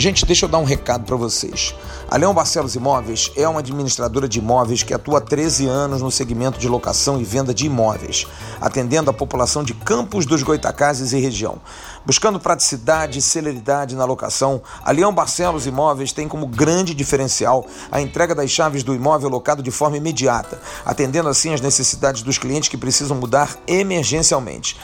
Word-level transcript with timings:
Gente, 0.00 0.24
deixa 0.24 0.46
eu 0.46 0.48
dar 0.48 0.56
um 0.56 0.64
recado 0.64 1.04
para 1.04 1.14
vocês. 1.14 1.74
A 2.08 2.16
Leão 2.16 2.32
Barcelos 2.32 2.74
Imóveis 2.74 3.30
é 3.36 3.46
uma 3.46 3.60
administradora 3.60 4.26
de 4.26 4.38
imóveis 4.38 4.82
que 4.82 4.94
atua 4.94 5.18
há 5.18 5.20
13 5.20 5.66
anos 5.66 6.00
no 6.00 6.10
segmento 6.10 6.58
de 6.58 6.66
locação 6.66 7.20
e 7.20 7.22
venda 7.22 7.52
de 7.52 7.66
imóveis, 7.66 8.26
atendendo 8.62 9.10
a 9.10 9.12
população 9.12 9.62
de 9.62 9.74
Campos 9.74 10.24
dos 10.24 10.42
Goitacazes 10.42 11.12
e 11.12 11.20
região. 11.20 11.60
Buscando 12.06 12.40
praticidade 12.40 13.18
e 13.18 13.22
celeridade 13.22 13.94
na 13.94 14.06
locação, 14.06 14.62
a 14.82 14.90
Leão 14.90 15.12
Barcelos 15.12 15.66
Imóveis 15.66 16.12
tem 16.12 16.26
como 16.26 16.46
grande 16.46 16.94
diferencial 16.94 17.66
a 17.92 18.00
entrega 18.00 18.34
das 18.34 18.50
chaves 18.50 18.82
do 18.82 18.94
imóvel 18.94 19.28
locado 19.28 19.62
de 19.62 19.70
forma 19.70 19.98
imediata, 19.98 20.62
atendendo 20.82 21.28
assim 21.28 21.52
as 21.52 21.60
necessidades 21.60 22.22
dos 22.22 22.38
clientes 22.38 22.70
que 22.70 22.78
precisam 22.78 23.18
mudar 23.18 23.54
emergencialmente. 23.66 24.78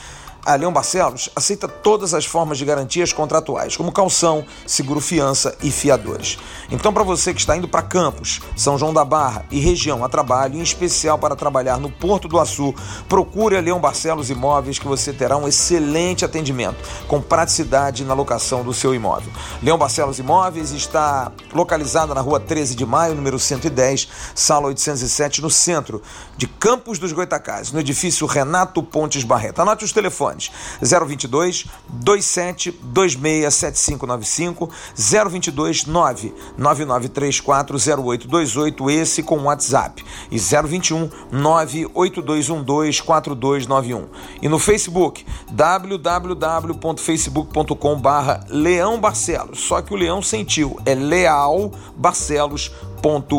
A 0.46 0.54
Leão 0.54 0.72
Barcelos 0.72 1.28
aceita 1.34 1.66
todas 1.66 2.14
as 2.14 2.24
formas 2.24 2.56
de 2.56 2.64
garantias 2.64 3.12
contratuais, 3.12 3.76
como 3.76 3.90
calção, 3.90 4.44
seguro 4.64 5.00
fiança 5.00 5.56
e 5.60 5.72
fiadores. 5.72 6.38
Então, 6.70 6.92
para 6.92 7.02
você 7.02 7.34
que 7.34 7.40
está 7.40 7.56
indo 7.56 7.66
para 7.66 7.82
Campos, 7.82 8.40
São 8.56 8.78
João 8.78 8.94
da 8.94 9.04
Barra 9.04 9.44
e 9.50 9.58
região 9.58 10.04
a 10.04 10.08
trabalho, 10.08 10.56
em 10.56 10.62
especial 10.62 11.18
para 11.18 11.34
trabalhar 11.34 11.80
no 11.80 11.90
Porto 11.90 12.28
do 12.28 12.38
Açu, 12.38 12.72
procure 13.08 13.56
a 13.56 13.60
Leão 13.60 13.80
Barcelos 13.80 14.30
Imóveis 14.30 14.78
que 14.78 14.86
você 14.86 15.12
terá 15.12 15.36
um 15.36 15.48
excelente 15.48 16.24
atendimento, 16.24 16.76
com 17.08 17.20
praticidade 17.20 18.04
na 18.04 18.14
locação 18.14 18.62
do 18.62 18.72
seu 18.72 18.94
imóvel. 18.94 19.32
Leão 19.60 19.76
Barcelos 19.76 20.20
Imóveis 20.20 20.70
está 20.70 21.32
localizada 21.52 22.14
na 22.14 22.20
rua 22.20 22.38
13 22.38 22.76
de 22.76 22.86
maio, 22.86 23.16
número 23.16 23.36
110, 23.36 24.06
sala 24.32 24.68
807, 24.68 25.42
no 25.42 25.50
centro 25.50 26.00
de 26.36 26.46
Campos 26.46 26.98
dos 26.98 27.12
Goitacazes, 27.12 27.72
no 27.72 27.80
edifício 27.80 28.26
Renato 28.26 28.82
Pontes 28.82 29.24
Barreto. 29.24 29.60
Anote 29.60 29.84
os 29.84 29.92
telefones. 29.92 30.16
telefones 30.16 30.50
022 30.80 31.66
27 31.88 32.70
26 32.70 33.54
7595 33.54 34.70
022 34.96 35.86
9 35.86 36.34
9934 36.56 37.78
0828 37.78 38.90
esse 38.90 39.22
com 39.22 39.44
WhatsApp. 39.44 40.04
E 40.30 40.38
021 40.38 41.10
98212 41.30 43.02
4291 43.02 44.08
e 44.42 44.48
no 44.48 44.58
Facebook 44.58 45.24
www.facebook.com 45.50 48.00
barra 48.00 48.44
Leão 48.48 48.98
Barcelos. 49.00 49.60
Só 49.60 49.80
que 49.82 49.94
o 49.94 49.96
Leão 49.96 50.22
sentiu 50.22 50.80
é 50.84 50.94
Leal 50.94 51.72
Barcelos 51.96 52.72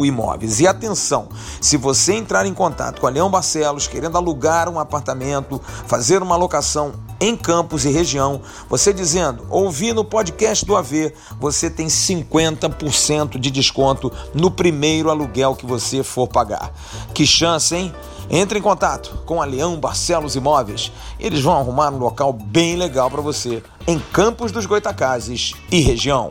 Imóveis. 0.05 0.59
E 0.59 0.67
atenção, 0.67 1.27
se 1.59 1.77
você 1.77 2.13
entrar 2.13 2.45
em 2.45 2.53
contato 2.53 3.02
com 3.02 3.08
a 3.08 3.09
Leão 3.09 3.30
Barcelos 3.30 3.88
querendo 3.88 4.17
alugar 4.17 4.69
um 4.69 4.80
apartamento, 4.80 5.61
fazer 5.86 6.22
uma 6.22 6.36
locação 6.36 6.94
em 7.19 7.36
Campos 7.36 7.83
e 7.86 7.89
região, 7.89 8.41
você 8.69 8.94
dizendo, 8.94 9.45
ouvi 9.49 9.91
no 9.91 10.05
podcast 10.05 10.66
do 10.66 10.75
AV, 10.75 11.14
você 11.39 11.69
tem 11.69 11.88
50% 11.88 13.39
de 13.39 13.49
desconto 13.49 14.11
no 14.33 14.52
primeiro 14.52 15.09
aluguel 15.09 15.55
que 15.55 15.66
você 15.66 16.03
for 16.03 16.27
pagar. 16.27 16.71
Que 17.14 17.25
chance, 17.25 17.75
hein? 17.75 17.94
Entre 18.30 18.59
em 18.59 18.61
contato 18.61 19.23
com 19.25 19.42
a 19.42 19.45
Leão 19.45 19.80
Barcelos 19.80 20.36
Imóveis. 20.36 20.92
Eles 21.19 21.42
vão 21.42 21.58
arrumar 21.58 21.92
um 21.92 21.97
local 21.97 22.33
bem 22.33 22.75
legal 22.75 23.09
para 23.09 23.21
você 23.21 23.64
em 23.88 23.97
Campos 23.97 24.52
dos 24.52 24.66
Goitacazes 24.66 25.53
e 25.71 25.80
região. 25.80 26.30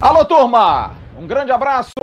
Alô, 0.00 0.24
turma! 0.24 1.07
Um 1.18 1.26
grande 1.26 1.50
abraço, 1.50 1.94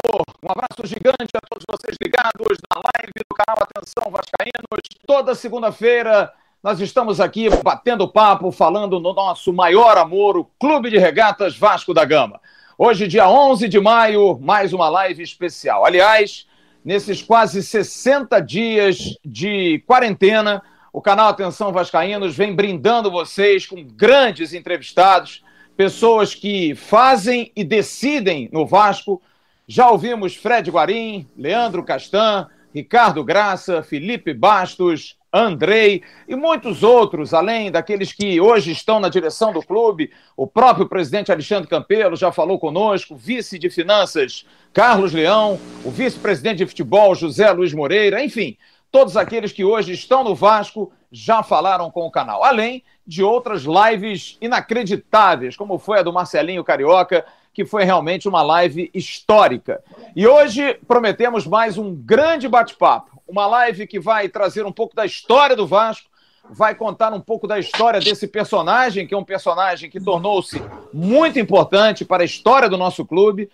um 0.44 0.52
abraço 0.52 0.85
gigante 0.85 1.31
a 1.38 1.47
todos 1.49 1.63
vocês 1.71 1.95
ligados 2.03 2.58
na 2.69 2.81
live 2.83 3.13
do 3.16 3.33
canal 3.33 3.63
Atenção 3.63 4.11
Vascaínos. 4.11 4.81
Toda 5.08 5.33
segunda-feira 5.33 6.33
nós 6.61 6.81
estamos 6.81 7.21
aqui 7.21 7.47
batendo 7.63 8.09
papo, 8.09 8.52
falando 8.52 8.99
no 8.99 9.13
nosso 9.13 9.53
maior 9.53 9.97
amor, 9.97 10.36
o 10.36 10.43
Clube 10.59 10.89
de 10.89 10.97
Regatas 10.97 11.58
Vasco 11.58 11.93
da 11.93 12.04
Gama. 12.04 12.42
Hoje, 12.77 13.08
dia 13.08 13.30
11 13.30 13.70
de 13.70 13.80
maio, 13.80 14.37
mais 14.37 14.73
uma 14.73 14.89
live 14.89 15.23
especial. 15.23 15.86
Aliás, 15.86 16.45
nesses 16.83 17.21
quase 17.21 17.64
60 17.64 18.42
dias 18.42 19.17
de 19.23 19.81
quarentena, 19.87 20.61
o 20.92 21.02
canal 21.02 21.30
Atenção 21.30 21.71
Vascaínos 21.71 22.36
vem 22.36 22.54
brindando 22.54 23.09
vocês 23.09 23.65
com 23.65 23.81
grandes 23.81 24.54
entrevistados 24.54 25.42
pessoas 25.75 26.33
que 26.33 26.73
fazem 26.75 27.52
e 27.55 27.63
decidem 27.63 28.49
no 28.52 28.65
Vasco. 28.65 29.21
Já 29.67 29.89
ouvimos 29.89 30.36
Fred 30.36 30.69
Guarim, 30.69 31.27
Leandro 31.37 31.83
Castan, 31.83 32.47
Ricardo 32.73 33.23
Graça, 33.23 33.81
Felipe 33.83 34.33
Bastos, 34.33 35.17
Andrei 35.33 36.02
e 36.30 36.36
muitos 36.36 36.81
outros, 36.81 37.33
além 37.33 37.69
daqueles 37.69 38.13
que 38.13 38.39
hoje 38.39 38.71
estão 38.71 39.02
na 39.02 39.09
direção 39.09 39.52
do 39.52 39.61
clube. 39.61 40.11
O 40.37 40.47
próprio 40.47 40.87
presidente 40.87 41.31
Alexandre 41.31 41.69
Campelo 41.69 42.15
já 42.15 42.31
falou 42.31 42.57
conosco, 42.57 43.15
vice 43.15 43.59
de 43.59 43.69
finanças 43.69 44.45
Carlos 44.71 45.11
Leão, 45.11 45.59
o 45.83 45.92
vice-presidente 45.92 46.59
de 46.59 46.65
futebol 46.65 47.13
José 47.15 47.52
Luiz 47.52 47.73
Moreira, 47.73 48.23
enfim, 48.23 48.57
todos 48.89 49.17
aqueles 49.17 49.52
que 49.52 49.65
hoje 49.65 49.92
estão 49.92 50.23
no 50.23 50.33
Vasco 50.33 50.92
já 51.15 51.42
falaram 51.42 51.89
com 51.89 52.05
o 52.05 52.11
canal. 52.11 52.43
Além 52.43 52.83
de 53.08 53.23
outras 53.23 53.64
lives 53.64 54.37
inacreditáveis, 54.42 55.55
como 55.55 55.80
foi 55.80 55.99
a 55.99 56.03
do 56.03 56.11
Marcelinho 56.11 56.64
Carioca, 56.64 57.26
que 57.53 57.64
foi 57.64 57.86
realmente 57.86 58.27
uma 58.27 58.42
live 58.42 58.92
histórica. 58.93 59.81
E 60.14 60.27
hoje 60.27 60.73
prometemos 60.86 61.48
mais 61.48 61.77
um 61.77 61.95
grande 61.95 62.49
bate-papo, 62.49 63.21
uma 63.25 63.48
live 63.48 63.87
que 63.87 63.98
vai 63.98 64.27
trazer 64.27 64.65
um 64.65 64.73
pouco 64.73 64.93
da 64.93 65.05
história 65.05 65.55
do 65.55 65.65
Vasco, 65.65 66.09
vai 66.49 66.75
contar 66.75 67.14
um 67.14 67.21
pouco 67.21 67.48
da 67.48 67.58
história 67.58 68.02
desse 68.02 68.27
personagem, 68.27 69.08
que 69.08 69.14
é 69.14 69.17
um 69.17 69.23
personagem 69.23 69.89
que 69.89 70.02
tornou-se 70.02 70.61
muito 70.93 71.39
importante 71.39 72.04
para 72.04 72.23
a 72.23 72.25
história 72.25 72.67
do 72.67 72.77
nosso 72.77 73.05
clube, 73.05 73.49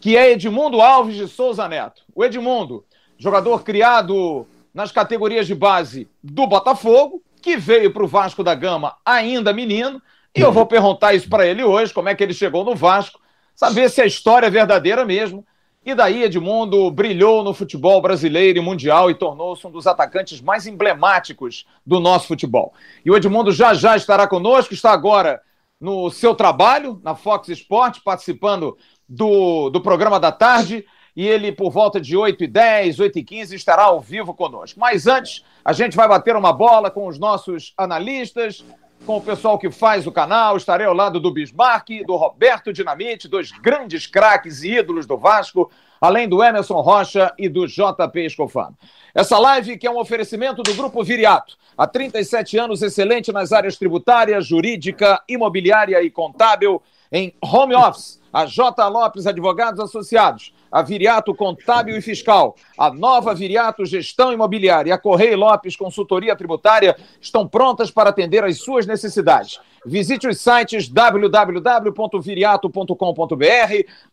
que 0.00 0.16
é 0.16 0.32
Edmundo 0.32 0.80
Alves 0.80 1.14
de 1.14 1.28
Souza 1.28 1.68
Neto. 1.68 2.02
O 2.14 2.24
Edmundo, 2.24 2.84
jogador 3.18 3.62
criado 3.62 4.46
nas 4.72 4.92
categorias 4.92 5.46
de 5.46 5.54
base 5.54 6.08
do 6.22 6.46
Botafogo, 6.46 7.22
que 7.40 7.56
veio 7.56 7.92
para 7.92 8.04
o 8.04 8.08
Vasco 8.08 8.42
da 8.42 8.54
Gama 8.54 8.96
ainda 9.04 9.52
menino, 9.52 10.00
e 10.34 10.40
eu 10.40 10.50
vou 10.50 10.64
perguntar 10.64 11.12
isso 11.12 11.28
para 11.28 11.46
ele 11.46 11.62
hoje, 11.62 11.92
como 11.92 12.08
é 12.08 12.14
que 12.14 12.22
ele 12.22 12.32
chegou 12.32 12.64
no 12.64 12.74
Vasco, 12.74 13.20
saber 13.54 13.90
se 13.90 14.00
a 14.00 14.06
história 14.06 14.46
é 14.46 14.50
verdadeira 14.50 15.04
mesmo. 15.04 15.44
E 15.84 15.94
daí 15.94 16.22
Edmundo 16.22 16.90
brilhou 16.92 17.42
no 17.42 17.52
futebol 17.52 18.00
brasileiro 18.00 18.58
e 18.58 18.62
mundial 18.62 19.10
e 19.10 19.14
tornou-se 19.14 19.66
um 19.66 19.70
dos 19.70 19.86
atacantes 19.86 20.40
mais 20.40 20.66
emblemáticos 20.66 21.66
do 21.84 21.98
nosso 21.98 22.28
futebol. 22.28 22.72
E 23.04 23.10
o 23.10 23.16
Edmundo 23.16 23.50
já 23.50 23.74
já 23.74 23.96
estará 23.96 24.28
conosco, 24.28 24.72
está 24.72 24.92
agora 24.92 25.42
no 25.80 26.08
seu 26.08 26.36
trabalho 26.36 27.00
na 27.02 27.16
Fox 27.16 27.48
Sports, 27.48 28.00
participando 28.02 28.78
do, 29.08 29.68
do 29.70 29.80
programa 29.80 30.20
da 30.20 30.30
tarde 30.30 30.86
e 31.14 31.26
ele, 31.26 31.52
por 31.52 31.70
volta 31.70 32.00
de 32.00 32.16
8 32.16 32.44
e 32.44 32.46
10, 32.46 33.00
8 33.00 33.18
e 33.18 33.24
15, 33.24 33.54
estará 33.54 33.84
ao 33.84 34.00
vivo 34.00 34.34
conosco. 34.34 34.80
Mas 34.80 35.06
antes, 35.06 35.44
a 35.64 35.72
gente 35.72 35.96
vai 35.96 36.08
bater 36.08 36.34
uma 36.36 36.52
bola 36.52 36.90
com 36.90 37.06
os 37.06 37.18
nossos 37.18 37.74
analistas, 37.76 38.64
com 39.04 39.16
o 39.16 39.20
pessoal 39.20 39.58
que 39.58 39.70
faz 39.70 40.06
o 40.06 40.12
canal. 40.12 40.56
Estarei 40.56 40.86
ao 40.86 40.94
lado 40.94 41.20
do 41.20 41.30
Bismarck, 41.30 42.04
do 42.06 42.16
Roberto 42.16 42.72
Dinamite, 42.72 43.28
dois 43.28 43.50
grandes 43.50 44.06
craques 44.06 44.62
e 44.62 44.72
ídolos 44.72 45.06
do 45.06 45.18
Vasco, 45.18 45.70
além 46.00 46.28
do 46.28 46.42
Emerson 46.42 46.80
Rocha 46.80 47.32
e 47.38 47.48
do 47.48 47.66
JP 47.66 48.24
Escofano. 48.24 48.76
Essa 49.14 49.38
live 49.38 49.76
que 49.76 49.86
é 49.86 49.90
um 49.90 49.98
oferecimento 49.98 50.62
do 50.62 50.74
Grupo 50.74 51.04
Viriato. 51.04 51.56
Há 51.76 51.86
37 51.86 52.58
anos, 52.58 52.82
excelente 52.82 53.32
nas 53.32 53.52
áreas 53.52 53.76
tributária, 53.76 54.40
jurídica, 54.40 55.22
imobiliária 55.28 56.02
e 56.02 56.10
contábil, 56.10 56.82
em 57.10 57.34
home 57.42 57.74
office. 57.74 58.21
A 58.32 58.46
J. 58.46 58.88
Lopes 58.88 59.26
Advogados 59.26 59.80
Associados 59.80 60.52
a 60.72 60.80
Viriato 60.80 61.34
Contábil 61.34 61.98
e 61.98 62.00
Fiscal, 62.00 62.56
a 62.78 62.90
nova 62.90 63.34
Viriato 63.34 63.84
Gestão 63.84 64.32
Imobiliária 64.32 64.88
e 64.88 64.92
a 64.92 64.96
Correia 64.96 65.36
Lopes 65.36 65.76
Consultoria 65.76 66.34
Tributária 66.34 66.96
estão 67.20 67.46
prontas 67.46 67.90
para 67.90 68.08
atender 68.08 68.42
às 68.42 68.56
suas 68.58 68.86
necessidades. 68.86 69.60
Visite 69.84 70.26
os 70.26 70.40
sites 70.40 70.88
www.viriato.com.br, 70.88 72.94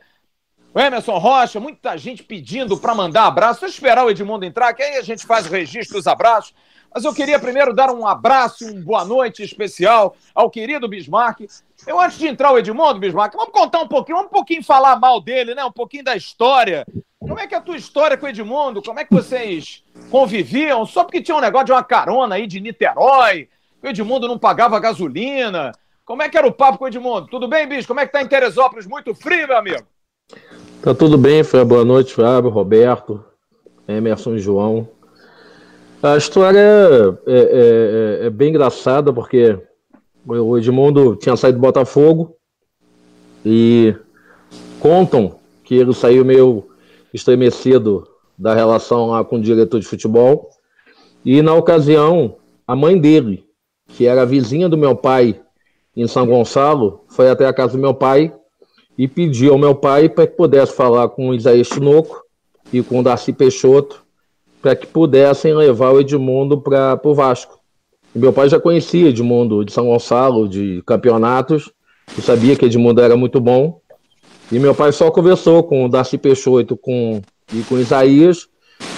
o 0.73 0.79
Emerson 0.79 1.17
Rocha, 1.17 1.59
muita 1.59 1.97
gente 1.97 2.23
pedindo 2.23 2.77
para 2.77 2.95
mandar 2.95 3.25
abraço. 3.25 3.59
Deixa 3.61 3.75
eu 3.75 3.77
esperar 3.77 4.05
o 4.05 4.09
Edmundo 4.09 4.45
entrar, 4.45 4.73
que 4.73 4.81
aí 4.81 4.95
a 4.97 5.01
gente 5.01 5.25
faz 5.25 5.45
o 5.45 5.51
registro 5.51 5.97
dos 5.97 6.07
abraços. 6.07 6.53
Mas 6.93 7.03
eu 7.05 7.13
queria 7.13 7.39
primeiro 7.39 7.73
dar 7.73 7.89
um 7.89 8.05
abraço, 8.05 8.65
um 8.65 8.81
boa 8.81 9.05
noite 9.05 9.43
especial 9.43 10.15
ao 10.35 10.49
querido 10.49 10.87
Bismarck. 10.87 11.41
Eu, 11.87 11.99
antes 11.99 12.17
de 12.17 12.27
entrar 12.27 12.51
o 12.51 12.57
Edmundo, 12.57 12.99
Bismarck, 12.99 13.33
vamos 13.35 13.53
contar 13.53 13.79
um 13.79 13.87
pouquinho, 13.87 14.17
vamos 14.17 14.31
um 14.31 14.33
pouquinho 14.33 14.63
falar 14.63 14.97
mal 14.97 15.21
dele, 15.21 15.55
né? 15.55 15.63
Um 15.63 15.71
pouquinho 15.71 16.03
da 16.03 16.15
história. 16.15 16.85
Como 17.19 17.39
é 17.39 17.47
que 17.47 17.55
é 17.55 17.57
a 17.57 17.61
tua 17.61 17.77
história 17.77 18.17
com 18.17 18.25
o 18.25 18.29
Edmundo? 18.29 18.81
Como 18.81 18.99
é 18.99 19.05
que 19.05 19.13
vocês 19.13 19.83
conviviam? 20.09 20.85
Só 20.85 21.03
porque 21.03 21.21
tinha 21.21 21.35
um 21.35 21.41
negócio 21.41 21.67
de 21.67 21.71
uma 21.71 21.83
carona 21.83 22.35
aí 22.35 22.47
de 22.47 22.59
Niterói, 22.59 23.47
o 23.81 23.87
Edmundo 23.87 24.27
não 24.27 24.37
pagava 24.37 24.79
gasolina. 24.79 25.71
Como 26.03 26.21
é 26.21 26.29
que 26.29 26.37
era 26.37 26.47
o 26.47 26.51
papo 26.51 26.77
com 26.77 26.85
o 26.85 26.87
Edmundo? 26.87 27.27
Tudo 27.27 27.47
bem, 27.47 27.67
bicho? 27.67 27.87
Como 27.87 27.99
é 27.99 28.05
que 28.05 28.11
tá 28.11 28.21
em 28.21 28.27
Teresópolis? 28.27 28.85
Muito 28.85 29.13
frio, 29.15 29.47
meu 29.47 29.57
amigo? 29.57 29.85
Tá 30.81 30.95
tudo 30.95 31.17
bem, 31.17 31.43
foi 31.43 31.63
boa 31.63 31.85
noite, 31.85 32.13
Fábio, 32.13 32.49
Roberto, 32.49 33.23
Emerson 33.87 34.35
e 34.35 34.39
João. 34.39 34.89
A 36.01 36.17
história 36.17 36.59
é, 36.59 37.31
é, 37.31 38.21
é, 38.23 38.25
é, 38.25 38.29
bem 38.31 38.49
engraçada 38.49 39.13
porque 39.13 39.59
o 40.25 40.57
Edmundo 40.57 41.15
tinha 41.15 41.37
saído 41.37 41.59
do 41.59 41.61
Botafogo 41.61 42.35
e 43.45 43.95
contam 44.79 45.35
que 45.63 45.75
ele 45.75 45.93
saiu 45.93 46.25
meio 46.25 46.67
estremecido 47.13 48.07
da 48.35 48.55
relação 48.55 49.11
lá 49.11 49.23
com 49.23 49.35
o 49.35 49.41
diretor 49.41 49.79
de 49.79 49.85
futebol. 49.85 50.49
E 51.23 51.43
na 51.43 51.53
ocasião, 51.53 52.37
a 52.65 52.75
mãe 52.75 52.99
dele, 52.99 53.45
que 53.87 54.07
era 54.07 54.25
vizinha 54.25 54.67
do 54.67 54.77
meu 54.77 54.95
pai 54.95 55.39
em 55.95 56.07
São 56.07 56.25
Gonçalo, 56.25 57.03
foi 57.07 57.29
até 57.29 57.45
a 57.45 57.53
casa 57.53 57.73
do 57.73 57.79
meu 57.79 57.93
pai 57.93 58.33
e 58.97 59.07
pedi 59.07 59.47
ao 59.47 59.57
meu 59.57 59.75
pai 59.75 60.09
para 60.09 60.27
que 60.27 60.35
pudesse 60.35 60.73
falar 60.73 61.09
com 61.09 61.29
o 61.29 61.33
Isaías 61.33 61.69
Tinoco 61.69 62.23
e 62.71 62.81
com 62.81 62.99
o 62.99 63.03
Darcy 63.03 63.33
Peixoto 63.33 64.03
para 64.61 64.75
que 64.75 64.85
pudessem 64.85 65.53
levar 65.55 65.91
o 65.91 65.99
Edmundo 65.99 66.61
para 66.61 66.99
o 67.03 67.15
Vasco. 67.15 67.59
E 68.15 68.19
meu 68.19 68.31
pai 68.31 68.47
já 68.47 68.59
conhecia 68.59 69.09
Edmundo 69.09 69.65
de 69.65 69.71
São 69.71 69.87
Gonçalo, 69.87 70.47
de 70.47 70.83
campeonatos, 70.85 71.71
e 72.17 72.21
sabia 72.21 72.55
que 72.55 72.65
Edmundo 72.65 73.01
era 73.01 73.17
muito 73.17 73.39
bom. 73.39 73.79
E 74.51 74.59
meu 74.59 74.75
pai 74.75 74.91
só 74.91 75.09
conversou 75.09 75.63
com 75.63 75.85
o 75.85 75.89
Darcy 75.89 76.17
Peixoto 76.17 76.77
com, 76.77 77.21
e 77.53 77.61
com 77.63 77.75
o 77.75 77.79
Isaías, 77.79 78.47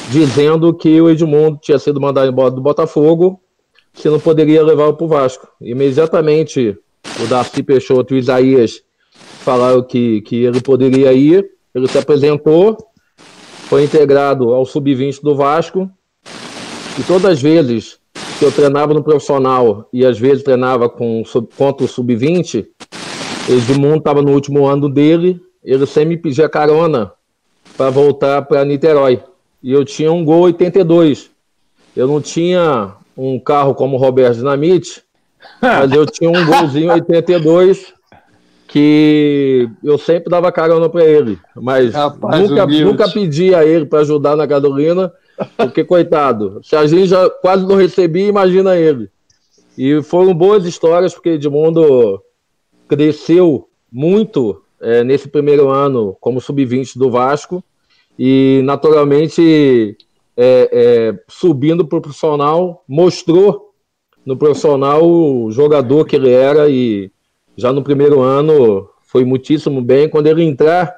dizendo 0.10 0.74
que 0.74 1.00
o 1.00 1.10
Edmundo 1.10 1.60
tinha 1.62 1.80
sido 1.80 2.02
mandado 2.02 2.30
embora 2.30 2.52
do 2.52 2.62
Botafogo, 2.62 3.40
se 3.94 4.10
não 4.10 4.20
poderia 4.20 4.64
levá-lo 4.64 4.96
para 4.96 5.06
o 5.06 5.08
Vasco. 5.08 5.48
Imediatamente 5.62 6.76
o 7.24 7.28
Darcy 7.28 7.62
Peixoto 7.62 8.14
e 8.14 8.18
o 8.18 8.20
Isaías 8.20 8.82
falaram 9.44 9.84
que, 9.84 10.22
que 10.22 10.44
ele 10.44 10.62
poderia 10.62 11.14
ir, 11.14 11.46
ele 11.76 11.88
se 11.88 11.98
apresentou, 11.98 12.78
foi 13.68 13.84
integrado 13.84 14.54
ao 14.54 14.66
sub-20 14.66 15.22
do 15.22 15.36
Vasco, 15.36 15.90
e 16.98 17.04
todas 17.04 17.26
as 17.26 17.42
vezes 17.42 17.98
que 18.40 18.46
eu 18.46 18.52
treinava 18.52 18.94
no 18.94 19.04
profissional 19.04 19.88
e 19.92 20.06
às 20.06 20.18
vezes 20.18 20.44
treinava 20.44 20.90
com, 20.90 21.24
contra 21.58 21.86
o 21.86 21.88
sub-20, 21.90 22.68
Edmundo 23.50 23.98
estava 23.98 24.22
no 24.22 24.32
último 24.32 24.66
ano 24.66 24.88
dele, 24.88 25.42
ele 25.64 25.86
sempre 25.86 26.10
me 26.10 26.18
pedia 26.18 26.48
carona 26.48 27.12
para 27.76 27.90
voltar 27.90 28.42
para 28.44 28.64
Niterói. 28.64 29.22
E 29.62 29.72
eu 29.72 29.84
tinha 29.84 30.12
um 30.12 30.24
Gol 30.24 30.44
82. 30.44 31.30
Eu 31.96 32.08
não 32.08 32.22
tinha 32.22 32.94
um 33.18 33.40
carro 33.40 33.76
como 33.76 33.98
o 33.98 34.00
Roberto 34.00 34.38
Dinamite, 34.38 35.04
mas 35.62 35.92
eu 35.92 36.06
tinha 36.06 36.30
um 36.30 36.46
Golzinho 36.46 36.94
82 36.94 37.94
que 38.74 39.70
eu 39.84 40.00
sempre 40.00 40.32
dava 40.32 40.52
carona 40.52 40.90
para 40.90 41.06
ele, 41.06 41.38
mas 41.56 41.94
Rapaz, 41.94 42.50
nunca, 42.50 42.66
nunca 42.66 43.08
pedi 43.08 43.54
a 43.54 43.64
ele 43.64 43.86
para 43.86 44.00
ajudar 44.00 44.36
na 44.36 44.48
gasolina, 44.48 45.14
porque, 45.56 45.84
coitado, 45.86 46.60
se 46.64 46.76
a 46.76 46.88
gente 46.88 47.06
já 47.06 47.30
quase 47.30 47.68
não 47.68 47.76
recebia, 47.76 48.26
imagina 48.26 48.76
ele. 48.76 49.12
E 49.78 50.02
foram 50.02 50.34
boas 50.34 50.66
histórias, 50.66 51.14
porque 51.14 51.30
Edmundo 51.30 52.20
cresceu 52.88 53.70
muito 53.92 54.64
é, 54.82 55.04
nesse 55.04 55.28
primeiro 55.28 55.70
ano 55.70 56.18
como 56.20 56.42
sub-20 56.42 56.98
do 56.98 57.12
Vasco, 57.12 57.64
e 58.18 58.62
naturalmente, 58.64 59.96
é, 60.36 60.70
é, 60.74 61.24
subindo 61.28 61.86
para 61.86 62.00
o 62.00 62.02
profissional, 62.02 62.84
mostrou 62.88 63.72
no 64.26 64.36
profissional 64.36 65.08
o 65.08 65.52
jogador 65.52 66.06
que 66.06 66.16
ele 66.16 66.32
era 66.32 66.68
e 66.72 67.12
já 67.58 67.72
no 67.72 67.84
primeiro 67.84 68.22
ano 68.22 68.90
foi 69.02 69.24
muitíssimo 69.24 69.82
bem. 69.82 70.10
Quando 70.10 70.28
ele 70.28 70.44
entrar, 70.44 70.94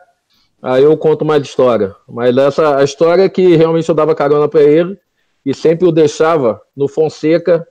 aí 0.62 0.84
eu 0.84 0.96
conto 0.98 1.26
mais 1.26 1.44
história. 1.44 1.96
Mas 2.08 2.36
essa 2.38 2.78
a 2.78 2.84
história 2.84 3.24
é 3.24 3.30
que 3.30 3.56
realmente 3.56 3.90
eu 3.90 3.96
dava 3.96 4.16
carona 4.16 4.48
para 4.48 4.64
ele 4.64 4.98
e 5.46 5.54
sempre 5.54 5.88
o 5.88 5.92
deixava 5.92 6.62
no 6.76 6.88
Fonseca, 6.88 7.68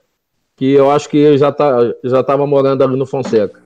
que 0.55 0.71
eu 0.71 0.89
acho 0.89 1.09
que 1.09 1.17
ele 1.17 1.37
já 1.37 1.51
tá, 1.51 1.77
já 2.03 2.21
estava 2.21 2.47
morando 2.47 2.83
ali 2.83 2.95
no 2.95 3.05
Fonseca. 3.05 3.65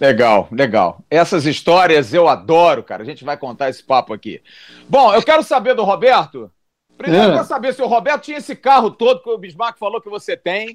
Legal, 0.00 0.48
legal. 0.50 0.98
Essas 1.08 1.46
histórias 1.46 2.12
eu 2.12 2.26
adoro, 2.26 2.82
cara. 2.82 3.02
A 3.02 3.06
gente 3.06 3.24
vai 3.24 3.36
contar 3.36 3.68
esse 3.68 3.84
papo 3.84 4.12
aqui. 4.12 4.42
Bom, 4.88 5.14
eu 5.14 5.22
quero 5.22 5.44
saber 5.44 5.74
do 5.74 5.84
Roberto. 5.84 6.50
Primeiro, 6.96 7.26
é. 7.26 7.28
eu 7.28 7.34
quero 7.34 7.46
saber 7.46 7.74
se 7.74 7.82
o 7.82 7.86
Roberto 7.86 8.22
tinha 8.22 8.38
esse 8.38 8.56
carro 8.56 8.90
todo 8.90 9.22
que 9.22 9.30
o 9.30 9.38
Bismarck 9.38 9.78
falou 9.78 10.00
que 10.00 10.10
você 10.10 10.36
tem. 10.36 10.72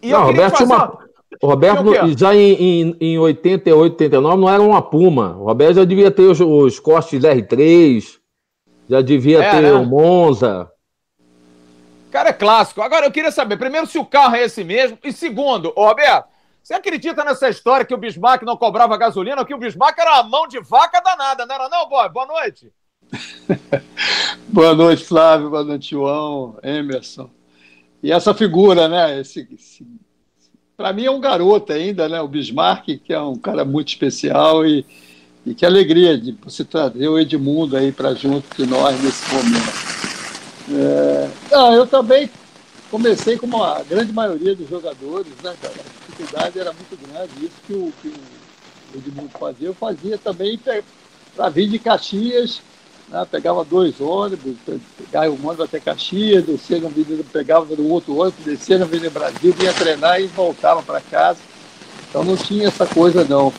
E 0.00 0.10
não, 0.10 0.24
Roberto 0.24 0.56
fazer... 0.56 0.64
uma... 0.64 0.98
O 1.42 1.46
Roberto, 1.46 1.84
já 2.18 2.34
em, 2.34 2.52
em, 2.52 2.96
em 3.00 3.18
88, 3.18 3.78
89, 3.78 4.40
não 4.40 4.48
era 4.48 4.62
uma 4.62 4.82
Puma. 4.82 5.36
O 5.38 5.44
Roberto 5.44 5.76
já 5.76 5.84
devia 5.84 6.10
ter 6.10 6.22
os, 6.22 6.40
os 6.40 6.78
Cortes 6.78 7.22
R3, 7.22 8.18
já 8.88 9.00
devia 9.00 9.42
é, 9.42 9.50
ter 9.50 9.62
né? 9.62 9.72
o 9.72 9.84
Monza. 9.84 10.70
Cara, 12.10 12.28
é 12.28 12.32
clássico. 12.32 12.80
Agora, 12.80 13.06
eu 13.06 13.10
queria 13.10 13.32
saber, 13.32 13.56
primeiro, 13.56 13.86
se 13.86 13.98
o 13.98 14.04
carro 14.04 14.36
é 14.36 14.44
esse 14.44 14.62
mesmo. 14.62 14.98
E 15.02 15.12
segundo, 15.12 15.72
Roberto, 15.76 16.28
você 16.62 16.74
acredita 16.74 17.24
nessa 17.24 17.48
história 17.48 17.84
que 17.84 17.94
o 17.94 17.98
Bismarck 17.98 18.42
não 18.42 18.56
cobrava 18.56 18.96
gasolina, 18.96 19.44
que 19.44 19.54
o 19.54 19.58
Bismarck 19.58 19.98
era 19.98 20.18
a 20.18 20.22
mão 20.22 20.46
de 20.46 20.60
vaca 20.60 21.00
danada, 21.00 21.44
não 21.44 21.54
era 21.54 21.68
não, 21.68 21.88
boy? 21.88 22.08
Boa 22.08 22.26
noite. 22.26 22.72
boa 24.48 24.74
noite, 24.74 25.04
Flávio. 25.04 25.50
Boa 25.50 25.64
noite, 25.64 25.90
João, 25.90 26.56
Emerson. 26.62 27.28
E 28.02 28.12
essa 28.12 28.32
figura, 28.32 28.86
né? 28.88 29.20
Esse, 29.20 29.48
esse 29.52 29.86
para 30.76 30.92
mim 30.92 31.04
é 31.04 31.10
um 31.10 31.20
garoto 31.20 31.72
ainda, 31.72 32.08
né? 32.08 32.20
O 32.20 32.28
Bismarck, 32.28 32.98
que 33.04 33.12
é 33.12 33.20
um 33.20 33.36
cara 33.36 33.64
muito 33.64 33.88
especial 33.88 34.66
e, 34.66 34.84
e 35.46 35.54
que 35.54 35.64
alegria 35.64 36.18
de 36.18 36.32
você 36.42 36.64
trazer 36.64 37.08
o 37.08 37.18
Edmundo 37.18 37.76
aí 37.76 37.92
para 37.92 38.14
junto 38.14 38.56
de 38.56 38.68
nós 38.68 39.00
nesse 39.02 39.22
momento. 39.32 39.94
É, 40.70 41.30
não, 41.50 41.74
eu 41.74 41.86
também 41.86 42.28
comecei 42.90 43.36
como 43.36 43.62
a 43.62 43.82
grande 43.82 44.12
maioria 44.12 44.54
dos 44.54 44.68
jogadores, 44.68 45.32
né, 45.42 45.54
cara? 45.60 45.74
A 45.74 46.10
dificuldade 46.10 46.58
era 46.58 46.72
muito 46.72 46.98
grande. 47.06 47.32
Isso 47.44 47.54
que 47.66 47.72
o, 47.72 47.92
que 48.00 48.08
o 48.08 48.98
Edmundo 48.98 49.30
fazia, 49.38 49.68
eu 49.68 49.74
fazia 49.74 50.18
também 50.18 50.58
para 51.36 51.48
vir 51.50 51.68
de 51.68 51.78
Caxias, 51.78 52.62
né? 53.08 53.26
pegava 53.30 53.64
dois 53.64 54.00
ônibus, 54.00 54.56
pegava 54.98 55.30
um 55.30 55.46
ônibus 55.46 55.60
até 55.60 55.80
Caxias, 55.80 56.44
descia 56.44 56.78
na 56.80 56.88
Avenida, 56.88 57.24
pegava 57.32 57.74
no 57.74 57.88
outro 57.88 58.16
ônibus, 58.16 58.44
descia 58.44 58.78
na 58.78 58.84
Avenida 58.84 59.10
Brasil, 59.10 59.52
vinha 59.52 59.72
treinar 59.72 60.20
e 60.20 60.26
voltava 60.26 60.82
para 60.82 61.00
casa. 61.00 61.38
Então 62.08 62.24
não 62.24 62.36
tinha 62.36 62.68
essa 62.68 62.86
coisa 62.86 63.24
não. 63.24 63.52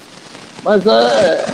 Mas 0.64 0.86
é, 0.86 1.46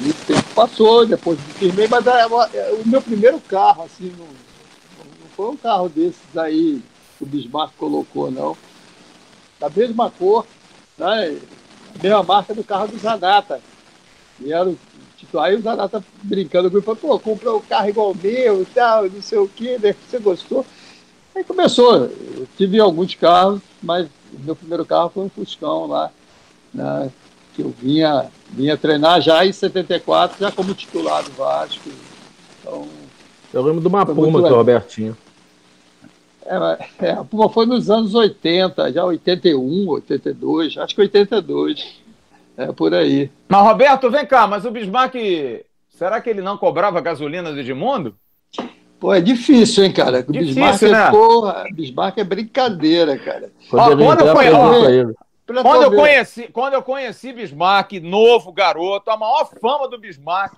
muito 0.00 0.26
tempo 0.26 0.54
passou, 0.54 1.06
depois 1.06 1.38
me 1.38 1.52
firmei, 1.54 1.86
mas 1.88 2.06
é, 2.06 2.22
é, 2.54 2.80
o 2.84 2.88
meu 2.88 3.02
primeiro 3.02 3.38
carro, 3.40 3.84
assim, 3.84 4.12
no, 4.16 4.26
foi 5.36 5.50
um 5.50 5.56
carro 5.56 5.88
desses 5.88 6.36
aí 6.36 6.82
que 7.16 7.24
o 7.24 7.26
Bismarck 7.26 7.72
colocou, 7.76 8.30
não. 8.30 8.56
Da 9.58 9.70
mesma 9.70 10.10
cor, 10.10 10.46
né? 10.98 11.38
a 11.98 12.02
mesma 12.02 12.22
marca 12.22 12.54
do 12.54 12.64
carro 12.64 12.88
do 12.88 12.98
Zanata. 12.98 13.60
E 14.40 14.52
era 14.52 14.68
o 14.68 14.78
tipo, 15.30 15.38
aí 15.38 15.54
o 15.54 15.62
Zanata 15.62 16.04
brincando 16.22 16.68
comigo, 16.68 16.84
falou, 16.84 17.18
pô, 17.18 17.20
comprou 17.20 17.58
um 17.58 17.62
carro 17.62 17.88
igual 17.88 18.10
o 18.10 18.16
meu 18.16 18.62
e 18.62 18.66
tal, 18.66 19.04
não 19.08 19.22
sei 19.22 19.38
o 19.38 19.48
quê, 19.48 19.78
né? 19.80 19.94
Você 20.08 20.18
gostou? 20.18 20.66
Aí 21.34 21.44
começou. 21.44 21.94
Eu 21.94 22.48
tive 22.56 22.80
alguns 22.80 23.14
carros, 23.14 23.60
mas 23.82 24.08
meu 24.40 24.56
primeiro 24.56 24.84
carro 24.84 25.10
foi 25.10 25.24
um 25.24 25.28
Fuscão 25.28 25.86
lá, 25.86 26.10
né? 26.74 27.10
que 27.54 27.62
eu 27.62 27.70
vinha, 27.70 28.26
vinha 28.50 28.76
treinar 28.76 29.20
já 29.20 29.44
em 29.44 29.52
74, 29.52 30.38
já 30.38 30.52
como 30.52 30.74
titular 30.74 31.22
do 31.22 31.32
Vasco. 31.32 31.88
Então, 32.60 32.86
eu 33.52 33.62
lembro 33.62 33.80
de 33.80 33.88
uma 33.88 34.06
Puma 34.06 34.42
que 34.42 34.48
o 34.48 34.56
Robertinho. 34.56 35.16
É, 36.44 37.06
é, 37.06 37.10
a 37.12 37.24
Puma 37.24 37.48
foi 37.48 37.66
nos 37.66 37.90
anos 37.90 38.14
80, 38.14 38.92
já 38.92 39.04
81, 39.04 39.88
82, 39.88 40.78
acho 40.78 40.94
que 40.94 41.00
82. 41.00 42.00
É 42.60 42.72
por 42.72 42.92
aí. 42.92 43.30
Mas, 43.48 43.62
Roberto, 43.62 44.10
vem 44.10 44.26
cá, 44.26 44.46
mas 44.46 44.66
o 44.66 44.70
Bismarck, 44.70 45.14
será 45.88 46.20
que 46.20 46.28
ele 46.28 46.42
não 46.42 46.58
cobrava 46.58 47.00
gasolina 47.00 47.50
do 47.50 47.58
Edmundo? 47.58 48.14
Pô, 48.98 49.14
é 49.14 49.20
difícil, 49.20 49.84
hein, 49.84 49.92
cara? 49.92 50.18
O 50.28 50.30
difícil, 50.30 50.54
Bismarck, 50.56 50.82
é, 50.82 50.88
né? 50.90 51.06
é, 51.06 51.10
porra, 51.10 51.64
Bismarck 51.72 52.18
é 52.18 52.24
brincadeira, 52.24 53.18
cara. 53.18 53.50
Ó, 53.72 53.96
quando, 53.96 54.20
eu 54.20 54.34
conheci, 54.34 54.54
ó, 54.54 55.62
quando, 55.62 55.82
eu 55.82 55.90
conheci, 55.90 56.48
quando 56.52 56.74
eu 56.74 56.82
conheci 56.82 57.32
Bismarck, 57.32 57.92
novo 58.02 58.52
garoto, 58.52 59.10
a 59.10 59.16
maior 59.16 59.48
fama 59.58 59.88
do 59.88 59.98
Bismarck 59.98 60.52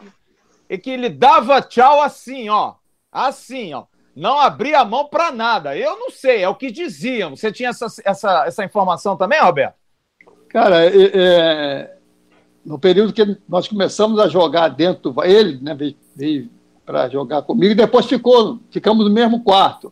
é 0.68 0.76
que 0.76 0.90
ele 0.90 1.08
dava 1.08 1.62
tchau 1.62 2.02
assim, 2.02 2.48
ó. 2.48 2.74
Assim, 3.12 3.72
ó 3.74 3.84
não 4.14 4.38
abria 4.38 4.80
a 4.80 4.84
mão 4.84 5.06
para 5.06 5.30
nada. 5.30 5.76
Eu 5.76 5.98
não 5.98 6.10
sei, 6.10 6.42
é 6.42 6.48
o 6.48 6.54
que 6.54 6.70
diziam. 6.70 7.34
Você 7.34 7.50
tinha 7.50 7.70
essa, 7.70 7.86
essa, 8.04 8.44
essa 8.46 8.64
informação 8.64 9.16
também, 9.16 9.40
Roberto? 9.40 9.81
Cara, 10.52 10.84
é, 10.84 11.10
é, 11.14 11.94
no 12.64 12.78
período 12.78 13.14
que 13.14 13.38
nós 13.48 13.66
começamos 13.66 14.18
a 14.18 14.28
jogar 14.28 14.68
dentro, 14.68 15.14
ele 15.24 15.58
né, 15.62 15.74
veio, 15.74 15.96
veio 16.14 16.50
para 16.84 17.08
jogar 17.08 17.40
comigo, 17.40 17.72
e 17.72 17.74
depois 17.74 18.04
ficou, 18.04 18.58
ficamos 18.70 19.06
no 19.06 19.10
mesmo 19.10 19.42
quarto. 19.42 19.90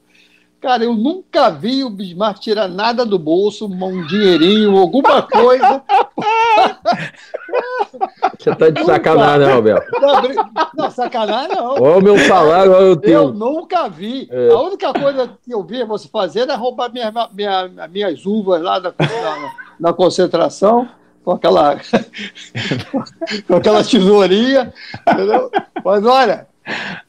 Cara, 0.60 0.84
eu 0.84 0.92
nunca 0.92 1.48
vi 1.48 1.82
o 1.82 1.88
Bismarck 1.88 2.40
tirar 2.40 2.68
nada 2.68 3.06
do 3.06 3.18
bolso, 3.18 3.66
um 3.66 4.06
dinheirinho, 4.06 4.76
alguma 4.76 5.22
coisa. 5.22 5.82
Você 8.40 8.56
tá 8.56 8.70
de 8.70 8.84
sacanagem, 8.84 9.46
né, 9.46 9.52
Roberto? 9.52 10.00
Não, 10.00 10.22
não, 10.74 10.90
sacanagem 10.90 11.54
não. 11.54 11.74
Olha 11.74 11.98
o 11.98 12.02
meu 12.02 12.18
salário, 12.20 12.72
olha 12.72 12.92
o 12.92 12.96
teu. 12.96 13.24
Eu 13.24 13.32
nunca 13.34 13.86
vi. 13.86 14.26
É. 14.30 14.50
A 14.50 14.58
única 14.60 14.92
coisa 14.94 15.30
que 15.44 15.52
eu 15.52 15.62
vi 15.62 15.84
você 15.84 16.08
fazer 16.08 16.40
era 16.40 16.56
roubar 16.56 16.90
minha, 16.90 17.12
minha, 17.34 17.88
minhas 17.88 18.24
uvas 18.24 18.62
lá 18.62 18.80
na, 18.80 18.94
na, 18.98 19.52
na 19.78 19.92
concentração 19.92 20.88
com 21.22 21.32
aquela, 21.32 21.76
com 23.46 23.54
aquela 23.56 23.84
tesourinha, 23.84 24.72
entendeu? 25.06 25.50
Mas 25.84 26.06
olha, 26.06 26.48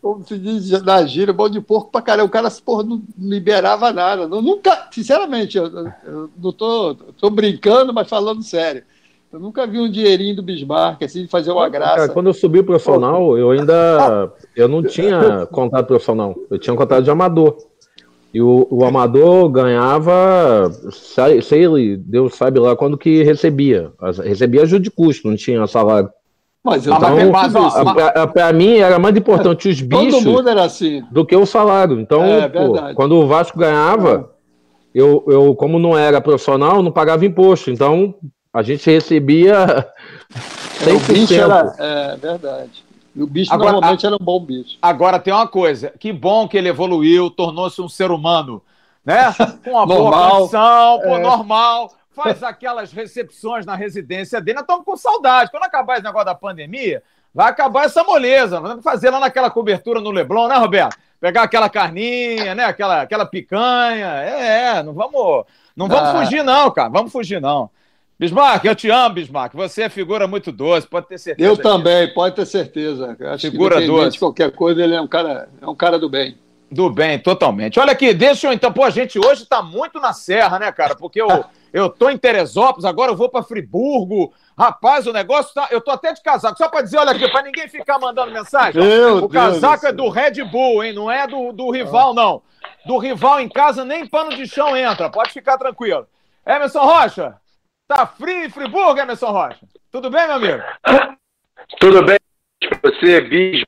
como 0.02 0.26
se 0.26 0.38
diz 0.38 0.70
na 0.82 1.06
gira, 1.06 1.32
bom 1.32 1.48
de 1.48 1.62
porco 1.62 1.92
pra 1.92 2.02
caramba. 2.02 2.28
O 2.28 2.30
cara 2.30 2.52
porra, 2.64 2.84
não 2.84 3.02
liberava 3.18 3.94
nada. 3.94 4.24
Eu 4.24 4.42
nunca, 4.42 4.90
sinceramente, 4.92 5.58
eu, 5.58 5.66
eu 6.04 6.30
não 6.38 6.52
tô, 6.52 6.94
tô 6.94 7.30
brincando, 7.30 7.94
mas 7.94 8.10
falando 8.10 8.44
sério. 8.44 8.84
Eu 9.32 9.40
nunca 9.40 9.66
vi 9.66 9.80
um 9.80 9.90
dinheirinho 9.90 10.36
do 10.36 10.44
Bismarck, 10.44 11.04
assim, 11.04 11.22
de 11.22 11.28
fazer 11.30 11.52
uma 11.52 11.70
graça. 11.70 11.96
Cara, 11.96 12.10
quando 12.10 12.28
eu 12.28 12.34
subi 12.34 12.60
o 12.60 12.64
profissional, 12.66 13.38
eu 13.38 13.52
ainda 13.52 14.34
eu 14.56 14.68
não 14.68 14.84
tinha 14.84 15.46
contato 15.46 15.88
profissional. 15.88 16.36
Eu 16.50 16.60
tinha 16.60 16.74
um 16.74 16.78
contato 16.78 17.04
de 17.04 17.10
amador. 17.10 17.56
E 18.34 18.42
o, 18.42 18.68
o 18.70 18.84
amador 18.84 19.50
ganhava, 19.50 20.70
sei, 20.92 21.42
sei, 21.42 21.98
Deus 21.98 22.36
sabe 22.36 22.60
lá 22.60 22.76
quando 22.76 22.98
que 22.98 23.24
recebia. 23.24 23.92
Recebia 24.24 24.64
ajuda 24.64 24.84
de 24.84 24.92
custo, 24.92 25.30
não 25.30 25.36
tinha 25.38 25.66
salário. 25.66 26.10
Mas 26.64 26.86
eu 26.86 26.94
então, 26.94 27.32
mas, 27.32 28.32
para 28.34 28.54
mim 28.54 28.78
era 28.78 29.00
mais 29.00 29.16
importante 29.16 29.68
os 29.68 29.80
bichos 29.82 30.26
assim. 30.60 31.04
do 31.10 31.26
que 31.26 31.36
o 31.36 31.46
salário. 31.46 32.00
Então, 32.00 32.24
é, 32.24 32.50
pô, 32.50 32.74
quando 32.96 33.16
o 33.16 33.28
Vasco 33.28 33.58
ganhava, 33.58 34.30
eu, 34.94 35.24
eu, 35.28 35.56
como 35.56 35.80
não 35.80 35.98
era 35.98 36.22
profissional, 36.22 36.84
não 36.84 36.92
pagava 36.92 37.26
imposto. 37.26 37.72
Então, 37.72 38.16
a 38.54 38.62
gente 38.62 38.90
recebia 38.90 39.88
100%. 40.82 40.88
É, 40.88 40.94
o 40.94 41.00
bicho 41.00 41.34
era, 41.34 41.76
é 41.80 42.18
verdade. 42.18 42.84
E 43.16 43.22
o 43.22 43.28
bicho 43.28 43.54
agora, 43.54 43.74
normalmente 43.74 44.06
a, 44.06 44.10
era 44.10 44.16
um 44.16 44.24
bom 44.24 44.40
bicho. 44.40 44.78
Agora 44.82 45.20
tem 45.20 45.34
uma 45.34 45.48
coisa, 45.48 45.94
que 46.00 46.12
bom 46.12 46.48
que 46.48 46.58
ele 46.58 46.70
evoluiu, 46.70 47.30
tornou-se 47.30 47.82
um 47.82 47.90
ser 47.90 48.12
humano, 48.12 48.62
né? 49.06 49.34
Com 49.64 49.72
uma 49.72 49.86
boa 49.86 50.30
condição, 50.32 51.00
pô, 51.00 51.18
é. 51.18 51.20
normal, 51.20 51.94
faz 52.14 52.44
aquelas 52.44 52.92
recepções 52.92 53.66
na 53.66 53.76
residência 53.76 54.42
dele. 54.42 54.56
Nós 54.56 54.64
estamos 54.64 54.86
com 54.86 54.98
saudade. 54.98 55.50
Quando 55.50 55.64
acabar 55.64 55.96
esse 55.96 56.04
negócio 56.04 56.26
da 56.26 56.36
pandemia, 56.36 57.02
vai 57.34 57.50
acabar 57.50 57.86
essa 57.86 58.04
moleza. 58.04 58.60
Vamos 58.60 58.84
fazer 58.84 59.10
lá 59.10 59.20
naquela 59.20 59.50
cobertura 59.50 60.02
no 60.02 60.12
Leblon, 60.12 60.48
né, 60.48 60.56
Roberto? 60.56 60.98
Pegar 61.20 61.44
aquela 61.44 61.70
carninha, 61.70 62.54
né? 62.54 62.66
Aquela, 62.66 63.02
aquela 63.02 63.26
picanha. 63.26 64.08
É, 64.24 64.78
é 64.78 64.84
não 64.84 64.94
vamos, 64.94 65.46
não 65.76 65.88
vamos 65.88 66.10
ah. 66.10 66.20
fugir, 66.20 66.44
não, 66.44 66.70
cara. 66.72 66.90
Vamos 66.90 67.12
fugir, 67.12 67.40
não. 67.40 67.70
Bismarck, 68.22 68.64
eu 68.66 68.76
te 68.76 68.88
amo, 68.88 69.16
Bismarck. 69.16 69.56
Você 69.56 69.82
é 69.82 69.90
figura 69.90 70.28
muito 70.28 70.52
doce, 70.52 70.86
pode 70.86 71.08
ter 71.08 71.18
certeza. 71.18 71.50
Eu 71.50 71.56
disso. 71.56 71.68
também, 71.68 72.14
pode 72.14 72.36
ter 72.36 72.46
certeza. 72.46 73.18
Acho 73.20 73.50
figura 73.50 73.82
que 73.82 73.88
doce. 73.88 74.20
qualquer 74.20 74.52
coisa, 74.52 74.84
ele 74.84 74.94
é 74.94 75.02
um 75.02 75.08
cara, 75.08 75.50
é 75.60 75.68
um 75.68 75.74
cara 75.74 75.98
do 75.98 76.08
bem. 76.08 76.38
Do 76.70 76.88
bem, 76.88 77.18
totalmente. 77.18 77.80
Olha 77.80 77.94
aqui, 77.94 78.14
deixa 78.14 78.46
eu 78.46 78.54
então. 78.54 78.72
Pô, 78.72 78.84
a 78.84 78.92
gente 78.92 79.18
hoje 79.18 79.48
tá 79.48 79.64
muito 79.64 80.00
na 80.00 80.14
serra, 80.14 80.60
né, 80.60 80.72
cara? 80.72 80.96
Porque 80.96 81.20
eu, 81.20 81.28
eu 81.74 81.90
tô 81.90 82.12
em 82.12 82.18
Teresópolis, 82.18 82.86
agora 82.86 83.12
eu 83.12 83.16
vou 83.16 83.28
para 83.28 83.42
Friburgo. 83.42 84.32
Rapaz, 84.56 85.08
o 85.08 85.12
negócio 85.12 85.52
tá. 85.56 85.70
Eu 85.72 85.82
tô 85.82 85.90
até 85.90 86.14
de 86.14 86.22
casaco. 86.22 86.60
Só 86.60 86.70
para 86.70 86.84
dizer, 86.84 87.00
olha 87.00 87.14
aqui, 87.14 87.28
para 87.28 87.42
ninguém 87.42 87.68
ficar 87.68 87.98
mandando 87.98 88.32
mensagem. 88.32 88.80
Meu 88.80 89.24
o 89.26 89.30
casaco 89.30 89.82
Deus 89.82 89.94
é 89.94 89.96
do 89.96 90.10
Red 90.10 90.44
Bull, 90.44 90.84
hein? 90.84 90.94
Não 90.94 91.10
é 91.10 91.26
do, 91.26 91.52
do 91.52 91.72
rival, 91.72 92.14
não. 92.14 92.44
Do 92.86 93.00
rival 93.00 93.40
em 93.40 93.50
casa, 93.50 93.84
nem 93.84 94.06
pano 94.06 94.36
de 94.36 94.46
chão 94.46 94.78
entra. 94.78 95.10
Pode 95.10 95.32
ficar 95.32 95.58
tranquilo. 95.58 96.06
Emerson 96.46 96.82
Rocha, 96.82 97.41
Tá 97.94 98.08
frio 98.08 98.46
em 98.46 98.50
Friburgo, 98.50 98.98
Emerson 98.98 99.32
Rocha? 99.32 99.60
Tudo 99.92 100.10
bem, 100.10 100.26
meu 100.26 100.36
amigo? 100.38 100.64
Tudo 101.78 102.06
bem 102.06 102.18
você, 102.82 103.20
Bis, 103.20 103.64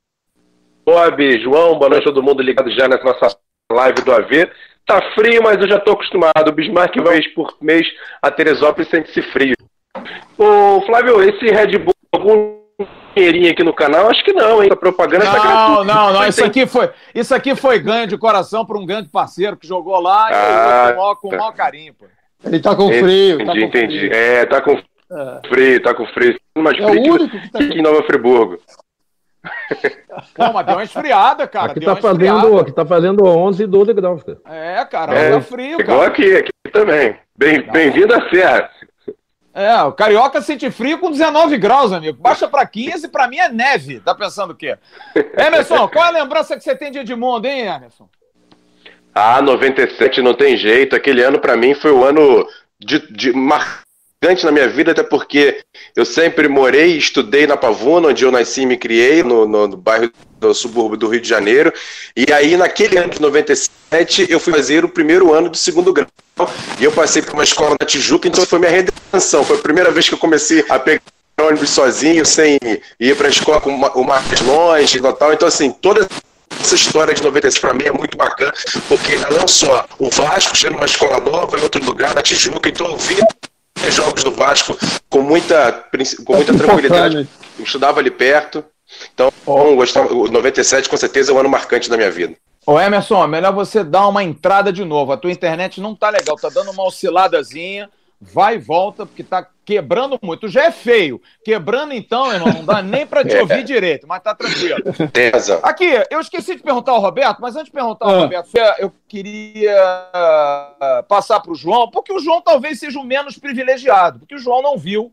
Bob, 0.85 1.41
João, 1.41 1.77
boa 1.77 1.89
noite 1.89 2.03
a 2.03 2.13
todo 2.13 2.23
mundo 2.23 2.41
ligado 2.41 2.71
já 2.71 2.87
nessa 2.87 3.03
nossa 3.03 3.37
live 3.69 4.01
do 4.01 4.13
AV. 4.13 4.49
Tá 4.85 5.01
frio, 5.13 5.43
mas 5.43 5.59
eu 5.59 5.67
já 5.67 5.77
tô 5.77 5.91
acostumado. 5.91 6.47
O 6.47 6.51
Bismarck, 6.53 6.95
uma 6.95 7.11
vez 7.11 7.27
por 7.33 7.53
mês, 7.59 7.85
a 8.21 8.31
Teresópolis 8.31 8.89
sente-se 8.89 9.21
frio. 9.23 9.55
Ô, 10.37 10.81
Flávio, 10.85 11.21
esse 11.21 11.45
Red 11.47 11.79
Bull, 11.79 11.93
algum 12.13 12.61
dinheirinho 13.13 13.51
aqui 13.51 13.61
no 13.61 13.73
canal? 13.73 14.09
Acho 14.09 14.23
que 14.23 14.31
não, 14.31 14.63
hein? 14.63 14.69
A 14.71 14.75
propaganda 14.77 15.25
não, 15.25 15.33
tá 15.33 15.39
gratuita. 15.39 15.83
Não, 15.83 16.13
não, 16.13 16.27
isso 16.29 16.45
aqui, 16.45 16.65
foi, 16.65 16.89
isso 17.13 17.35
aqui 17.35 17.57
foi 17.57 17.77
ganho 17.77 18.07
de 18.07 18.17
coração 18.17 18.65
para 18.65 18.77
um 18.77 18.85
grande 18.85 19.09
parceiro 19.09 19.57
que 19.57 19.67
jogou 19.67 19.99
lá 19.99 20.27
ah, 20.27 20.31
e 20.31 20.93
com, 20.93 20.95
maior, 20.95 21.15
com 21.15 21.29
tá. 21.29 21.37
maior 21.37 21.51
carinho, 21.51 21.93
pô. 21.93 22.05
Ele 22.45 22.59
tá 22.59 22.75
com 22.75 22.87
frio. 22.89 23.41
Entendi, 23.41 23.45
tá 23.45 23.53
com 23.53 23.59
entendi. 23.59 23.99
Frio. 23.99 24.13
É, 24.13 24.45
tá 24.45 24.61
com 24.61 24.71
é. 24.71 25.47
frio, 25.47 25.83
tá 25.83 25.93
com 25.93 26.05
frio. 26.07 26.37
Mais 26.57 26.77
é 26.77 26.87
frio 26.87 27.29
que, 27.29 27.39
que, 27.39 27.51
tá 27.51 27.59
que 27.59 27.65
em 27.65 27.81
Nova 27.81 28.03
Friburgo. 28.03 28.59
Pô, 30.35 30.53
mas 30.53 30.65
deu 30.65 30.75
uma 30.75 30.83
esfriada, 30.83 31.47
cara. 31.47 31.71
Aqui, 31.71 31.81
tá 31.81 31.95
fazendo, 31.95 32.59
aqui 32.59 32.71
tá 32.71 32.85
fazendo 32.85 33.25
11 33.25 33.63
e 33.63 33.67
12 33.67 33.93
graus, 33.93 34.23
cara. 34.23 34.39
É, 34.45 34.85
cara, 34.85 35.13
é, 35.13 35.31
tá 35.31 35.41
frio, 35.41 35.77
cara. 35.77 35.91
Igual 35.91 36.01
aqui, 36.03 36.35
aqui 36.35 36.51
também. 36.71 37.17
Bem-vindo 37.37 38.07
bem 38.07 38.17
à 38.17 38.29
Serra. 38.29 38.69
É, 39.53 39.83
o 39.83 39.91
Carioca 39.91 40.41
sente 40.41 40.71
frio 40.71 40.97
com 40.97 41.11
19 41.11 41.57
graus, 41.57 41.91
amigo. 41.91 42.19
Baixa 42.19 42.47
para 42.47 42.65
15, 42.65 43.07
para 43.09 43.27
mim 43.27 43.37
é 43.37 43.49
neve. 43.49 43.99
Tá 43.99 44.15
pensando 44.15 44.51
o 44.51 44.55
quê? 44.55 44.77
Emerson, 45.37 45.87
qual 45.89 46.05
é 46.05 46.07
a 46.07 46.23
lembrança 46.23 46.55
que 46.55 46.63
você 46.63 46.75
tem 46.75 46.91
de 46.91 46.99
Edmundo, 46.99 47.45
hein, 47.47 47.67
Emerson? 47.67 48.09
Ah, 49.13 49.41
97 49.41 50.21
não 50.21 50.33
tem 50.33 50.57
jeito. 50.57 50.95
Aquele 50.95 51.21
ano 51.21 51.39
para 51.39 51.55
mim 51.55 51.73
foi 51.73 51.91
o 51.91 52.03
ano 52.03 52.47
de, 52.79 52.99
de 53.11 53.31
marcante 53.31 54.43
na 54.43 54.51
minha 54.51 54.67
vida, 54.67 54.91
até 54.91 55.03
porque 55.03 55.63
eu 55.95 56.05
sempre 56.05 56.47
morei 56.47 56.93
e 56.93 56.97
estudei 56.97 57.45
na 57.45 57.57
Pavuna, 57.57 58.09
onde 58.09 58.23
eu 58.23 58.31
nasci 58.31 58.61
e 58.61 58.65
me 58.65 58.77
criei, 58.77 59.21
no, 59.21 59.47
no, 59.47 59.67
no 59.67 59.77
bairro 59.77 60.11
do 60.39 60.53
subúrbio 60.53 60.97
do 60.97 61.07
Rio 61.07 61.21
de 61.21 61.29
Janeiro. 61.29 61.71
E 62.15 62.31
aí, 62.33 62.57
naquele 62.57 62.97
ano 62.97 63.09
de 63.09 63.21
97, 63.21 64.27
eu 64.29 64.39
fui 64.39 64.53
fazer 64.53 64.83
o 64.83 64.89
primeiro 64.89 65.33
ano 65.33 65.49
do 65.49 65.57
segundo 65.57 65.93
grau. 65.93 66.07
E 66.79 66.83
eu 66.83 66.91
passei 66.91 67.21
por 67.21 67.33
uma 67.33 67.43
escola 67.43 67.75
na 67.79 67.85
Tijuca, 67.85 68.27
então 68.27 68.45
foi 68.45 68.59
minha 68.59 68.71
redenção. 68.71 69.43
Foi 69.43 69.57
a 69.57 69.61
primeira 69.61 69.91
vez 69.91 70.07
que 70.07 70.15
eu 70.15 70.19
comecei 70.19 70.65
a 70.69 70.79
pegar 70.79 71.01
ônibus 71.41 71.69
sozinho, 71.69 72.25
sem 72.25 72.57
ir 72.99 73.15
para 73.15 73.27
a 73.27 73.31
escola 73.31 73.61
com 73.61 73.71
o 73.71 74.03
mais 74.03 74.41
longe 74.41 74.97
e 74.97 75.13
tal. 75.13 75.33
Então, 75.33 75.47
assim, 75.47 75.71
toda 75.71 76.07
essa 76.59 76.75
história 76.75 77.13
de 77.13 77.23
96 77.23 77.59
para 77.59 77.73
mim 77.73 77.85
é 77.85 77.91
muito 77.91 78.17
bacana, 78.17 78.53
porque 78.87 79.17
não 79.17 79.47
só 79.47 79.85
o 79.99 80.09
Vasco 80.09 80.57
sendo 80.57 80.77
uma 80.77 80.85
escola 80.85 81.19
nova 81.19 81.57
em 81.57 81.63
outro 81.63 81.83
lugar, 81.83 82.13
na 82.13 82.21
Tijuca, 82.21 82.69
então 82.69 82.87
eu 82.87 82.97
vi 82.97 83.17
jogos 83.91 84.23
do 84.23 84.31
Vasco 84.31 84.77
com 85.09 85.21
muita, 85.21 85.85
com 86.25 86.35
muita 86.35 86.53
tranquilidade. 86.53 87.27
Eu 87.57 87.65
estudava 87.65 87.99
ali 87.99 88.09
perto. 88.11 88.63
Então, 89.13 89.31
gostava, 89.75 90.13
o 90.13 90.27
97 90.27 90.89
com 90.89 90.97
certeza 90.97 91.31
é 91.31 91.35
um 91.35 91.39
ano 91.39 91.49
marcante 91.49 91.89
da 91.89 91.97
minha 91.97 92.11
vida. 92.11 92.35
Ô 92.65 92.79
Emerson, 92.79 93.23
é 93.23 93.27
melhor 93.27 93.53
você 93.53 93.83
dar 93.83 94.07
uma 94.07 94.23
entrada 94.23 94.71
de 94.71 94.85
novo. 94.85 95.11
A 95.11 95.17
tua 95.17 95.31
internet 95.31 95.81
não 95.81 95.95
tá 95.95 96.09
legal, 96.09 96.35
tá 96.37 96.49
dando 96.49 96.71
uma 96.71 96.83
osciladazinha 96.83 97.89
vai 98.23 98.55
e 98.55 98.59
volta, 98.59 99.05
porque 99.05 99.23
tá 99.23 99.47
quebrando 99.65 100.17
muito. 100.21 100.47
Já 100.47 100.65
é 100.65 100.71
feio. 100.71 101.21
Quebrando, 101.43 101.93
então, 101.93 102.31
irmão, 102.31 102.53
não 102.53 102.65
dá 102.65 102.81
nem 102.81 103.05
para 103.05 103.23
te 103.23 103.35
ouvir 103.37 103.63
direito, 103.63 104.07
mas 104.07 104.21
tá 104.21 104.33
tranquilo. 104.33 104.79
Aqui, 105.61 105.85
eu 106.09 106.19
esqueci 106.19 106.55
de 106.55 106.63
perguntar 106.63 106.93
ao 106.93 107.01
Roberto, 107.01 107.39
mas 107.41 107.55
antes 107.55 107.67
de 107.67 107.71
perguntar 107.71 108.05
ao 108.05 108.15
ah. 108.15 108.19
Roberto, 108.19 108.49
eu 108.79 108.91
queria 109.07 109.75
ah, 110.13 111.05
passar 111.07 111.39
para 111.39 111.51
o 111.51 111.55
João, 111.55 111.89
porque 111.89 112.13
o 112.13 112.19
João 112.19 112.41
talvez 112.41 112.79
seja 112.79 112.99
o 112.99 113.03
menos 113.03 113.37
privilegiado, 113.37 114.19
porque 114.19 114.35
o 114.35 114.39
João 114.39 114.61
não 114.61 114.77
viu 114.77 115.11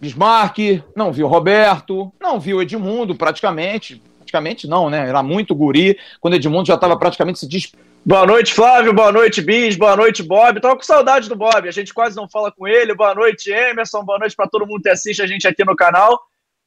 Bismarck, 0.00 0.82
não 0.94 1.12
viu 1.12 1.26
Roberto, 1.26 2.12
não 2.20 2.38
viu 2.38 2.62
Edmundo 2.62 3.14
praticamente. 3.14 4.02
Praticamente 4.18 4.66
não, 4.66 4.90
né? 4.90 5.08
Era 5.08 5.22
muito 5.22 5.54
guri, 5.54 5.98
quando 6.20 6.34
Edmundo 6.34 6.66
já 6.66 6.74
estava 6.74 6.98
praticamente 6.98 7.38
se 7.38 7.48
despedindo 7.48 7.87
Boa 8.04 8.26
noite, 8.26 8.54
Flávio. 8.54 8.92
Boa 8.92 9.12
noite, 9.12 9.42
Bis. 9.42 9.76
Boa 9.76 9.96
noite, 9.96 10.22
Bob. 10.22 10.60
Tava 10.60 10.76
com 10.76 10.82
saudade 10.82 11.28
do 11.28 11.36
Bob. 11.36 11.68
A 11.68 11.72
gente 11.72 11.92
quase 11.92 12.16
não 12.16 12.28
fala 12.28 12.50
com 12.50 12.66
ele. 12.66 12.94
Boa 12.94 13.14
noite, 13.14 13.50
Emerson. 13.50 14.02
Boa 14.02 14.18
noite 14.18 14.34
para 14.34 14.48
todo 14.48 14.66
mundo 14.66 14.82
que 14.82 14.88
assiste 14.88 15.20
a 15.20 15.26
gente 15.26 15.46
aqui 15.46 15.64
no 15.64 15.76
canal. 15.76 16.18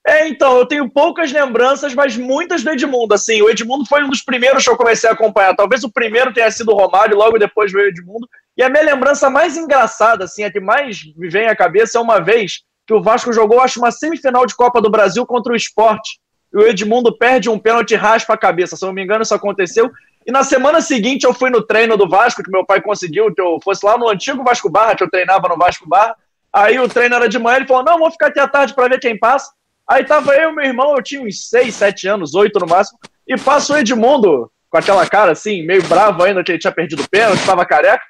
É, 0.05 0.27
então, 0.27 0.57
eu 0.57 0.65
tenho 0.65 0.89
poucas 0.89 1.31
lembranças, 1.31 1.93
mas 1.93 2.17
muitas 2.17 2.63
do 2.63 2.71
Edmundo. 2.71 3.13
Assim, 3.13 3.41
o 3.41 3.49
Edmundo 3.49 3.85
foi 3.85 4.03
um 4.03 4.09
dos 4.09 4.23
primeiros 4.23 4.63
que 4.63 4.69
eu 4.69 4.77
comecei 4.77 5.09
a 5.09 5.13
acompanhar. 5.13 5.55
Talvez 5.55 5.83
o 5.83 5.91
primeiro 5.91 6.33
tenha 6.33 6.49
sido 6.49 6.71
o 6.71 6.75
Romário, 6.75 7.17
logo 7.17 7.37
depois 7.37 7.71
veio 7.71 7.85
o 7.85 7.89
Edmundo. 7.89 8.27
E 8.57 8.63
a 8.63 8.69
minha 8.69 8.83
lembrança 8.83 9.29
mais 9.29 9.55
engraçada, 9.55 10.25
assim, 10.25 10.43
a 10.43 10.51
que 10.51 10.59
mais 10.59 11.01
me 11.15 11.29
vem 11.29 11.47
à 11.47 11.55
cabeça 11.55 11.97
é 11.97 12.01
uma 12.01 12.19
vez 12.19 12.61
que 12.85 12.93
o 12.93 13.01
Vasco 13.01 13.31
jogou, 13.31 13.61
acho, 13.61 13.79
uma 13.79 13.91
semifinal 13.91 14.45
de 14.45 14.55
Copa 14.55 14.81
do 14.81 14.89
Brasil 14.89 15.25
contra 15.25 15.53
o 15.53 15.55
Esporte. 15.55 16.19
E 16.53 16.57
o 16.57 16.67
Edmundo 16.67 17.15
perde 17.15 17.49
um 17.49 17.59
pênalti 17.59 17.91
e 17.91 17.95
raspa 17.95 18.33
a 18.33 18.37
cabeça. 18.37 18.75
Se 18.75 18.83
eu 18.83 18.87
não 18.87 18.93
me 18.93 19.03
engano, 19.03 19.21
isso 19.21 19.35
aconteceu. 19.35 19.89
E 20.25 20.31
na 20.31 20.43
semana 20.43 20.81
seguinte 20.81 21.23
eu 21.23 21.33
fui 21.33 21.49
no 21.49 21.61
treino 21.61 21.97
do 21.97 22.07
Vasco, 22.07 22.43
que 22.43 22.51
meu 22.51 22.65
pai 22.65 22.81
conseguiu 22.81 23.33
que 23.33 23.41
eu 23.41 23.59
fosse 23.63 23.85
lá 23.85 23.97
no 23.97 24.07
antigo 24.07 24.43
Vasco 24.43 24.69
Barra, 24.69 24.95
que 24.95 25.03
eu 25.03 25.09
treinava 25.09 25.47
no 25.47 25.57
Vasco 25.57 25.87
Barra. 25.87 26.15
Aí 26.53 26.79
o 26.79 26.87
treino 26.87 27.15
era 27.15 27.27
de 27.27 27.39
manhã, 27.39 27.57
ele 27.57 27.67
falou: 27.67 27.83
não, 27.83 27.97
vou 27.97 28.11
ficar 28.11 28.27
aqui 28.27 28.39
à 28.39 28.47
tarde 28.47 28.73
para 28.73 28.87
ver 28.87 28.99
quem 28.99 29.17
passa. 29.17 29.51
Aí 29.87 30.03
tava 30.05 30.33
eu 30.35 30.51
e 30.51 30.55
meu 30.55 30.65
irmão, 30.65 30.95
eu 30.95 31.03
tinha 31.03 31.21
uns 31.21 31.49
6, 31.49 31.73
7 31.73 32.07
anos, 32.07 32.35
8 32.35 32.59
no 32.59 32.67
máximo, 32.67 32.99
e 33.27 33.37
passa 33.37 33.73
o 33.73 33.77
Edmundo 33.77 34.51
com 34.69 34.77
aquela 34.77 35.05
cara 35.05 35.31
assim, 35.33 35.65
meio 35.65 35.83
bravo 35.83 36.23
ainda, 36.23 36.43
que 36.43 36.51
ele 36.51 36.59
tinha 36.59 36.71
perdido 36.71 37.03
o 37.03 37.09
pênalti, 37.09 37.45
tava 37.45 37.65
careca. 37.65 38.03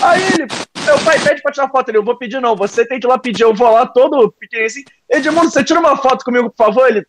Aí 0.00 0.22
ele, 0.32 0.46
meu 0.84 0.98
pai 1.04 1.18
pede 1.18 1.42
pra 1.42 1.52
tirar 1.52 1.68
foto, 1.68 1.90
ele, 1.90 1.98
eu 1.98 2.04
vou 2.04 2.16
pedir 2.16 2.40
não, 2.40 2.56
você 2.56 2.86
tem 2.86 2.98
que 2.98 3.06
ir 3.06 3.08
lá 3.08 3.18
pedir, 3.18 3.42
eu 3.42 3.54
vou 3.54 3.70
lá 3.70 3.86
todo 3.86 4.32
pequenininho 4.32 4.66
assim, 4.66 4.84
Edmundo, 5.10 5.50
você 5.50 5.62
tira 5.62 5.80
uma 5.80 5.96
foto 5.96 6.24
comigo, 6.24 6.50
por 6.50 6.64
favor? 6.64 6.88
Ele, 6.88 7.06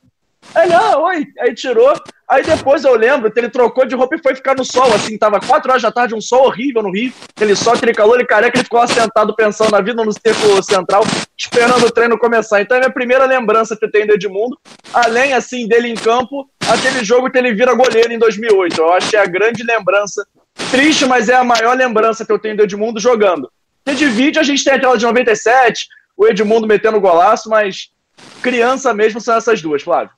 Aí, 0.56 0.72
ah, 0.74 0.98
oi. 0.98 1.28
Aí 1.40 1.54
tirou. 1.54 1.94
Aí 2.30 2.44
depois 2.44 2.84
eu 2.84 2.94
lembro 2.94 3.32
que 3.32 3.40
ele 3.40 3.48
trocou 3.50 3.86
de 3.86 3.96
roupa 3.96 4.16
e 4.16 4.22
foi 4.22 4.36
ficar 4.36 4.54
no 4.54 4.66
sol, 4.66 4.94
assim, 4.94 5.18
tava 5.18 5.40
4 5.40 5.72
horas 5.72 5.82
da 5.82 5.94
tarde, 5.94 6.14
um 6.14 6.20
sol 6.20 6.48
horrível 6.48 6.84
no 6.84 6.92
Rio, 6.92 7.14
sol, 7.56 7.74
aquele 7.74 7.94
calor, 7.94 8.16
ele 8.16 8.28
careca, 8.28 8.58
ele 8.58 8.66
ficou 8.66 8.82
lá 8.82 8.86
sentado 8.86 9.34
pensando 9.34 9.72
na 9.72 9.80
vida 9.80 10.04
no 10.04 10.14
tempo 10.14 10.62
central, 10.62 11.04
esperando 11.38 11.86
o 11.86 11.92
treino 11.92 12.20
começar. 12.20 12.60
Então 12.60 12.76
é 12.76 12.80
a 12.80 12.84
minha 12.84 12.94
primeira 12.94 13.26
lembrança 13.26 13.78
que 13.78 13.86
eu 13.86 13.90
tenho 13.90 14.08
do 14.08 14.14
Edmundo, 14.16 14.60
além, 14.94 15.34
assim, 15.34 15.70
dele 15.70 15.88
em 15.88 15.96
campo, 15.96 16.50
aquele 16.70 17.02
jogo 17.02 17.32
que 17.32 17.38
ele 17.38 17.54
vira 17.54 17.74
goleiro 17.74 18.12
em 18.12 18.20
2008. 18.20 18.78
Eu 18.78 18.92
acho 18.92 19.10
que 19.10 19.16
é 19.16 19.22
a 19.22 19.26
grande 19.26 19.64
lembrança, 19.64 20.28
triste, 20.70 21.06
mas 21.06 21.30
é 21.30 21.36
a 21.36 21.46
maior 21.46 21.78
lembrança 21.78 22.26
que 22.26 22.32
eu 22.32 22.40
tenho 22.40 22.58
do 22.58 22.64
Edmundo 22.64 23.00
jogando. 23.00 23.50
E 23.86 23.96
de 23.96 24.06
vídeo 24.06 24.42
a 24.42 24.44
gente 24.44 24.66
tem 24.66 24.74
aquela 24.74 24.98
de 24.98 25.06
97, 25.06 25.88
o 26.18 26.28
Edmundo 26.28 26.68
metendo 26.68 27.00
golaço, 27.00 27.50
mas 27.50 27.90
criança 28.42 28.94
mesmo 28.94 29.22
são 29.22 29.36
essas 29.36 29.62
duas, 29.62 29.82
Flávio. 29.82 30.10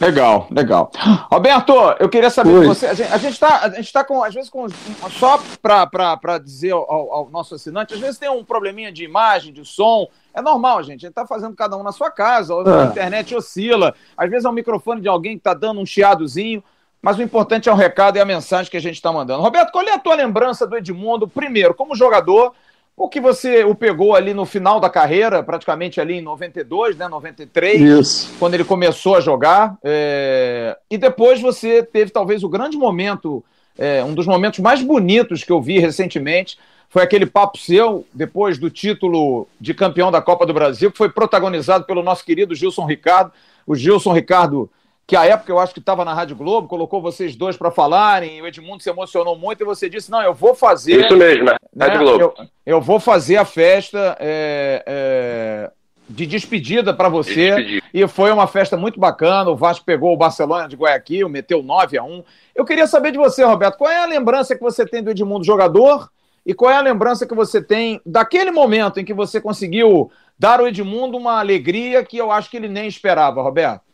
Legal, 0.00 0.46
legal. 0.50 0.90
Roberto, 1.30 1.74
eu 1.98 2.08
queria 2.08 2.30
saber 2.30 2.60
de 2.60 2.66
você. 2.66 2.86
A 2.86 3.18
gente 3.18 3.34
está, 3.34 3.64
a 3.64 3.68
gente 3.68 3.92
tá 3.92 4.02
com, 4.02 4.24
às 4.24 4.32
vezes, 4.32 4.48
com, 4.48 4.66
só 5.10 5.38
para 5.60 6.38
dizer 6.38 6.72
ao, 6.72 6.90
ao, 6.90 7.30
nosso 7.30 7.54
assinante, 7.54 7.92
às 7.92 8.00
vezes 8.00 8.18
tem 8.18 8.30
um 8.30 8.42
probleminha 8.42 8.90
de 8.90 9.04
imagem, 9.04 9.52
de 9.52 9.62
som. 9.62 10.08
É 10.32 10.40
normal, 10.40 10.82
gente. 10.82 11.04
A 11.04 11.08
gente 11.08 11.10
está 11.10 11.26
fazendo 11.26 11.54
cada 11.54 11.76
um 11.76 11.82
na 11.82 11.92
sua 11.92 12.10
casa, 12.10 12.54
a 12.54 12.84
é. 12.84 12.86
internet 12.86 13.34
oscila. 13.34 13.94
Às 14.16 14.30
vezes 14.30 14.46
é 14.46 14.48
o 14.48 14.52
microfone 14.52 15.02
de 15.02 15.08
alguém 15.08 15.32
que 15.32 15.40
está 15.40 15.52
dando 15.52 15.80
um 15.80 15.86
chiadozinho. 15.86 16.64
Mas 17.02 17.18
o 17.18 17.22
importante 17.22 17.68
é 17.68 17.72
o 17.72 17.74
recado 17.74 18.16
e 18.16 18.20
a 18.20 18.24
mensagem 18.24 18.70
que 18.70 18.76
a 18.76 18.80
gente 18.80 18.96
está 18.96 19.12
mandando. 19.12 19.42
Roberto, 19.42 19.72
qual 19.72 19.84
é 19.86 19.92
a 19.92 19.98
tua 19.98 20.14
lembrança 20.14 20.66
do 20.66 20.76
Edmundo, 20.76 21.26
primeiro, 21.26 21.74
como 21.74 21.94
jogador, 21.94 22.52
o 23.00 23.08
que 23.08 23.18
você 23.18 23.64
o 23.64 23.74
pegou 23.74 24.14
ali 24.14 24.34
no 24.34 24.44
final 24.44 24.78
da 24.78 24.90
carreira, 24.90 25.42
praticamente 25.42 25.98
ali 26.02 26.18
em 26.18 26.20
92, 26.20 26.98
né, 26.98 27.08
93, 27.08 27.80
Isso. 27.80 28.34
quando 28.38 28.52
ele 28.52 28.62
começou 28.62 29.16
a 29.16 29.20
jogar, 29.20 29.78
é... 29.82 30.76
e 30.90 30.98
depois 30.98 31.40
você 31.40 31.82
teve 31.82 32.10
talvez 32.10 32.44
o 32.44 32.48
grande 32.48 32.76
momento, 32.76 33.42
é, 33.78 34.04
um 34.04 34.12
dos 34.12 34.26
momentos 34.26 34.58
mais 34.58 34.82
bonitos 34.82 35.42
que 35.42 35.50
eu 35.50 35.62
vi 35.62 35.78
recentemente, 35.78 36.58
foi 36.90 37.02
aquele 37.02 37.24
papo 37.24 37.56
seu, 37.56 38.06
depois 38.12 38.58
do 38.58 38.68
título 38.68 39.48
de 39.58 39.72
campeão 39.72 40.10
da 40.10 40.20
Copa 40.20 40.44
do 40.44 40.52
Brasil, 40.52 40.92
que 40.92 40.98
foi 40.98 41.08
protagonizado 41.08 41.86
pelo 41.86 42.02
nosso 42.02 42.22
querido 42.22 42.54
Gilson 42.54 42.84
Ricardo. 42.84 43.32
O 43.66 43.74
Gilson 43.74 44.12
Ricardo 44.12 44.68
que 45.10 45.16
a 45.16 45.26
época 45.26 45.50
eu 45.50 45.58
acho 45.58 45.74
que 45.74 45.80
estava 45.80 46.04
na 46.04 46.14
Rádio 46.14 46.36
Globo, 46.36 46.68
colocou 46.68 47.02
vocês 47.02 47.34
dois 47.34 47.56
para 47.56 47.72
falarem, 47.72 48.40
o 48.40 48.46
Edmundo 48.46 48.80
se 48.80 48.88
emocionou 48.88 49.36
muito 49.36 49.60
e 49.60 49.66
você 49.66 49.90
disse: 49.90 50.08
Não, 50.08 50.22
eu 50.22 50.32
vou 50.32 50.54
fazer. 50.54 51.04
Isso 51.04 51.16
mesmo, 51.16 51.46
né? 51.46 51.56
Rádio 51.76 51.98
Globo. 51.98 52.20
Eu, 52.38 52.46
eu, 52.64 52.80
vou 52.80 53.00
fazer 53.00 53.36
a 53.36 53.44
festa 53.44 54.16
é, 54.20 54.84
é, 54.86 55.70
de 56.08 56.26
despedida 56.26 56.94
para 56.94 57.08
você. 57.08 57.82
E 57.92 58.06
foi 58.06 58.30
uma 58.30 58.46
festa 58.46 58.76
muito 58.76 59.00
bacana. 59.00 59.50
O 59.50 59.56
Vasco 59.56 59.84
pegou 59.84 60.12
o 60.14 60.16
Barcelona 60.16 60.68
de 60.68 60.76
Guayaquil, 60.76 61.28
meteu 61.28 61.60
9 61.60 61.98
a 61.98 62.04
1 62.04 62.22
Eu 62.54 62.64
queria 62.64 62.86
saber 62.86 63.10
de 63.10 63.18
você, 63.18 63.42
Roberto, 63.42 63.78
qual 63.78 63.90
é 63.90 64.00
a 64.00 64.06
lembrança 64.06 64.54
que 64.54 64.62
você 64.62 64.86
tem 64.86 65.02
do 65.02 65.10
Edmundo 65.10 65.44
jogador 65.44 66.08
e 66.46 66.54
qual 66.54 66.70
é 66.70 66.76
a 66.76 66.80
lembrança 66.80 67.26
que 67.26 67.34
você 67.34 67.60
tem 67.60 68.00
daquele 68.06 68.52
momento 68.52 69.00
em 69.00 69.04
que 69.04 69.12
você 69.12 69.40
conseguiu 69.40 70.08
dar 70.38 70.60
ao 70.60 70.68
Edmundo 70.68 71.18
uma 71.18 71.40
alegria 71.40 72.04
que 72.04 72.16
eu 72.16 72.30
acho 72.30 72.48
que 72.48 72.56
ele 72.56 72.68
nem 72.68 72.86
esperava, 72.86 73.42
Roberto? 73.42 73.89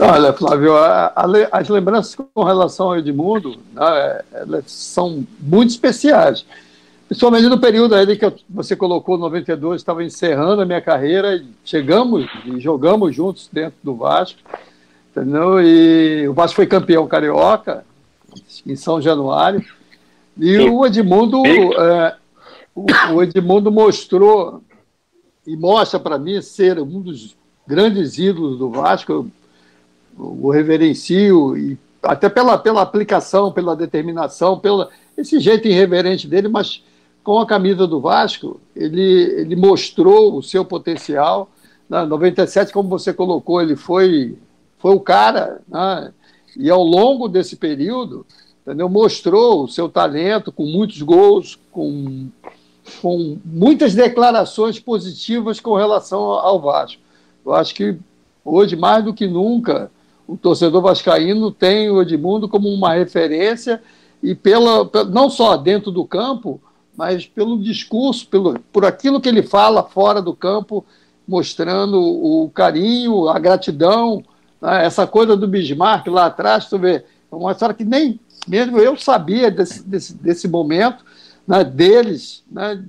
Olha, 0.00 0.32
Flávio, 0.32 0.76
a, 0.76 1.06
a, 1.06 1.26
as 1.52 1.68
lembranças 1.68 2.14
com 2.14 2.44
relação 2.44 2.86
ao 2.86 2.98
Edmundo 2.98 3.56
né, 3.72 4.62
são 4.66 5.26
muito 5.40 5.70
especiais. 5.70 6.46
Principalmente 7.08 7.48
no 7.48 7.58
período 7.58 7.94
aí 7.94 8.16
que 8.16 8.32
você 8.48 8.76
colocou 8.76 9.16
92, 9.16 9.80
estava 9.80 10.04
encerrando 10.04 10.62
a 10.62 10.66
minha 10.66 10.80
carreira, 10.80 11.36
e 11.36 11.46
chegamos 11.64 12.28
e 12.44 12.60
jogamos 12.60 13.16
juntos 13.16 13.48
dentro 13.50 13.78
do 13.82 13.96
Vasco, 13.96 14.38
entendeu? 15.10 15.60
E 15.60 16.28
o 16.28 16.34
Vasco 16.34 16.56
foi 16.56 16.66
campeão 16.66 17.08
carioca 17.08 17.84
em 18.66 18.76
São 18.76 19.00
Januário. 19.00 19.64
E 20.36 20.58
o 20.58 20.86
Edmundo, 20.86 21.42
é, 21.46 22.14
o, 22.74 22.86
o 23.14 23.22
Edmundo 23.22 23.72
mostrou 23.72 24.62
e 25.46 25.56
mostra 25.56 25.98
para 25.98 26.18
mim 26.18 26.40
ser 26.42 26.78
um 26.78 27.00
dos 27.00 27.34
grandes 27.66 28.18
ídolos 28.18 28.58
do 28.58 28.70
Vasco. 28.70 29.28
O 30.18 30.50
reverencio 30.50 31.56
e 31.56 31.78
até 32.02 32.28
pela, 32.28 32.58
pela 32.58 32.82
aplicação, 32.82 33.52
pela 33.52 33.76
determinação, 33.76 34.58
pelo 34.58 34.88
esse 35.16 35.40
jeito 35.40 35.66
irreverente 35.66 36.28
dele, 36.28 36.48
mas 36.48 36.82
com 37.24 37.38
a 37.38 37.46
camisa 37.46 37.86
do 37.86 38.00
Vasco, 38.00 38.60
ele, 38.74 39.02
ele 39.02 39.56
mostrou 39.56 40.36
o 40.36 40.42
seu 40.42 40.64
potencial. 40.64 41.50
Na 41.88 42.06
97, 42.06 42.72
como 42.72 42.88
você 42.88 43.12
colocou, 43.12 43.60
ele 43.60 43.76
foi, 43.76 44.38
foi 44.78 44.94
o 44.94 45.00
cara, 45.00 45.60
né? 45.68 46.12
e 46.56 46.70
ao 46.70 46.82
longo 46.82 47.28
desse 47.28 47.56
período, 47.56 48.24
entendeu? 48.62 48.88
mostrou 48.88 49.64
o 49.64 49.68
seu 49.68 49.88
talento 49.88 50.50
com 50.52 50.64
muitos 50.64 51.02
gols, 51.02 51.58
com, 51.72 52.28
com 53.02 53.38
muitas 53.44 53.94
declarações 53.94 54.78
positivas 54.78 55.60
com 55.60 55.74
relação 55.74 56.20
ao 56.20 56.60
Vasco. 56.60 57.02
Eu 57.44 57.54
acho 57.54 57.74
que 57.74 57.98
hoje, 58.44 58.76
mais 58.76 59.04
do 59.04 59.12
que 59.12 59.26
nunca, 59.26 59.90
o 60.28 60.36
torcedor 60.36 60.82
vascaíno 60.82 61.50
tem 61.50 61.90
o 61.90 62.02
Edmundo 62.02 62.48
como 62.48 62.68
uma 62.68 62.92
referência 62.92 63.82
e 64.22 64.34
pela, 64.34 64.88
não 65.08 65.30
só 65.30 65.56
dentro 65.56 65.90
do 65.90 66.04
campo, 66.04 66.60
mas 66.94 67.26
pelo 67.26 67.58
discurso, 67.58 68.28
pelo, 68.28 68.58
por 68.70 68.84
aquilo 68.84 69.20
que 69.22 69.28
ele 69.28 69.42
fala 69.42 69.82
fora 69.82 70.20
do 70.20 70.34
campo, 70.34 70.84
mostrando 71.26 71.98
o 71.98 72.50
carinho, 72.50 73.28
a 73.28 73.38
gratidão, 73.38 74.22
né? 74.60 74.84
essa 74.84 75.06
coisa 75.06 75.34
do 75.34 75.48
Bismarck 75.48 76.06
lá 76.08 76.26
atrás, 76.26 76.66
tu 76.68 76.78
vê, 76.78 76.96
é 76.96 77.34
uma 77.34 77.52
história 77.52 77.74
que 77.74 77.84
nem 77.84 78.20
mesmo 78.46 78.78
eu 78.78 78.98
sabia 78.98 79.50
desse, 79.50 79.82
desse, 79.82 80.14
desse 80.14 80.48
momento 80.48 81.04
né, 81.46 81.64
deles, 81.64 82.44
né, 82.50 82.82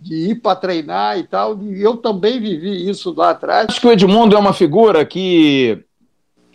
de 0.00 0.30
ir 0.30 0.36
para 0.36 0.56
treinar 0.56 1.18
e 1.18 1.24
tal, 1.24 1.60
e 1.62 1.82
eu 1.82 1.96
também 1.96 2.40
vivi 2.40 2.88
isso 2.88 3.12
lá 3.14 3.30
atrás. 3.30 3.66
Acho 3.68 3.80
que 3.80 3.86
o 3.86 3.92
Edmundo 3.92 4.34
é 4.34 4.38
uma 4.38 4.52
figura 4.54 5.04
que 5.04 5.84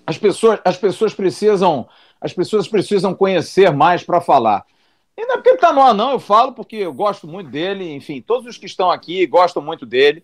as 0.06 0.18
pessoas, 0.18 0.60
as 0.64 0.78
pessoas 0.78 1.14
precisam 1.14 1.88
as 2.20 2.34
pessoas 2.34 2.68
precisam 2.68 3.16
conhecer 3.16 3.72
mais 3.72 4.04
para 4.04 4.22
falar. 4.22 4.64
E 5.18 5.26
não 5.26 5.34
é 5.34 5.38
porque 5.38 5.50
ele 5.50 5.56
está 5.56 5.74
no 5.74 5.82
ar, 5.82 5.94
não, 5.94 6.12
eu 6.12 6.20
falo 6.20 6.54
porque 6.54 6.76
eu 6.76 6.94
gosto 6.94 7.28
muito 7.28 7.50
dele, 7.50 7.92
enfim, 7.94 8.22
todos 8.22 8.48
os 8.48 8.58
que 8.58 8.68
estão 8.68 8.92
aqui 8.92 9.26
gostam 9.26 9.62
muito 9.62 9.86
dele. 9.86 10.24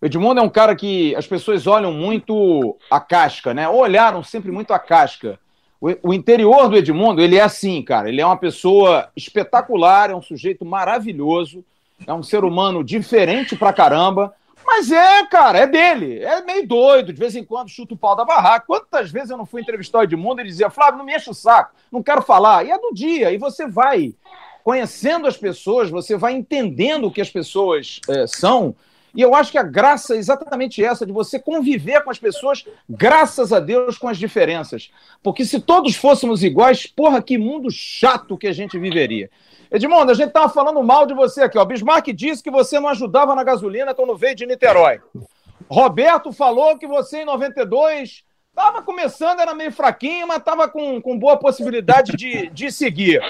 O 0.00 0.06
Edmundo 0.06 0.40
é 0.40 0.42
um 0.42 0.48
cara 0.48 0.74
que 0.76 1.14
as 1.14 1.26
pessoas 1.26 1.66
olham 1.66 1.92
muito 1.92 2.76
a 2.90 3.00
casca, 3.00 3.54
né? 3.54 3.68
Olharam 3.68 4.22
sempre 4.22 4.50
muito 4.50 4.72
a 4.72 4.78
casca. 4.78 5.38
O, 5.80 6.10
o 6.10 6.14
interior 6.14 6.68
do 6.68 6.76
Edmundo, 6.76 7.22
ele 7.22 7.36
é 7.36 7.42
assim, 7.42 7.82
cara. 7.82 8.08
Ele 8.08 8.20
é 8.20 8.26
uma 8.26 8.36
pessoa 8.36 9.08
espetacular, 9.16 10.10
é 10.10 10.14
um 10.14 10.20
sujeito 10.20 10.64
maravilhoso, 10.64 11.64
é 12.06 12.12
um 12.12 12.22
ser 12.22 12.44
humano 12.44 12.84
diferente 12.84 13.56
pra 13.56 13.72
caramba. 13.72 14.34
Mas 14.66 14.90
é, 14.90 15.24
cara, 15.26 15.60
é 15.60 15.66
dele. 15.66 16.22
É 16.22 16.42
meio 16.42 16.66
doido, 16.66 17.12
de 17.12 17.18
vez 17.18 17.36
em 17.36 17.44
quando 17.44 17.70
chuta 17.70 17.94
o 17.94 17.96
pau 17.96 18.16
da 18.16 18.24
barraca. 18.24 18.66
Quantas 18.66 19.10
vezes 19.10 19.30
eu 19.30 19.36
não 19.36 19.46
fui 19.46 19.62
entrevistar 19.62 20.00
o 20.00 20.02
Edmundo 20.02 20.40
e 20.40 20.44
dizia, 20.44 20.68
Flávio, 20.68 20.98
não 20.98 21.04
me 21.04 21.14
enche 21.14 21.30
o 21.30 21.34
saco, 21.34 21.74
não 21.90 22.02
quero 22.02 22.20
falar. 22.20 22.66
E 22.66 22.72
é 22.72 22.78
do 22.78 22.92
dia, 22.92 23.30
e 23.30 23.38
você 23.38 23.68
vai 23.68 24.12
conhecendo 24.64 25.28
as 25.28 25.36
pessoas, 25.36 25.88
você 25.88 26.16
vai 26.16 26.32
entendendo 26.32 27.06
o 27.06 27.12
que 27.12 27.20
as 27.20 27.30
pessoas 27.30 28.00
é, 28.08 28.26
são. 28.26 28.74
E 29.16 29.22
eu 29.22 29.34
acho 29.34 29.50
que 29.50 29.56
a 29.56 29.62
graça 29.62 30.14
é 30.14 30.18
exatamente 30.18 30.84
essa, 30.84 31.06
de 31.06 31.12
você 31.12 31.38
conviver 31.38 32.04
com 32.04 32.10
as 32.10 32.18
pessoas, 32.18 32.66
graças 32.88 33.50
a 33.50 33.58
Deus, 33.58 33.96
com 33.96 34.08
as 34.08 34.18
diferenças. 34.18 34.90
Porque 35.22 35.44
se 35.44 35.58
todos 35.58 35.96
fôssemos 35.96 36.44
iguais, 36.44 36.86
porra, 36.86 37.22
que 37.22 37.38
mundo 37.38 37.70
chato 37.70 38.36
que 38.36 38.46
a 38.46 38.52
gente 38.52 38.78
viveria. 38.78 39.30
Edmundo, 39.70 40.12
a 40.12 40.14
gente 40.14 40.28
estava 40.28 40.50
falando 40.50 40.82
mal 40.82 41.06
de 41.06 41.14
você 41.14 41.42
aqui. 41.42 41.56
Ó. 41.58 41.64
Bismarck 41.64 42.12
disse 42.12 42.42
que 42.42 42.50
você 42.50 42.78
não 42.78 42.88
ajudava 42.88 43.34
na 43.34 43.42
gasolina 43.42 43.94
quando 43.94 44.16
veio 44.16 44.36
de 44.36 44.46
Niterói. 44.46 45.00
Roberto 45.68 46.30
falou 46.30 46.76
que 46.76 46.86
você, 46.86 47.22
em 47.22 47.24
92, 47.24 48.22
estava 48.56 48.80
começando, 48.80 49.40
era 49.40 49.54
meio 49.54 49.70
fraquinho, 49.70 50.26
mas 50.26 50.38
estava 50.38 50.66
com, 50.66 51.00
com 51.02 51.18
boa 51.18 51.36
possibilidade 51.36 52.12
de, 52.16 52.48
de 52.48 52.72
seguir. 52.72 53.20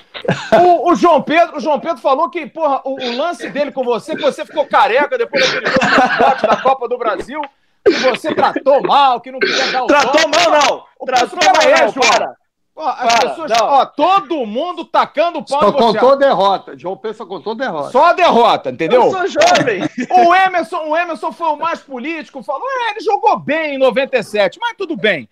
O, 0.62 0.93
o, 0.93 0.95
João 0.95 1.21
Pedro, 1.21 1.57
o 1.57 1.61
João 1.61 1.81
Pedro 1.81 1.99
falou 1.99 2.31
que, 2.31 2.47
porra, 2.47 2.81
o, 2.85 2.95
o 2.95 3.17
lance 3.17 3.49
dele 3.51 3.73
com 3.73 3.83
você, 3.83 4.15
que 4.15 4.23
você 4.23 4.45
ficou 4.47 4.65
careca 4.67 5.19
depois 5.19 5.45
daquele 5.45 5.67
jogo 5.67 6.47
da 6.47 6.57
Copa 6.62 6.89
do 6.89 6.97
Brasil, 6.97 7.41
que 7.85 7.93
você 7.95 8.33
tratou 8.33 8.81
mal, 8.83 9.21
que 9.21 9.33
não 9.33 9.41
queria 9.41 9.73
dar 9.73 9.83
o 9.83 9.87
Tratou 9.89 10.29
mal, 10.29 10.51
não! 10.51 10.85
O 11.01 11.05
tratou 11.05 11.39
mal, 11.39 11.87
não, 11.87 11.93
para! 11.93 12.37
Ó, 12.79 12.87
as 12.87 13.15
Para, 13.15 13.31
pessoas, 13.31 13.53
ó, 13.59 13.87
todo 13.87 14.45
mundo 14.45 14.85
tacando 14.85 15.43
pau 15.43 15.61
Só 15.61 15.73
contou 15.73 16.15
derrota. 16.15 16.79
João 16.79 16.95
Pedro 16.95 17.17
só 17.17 17.25
contou 17.25 17.55
derrota. 17.55 17.91
Só 17.91 18.12
derrota, 18.12 18.71
entendeu? 18.71 19.05
Eu 19.05 19.11
sou 19.11 19.27
jovem. 19.27 19.83
o, 20.11 20.35
Emerson, 20.35 20.91
o 20.91 20.95
Emerson 20.95 21.33
foi 21.33 21.49
o 21.49 21.57
mais 21.57 21.81
político, 21.81 22.43
falou: 22.43 22.69
é, 22.69 22.91
ele 22.91 23.01
jogou 23.01 23.39
bem 23.39 23.77
em 23.77 23.79
97, 23.79 24.59
mas 24.61 24.77
tudo 24.77 24.95
bem. 24.95 25.27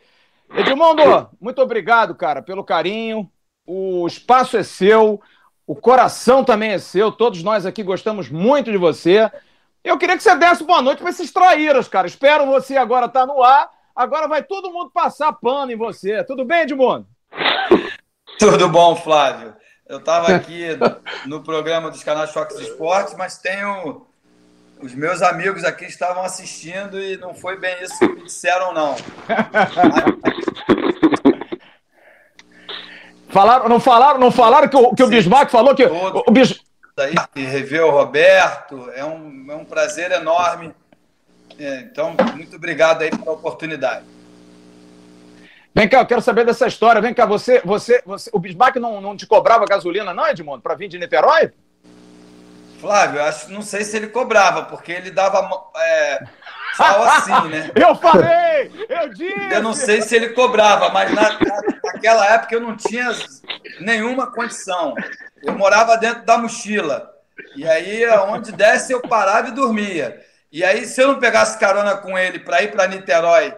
Edmundo, 0.54 1.28
muito 1.38 1.60
obrigado, 1.60 2.14
cara, 2.14 2.40
pelo 2.40 2.64
carinho. 2.64 3.30
O 3.66 4.06
espaço 4.06 4.56
é 4.56 4.62
seu, 4.62 5.20
o 5.66 5.74
coração 5.74 6.42
também 6.42 6.70
é 6.70 6.78
seu. 6.78 7.12
Todos 7.12 7.42
nós 7.42 7.66
aqui 7.66 7.82
gostamos 7.82 8.30
muito 8.30 8.70
de 8.70 8.78
você. 8.78 9.30
Eu 9.82 9.98
queria 9.98 10.16
que 10.16 10.22
você 10.22 10.34
desse 10.34 10.64
boa 10.64 10.80
noite 10.80 11.00
para 11.00 11.10
esses 11.10 11.30
traíras, 11.30 11.88
cara. 11.88 12.06
Espero 12.06 12.46
você 12.46 12.78
agora 12.78 13.04
estar 13.04 13.26
tá 13.26 13.26
no 13.26 13.42
ar. 13.42 13.70
Agora 13.94 14.26
vai 14.26 14.42
todo 14.42 14.72
mundo 14.72 14.90
passar 14.90 15.30
pano 15.34 15.72
em 15.72 15.76
você. 15.76 16.24
Tudo 16.24 16.42
bem, 16.42 16.62
Edmundo? 16.62 17.06
Tudo 18.38 18.68
bom, 18.68 18.96
Flávio? 18.96 19.54
Eu 19.86 19.98
estava 19.98 20.34
aqui 20.34 20.68
no 21.26 21.42
programa 21.42 21.90
dos 21.90 22.02
canais 22.02 22.30
Fox 22.30 22.58
Esportes, 22.58 23.14
mas 23.16 23.38
tenho. 23.38 24.06
Os 24.80 24.94
meus 24.94 25.22
amigos 25.22 25.64
aqui 25.64 25.84
estavam 25.84 26.24
assistindo 26.24 27.00
e 27.00 27.16
não 27.16 27.32
foi 27.34 27.58
bem 27.58 27.74
isso 27.82 27.98
que 27.98 28.08
me 28.08 28.24
disseram, 28.24 28.74
não. 28.74 28.96
Falaram, 33.34 33.68
não 33.68 33.80
falaram, 33.80 34.20
não 34.20 34.30
falaram 34.30 34.68
que 34.68 34.76
o, 34.76 34.94
que 34.94 35.02
o 35.02 35.08
Bismarck 35.08 35.50
falou 35.50 35.74
que. 35.74 35.84
o 35.84 36.30
Bis... 36.30 36.60
Daí, 36.96 37.16
rever 37.34 37.84
o 37.84 37.90
Roberto, 37.90 38.88
é 38.94 39.04
um, 39.04 39.46
é 39.50 39.56
um 39.56 39.64
prazer 39.64 40.12
enorme. 40.12 40.72
É, 41.58 41.80
então, 41.80 42.14
muito 42.36 42.54
obrigado 42.54 43.02
aí 43.02 43.10
pela 43.10 43.32
oportunidade. 43.32 44.04
Vem 45.74 45.88
cá, 45.88 45.98
eu 45.98 46.06
quero 46.06 46.22
saber 46.22 46.46
dessa 46.46 46.68
história. 46.68 47.02
Vem 47.02 47.12
cá, 47.12 47.26
você, 47.26 47.60
você, 47.64 48.00
você 48.06 48.30
o 48.32 48.38
Bismarck 48.38 48.76
não, 48.76 49.00
não 49.00 49.16
te 49.16 49.26
cobrava 49.26 49.64
gasolina, 49.66 50.14
não, 50.14 50.28
Edmundo, 50.28 50.62
para 50.62 50.76
vir 50.76 50.86
de 50.86 50.98
Niterói? 50.98 51.52
Flávio, 52.80 53.18
eu 53.18 53.24
acho, 53.24 53.50
não 53.50 53.62
sei 53.62 53.82
se 53.82 53.96
ele 53.96 54.06
cobrava, 54.06 54.64
porque 54.64 54.92
ele 54.92 55.10
dava 55.10 55.50
é, 55.76 56.22
só 56.76 57.02
assim, 57.10 57.48
né? 57.48 57.72
eu 57.74 57.94
falei! 57.96 58.70
Eu 58.88 59.08
disse! 59.08 59.52
Eu 59.52 59.62
não 59.62 59.72
sei 59.72 60.00
se 60.00 60.14
ele 60.14 60.28
cobrava, 60.28 60.90
mas 60.90 61.12
na, 61.12 61.22
na, 61.22 61.62
naquela 61.84 62.24
época 62.32 62.54
eu 62.54 62.60
não 62.60 62.76
tinha 62.76 63.10
nenhuma 63.80 64.30
condição. 64.30 64.94
Eu 65.42 65.54
morava 65.54 65.96
dentro 65.96 66.24
da 66.24 66.38
mochila. 66.38 67.10
E 67.56 67.66
aí, 67.66 68.08
onde 68.28 68.52
desce, 68.52 68.92
eu 68.92 69.02
parava 69.02 69.48
e 69.48 69.52
dormia. 69.52 70.20
E 70.52 70.62
aí, 70.62 70.84
se 70.84 71.02
eu 71.02 71.08
não 71.08 71.18
pegasse 71.18 71.58
carona 71.58 71.96
com 71.96 72.16
ele 72.16 72.38
para 72.38 72.62
ir 72.62 72.70
para 72.70 72.86
Niterói 72.86 73.52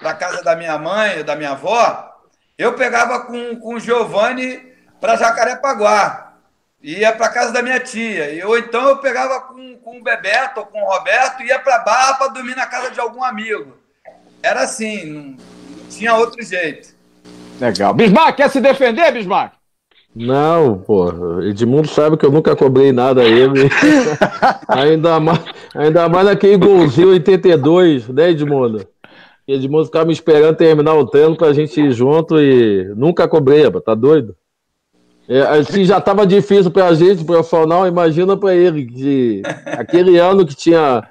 para 0.00 0.14
casa 0.14 0.42
da 0.42 0.56
minha 0.56 0.78
mãe, 0.78 1.24
da 1.24 1.36
minha 1.36 1.50
avó, 1.50 2.14
eu 2.56 2.74
pegava 2.74 3.20
com, 3.20 3.56
com 3.56 3.74
o 3.74 3.80
Giovanni 3.80 4.60
para 5.00 5.16
Jacarepaguá. 5.16 6.34
Ia 6.82 7.12
para 7.12 7.28
casa 7.28 7.52
da 7.52 7.62
minha 7.62 7.80
tia. 7.80 8.32
E, 8.32 8.42
ou 8.44 8.56
então 8.56 8.88
eu 8.88 8.98
pegava 8.98 9.40
com, 9.40 9.76
com 9.78 9.98
o 9.98 10.02
Bebeto 10.02 10.60
ou 10.60 10.66
com 10.66 10.80
o 10.80 10.88
Roberto 10.88 11.42
e 11.42 11.46
ia 11.46 11.58
para 11.58 11.80
Barra 11.80 12.14
para 12.14 12.28
dormir 12.28 12.56
na 12.56 12.66
casa 12.66 12.90
de 12.90 13.00
algum 13.00 13.22
amigo. 13.22 13.76
Era 14.42 14.62
assim, 14.62 15.04
não, 15.04 15.22
não 15.22 15.88
tinha 15.90 16.14
outro 16.14 16.42
jeito. 16.44 16.96
Legal. 17.60 17.92
Bismarck, 17.92 18.36
quer 18.36 18.48
se 18.48 18.60
defender, 18.60 19.10
Bismarck? 19.12 19.58
Não, 20.14 20.78
pô, 20.78 21.40
Edmundo 21.42 21.88
sabe 21.88 22.16
que 22.16 22.24
eu 22.24 22.30
nunca 22.30 22.56
cobrei 22.56 22.92
nada 22.92 23.22
a 23.22 23.24
ele. 23.24 23.68
ainda, 24.68 25.20
mais, 25.20 25.40
ainda 25.74 26.08
mais 26.08 26.26
naquele 26.26 26.56
golzinho 26.56 27.10
82, 27.10 28.08
né, 28.08 28.30
Edmundo? 28.30 28.86
Edmundo 29.48 29.86
ficava 29.86 30.04
me 30.04 30.12
esperando 30.12 30.56
terminar 30.56 30.94
o 30.94 31.06
treino 31.06 31.34
pra 31.34 31.54
gente 31.54 31.80
ir 31.80 31.90
junto 31.92 32.38
e 32.38 32.92
nunca 32.94 33.26
cobrei, 33.26 33.68
tá 33.80 33.94
doido? 33.94 34.36
É, 35.26 35.62
se 35.62 35.84
já 35.84 36.00
tava 36.00 36.26
difícil 36.26 36.70
pra 36.70 36.92
gente, 36.92 37.24
profissional, 37.24 37.86
imagina 37.86 38.36
pra 38.36 38.54
ele, 38.54 38.86
que 38.86 39.42
aquele 39.64 40.18
ano 40.18 40.46
que 40.46 40.54
tinha 40.54 41.02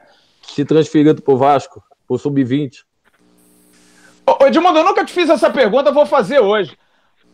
se 0.43 0.63
transferido 0.63 1.21
pro 1.21 1.36
Vasco, 1.36 1.84
pro 2.08 2.17
Sub-20. 2.17 2.84
Ô, 4.26 4.45
Edmundo, 4.45 4.80
eu 4.80 4.86
nunca 4.86 5.04
te 5.04 5.13
fiz 5.13 5.30
essa 5.30 5.50
pergunta, 5.50 5.91
vou 5.91 6.06
fazer 6.06 6.39
hoje. 6.39 6.78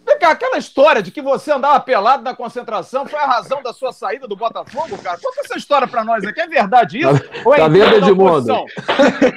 Vem 0.05 0.19
cá, 0.19 0.31
aquela 0.31 0.57
história 0.57 1.01
de 1.01 1.11
que 1.11 1.21
você 1.21 1.51
andava 1.51 1.79
pelado 1.79 2.23
na 2.23 2.35
concentração 2.35 3.07
foi 3.07 3.19
a 3.19 3.25
razão 3.25 3.63
da 3.63 3.71
sua 3.71 3.93
saída 3.93 4.27
do 4.27 4.35
Botafogo, 4.35 4.97
cara? 4.97 5.17
Conta 5.21 5.41
essa 5.41 5.57
história 5.57 5.87
pra 5.87 6.03
nós 6.03 6.23
aqui. 6.25 6.41
É 6.41 6.47
verdade 6.47 6.99
isso? 6.99 7.19
Tá, 7.19 7.41
ou 7.45 7.53
é 7.53 7.57
tá 7.57 7.67
vendo, 7.67 7.95
Edmundo? 7.95 8.65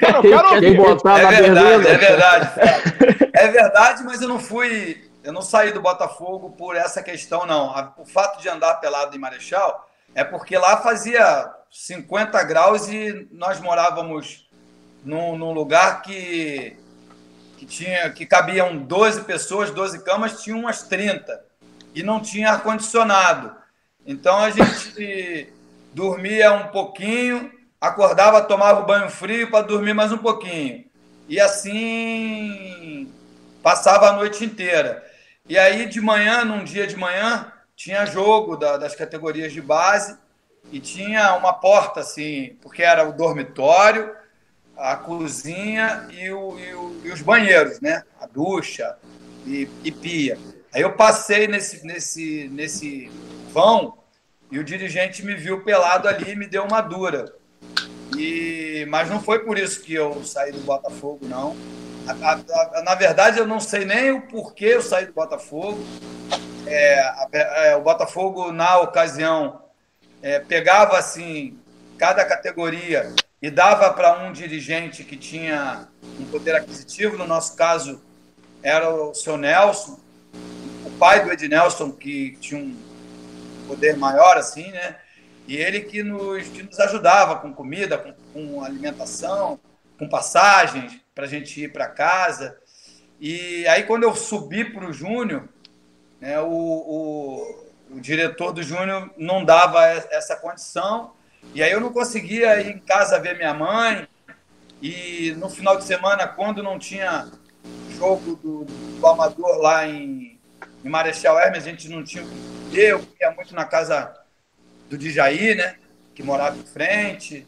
Quero, 0.00 0.22
quero 0.22 0.60
quem 0.60 0.76
botar 0.76 1.18
é 1.20 1.26
verdade, 1.42 1.86
é 1.86 1.96
verdade. 1.96 2.50
É 3.32 3.48
verdade, 3.48 4.04
mas 4.04 4.20
eu 4.20 4.28
não 4.28 4.40
fui... 4.40 5.04
Eu 5.22 5.32
não 5.32 5.42
saí 5.42 5.72
do 5.72 5.80
Botafogo 5.80 6.50
por 6.50 6.76
essa 6.76 7.02
questão, 7.02 7.46
não. 7.46 7.92
O 7.98 8.04
fato 8.04 8.40
de 8.40 8.48
andar 8.48 8.74
pelado 8.76 9.16
em 9.16 9.18
Marechal 9.18 9.88
é 10.14 10.22
porque 10.22 10.56
lá 10.56 10.76
fazia 10.78 11.50
50 11.70 12.42
graus 12.44 12.88
e 12.88 13.28
nós 13.32 13.60
morávamos 13.60 14.48
num, 15.04 15.36
num 15.36 15.52
lugar 15.52 16.02
que, 16.02 16.76
que 17.56 17.66
tinha 17.66 18.10
que 18.10 18.26
cabiam 18.26 18.76
12 18.76 19.22
pessoas, 19.22 19.70
12 19.70 20.04
camas, 20.04 20.42
tinha 20.42 20.56
umas 20.56 20.82
30 20.82 21.44
e 21.94 22.02
não 22.02 22.20
tinha 22.20 22.50
ar-condicionado. 22.50 23.54
Então 24.06 24.36
a 24.38 24.50
gente 24.50 25.52
dormia 25.92 26.52
um 26.52 26.68
pouquinho, 26.68 27.50
acordava, 27.80 28.42
tomava 28.42 28.80
o 28.80 28.86
banho 28.86 29.08
frio 29.08 29.50
para 29.50 29.66
dormir 29.66 29.94
mais 29.94 30.12
um 30.12 30.18
pouquinho. 30.18 30.84
E 31.28 31.40
assim 31.40 33.10
passava 33.62 34.10
a 34.10 34.12
noite 34.12 34.44
inteira. 34.44 35.04
E 35.48 35.58
aí 35.58 35.86
de 35.86 36.00
manhã, 36.00 36.44
num 36.44 36.62
dia 36.62 36.86
de 36.86 36.96
manhã, 36.96 37.52
tinha 37.74 38.06
jogo 38.06 38.56
da, 38.56 38.76
das 38.76 38.94
categorias 38.94 39.52
de 39.52 39.60
base 39.60 40.16
e 40.70 40.80
tinha 40.80 41.34
uma 41.34 41.52
porta 41.52 42.00
assim, 42.00 42.56
porque 42.60 42.82
era 42.82 43.08
o 43.08 43.12
dormitório, 43.12 44.12
a 44.76 44.96
cozinha 44.96 46.06
e, 46.10 46.30
o, 46.30 46.58
e, 46.58 46.74
o, 46.74 47.00
e 47.04 47.10
os 47.10 47.22
banheiros, 47.22 47.80
né? 47.80 48.02
A 48.20 48.26
ducha 48.26 48.96
e, 49.46 49.68
e, 49.82 49.90
pia. 49.90 50.38
Aí 50.72 50.82
eu 50.82 50.92
passei 50.92 51.48
nesse, 51.48 51.84
nesse, 51.86 52.48
nesse 52.52 53.10
vão 53.52 53.98
e 54.50 54.58
o 54.58 54.64
dirigente 54.64 55.24
me 55.24 55.34
viu 55.34 55.62
pelado 55.64 56.08
ali 56.08 56.32
e 56.32 56.36
me 56.36 56.46
deu 56.46 56.64
uma 56.64 56.80
dura. 56.80 57.34
E, 58.16 58.86
mas 58.88 59.08
não 59.08 59.20
foi 59.20 59.40
por 59.40 59.58
isso 59.58 59.82
que 59.82 59.94
eu 59.94 60.22
saí 60.24 60.52
do 60.52 60.60
Botafogo, 60.60 61.26
não. 61.26 61.56
A, 62.06 62.32
a, 62.32 62.78
a, 62.78 62.82
na 62.82 62.94
verdade, 62.94 63.38
eu 63.38 63.46
não 63.46 63.58
sei 63.58 63.84
nem 63.84 64.12
o 64.12 64.22
porquê 64.22 64.66
eu 64.66 64.82
saí 64.82 65.06
do 65.06 65.12
Botafogo. 65.12 65.78
É, 66.66 67.70
é, 67.70 67.76
o 67.76 67.80
Botafogo, 67.80 68.52
na 68.52 68.78
ocasião, 68.80 69.62
é, 70.22 70.38
pegava 70.38 70.98
assim 70.98 71.58
cada 71.98 72.24
categoria 72.24 73.12
e 73.40 73.50
dava 73.50 73.92
para 73.92 74.24
um 74.24 74.32
dirigente 74.32 75.04
que 75.04 75.16
tinha 75.16 75.88
um 76.18 76.24
poder 76.26 76.54
aquisitivo, 76.54 77.18
no 77.18 77.26
nosso 77.26 77.56
caso 77.56 78.02
era 78.62 78.88
o 78.88 79.14
seu 79.14 79.36
Nelson, 79.36 80.00
o 80.84 80.90
pai 80.98 81.24
do 81.24 81.32
Ed 81.32 81.46
Nelson, 81.46 81.92
que 81.92 82.36
tinha 82.40 82.60
um 82.60 82.76
poder 83.68 83.96
maior, 83.96 84.36
assim, 84.36 84.70
né? 84.70 84.96
E 85.46 85.56
ele 85.56 85.82
que 85.82 86.02
nos, 86.02 86.48
que 86.48 86.62
nos 86.62 86.78
ajudava 86.80 87.36
com 87.36 87.52
comida, 87.52 87.98
com, 87.98 88.12
com 88.32 88.64
alimentação, 88.64 89.60
com 89.98 90.08
passagens 90.08 91.00
para 91.14 91.24
a 91.24 91.28
gente 91.28 91.62
ir 91.62 91.72
para 91.72 91.86
casa. 91.88 92.58
E 93.20 93.66
aí, 93.68 93.84
quando 93.84 94.02
eu 94.02 94.14
subi 94.14 94.64
para 94.64 94.86
o 94.86 94.92
Júnior, 94.92 95.48
né, 96.20 96.40
o, 96.40 96.48
o, 96.48 97.64
o 97.92 98.00
diretor 98.00 98.52
do 98.52 98.62
Júnior 98.62 99.10
não 99.16 99.44
dava 99.44 99.86
essa 99.86 100.34
condição, 100.36 101.12
e 101.54 101.62
aí 101.62 101.72
eu 101.72 101.80
não 101.80 101.92
conseguia 101.92 102.60
ir 102.60 102.68
em 102.68 102.78
casa 102.78 103.18
ver 103.18 103.36
minha 103.36 103.54
mãe, 103.54 104.06
e 104.80 105.34
no 105.38 105.48
final 105.48 105.76
de 105.76 105.84
semana, 105.84 106.26
quando 106.28 106.62
não 106.62 106.78
tinha 106.78 107.30
jogo 107.96 108.36
do, 108.36 108.64
do 108.64 109.06
Amador 109.06 109.58
lá 109.58 109.86
em, 109.86 110.38
em 110.84 110.88
Marechal 110.88 111.38
Hermes, 111.38 111.64
a 111.64 111.70
gente 111.70 111.88
não 111.88 112.04
tinha 112.04 112.24
o 112.24 112.28
que 112.70 112.78
eu 112.78 113.06
ia 113.20 113.30
muito 113.30 113.54
na 113.54 113.64
casa 113.64 114.14
do 114.90 114.98
Dijaí, 114.98 115.54
né, 115.54 115.76
que 116.14 116.22
morava 116.22 116.56
em 116.56 116.64
frente, 116.64 117.46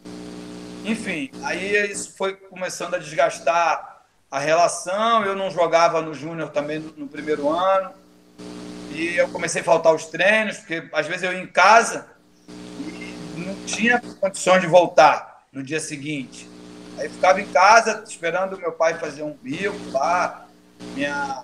enfim, 0.85 1.31
aí 1.43 1.91
isso 1.91 2.17
foi 2.17 2.35
começando 2.35 2.95
a 2.95 2.99
desgastar 2.99 4.03
a 4.31 4.39
relação, 4.39 5.25
eu 5.25 5.37
não 5.37 5.51
jogava 5.51 6.01
no 6.01 6.15
Júnior 6.15 6.51
também 6.51 6.79
no, 6.79 6.93
no 6.93 7.09
primeiro 7.09 7.49
ano, 7.49 7.93
e 8.91 9.17
eu 9.17 9.29
comecei 9.29 9.61
a 9.61 9.65
faltar 9.65 9.95
os 9.95 10.07
treinos, 10.07 10.59
porque 10.59 10.89
às 10.93 11.07
vezes 11.07 11.23
eu 11.23 11.33
ia 11.33 11.43
em 11.43 11.47
casa 11.47 12.07
tinha 13.69 14.01
condições 14.21 14.61
de 14.61 14.67
voltar 14.67 15.45
no 15.53 15.63
dia 15.63 15.81
seguinte. 15.81 16.49
Aí 16.97 17.09
ficava 17.09 17.41
em 17.41 17.47
casa 17.47 18.03
esperando 18.07 18.59
meu 18.59 18.73
pai 18.73 18.95
fazer 18.95 19.23
um 19.23 19.33
bico 19.33 19.77
lá, 19.93 20.47
minha, 20.95 21.43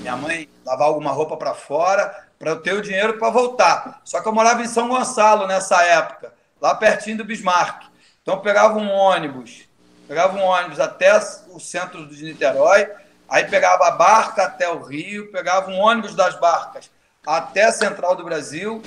minha 0.00 0.16
mãe 0.16 0.48
lavar 0.64 0.88
alguma 0.88 1.10
roupa 1.10 1.36
para 1.36 1.54
fora, 1.54 2.28
para 2.38 2.50
eu 2.50 2.60
ter 2.60 2.74
o 2.74 2.82
dinheiro 2.82 3.18
para 3.18 3.30
voltar. 3.30 4.00
Só 4.04 4.20
que 4.20 4.28
eu 4.28 4.32
morava 4.32 4.62
em 4.62 4.68
São 4.68 4.88
Gonçalo 4.88 5.46
nessa 5.46 5.82
época, 5.82 6.32
lá 6.60 6.74
pertinho 6.74 7.18
do 7.18 7.24
Bismarck. 7.24 7.86
Então 8.22 8.34
eu 8.34 8.40
pegava 8.40 8.78
um 8.78 8.90
ônibus, 8.90 9.68
pegava 10.06 10.36
um 10.36 10.42
ônibus 10.42 10.78
até 10.78 11.18
o 11.48 11.58
centro 11.58 12.06
de 12.06 12.24
Niterói, 12.24 12.88
Aí 13.28 13.44
pegava 13.44 13.86
a 13.86 13.90
barca 13.90 14.44
até 14.44 14.68
o 14.70 14.82
Rio, 14.82 15.30
pegava 15.30 15.70
um 15.70 15.78
ônibus 15.78 16.14
das 16.14 16.40
barcas 16.40 16.90
até 17.26 17.64
a 17.64 17.72
Central 17.72 18.16
do 18.16 18.24
Brasil. 18.24 18.82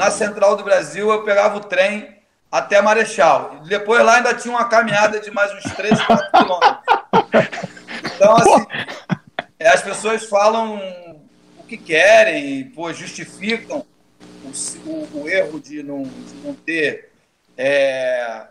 Na 0.00 0.10
Central 0.10 0.56
do 0.56 0.64
Brasil, 0.64 1.10
eu 1.10 1.24
pegava 1.24 1.58
o 1.58 1.60
trem 1.60 2.16
até 2.50 2.80
Marechal. 2.80 3.60
Depois 3.68 4.02
lá 4.02 4.14
ainda 4.14 4.32
tinha 4.32 4.50
uma 4.50 4.66
caminhada 4.66 5.20
de 5.20 5.30
mais 5.30 5.52
uns 5.52 5.70
3, 5.74 6.00
4 6.00 6.30
quilômetros. 6.32 6.80
Então, 8.16 8.34
assim, 8.34 8.66
é, 9.58 9.68
as 9.68 9.82
pessoas 9.82 10.24
falam 10.24 10.80
o 11.58 11.64
que 11.64 11.76
querem, 11.76 12.64
pô, 12.70 12.90
justificam 12.94 13.84
o, 14.42 14.88
o, 14.88 15.20
o 15.20 15.28
erro 15.28 15.60
de 15.60 15.82
não, 15.82 16.04
de 16.04 16.34
não 16.42 16.54
ter 16.54 17.12
é, 17.58 18.44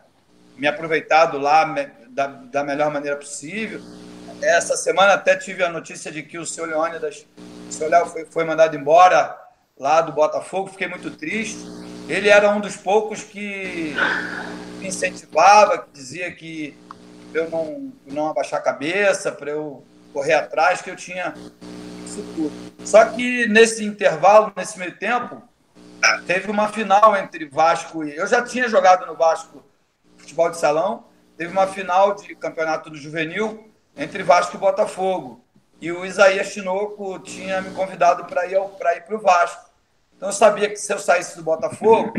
me 0.56 0.68
aproveitado 0.68 1.40
lá 1.40 1.66
da, 2.10 2.28
da 2.28 2.64
melhor 2.64 2.92
maneira 2.92 3.18
possível. 3.18 3.82
Essa 4.40 4.78
semana 4.78 5.14
até 5.14 5.36
tive 5.36 5.64
a 5.64 5.70
notícia 5.70 6.12
de 6.12 6.22
que 6.22 6.38
o 6.38 6.46
seu 6.46 6.66
Leônidas, 6.66 7.26
o 7.68 7.74
seu 7.74 7.90
Léo 7.90 8.06
foi, 8.06 8.26
foi 8.26 8.44
mandado 8.44 8.78
embora 8.78 9.36
lá 9.80 10.02
do 10.02 10.12
Botafogo, 10.12 10.68
fiquei 10.68 10.90
muito 10.90 11.10
triste. 11.12 11.58
Ele 12.10 12.28
era 12.28 12.52
um 12.52 12.60
dos 12.60 12.76
poucos 12.76 13.24
que 13.24 13.96
me 14.78 14.88
incentivava, 14.88 15.78
que 15.78 15.90
dizia 15.94 16.30
que 16.32 16.78
eu 17.34 17.50
não, 17.50 17.94
não 18.06 18.28
abaixar 18.28 18.60
a 18.60 18.64
cabeça, 18.64 19.32
para 19.32 19.52
eu 19.52 19.84
correr 20.12 20.34
atrás, 20.34 20.82
que 20.82 20.90
eu 20.90 20.96
tinha 20.96 21.34
futuro. 22.08 22.52
Só 22.84 23.06
que 23.06 23.48
nesse 23.48 23.86
intervalo, 23.86 24.52
nesse 24.56 24.78
meio 24.78 24.98
tempo, 24.98 25.42
teve 26.28 26.52
uma 26.52 26.68
final 26.68 27.16
entre 27.16 27.46
Vasco 27.46 28.04
e. 28.04 28.16
Eu 28.16 28.28
já 28.28 28.42
tinha 28.42 28.68
jogado 28.68 29.06
no 29.06 29.16
Vasco 29.16 29.64
futebol 30.18 30.50
de 30.50 30.58
salão, 30.58 31.06
teve 31.38 31.52
uma 31.52 31.68
final 31.68 32.16
de 32.16 32.36
campeonato 32.36 32.90
do 32.90 32.98
juvenil 32.98 33.72
entre 33.96 34.24
Vasco 34.24 34.58
e 34.58 34.60
Botafogo. 34.60 35.46
E 35.80 35.92
o 35.92 36.06
Isaías 36.06 36.52
Tinoco 36.52 37.20
tinha 37.20 37.62
me 37.62 37.72
convidado 37.72 38.26
para 38.26 38.46
ir 38.48 38.60
para 38.78 38.98
ir 38.98 39.04
o 39.10 39.20
Vasco. 39.20 39.69
Então 40.20 40.28
eu 40.28 40.34
sabia 40.34 40.68
que 40.68 40.76
se 40.76 40.92
eu 40.92 41.00
saísse 41.00 41.38
do 41.38 41.44
Botafogo, 41.44 42.12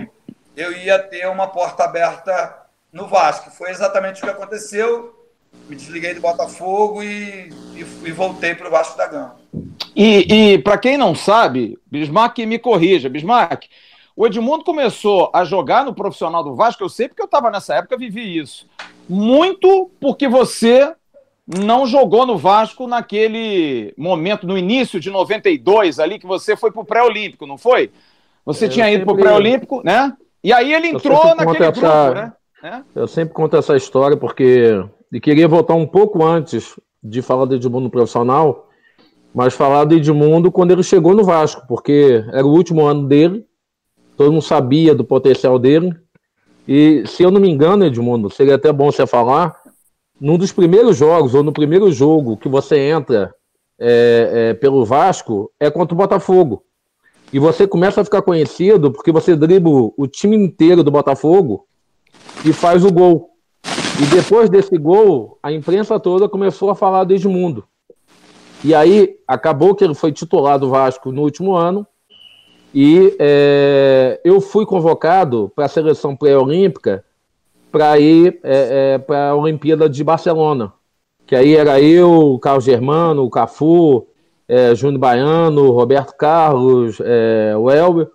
eu 0.56 0.72
ia 0.72 0.98
ter 0.98 1.28
uma 1.28 1.46
porta 1.46 1.84
aberta 1.84 2.62
no 2.90 3.06
Vasco. 3.06 3.50
Foi 3.50 3.68
exatamente 3.68 4.22
o 4.22 4.24
que 4.24 4.30
aconteceu. 4.30 5.14
Me 5.68 5.76
desliguei 5.76 6.14
do 6.14 6.20
Botafogo 6.22 7.02
e, 7.02 7.50
e, 7.74 7.80
e 7.80 8.10
voltei 8.10 8.54
para 8.54 8.68
o 8.68 8.70
Vasco 8.70 8.96
da 8.96 9.06
Gama. 9.06 9.36
E, 9.94 10.54
e 10.54 10.58
para 10.60 10.78
quem 10.78 10.96
não 10.96 11.14
sabe, 11.14 11.78
Bismarck 11.90 12.38
me 12.38 12.58
corrija, 12.58 13.10
Bismarck, 13.10 13.66
o 14.16 14.26
Edmundo 14.26 14.64
começou 14.64 15.30
a 15.34 15.44
jogar 15.44 15.84
no 15.84 15.94
profissional 15.94 16.42
do 16.42 16.54
Vasco, 16.54 16.82
eu 16.82 16.88
sei 16.88 17.06
porque 17.06 17.20
eu 17.20 17.26
estava 17.26 17.50
nessa 17.50 17.74
época, 17.74 17.98
vivi 17.98 18.38
isso. 18.38 18.66
Muito 19.06 19.90
porque 20.00 20.26
você 20.26 20.94
não 21.58 21.86
jogou 21.86 22.24
no 22.24 22.36
Vasco 22.36 22.86
naquele 22.86 23.92
momento, 23.96 24.46
no 24.46 24.56
início 24.56 25.00
de 25.00 25.10
92, 25.10 25.98
ali, 25.98 26.18
que 26.18 26.26
você 26.26 26.56
foi 26.56 26.70
para 26.70 26.82
o 26.82 26.84
pré-olímpico, 26.84 27.46
não 27.46 27.58
foi? 27.58 27.90
Você 28.44 28.66
eu 28.66 28.68
tinha 28.70 28.90
ido 28.90 29.04
para 29.04 29.14
o 29.14 29.18
pré-olímpico, 29.18 29.82
né? 29.84 30.12
E 30.42 30.52
aí 30.52 30.72
ele 30.72 30.88
entrou 30.88 31.34
naquele 31.34 31.64
essa... 31.64 31.80
grupo, 31.80 32.14
né? 32.14 32.32
É? 32.62 32.82
Eu 32.94 33.08
sempre 33.08 33.34
conto 33.34 33.56
essa 33.56 33.74
história 33.76 34.16
porque 34.16 34.84
e 35.12 35.18
queria 35.18 35.48
voltar 35.48 35.74
um 35.74 35.86
pouco 35.86 36.24
antes 36.24 36.78
de 37.02 37.20
falar 37.20 37.44
do 37.46 37.54
Edmundo 37.56 37.90
profissional, 37.90 38.68
mas 39.34 39.54
falar 39.54 39.84
do 39.84 39.96
Edmundo 39.96 40.52
quando 40.52 40.70
ele 40.70 40.82
chegou 40.82 41.14
no 41.14 41.24
Vasco, 41.24 41.62
porque 41.66 42.24
era 42.32 42.46
o 42.46 42.52
último 42.52 42.86
ano 42.86 43.08
dele, 43.08 43.44
todo 44.16 44.30
mundo 44.30 44.42
sabia 44.42 44.94
do 44.94 45.04
potencial 45.04 45.58
dele. 45.58 45.92
E 46.68 47.02
se 47.06 47.22
eu 47.22 47.30
não 47.30 47.40
me 47.40 47.50
engano, 47.50 47.84
Edmundo, 47.84 48.30
seria 48.30 48.54
até 48.54 48.72
bom 48.72 48.92
você 48.92 49.06
falar, 49.06 49.59
num 50.20 50.36
dos 50.36 50.52
primeiros 50.52 50.96
jogos, 50.96 51.34
ou 51.34 51.42
no 51.42 51.52
primeiro 51.52 51.90
jogo 51.90 52.36
que 52.36 52.48
você 52.48 52.78
entra 52.78 53.34
é, 53.78 54.30
é, 54.50 54.54
pelo 54.54 54.84
Vasco, 54.84 55.50
é 55.58 55.70
contra 55.70 55.94
o 55.94 55.96
Botafogo. 55.98 56.62
E 57.32 57.38
você 57.38 57.66
começa 57.66 58.00
a 58.00 58.04
ficar 58.04 58.22
conhecido 58.22 58.92
porque 58.92 59.10
você 59.10 59.34
dribla 59.34 59.90
o 59.96 60.06
time 60.06 60.36
inteiro 60.36 60.82
do 60.82 60.90
Botafogo 60.90 61.66
e 62.44 62.52
faz 62.52 62.84
o 62.84 62.92
gol. 62.92 63.30
E 64.00 64.06
depois 64.14 64.50
desse 64.50 64.76
gol, 64.76 65.38
a 65.42 65.52
imprensa 65.52 65.98
toda 65.98 66.28
começou 66.28 66.70
a 66.70 66.74
falar 66.74 67.04
do 67.04 67.14
Edmundo. 67.14 67.64
E 68.62 68.74
aí 68.74 69.16
acabou 69.26 69.74
que 69.74 69.82
ele 69.82 69.94
foi 69.94 70.12
titular 70.12 70.58
do 70.58 70.68
Vasco 70.68 71.12
no 71.12 71.22
último 71.22 71.54
ano. 71.54 71.86
E 72.74 73.16
é, 73.18 74.20
eu 74.24 74.40
fui 74.40 74.66
convocado 74.66 75.50
para 75.54 75.64
a 75.64 75.68
seleção 75.68 76.14
pré-olímpica 76.14 77.04
para 77.70 77.98
ir 77.98 78.40
é, 78.42 78.94
é, 78.94 78.98
para 78.98 79.30
a 79.30 79.34
Olimpíada 79.34 79.88
de 79.88 80.02
Barcelona. 80.02 80.72
Que 81.26 81.36
aí 81.36 81.54
era 81.54 81.80
eu, 81.80 82.34
o 82.34 82.38
Carlos 82.38 82.64
Germano, 82.64 83.24
o 83.24 83.30
Cafu, 83.30 84.06
é, 84.48 84.74
Júnior 84.74 84.98
Baiano, 84.98 85.70
Roberto 85.70 86.16
Carlos, 86.16 86.98
é, 87.00 87.54
o 87.56 87.70
Elber. 87.70 88.08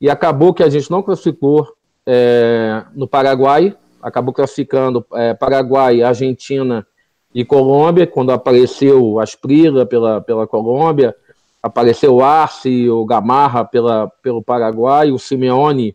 E 0.00 0.10
acabou 0.10 0.52
que 0.52 0.62
a 0.64 0.68
gente 0.68 0.90
não 0.90 1.02
classificou 1.02 1.66
é, 2.04 2.82
no 2.94 3.06
Paraguai, 3.06 3.76
acabou 4.02 4.34
classificando 4.34 5.06
é, 5.14 5.32
Paraguai, 5.32 6.02
Argentina 6.02 6.84
e 7.32 7.44
Colômbia, 7.44 8.06
quando 8.06 8.32
apareceu 8.32 9.20
Asprila 9.20 9.86
pela, 9.86 10.20
pela 10.20 10.46
Colômbia, 10.46 11.14
apareceu 11.62 12.16
o 12.16 12.24
Arce, 12.24 12.88
o 12.90 13.04
Gamarra 13.04 13.64
pela, 13.64 14.10
pelo 14.22 14.42
Paraguai, 14.42 15.12
o 15.12 15.18
Simeone 15.18 15.94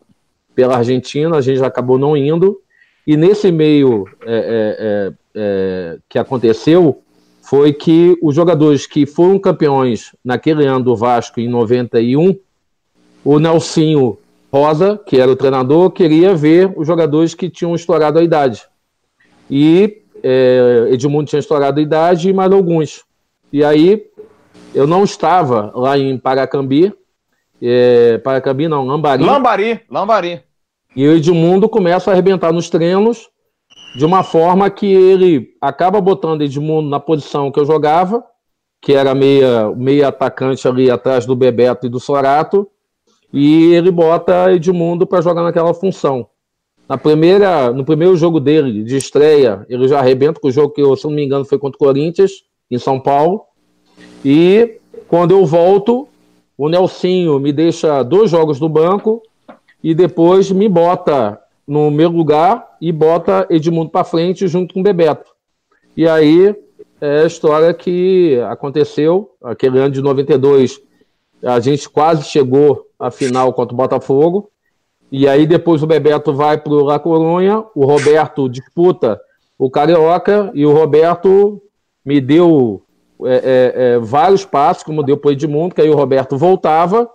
pela 0.54 0.76
Argentina, 0.76 1.36
a 1.36 1.40
gente 1.40 1.62
acabou 1.62 1.98
não 1.98 2.16
indo, 2.16 2.61
e 3.06 3.16
nesse 3.16 3.50
meio 3.50 4.06
é, 4.22 4.34
é, 4.34 4.76
é, 4.78 5.12
é 5.34 5.98
que 6.08 6.18
aconteceu, 6.18 7.02
foi 7.42 7.72
que 7.72 8.16
os 8.22 8.34
jogadores 8.34 8.86
que 8.86 9.04
foram 9.04 9.38
campeões 9.38 10.14
naquele 10.24 10.64
ano 10.64 10.84
do 10.84 10.96
Vasco, 10.96 11.40
em 11.40 11.48
91, 11.48 12.38
o 13.24 13.38
Nelsinho 13.38 14.18
Rosa, 14.52 15.00
que 15.04 15.18
era 15.18 15.30
o 15.30 15.36
treinador, 15.36 15.90
queria 15.90 16.34
ver 16.34 16.72
os 16.76 16.86
jogadores 16.86 17.34
que 17.34 17.50
tinham 17.50 17.74
estourado 17.74 18.18
a 18.18 18.22
idade. 18.22 18.62
E 19.50 20.02
é, 20.22 20.88
Edmundo 20.90 21.28
tinha 21.28 21.40
estourado 21.40 21.80
a 21.80 21.82
idade 21.82 22.28
e 22.28 22.32
mais 22.32 22.52
alguns. 22.52 23.04
E 23.52 23.64
aí 23.64 24.06
eu 24.74 24.86
não 24.86 25.04
estava 25.04 25.72
lá 25.74 25.98
em 25.98 26.16
Paracambi, 26.16 26.92
é, 27.60 28.18
Paracambi 28.18 28.68
não, 28.68 28.86
Lambari. 28.86 29.24
Lambari, 29.24 29.80
Lambari. 29.90 30.42
E 30.94 31.06
o 31.06 31.14
Edmundo 31.14 31.68
começa 31.68 32.10
a 32.10 32.12
arrebentar 32.12 32.52
nos 32.52 32.68
treinos 32.68 33.28
de 33.96 34.04
uma 34.04 34.22
forma 34.22 34.70
que 34.70 34.86
ele 34.86 35.54
acaba 35.60 36.00
botando 36.00 36.42
Edmundo 36.42 36.88
na 36.88 37.00
posição 37.00 37.50
que 37.50 37.60
eu 37.60 37.64
jogava, 37.64 38.24
que 38.80 38.92
era 38.92 39.14
meia, 39.14 39.70
meia 39.76 40.08
atacante 40.08 40.66
ali 40.66 40.90
atrás 40.90 41.24
do 41.24 41.36
Bebeto 41.36 41.86
e 41.86 41.90
do 41.90 42.00
Sorato, 42.00 42.68
e 43.32 43.72
ele 43.72 43.90
bota 43.90 44.52
Edmundo 44.52 45.06
para 45.06 45.22
jogar 45.22 45.42
naquela 45.42 45.72
função. 45.72 46.26
Na 46.88 46.98
primeira, 46.98 47.72
no 47.72 47.84
primeiro 47.84 48.16
jogo 48.16 48.38
dele, 48.38 48.84
de 48.84 48.96
estreia, 48.96 49.64
ele 49.68 49.88
já 49.88 49.98
arrebenta 49.98 50.40
com 50.40 50.48
o 50.48 50.52
jogo 50.52 50.74
que, 50.74 50.96
se 50.96 51.04
não 51.04 51.12
me 51.12 51.24
engano, 51.24 51.44
foi 51.44 51.58
contra 51.58 51.76
o 51.76 51.78
Corinthians, 51.78 52.44
em 52.70 52.78
São 52.78 53.00
Paulo. 53.00 53.42
E 54.24 54.78
quando 55.08 55.30
eu 55.30 55.46
volto, 55.46 56.08
o 56.58 56.68
Nelsinho 56.68 57.38
me 57.38 57.52
deixa 57.52 58.02
dois 58.02 58.30
jogos 58.30 58.60
no 58.60 58.68
banco 58.68 59.22
e 59.82 59.94
depois 59.94 60.50
me 60.50 60.68
bota 60.68 61.40
no 61.66 61.90
meu 61.90 62.08
lugar 62.10 62.76
e 62.80 62.92
bota 62.92 63.46
Edmundo 63.50 63.90
para 63.90 64.04
frente 64.04 64.46
junto 64.46 64.74
com 64.74 64.82
Bebeto. 64.82 65.30
E 65.96 66.08
aí 66.08 66.54
é 67.00 67.22
a 67.22 67.26
história 67.26 67.72
que 67.74 68.38
aconteceu. 68.48 69.30
Aquele 69.42 69.78
ano 69.78 69.90
de 69.90 70.00
92, 70.00 70.80
a 71.42 71.58
gente 71.60 71.88
quase 71.88 72.24
chegou 72.24 72.86
à 72.98 73.10
final 73.10 73.52
contra 73.52 73.74
o 73.74 73.76
Botafogo. 73.76 74.50
E 75.10 75.28
aí 75.28 75.46
depois 75.46 75.82
o 75.82 75.86
Bebeto 75.86 76.32
vai 76.32 76.56
para 76.56 76.72
o 76.72 76.84
La 76.84 76.98
Coruña, 76.98 77.64
o 77.74 77.84
Roberto 77.84 78.48
disputa 78.48 79.20
o 79.58 79.70
Carioca 79.70 80.50
e 80.54 80.64
o 80.64 80.72
Roberto 80.72 81.62
me 82.04 82.20
deu 82.20 82.82
é, 83.24 83.34
é, 83.34 83.72
é, 83.74 83.98
vários 83.98 84.44
passos, 84.44 84.82
como 84.82 85.02
deu 85.02 85.16
para 85.16 85.28
o 85.28 85.32
Edmundo, 85.32 85.74
que 85.74 85.80
aí 85.80 85.90
o 85.90 85.94
Roberto 85.94 86.36
voltava 86.36 87.08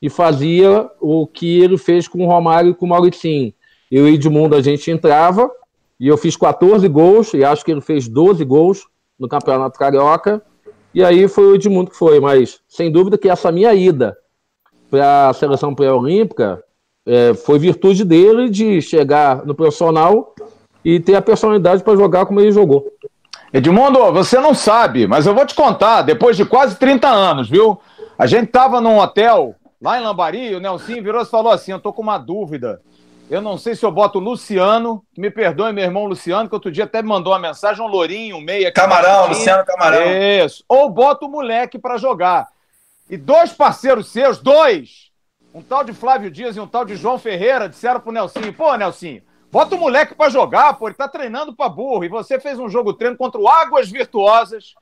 e 0.00 0.08
fazia 0.08 0.90
o 1.00 1.26
que 1.26 1.60
ele 1.60 1.76
fez 1.76 2.08
com 2.08 2.24
o 2.24 2.26
Romário 2.26 2.70
e 2.70 2.74
com 2.74 2.86
o 2.86 2.88
Mauricinho. 2.88 3.52
Eu 3.90 4.08
e 4.08 4.14
Edmundo 4.14 4.56
a 4.56 4.62
gente 4.62 4.90
entrava 4.90 5.50
e 5.98 6.08
eu 6.08 6.16
fiz 6.16 6.36
14 6.36 6.86
gols 6.88 7.34
e 7.34 7.44
acho 7.44 7.64
que 7.64 7.70
ele 7.70 7.80
fez 7.80 8.08
12 8.08 8.44
gols 8.44 8.86
no 9.18 9.28
Campeonato 9.28 9.78
Carioca. 9.78 10.42
E 10.94 11.04
aí 11.04 11.28
foi 11.28 11.44
o 11.44 11.54
Edmundo 11.54 11.90
que 11.90 11.96
foi, 11.96 12.18
mas 12.18 12.60
sem 12.68 12.90
dúvida 12.90 13.18
que 13.18 13.28
essa 13.28 13.52
minha 13.52 13.74
ida 13.74 14.16
para 14.90 15.28
a 15.28 15.32
seleção 15.32 15.74
pré-olímpica 15.74 16.62
é, 17.06 17.34
foi 17.34 17.58
virtude 17.58 18.04
dele 18.04 18.48
de 18.48 18.80
chegar 18.80 19.44
no 19.44 19.54
profissional 19.54 20.34
e 20.84 20.98
ter 20.98 21.14
a 21.14 21.22
personalidade 21.22 21.82
para 21.82 21.96
jogar 21.96 22.26
como 22.26 22.40
ele 22.40 22.52
jogou. 22.52 22.86
Edmundo, 23.52 24.12
você 24.12 24.38
não 24.38 24.54
sabe, 24.54 25.06
mas 25.06 25.26
eu 25.26 25.34
vou 25.34 25.44
te 25.44 25.54
contar, 25.54 26.02
depois 26.02 26.36
de 26.36 26.44
quase 26.44 26.76
30 26.76 27.08
anos, 27.08 27.48
viu? 27.48 27.78
A 28.16 28.26
gente 28.26 28.46
estava 28.46 28.80
num 28.80 28.98
hotel 28.98 29.56
lá 29.80 29.98
em 29.98 30.02
Lambari, 30.02 30.54
o 30.54 30.60
Nelson 30.60 31.02
virou 31.02 31.22
e 31.22 31.26
falou 31.26 31.52
assim: 31.52 31.72
Eu 31.72 31.80
tô 31.80 31.92
com 31.92 32.02
uma 32.02 32.18
dúvida. 32.18 32.82
Eu 33.30 33.40
não 33.40 33.56
sei 33.56 33.76
se 33.76 33.84
eu 33.86 33.92
boto 33.92 34.18
o 34.18 34.20
Luciano, 34.20 35.04
que 35.14 35.20
me 35.20 35.30
perdoe, 35.30 35.72
meu 35.72 35.84
irmão 35.84 36.04
Luciano, 36.04 36.48
que 36.48 36.54
outro 36.54 36.70
dia 36.70 36.82
até 36.82 37.00
me 37.00 37.08
mandou 37.08 37.32
uma 37.32 37.38
mensagem, 37.38 37.80
um 37.80 37.86
lourinho, 37.86 38.36
um 38.36 38.40
meia. 38.40 38.72
Camarão, 38.72 39.28
Luciano 39.28 39.64
Camarão. 39.64 40.02
Isso. 40.44 40.64
Ou 40.68 40.90
boto 40.90 41.26
o 41.26 41.30
moleque 41.30 41.78
para 41.78 41.96
jogar. 41.96 42.48
E 43.08 43.16
dois 43.16 43.52
parceiros 43.52 44.08
seus, 44.08 44.38
dois, 44.38 45.10
um 45.54 45.62
tal 45.62 45.84
de 45.84 45.92
Flávio 45.92 46.28
Dias 46.28 46.56
e 46.56 46.60
um 46.60 46.66
tal 46.66 46.84
de 46.84 46.96
João 46.96 47.18
Ferreira, 47.18 47.68
disseram 47.68 48.00
pro 48.00 48.10
Nelsinho, 48.10 48.52
pô, 48.52 48.74
Nelsinho, 48.74 49.22
bota 49.50 49.76
o 49.76 49.78
moleque 49.78 50.14
para 50.14 50.28
jogar, 50.28 50.74
pô, 50.74 50.88
ele 50.88 50.96
tá 50.96 51.06
treinando 51.06 51.54
pra 51.54 51.68
burro. 51.68 52.04
E 52.04 52.08
você 52.08 52.40
fez 52.40 52.58
um 52.58 52.68
jogo 52.68 52.92
treino 52.94 53.16
contra 53.16 53.40
o 53.40 53.48
Águas 53.48 53.88
Virtuosas, 53.88 54.74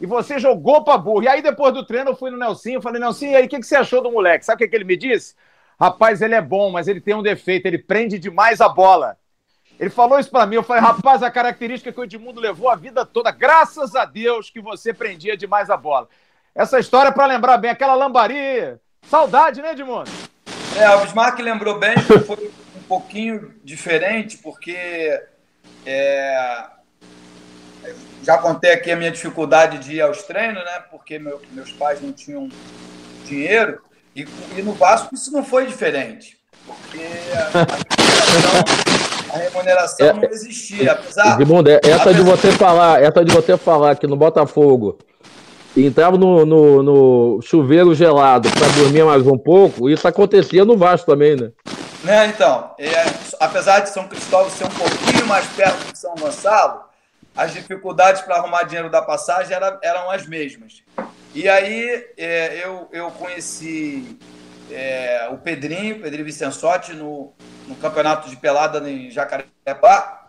e 0.00 0.06
você 0.06 0.38
jogou 0.38 0.84
pra 0.84 0.98
burro. 0.98 1.22
E 1.22 1.28
aí, 1.28 1.42
depois 1.42 1.72
do 1.72 1.84
treino, 1.84 2.10
eu 2.10 2.16
fui 2.16 2.30
no 2.30 2.36
Nelsinho, 2.36 2.82
falei, 2.82 3.00
Nelsinho, 3.00 3.32
e 3.32 3.36
aí, 3.36 3.46
o 3.46 3.48
que, 3.48 3.58
que 3.58 3.66
você 3.66 3.76
achou 3.76 4.02
do 4.02 4.10
moleque? 4.10 4.44
Sabe 4.44 4.56
o 4.56 4.58
que, 4.58 4.68
que 4.68 4.76
ele 4.76 4.84
me 4.84 4.96
disse? 4.96 5.34
Rapaz, 5.78 6.22
ele 6.22 6.34
é 6.34 6.40
bom, 6.40 6.70
mas 6.70 6.88
ele 6.88 7.00
tem 7.00 7.14
um 7.14 7.22
defeito, 7.22 7.66
ele 7.66 7.78
prende 7.78 8.18
demais 8.18 8.60
a 8.60 8.68
bola. 8.68 9.16
Ele 9.78 9.90
falou 9.90 10.18
isso 10.18 10.30
para 10.30 10.46
mim, 10.46 10.56
eu 10.56 10.62
falei, 10.62 10.82
rapaz, 10.82 11.22
a 11.22 11.30
característica 11.30 11.92
que 11.92 12.00
o 12.00 12.04
Edmundo 12.04 12.40
levou 12.40 12.70
a 12.70 12.76
vida 12.76 13.04
toda, 13.04 13.30
graças 13.30 13.94
a 13.94 14.06
Deus 14.06 14.48
que 14.48 14.60
você 14.60 14.92
prendia 14.94 15.36
demais 15.36 15.68
a 15.68 15.76
bola. 15.76 16.08
Essa 16.54 16.80
história 16.80 17.10
é 17.10 17.12
para 17.12 17.26
lembrar 17.26 17.58
bem, 17.58 17.70
aquela 17.70 17.94
lambari, 17.94 18.78
saudade, 19.02 19.60
né, 19.60 19.72
Edmundo? 19.72 20.10
É, 20.78 20.88
o 20.96 21.00
Bismarck 21.00 21.38
lembrou 21.40 21.78
bem, 21.78 21.94
foi 21.98 22.50
um 22.74 22.82
pouquinho 22.88 23.54
diferente, 23.62 24.38
porque 24.38 25.20
é, 25.84 26.66
já 28.22 28.38
contei 28.38 28.72
aqui 28.72 28.90
a 28.90 28.96
minha 28.96 29.10
dificuldade 29.10 29.78
de 29.78 29.94
ir 29.94 30.00
aos 30.00 30.22
treinos, 30.22 30.64
né, 30.64 30.82
porque 30.90 31.18
meu, 31.18 31.40
meus 31.52 31.70
pais 31.72 32.00
não 32.02 32.12
tinham 32.12 32.48
dinheiro, 33.24 33.80
e, 34.14 34.26
e, 34.56 34.62
no 34.62 34.72
Vasco 34.72 35.14
isso 35.14 35.30
não 35.32 35.44
foi 35.44 35.66
diferente, 35.66 36.38
porque 36.66 37.00
a, 37.34 37.50
a 39.34 39.38
remuneração, 39.38 40.06
é, 40.06 40.12
não 40.12 40.24
existia. 40.24 40.92
Apesar, 40.92 41.40
Edmundo, 41.40 41.70
é, 41.70 41.80
essa 41.82 42.10
apesar... 42.10 42.12
de 42.12 42.22
você 42.22 42.52
falar, 42.52 43.02
essa 43.02 43.24
de 43.24 43.34
você 43.34 43.56
falar 43.56 43.96
que 43.96 44.06
no 44.06 44.16
Botafogo 44.16 44.98
entrava 45.76 46.16
no, 46.16 46.46
no, 46.46 46.82
no 46.82 47.42
chuveiro 47.42 47.94
gelado 47.94 48.48
para 48.50 48.68
dormir 48.68 49.04
mais 49.04 49.26
um 49.26 49.36
pouco, 49.36 49.90
isso 49.90 50.08
acontecia 50.08 50.64
no 50.64 50.76
Vasco 50.76 51.10
também, 51.10 51.36
né? 51.36 51.50
Né, 52.02 52.28
então, 52.28 52.70
é, 52.78 53.04
apesar 53.40 53.80
de 53.80 53.90
São 53.90 54.08
Cristóvão 54.08 54.48
ser 54.48 54.64
um 54.64 54.70
pouquinho 54.70 55.26
mais 55.26 55.44
perto 55.48 55.92
de 55.92 55.98
São 55.98 56.14
Gonçalo, 56.14 56.85
as 57.36 57.52
dificuldades 57.52 58.22
para 58.22 58.36
arrumar 58.36 58.62
dinheiro 58.62 58.90
da 58.90 59.02
passagem 59.02 59.54
eram, 59.54 59.78
eram 59.82 60.10
as 60.10 60.26
mesmas. 60.26 60.82
E 61.34 61.48
aí 61.48 62.06
é, 62.16 62.64
eu, 62.64 62.88
eu 62.90 63.10
conheci 63.10 64.18
é, 64.70 65.28
o 65.30 65.36
Pedrinho, 65.36 66.00
Pedrinho 66.00 66.24
Vicençotti, 66.24 66.94
no, 66.94 67.34
no 67.68 67.76
campeonato 67.76 68.30
de 68.30 68.36
pelada 68.36 68.88
em 68.88 69.10
Jacarepaguá, 69.10 70.28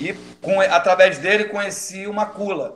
e 0.00 0.14
com, 0.40 0.60
através 0.60 1.18
dele 1.18 1.44
conheci 1.44 2.06
o 2.06 2.12
Macula. 2.12 2.74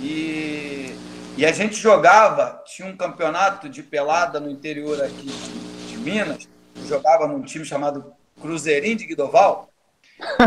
E, 0.00 0.96
e 1.36 1.46
a 1.46 1.52
gente 1.52 1.76
jogava, 1.76 2.62
tinha 2.66 2.88
um 2.88 2.96
campeonato 2.96 3.68
de 3.68 3.82
pelada 3.82 4.40
no 4.40 4.50
interior 4.50 5.00
aqui 5.02 5.26
de, 5.26 5.88
de 5.88 5.98
Minas, 5.98 6.48
jogava 6.86 7.28
num 7.28 7.42
time 7.42 7.64
chamado 7.64 8.12
Cruzeirinho 8.40 8.96
de 8.96 9.06
Guidoval, 9.06 9.68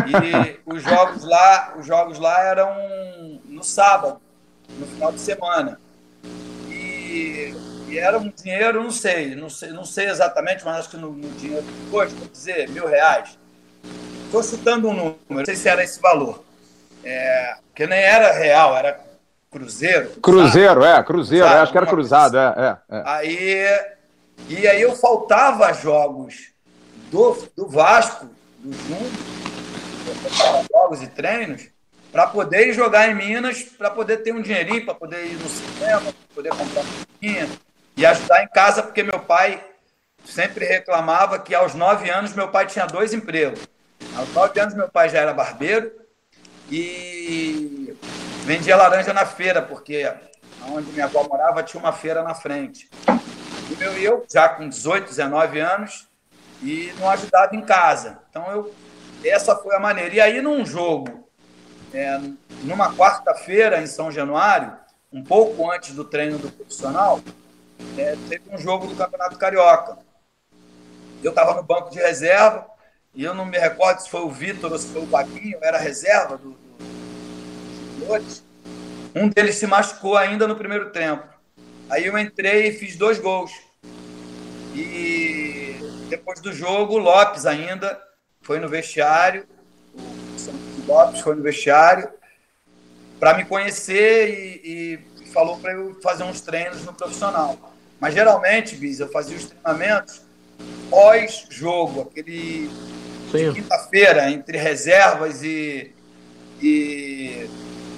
e 0.07 0.59
os 0.65 0.83
jogos 0.83 1.23
lá, 1.23 1.73
os 1.77 1.85
jogos 1.85 2.19
lá 2.19 2.41
eram 2.43 3.39
no 3.45 3.63
sábado, 3.63 4.19
no 4.69 4.85
final 4.85 5.11
de 5.11 5.19
semana. 5.19 5.79
E, 6.69 7.53
e 7.87 7.97
era 7.97 8.17
um 8.17 8.29
dinheiro, 8.29 8.83
não 8.83 8.91
sei, 8.91 9.35
não 9.35 9.49
sei, 9.49 9.69
não 9.71 9.85
sei 9.85 10.09
exatamente, 10.09 10.63
mas 10.65 10.79
acho 10.79 10.89
que 10.89 10.97
no, 10.97 11.11
no 11.11 11.29
dinheiro 11.31 11.63
de 11.63 11.95
hoje, 11.95 12.13
vou 12.15 12.27
dizer, 12.27 12.69
mil 12.69 12.87
reais. 12.87 13.37
Estou 14.25 14.43
chutando 14.43 14.87
um 14.87 14.93
número, 14.93 15.19
não 15.29 15.45
sei 15.45 15.55
se 15.55 15.67
era 15.67 15.83
esse 15.83 15.99
valor. 15.99 16.43
É, 17.03 17.55
porque 17.67 17.87
nem 17.87 17.99
era 17.99 18.31
real, 18.31 18.77
era 18.77 18.99
cruzeiro. 19.51 20.11
Cruzeiro, 20.21 20.81
sabe? 20.81 20.99
é, 20.99 21.03
cruzeiro, 21.03 21.45
é, 21.45 21.59
acho 21.59 21.71
que 21.71 21.77
era 21.77 21.87
cruzado, 21.87 22.37
é, 22.37 22.77
é, 22.89 22.97
é. 22.97 23.03
Aí, 23.05 23.79
e 24.47 24.67
aí 24.67 24.81
eu 24.81 24.95
faltava 24.95 25.73
jogos 25.73 26.51
do, 27.11 27.37
do 27.55 27.67
Vasco, 27.67 28.27
do 28.59 28.71
Júnior, 28.71 29.40
jogos 30.71 31.01
e 31.01 31.07
treinos 31.07 31.69
para 32.11 32.27
poder 32.27 32.73
jogar 32.73 33.09
em 33.09 33.15
Minas, 33.15 33.63
para 33.63 33.89
poder 33.89 34.17
ter 34.17 34.33
um 34.33 34.41
dinheirinho, 34.41 34.85
para 34.85 34.95
poder 34.95 35.25
ir 35.25 35.35
no 35.35 35.49
cinema, 35.49 36.13
poder 36.35 36.49
comprar 36.49 36.81
uma 36.81 37.61
e 37.95 38.05
ajudar 38.05 38.43
em 38.43 38.47
casa, 38.47 38.83
porque 38.83 39.03
meu 39.03 39.19
pai 39.19 39.63
sempre 40.25 40.65
reclamava 40.65 41.39
que 41.39 41.53
aos 41.55 41.73
nove 41.73 42.09
anos 42.09 42.33
meu 42.33 42.49
pai 42.49 42.67
tinha 42.67 42.85
dois 42.85 43.13
empregos. 43.13 43.67
Aos 44.15 44.33
nove 44.33 44.59
anos 44.59 44.73
meu 44.73 44.89
pai 44.89 45.09
já 45.09 45.19
era 45.19 45.33
barbeiro 45.33 45.91
e 46.69 47.95
vendia 48.43 48.75
laranja 48.75 49.13
na 49.13 49.25
feira, 49.25 49.61
porque 49.61 50.11
onde 50.69 50.91
minha 50.91 51.05
avó 51.05 51.23
morava 51.23 51.63
tinha 51.63 51.81
uma 51.81 51.93
feira 51.93 52.23
na 52.23 52.33
frente. 52.33 52.89
E 53.69 54.03
eu, 54.03 54.25
já 54.31 54.49
com 54.49 54.67
18, 54.67 55.07
19 55.07 55.59
anos, 55.59 56.07
e 56.61 56.93
não 56.99 57.09
ajudava 57.09 57.55
em 57.55 57.61
casa. 57.61 58.19
Então, 58.29 58.45
eu, 58.51 58.73
essa 59.29 59.55
foi 59.55 59.75
a 59.75 59.79
maneira. 59.79 60.15
E 60.15 60.21
aí, 60.21 60.41
num 60.41 60.65
jogo, 60.65 61.27
é, 61.93 62.19
numa 62.63 62.93
quarta-feira 62.95 63.81
em 63.81 63.87
São 63.87 64.11
Januário, 64.11 64.73
um 65.11 65.23
pouco 65.23 65.69
antes 65.69 65.93
do 65.93 66.03
treino 66.03 66.37
do 66.37 66.51
profissional, 66.51 67.19
é, 67.97 68.15
teve 68.29 68.43
um 68.49 68.57
jogo 68.57 68.87
do 68.87 68.95
Campeonato 68.95 69.37
Carioca. 69.37 69.97
Eu 71.23 71.31
estava 71.31 71.53
no 71.53 71.63
banco 71.63 71.89
de 71.89 71.99
reserva, 71.99 72.65
e 73.13 73.23
eu 73.23 73.33
não 73.33 73.45
me 73.45 73.57
recordo 73.57 73.99
se 73.99 74.09
foi 74.09 74.21
o 74.21 74.29
Vitor 74.29 74.71
ou 74.71 74.77
se 74.77 74.87
foi 74.87 75.01
o 75.01 75.05
Baguinho, 75.05 75.57
era 75.61 75.77
reserva 75.77 76.37
do, 76.37 76.51
do, 76.51 78.05
do 78.05 78.43
Um 79.15 79.27
deles 79.27 79.55
se 79.55 79.67
machucou 79.67 80.17
ainda 80.17 80.47
no 80.47 80.55
primeiro 80.55 80.91
tempo. 80.91 81.27
Aí 81.89 82.05
eu 82.05 82.17
entrei 82.17 82.69
e 82.69 82.71
fiz 82.71 82.95
dois 82.95 83.19
gols. 83.19 83.51
E 84.73 85.75
depois 86.09 86.39
do 86.39 86.53
jogo, 86.53 86.95
o 86.95 86.97
Lopes 86.97 87.45
ainda 87.45 88.01
foi 88.51 88.59
no 88.59 88.67
vestiário, 88.67 89.45
o 89.95 90.91
Lopes 90.91 91.21
foi 91.21 91.35
no 91.35 91.41
vestiário 91.41 92.09
para 93.17 93.37
me 93.37 93.45
conhecer 93.45 94.27
e, 94.29 94.99
e 95.23 95.25
falou 95.31 95.57
para 95.57 95.71
eu 95.71 95.97
fazer 96.01 96.23
uns 96.23 96.41
treinos 96.41 96.83
no 96.83 96.93
profissional. 96.93 97.73
Mas 97.97 98.13
geralmente, 98.13 98.75
Bis, 98.75 98.99
eu 98.99 99.07
fazia 99.07 99.37
os 99.37 99.45
treinamentos 99.45 100.21
pós-jogo, 100.89 102.09
aquele 102.11 102.69
quinta-feira, 103.31 104.29
entre 104.29 104.57
reservas 104.57 105.41
e, 105.43 105.95
e, 106.61 107.49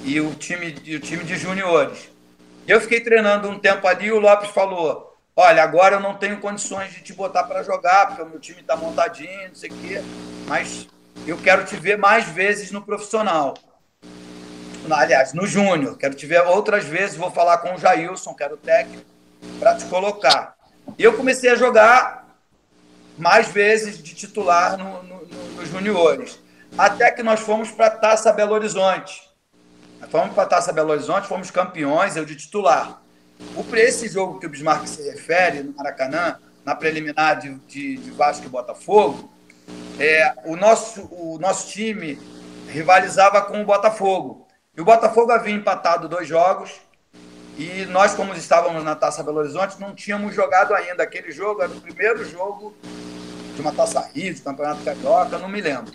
e, 0.05 0.21
o 0.21 0.35
time, 0.35 0.75
e 0.85 0.95
o 0.95 0.99
time 0.99 1.23
de 1.23 1.35
juniores. 1.35 2.11
Eu 2.67 2.79
fiquei 2.79 2.99
treinando 2.99 3.49
um 3.49 3.57
tempo 3.57 3.87
ali 3.87 4.05
e 4.05 4.11
o 4.11 4.19
Lopes 4.19 4.51
falou: 4.51 5.12
Olha, 5.35 5.63
agora 5.63 5.95
eu 5.95 5.99
não 5.99 6.15
tenho 6.15 6.39
condições 6.39 6.91
de 6.91 7.01
te 7.01 7.13
botar 7.13 7.43
para 7.43 7.63
jogar, 7.63 8.07
porque 8.07 8.21
o 8.21 8.29
meu 8.29 8.39
time 8.39 8.61
está 8.61 8.75
montadinho, 8.75 9.47
não 9.47 9.55
sei 9.55 9.69
o 9.69 9.73
quê, 9.73 10.01
mas 10.47 10.87
eu 11.25 11.37
quero 11.37 11.65
te 11.65 11.75
ver 11.75 11.97
mais 11.97 12.25
vezes 12.25 12.71
no 12.71 12.81
profissional. 12.81 13.55
Aliás, 14.91 15.33
no 15.33 15.47
Júnior. 15.47 15.97
Quero 15.97 16.13
te 16.13 16.25
ver 16.25 16.41
outras 16.41 16.83
vezes. 16.83 17.15
Vou 17.15 17.31
falar 17.31 17.59
com 17.59 17.73
o 17.73 17.77
Jailson, 17.77 18.33
que 18.33 18.43
era 18.43 18.53
o 18.53 18.57
técnico, 18.57 19.05
para 19.59 19.75
te 19.75 19.85
colocar. 19.85 20.55
Eu 20.99 21.15
comecei 21.15 21.49
a 21.49 21.55
jogar 21.55 22.27
mais 23.17 23.47
vezes 23.47 24.01
de 24.01 24.13
titular 24.13 24.77
no, 24.77 25.03
no, 25.03 25.25
no, 25.25 25.43
nos 25.55 25.69
juniores. 25.69 26.39
Até 26.77 27.11
que 27.11 27.23
nós 27.23 27.39
fomos 27.39 27.71
para 27.71 27.89
Taça 27.89 28.33
Belo 28.33 28.53
Horizonte. 28.53 29.21
fomos 30.09 30.33
para 30.33 30.47
Taça 30.47 30.73
Belo 30.73 30.91
Horizonte, 30.91 31.27
fomos 31.27 31.49
campeões, 31.49 32.17
eu 32.17 32.25
de 32.25 32.35
titular. 32.35 33.02
O, 33.55 33.75
esse 33.75 34.07
jogo 34.07 34.39
que 34.39 34.45
o 34.45 34.49
Bismarck 34.49 34.87
se 34.87 35.09
refere, 35.09 35.61
no 35.61 35.73
Maracanã, 35.73 36.37
na 36.65 36.75
preliminar 36.75 37.39
de, 37.39 37.55
de, 37.67 37.97
de 37.97 38.11
Vasco 38.11 38.45
e 38.45 38.49
Botafogo, 38.49 39.31
é, 39.99 40.33
o, 40.45 40.55
nosso, 40.55 41.07
o 41.11 41.37
nosso 41.39 41.69
time 41.71 42.19
rivalizava 42.69 43.41
com 43.41 43.61
o 43.61 43.65
Botafogo. 43.65 44.47
E 44.75 44.81
o 44.81 44.85
Botafogo 44.85 45.31
havia 45.31 45.53
empatado 45.53 46.09
dois 46.09 46.27
jogos 46.27 46.81
e 47.57 47.85
nós, 47.85 48.15
como 48.15 48.33
estávamos 48.33 48.83
na 48.83 48.95
Taça 48.95 49.21
Belo 49.21 49.37
Horizonte, 49.37 49.79
não 49.79 49.93
tínhamos 49.93 50.33
jogado 50.33 50.73
ainda. 50.73 51.03
Aquele 51.03 51.31
jogo 51.31 51.61
era 51.61 51.71
o 51.71 51.79
primeiro 51.79 52.25
jogo 52.25 52.75
de 53.55 53.61
uma 53.61 53.71
Taça 53.71 54.01
Rio, 54.13 54.33
de 54.33 54.41
Campeonato 54.41 54.83
Carioca, 54.83 55.37
não 55.37 55.47
me 55.47 55.61
lembro. 55.61 55.93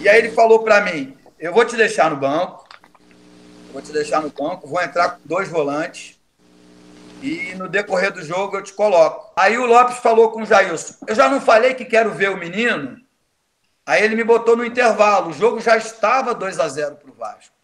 E 0.00 0.08
aí 0.08 0.18
ele 0.18 0.30
falou 0.32 0.64
para 0.64 0.80
mim: 0.80 1.16
eu 1.38 1.52
vou 1.52 1.64
te 1.64 1.76
deixar 1.76 2.10
no 2.10 2.16
banco, 2.16 2.66
vou 3.72 3.80
te 3.80 3.92
deixar 3.92 4.20
no 4.20 4.30
banco, 4.30 4.66
vou 4.66 4.82
entrar 4.82 5.10
com 5.10 5.20
dois 5.24 5.48
volantes 5.48 6.17
e 7.22 7.54
no 7.54 7.68
decorrer 7.68 8.12
do 8.12 8.22
jogo 8.22 8.56
eu 8.56 8.62
te 8.62 8.72
coloco. 8.72 9.32
Aí 9.36 9.58
o 9.58 9.66
Lopes 9.66 9.98
falou 9.98 10.30
com 10.30 10.42
o 10.42 10.46
Jailson: 10.46 10.94
eu 11.06 11.14
já 11.14 11.28
não 11.28 11.40
falei 11.40 11.74
que 11.74 11.84
quero 11.84 12.12
ver 12.12 12.30
o 12.30 12.36
menino? 12.36 13.00
Aí 13.86 14.02
ele 14.02 14.16
me 14.16 14.24
botou 14.24 14.56
no 14.56 14.64
intervalo. 14.64 15.30
O 15.30 15.32
jogo 15.32 15.60
já 15.60 15.76
estava 15.76 16.34
2 16.34 16.60
a 16.60 16.68
0 16.68 16.96
para 16.96 17.10
o 17.10 17.14
Vasco. 17.14 17.54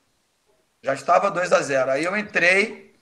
Já 0.82 0.94
estava 0.94 1.30
2 1.30 1.52
a 1.52 1.60
0 1.60 1.90
Aí 1.90 2.04
eu 2.04 2.16
entrei 2.16 2.94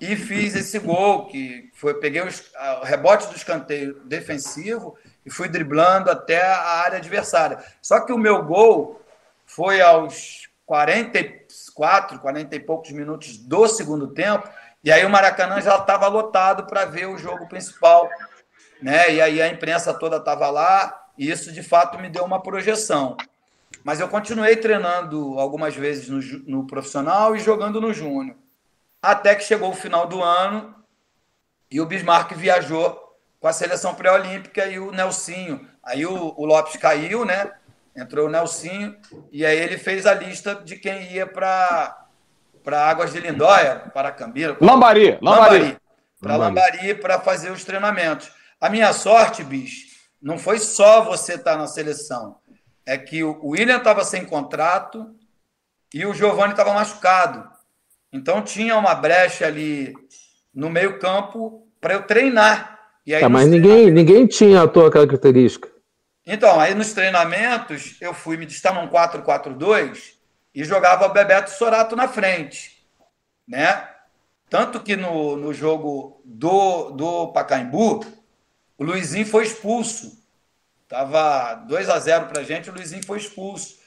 e 0.00 0.16
fiz 0.16 0.56
esse 0.56 0.78
gol, 0.78 1.26
que 1.26 1.70
foi, 1.74 1.92
peguei 2.00 2.22
o 2.22 2.84
rebote 2.84 3.26
do 3.28 3.36
escanteio 3.36 4.00
defensivo 4.04 4.96
e 5.26 5.30
fui 5.30 5.46
driblando 5.46 6.10
até 6.10 6.40
a 6.40 6.80
área 6.80 6.98
adversária. 6.98 7.62
Só 7.82 8.00
que 8.00 8.12
o 8.12 8.18
meu 8.18 8.42
gol 8.42 9.00
foi 9.44 9.82
aos 9.82 10.48
44, 10.64 12.18
40 12.18 12.56
e 12.56 12.60
poucos 12.60 12.92
minutos 12.92 13.36
do 13.36 13.68
segundo 13.68 14.08
tempo, 14.08 14.48
e 14.82 14.90
aí 14.90 15.04
o 15.04 15.10
Maracanã 15.10 15.60
já 15.60 15.76
estava 15.76 16.08
lotado 16.08 16.66
para 16.66 16.84
ver 16.84 17.06
o 17.06 17.18
jogo 17.18 17.48
principal. 17.48 18.08
Né? 18.80 19.14
E 19.14 19.20
aí 19.20 19.42
a 19.42 19.48
imprensa 19.48 19.92
toda 19.92 20.16
estava 20.16 20.48
lá, 20.50 21.08
e 21.18 21.30
isso, 21.30 21.52
de 21.52 21.62
fato, 21.62 21.98
me 21.98 22.08
deu 22.08 22.24
uma 22.24 22.42
projeção. 22.42 23.16
Mas 23.84 24.00
eu 24.00 24.08
continuei 24.08 24.56
treinando 24.56 25.38
algumas 25.38 25.74
vezes 25.74 26.08
no, 26.08 26.20
no 26.48 26.66
profissional 26.66 27.36
e 27.36 27.40
jogando 27.40 27.80
no 27.80 27.92
júnior. 27.92 28.36
Até 29.02 29.34
que 29.34 29.44
chegou 29.44 29.70
o 29.70 29.74
final 29.74 30.06
do 30.06 30.22
ano 30.22 30.74
e 31.70 31.80
o 31.80 31.86
Bismarck 31.86 32.32
viajou 32.32 33.18
com 33.38 33.48
a 33.48 33.52
seleção 33.52 33.94
pré-olímpica 33.94 34.66
e 34.66 34.78
o 34.78 34.90
Nelsinho. 34.90 35.66
Aí 35.82 36.04
o, 36.04 36.34
o, 36.36 36.44
Lopes 36.44 36.76
caiu, 36.76 37.24
né? 37.24 37.52
Entrou 37.96 38.26
o 38.26 38.30
Nelsinho 38.30 38.96
e 39.32 39.44
aí 39.44 39.58
ele 39.58 39.78
fez 39.78 40.06
a 40.06 40.14
lista 40.14 40.54
de 40.54 40.76
quem 40.76 41.12
ia 41.12 41.26
para 41.26 41.99
para 42.62 42.88
Águas 42.88 43.12
de 43.12 43.20
Lindóia, 43.20 43.90
para 43.92 44.12
Cambira. 44.12 44.56
Lambari, 44.60 45.18
Lambari. 45.20 45.58
Lambari 45.58 45.80
para 46.20 46.36
Lambari 46.36 46.94
para 46.94 47.18
fazer 47.18 47.50
os 47.50 47.64
treinamentos. 47.64 48.30
A 48.60 48.68
minha 48.68 48.92
sorte, 48.92 49.42
bicho, 49.42 49.96
não 50.20 50.38
foi 50.38 50.58
só 50.58 51.02
você 51.02 51.34
estar 51.34 51.52
tá 51.52 51.56
na 51.56 51.66
seleção. 51.66 52.36
É 52.84 52.98
que 52.98 53.24
o 53.24 53.48
William 53.48 53.78
estava 53.78 54.04
sem 54.04 54.24
contrato 54.24 55.06
e 55.94 56.04
o 56.04 56.12
Giovanni 56.12 56.52
estava 56.52 56.74
machucado. 56.74 57.48
Então 58.12 58.42
tinha 58.42 58.76
uma 58.76 58.94
brecha 58.94 59.46
ali 59.46 59.94
no 60.54 60.68
meio-campo 60.68 61.66
para 61.80 61.94
eu 61.94 62.02
treinar. 62.02 62.78
E 63.06 63.14
aí, 63.14 63.20
tá, 63.20 63.28
mas 63.28 63.48
ninguém, 63.48 63.90
ninguém 63.90 64.26
tinha 64.26 64.62
a 64.62 64.68
tua 64.68 64.90
característica. 64.90 65.70
Então, 66.26 66.60
aí 66.60 66.74
nos 66.74 66.92
treinamentos, 66.92 67.96
eu 68.00 68.12
fui 68.12 68.36
me 68.36 68.44
destacar 68.44 68.82
num 68.84 68.90
4-4-2 68.90 70.19
e 70.54 70.64
jogava 70.64 71.08
Bebeto 71.08 71.50
Sorato 71.50 71.94
na 71.94 72.08
frente. 72.08 72.86
Né? 73.46 73.88
Tanto 74.48 74.80
que 74.80 74.96
no, 74.96 75.36
no 75.36 75.54
jogo 75.54 76.20
do, 76.24 76.90
do 76.90 77.28
Pacaembu, 77.32 78.04
o 78.76 78.84
Luizinho 78.84 79.26
foi 79.26 79.44
expulso. 79.44 80.18
Tava 80.88 81.54
2 81.54 81.88
a 81.88 81.98
0 81.98 82.26
pra 82.26 82.42
gente, 82.42 82.68
o 82.68 82.74
Luizinho 82.74 83.04
foi 83.06 83.18
expulso. 83.18 83.78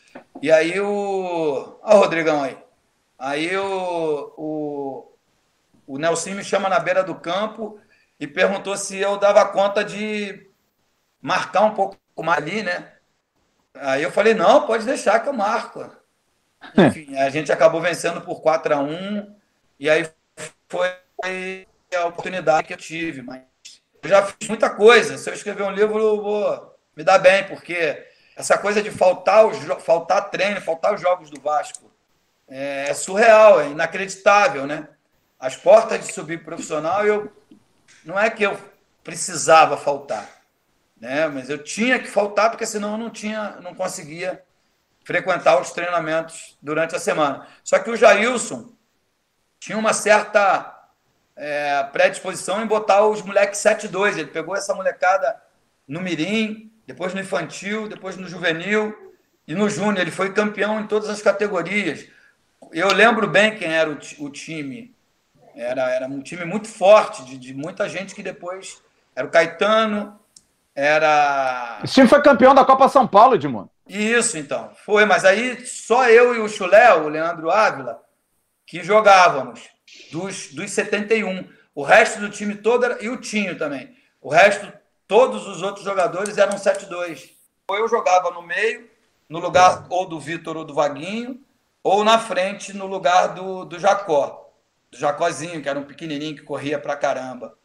E 0.41 0.51
aí 0.51 0.80
o. 0.80 1.80
Olha 1.82 1.97
o 1.97 1.99
Rodrigão 1.99 2.43
aí. 2.43 2.57
Aí 3.18 3.55
o, 3.57 4.34
o, 4.38 5.14
o 5.88 5.97
Nelson 5.97 6.32
me 6.32 6.43
chama 6.43 6.70
na 6.70 6.80
beira 6.80 7.03
do 7.03 7.16
campo 7.16 7.80
e 8.20 8.28
perguntou 8.28 8.78
se 8.78 8.97
eu 8.97 9.18
dava 9.18 9.45
conta 9.45 9.84
de 9.84 10.49
marcar 11.22 11.61
um 11.61 11.74
pouco 11.74 11.97
mais 12.20 12.38
ali, 12.38 12.64
né? 12.64 12.93
Aí 13.74 14.03
eu 14.03 14.11
falei, 14.11 14.34
não, 14.34 14.68
pode 14.68 14.86
deixar 14.86 15.20
que 15.20 15.28
eu 15.28 15.34
marco. 15.34 15.89
Enfim, 16.78 17.16
a 17.18 17.30
gente 17.30 17.51
acabou 17.51 17.82
vencendo 17.82 18.22
por 18.22 18.41
4 18.41 18.74
a 18.74 18.80
1 18.80 19.36
e 19.80 19.89
aí 19.89 20.09
foi 20.70 20.91
a 21.95 22.05
oportunidade 22.05 22.68
que 22.68 22.74
eu 22.74 22.78
tive, 22.78 23.22
mas 23.22 23.41
eu 24.01 24.09
já 24.09 24.24
fiz 24.26 24.47
muita 24.47 24.70
coisa. 24.70 25.18
Se 25.18 25.30
eu 25.30 25.34
escrever 25.34 25.64
um 25.64 25.72
livro, 25.72 25.99
eu 25.99 26.22
vou 26.22 26.76
me 26.95 27.03
dar 27.03 27.20
bem, 27.20 27.43
porque 27.45 28.05
essa 28.36 28.57
coisa 28.57 28.82
de 28.82 28.91
faltar, 28.91 29.45
os, 29.45 29.57
faltar 29.84 30.30
treino, 30.30 30.61
faltar 30.61 30.93
os 30.93 31.01
jogos 31.01 31.30
do 31.30 31.39
Vasco 31.39 31.91
é, 32.47 32.89
é 32.89 32.93
surreal, 32.93 33.61
é 33.61 33.70
inacreditável, 33.70 34.66
né? 34.66 34.88
As 35.39 35.55
portas 35.55 36.05
de 36.05 36.14
subir 36.14 36.43
profissional, 36.43 37.05
eu 37.05 37.32
não 38.03 38.20
é 38.20 38.30
que 38.30 38.43
eu 38.43 38.57
precisava 39.03 39.78
faltar, 39.78 40.30
né? 40.99 41.28
Mas 41.28 41.49
eu 41.49 41.57
tinha 41.57 41.99
que 41.99 42.07
faltar 42.07 42.49
porque 42.49 42.66
senão 42.66 42.93
eu 42.93 42.97
não 42.97 43.09
tinha, 43.09 43.57
não 43.61 43.76
conseguia 43.76 44.43
frequentar 45.03 45.59
os 45.61 45.71
treinamentos 45.71 46.57
durante 46.61 46.95
a 46.95 46.99
semana. 46.99 47.47
Só 47.63 47.79
que 47.79 47.89
o 47.89 47.95
Jailson 47.95 48.71
tinha 49.59 49.77
uma 49.77 49.93
certa 49.93 50.89
é, 51.35 51.83
predisposição 51.91 52.61
em 52.61 52.67
botar 52.67 53.05
os 53.05 53.21
moleques 53.21 53.59
7-2. 53.59 54.17
Ele 54.17 54.25
pegou 54.25 54.55
essa 54.55 54.73
molecada 54.73 55.41
no 55.87 56.01
Mirim, 56.01 56.71
depois 56.85 57.13
no 57.13 57.21
infantil, 57.21 57.87
depois 57.87 58.17
no 58.17 58.27
juvenil 58.27 59.13
e 59.47 59.53
no 59.53 59.69
júnior. 59.69 59.99
Ele 59.99 60.11
foi 60.11 60.33
campeão 60.33 60.79
em 60.79 60.87
todas 60.87 61.09
as 61.09 61.21
categorias. 61.21 62.07
Eu 62.71 62.91
lembro 62.93 63.27
bem 63.27 63.55
quem 63.55 63.73
era 63.73 63.89
o, 63.89 63.97
o 64.19 64.29
time. 64.29 64.93
Era, 65.55 65.89
era 65.91 66.07
um 66.07 66.21
time 66.21 66.45
muito 66.45 66.67
forte, 66.67 67.23
de, 67.25 67.37
de 67.37 67.53
muita 67.53 67.87
gente 67.87 68.15
que 68.15 68.23
depois. 68.23 68.81
Era 69.15 69.27
o 69.27 69.29
Caetano, 69.29 70.19
era. 70.75 71.79
Esse 71.83 71.93
time 71.93 72.07
foi 72.07 72.21
campeão 72.21 72.55
da 72.55 72.65
Copa 72.65 72.89
São 72.89 73.07
Paulo, 73.07 73.35
Edmundo. 73.35 73.69
Isso, 73.88 74.38
então. 74.38 74.71
Foi, 74.86 75.05
mas 75.05 75.25
aí 75.25 75.65
só 75.65 76.09
eu 76.09 76.34
e 76.36 76.39
o 76.39 76.47
Chulé, 76.47 76.93
o 76.93 77.09
Leandro 77.09 77.51
Ávila, 77.51 78.01
que 78.65 78.84
jogávamos 78.84 79.61
dos, 80.11 80.53
dos 80.53 80.71
71. 80.71 81.47
O 81.75 81.84
resto 81.84 82.19
do 82.19 82.29
time 82.29 82.55
todo 82.55 82.86
era, 82.86 83.03
e 83.03 83.09
o 83.09 83.17
Tinho 83.17 83.57
também. 83.57 83.95
O 84.21 84.29
resto 84.29 84.71
todos 85.07 85.47
os 85.47 85.61
outros 85.61 85.84
jogadores 85.84 86.38
eram 86.38 86.57
7-2. 86.57 87.31
Ou 87.67 87.77
eu 87.77 87.88
jogava 87.88 88.31
no 88.31 88.41
meio, 88.41 88.89
no 89.27 89.39
lugar 89.39 89.86
ou 89.89 90.07
do 90.07 90.19
Vitor 90.19 90.57
ou 90.57 90.65
do 90.65 90.73
Vaguinho, 90.73 91.41
ou 91.84 92.03
na 92.03 92.17
frente, 92.17 92.73
no 92.73 92.86
lugar 92.86 93.34
do, 93.34 93.65
do 93.65 93.79
Jacó, 93.79 94.49
do 94.89 94.97
Jacózinho, 94.97 95.61
que 95.61 95.67
era 95.67 95.79
um 95.79 95.86
pequenininho 95.86 96.36
que 96.36 96.43
corria 96.43 96.79
pra 96.79 96.95
caramba. 96.95 97.57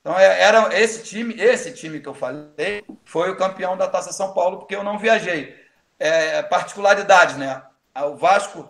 Então, 0.00 0.18
é, 0.18 0.42
era 0.42 0.78
esse 0.78 1.02
time, 1.02 1.34
esse 1.40 1.72
time 1.72 1.98
que 1.98 2.08
eu 2.08 2.14
falei, 2.14 2.84
foi 3.04 3.30
o 3.30 3.36
campeão 3.36 3.76
da 3.76 3.88
Taça 3.88 4.12
São 4.12 4.34
Paulo, 4.34 4.58
porque 4.58 4.76
eu 4.76 4.84
não 4.84 4.98
viajei. 4.98 5.63
É, 5.98 6.42
particularidade, 6.42 7.38
né? 7.38 7.62
O 7.96 8.16
Vasco 8.16 8.68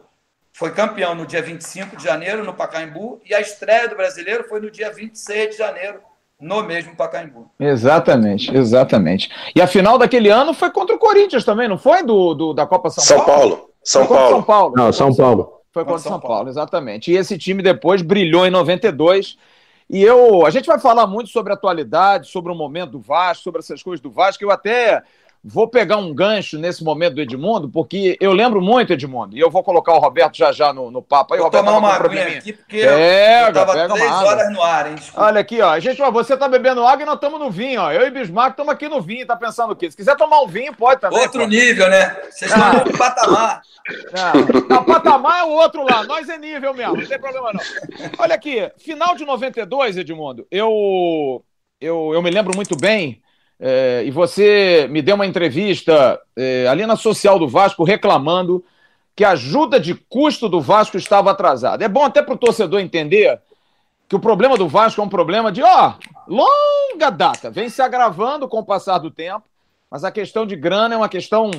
foi 0.53 0.71
campeão 0.71 1.15
no 1.15 1.27
dia 1.27 1.43
25 1.43 1.97
de 1.97 2.05
janeiro, 2.05 2.45
no 2.45 2.55
Pacaembu, 2.55 3.21
e 3.29 3.35
a 3.35 3.41
estreia 3.41 3.89
do 3.89 3.97
brasileiro 3.97 4.45
foi 4.45 4.61
no 4.61 4.71
dia 4.71 4.93
26 4.93 5.51
de 5.51 5.57
janeiro, 5.57 6.01
no 6.41 6.63
mesmo 6.63 6.95
Pacaembu. 6.95 7.51
Exatamente, 7.59 8.55
exatamente. 8.57 9.31
E 9.55 9.61
a 9.61 9.67
final 9.67 9.99
daquele 9.99 10.29
ano 10.29 10.55
foi 10.55 10.71
contra 10.71 10.95
o 10.95 10.99
Corinthians 10.99 11.45
também, 11.45 11.69
não 11.69 11.79
foi? 11.79 12.05
Do, 12.05 12.35
do 12.35 12.55
da 12.55 12.67
Copa 12.67 12.89
São, 12.91 13.03
São 13.03 13.25
Paulo? 13.25 13.57
Paulo. 13.57 13.71
São 13.83 14.07
Paulo. 14.07 14.29
São 14.29 14.43
Paulo. 14.43 14.75
Não, 14.77 14.93
São 14.93 15.15
Paulo. 15.15 15.61
Foi 15.73 15.85
contra 15.85 15.99
São, 15.99 16.13
São 16.13 16.21
Paulo. 16.21 16.37
Paulo, 16.37 16.49
exatamente. 16.51 17.11
E 17.11 17.17
esse 17.17 17.37
time 17.37 17.63
depois 17.63 18.01
brilhou 18.01 18.47
em 18.47 18.51
92. 18.51 19.37
E 19.91 20.03
eu, 20.03 20.47
a 20.47 20.51
gente 20.51 20.67
vai 20.67 20.79
falar 20.79 21.07
muito 21.07 21.31
sobre 21.31 21.53
a 21.53 21.57
atualidade, 21.57 22.29
sobre 22.29 22.53
o 22.53 22.55
momento 22.55 22.93
do 22.93 23.01
Vasco, 23.01 23.43
sobre 23.43 23.59
essas 23.59 23.83
coisas 23.83 24.01
do 24.01 24.11
Vasco. 24.11 24.43
Eu 24.43 24.51
até 24.51 25.03
Vou 25.47 25.69
pegar 25.69 25.99
um 25.99 26.15
gancho 26.15 26.59
nesse 26.59 26.83
momento 26.83 27.17
do 27.17 27.21
Edmundo, 27.21 27.69
porque 27.69 28.17
eu 28.19 28.33
lembro 28.33 28.63
muito, 28.63 28.95
Edmundo, 28.95 29.37
e 29.37 29.41
eu 29.41 29.51
vou 29.51 29.63
colocar 29.63 29.93
o 29.93 29.99
Roberto 29.99 30.39
já 30.39 30.51
já 30.51 30.73
no, 30.73 30.91
no 30.91 31.03
papo. 31.03 31.35
Aí, 31.35 31.39
vou 31.39 31.49
Roberto, 31.49 31.67
tomar 31.67 31.77
uma 31.77 31.93
aguinha 31.93 32.39
aqui, 32.39 32.55
porque 32.55 32.81
pega, 32.81 33.49
eu 33.49 33.53
tava 33.53 33.73
pega 33.75 33.93
três 33.93 34.11
horas 34.11 34.51
no 34.51 34.63
ar, 34.63 34.87
hein? 34.89 34.95
Desculpa. 34.95 35.27
Olha 35.27 35.41
aqui, 35.41 35.61
ó. 35.61 35.79
Gente, 35.79 36.01
ó, 36.01 36.11
você 36.11 36.35
tá 36.35 36.49
bebendo 36.49 36.87
água 36.87 37.03
e 37.03 37.05
nós 37.05 37.17
estamos 37.17 37.39
no 37.39 37.51
vinho, 37.51 37.83
ó. 37.83 37.93
Eu 37.93 38.07
e 38.07 38.11
Bismarck 38.11 38.53
estamos 38.53 38.73
aqui 38.73 38.89
no 38.89 39.03
vinho, 39.03 39.27
tá 39.27 39.37
pensando 39.37 39.73
o 39.75 39.77
quê? 39.77 39.91
Se 39.91 39.97
quiser 39.99 40.17
tomar 40.17 40.41
um 40.41 40.47
vinho, 40.47 40.75
pode 40.75 41.03
também. 41.03 41.21
Outro 41.21 41.43
pô. 41.43 41.47
nível, 41.47 41.91
né? 41.91 42.17
Vocês 42.31 42.51
estão 42.51 42.67
ah. 42.67 42.83
no 42.83 42.97
patamar. 42.97 43.63
Não, 44.15 44.77
não, 44.77 44.85
patamar 44.85 45.41
é 45.41 45.45
o 45.45 45.51
outro 45.51 45.85
lá. 45.85 46.05
Nós 46.05 46.27
é 46.27 46.39
nível 46.39 46.73
mesmo, 46.73 46.97
não 46.97 47.07
tem 47.07 47.19
problema 47.19 47.53
não. 47.53 47.61
Olha 48.19 48.35
aqui, 48.35 48.73
final 48.79 49.15
de 49.15 49.27
92, 49.27 49.99
Edmundo, 49.99 50.47
eu, 50.51 51.45
eu, 51.79 52.13
eu 52.15 52.23
me 52.23 52.31
lembro 52.31 52.57
muito 52.57 52.75
bem 52.79 53.23
é, 53.59 54.03
e 54.05 54.11
você 54.11 54.87
me 54.91 55.01
deu 55.01 55.15
uma 55.15 55.27
entrevista 55.27 56.21
é, 56.37 56.67
ali 56.69 56.87
na 56.87 56.97
social 56.97 57.39
do 57.39 57.49
Vasco 57.49 57.85
reclamando 57.85 58.65
que 59.17 59.25
a 59.25 59.31
ajuda 59.31 59.79
de 59.79 59.95
custo 59.95 60.49
do 60.49 60.61
Vasco 60.61 60.97
estava 60.97 61.31
atrasada. 61.31 61.85
É 61.85 61.89
bom 61.89 62.05
até 62.05 62.21
para 62.23 62.35
o 62.35 62.39
torcedor 62.39 62.81
entender 62.81 63.41
que 64.09 64.17
o 64.17 64.21
problema 64.21 64.57
do 64.57 64.69
Vasco 64.69 65.01
é 65.01 65.05
um 65.05 65.09
problema 65.09 65.53
de 65.53 65.63
ó, 65.63 65.95
longa 66.27 67.11
data, 67.11 67.51
vem 67.51 67.69
se 67.69 67.81
agravando 67.81 68.49
com 68.49 68.59
o 68.59 68.65
passar 68.65 68.99
do 68.99 69.11
tempo, 69.11 69.45
mas 69.91 70.05
a 70.05 70.11
questão 70.11 70.45
de 70.45 70.57
grana 70.57 70.95
é 70.95 70.99
uma 70.99 71.09
questão 71.09 71.51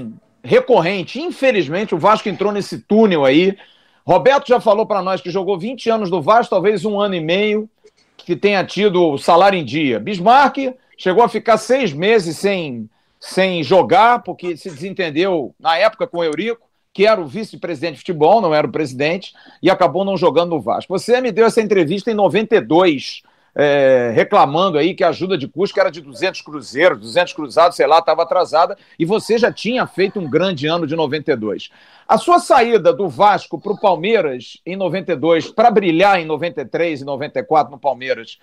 recorrente. 0.43 1.19
Infelizmente, 1.19 1.95
o 1.95 1.97
Vasco 1.97 2.29
entrou 2.29 2.51
nesse 2.51 2.79
túnel 2.79 3.25
aí. 3.25 3.57
Roberto 4.05 4.47
já 4.47 4.59
falou 4.59 4.85
para 4.85 5.01
nós 5.01 5.21
que 5.21 5.31
jogou 5.31 5.57
20 5.57 5.89
anos 5.89 6.11
no 6.11 6.21
Vasco, 6.21 6.51
talvez 6.51 6.85
um 6.85 6.99
ano 6.99 7.15
e 7.15 7.21
meio, 7.21 7.69
que 8.17 8.35
tenha 8.35 8.63
tido 8.63 9.11
o 9.11 9.17
salário 9.17 9.57
em 9.57 9.65
dia. 9.65 9.99
Bismarck 9.99 10.75
Chegou 10.97 11.23
a 11.23 11.29
ficar 11.29 11.57
seis 11.57 11.91
meses 11.91 12.37
sem, 12.37 12.89
sem 13.19 13.63
jogar, 13.63 14.23
porque 14.23 14.55
se 14.55 14.69
desentendeu 14.69 15.53
na 15.59 15.77
época 15.77 16.07
com 16.07 16.19
o 16.19 16.23
Eurico, 16.23 16.65
que 16.95 17.05
era 17.05 17.19
o 17.19 17.27
vice-presidente 17.27 17.95
de 17.95 17.99
futebol, 17.99 18.39
não 18.39 18.55
era 18.55 18.65
o 18.65 18.71
presidente, 18.71 19.33
e 19.61 19.69
acabou 19.69 20.05
não 20.05 20.15
jogando 20.15 20.51
no 20.51 20.61
Vasco. 20.61 20.97
Você 20.97 21.19
me 21.19 21.29
deu 21.29 21.45
essa 21.45 21.61
entrevista 21.61 22.09
em 22.09 22.13
92, 22.13 23.21
é, 23.53 24.13
reclamando 24.15 24.77
aí 24.77 24.93
que 24.93 25.03
a 25.03 25.09
ajuda 25.09 25.37
de 25.37 25.45
custo 25.45 25.77
era 25.77 25.91
de 25.91 25.99
200 25.99 26.41
cruzeiros, 26.41 26.99
200 26.99 27.33
cruzados, 27.33 27.75
sei 27.75 27.85
lá, 27.85 27.99
estava 27.99 28.23
atrasada, 28.23 28.77
e 28.97 29.03
você 29.03 29.37
já 29.37 29.51
tinha 29.51 29.85
feito 29.85 30.21
um 30.21 30.29
grande 30.29 30.67
ano 30.67 30.87
de 30.87 30.95
92. 30.95 31.69
A 32.07 32.17
sua 32.17 32.39
saída 32.39 32.93
do 32.93 33.09
Vasco 33.09 33.59
para 33.59 33.73
o 33.73 33.79
Palmeiras 33.79 34.61
em 34.65 34.77
92, 34.77 35.49
para 35.49 35.69
brilhar 35.69 36.19
em 36.19 36.25
93 36.25 37.01
e 37.01 37.03
94 37.03 37.71
no 37.71 37.77
Palmeiras, 37.77 38.39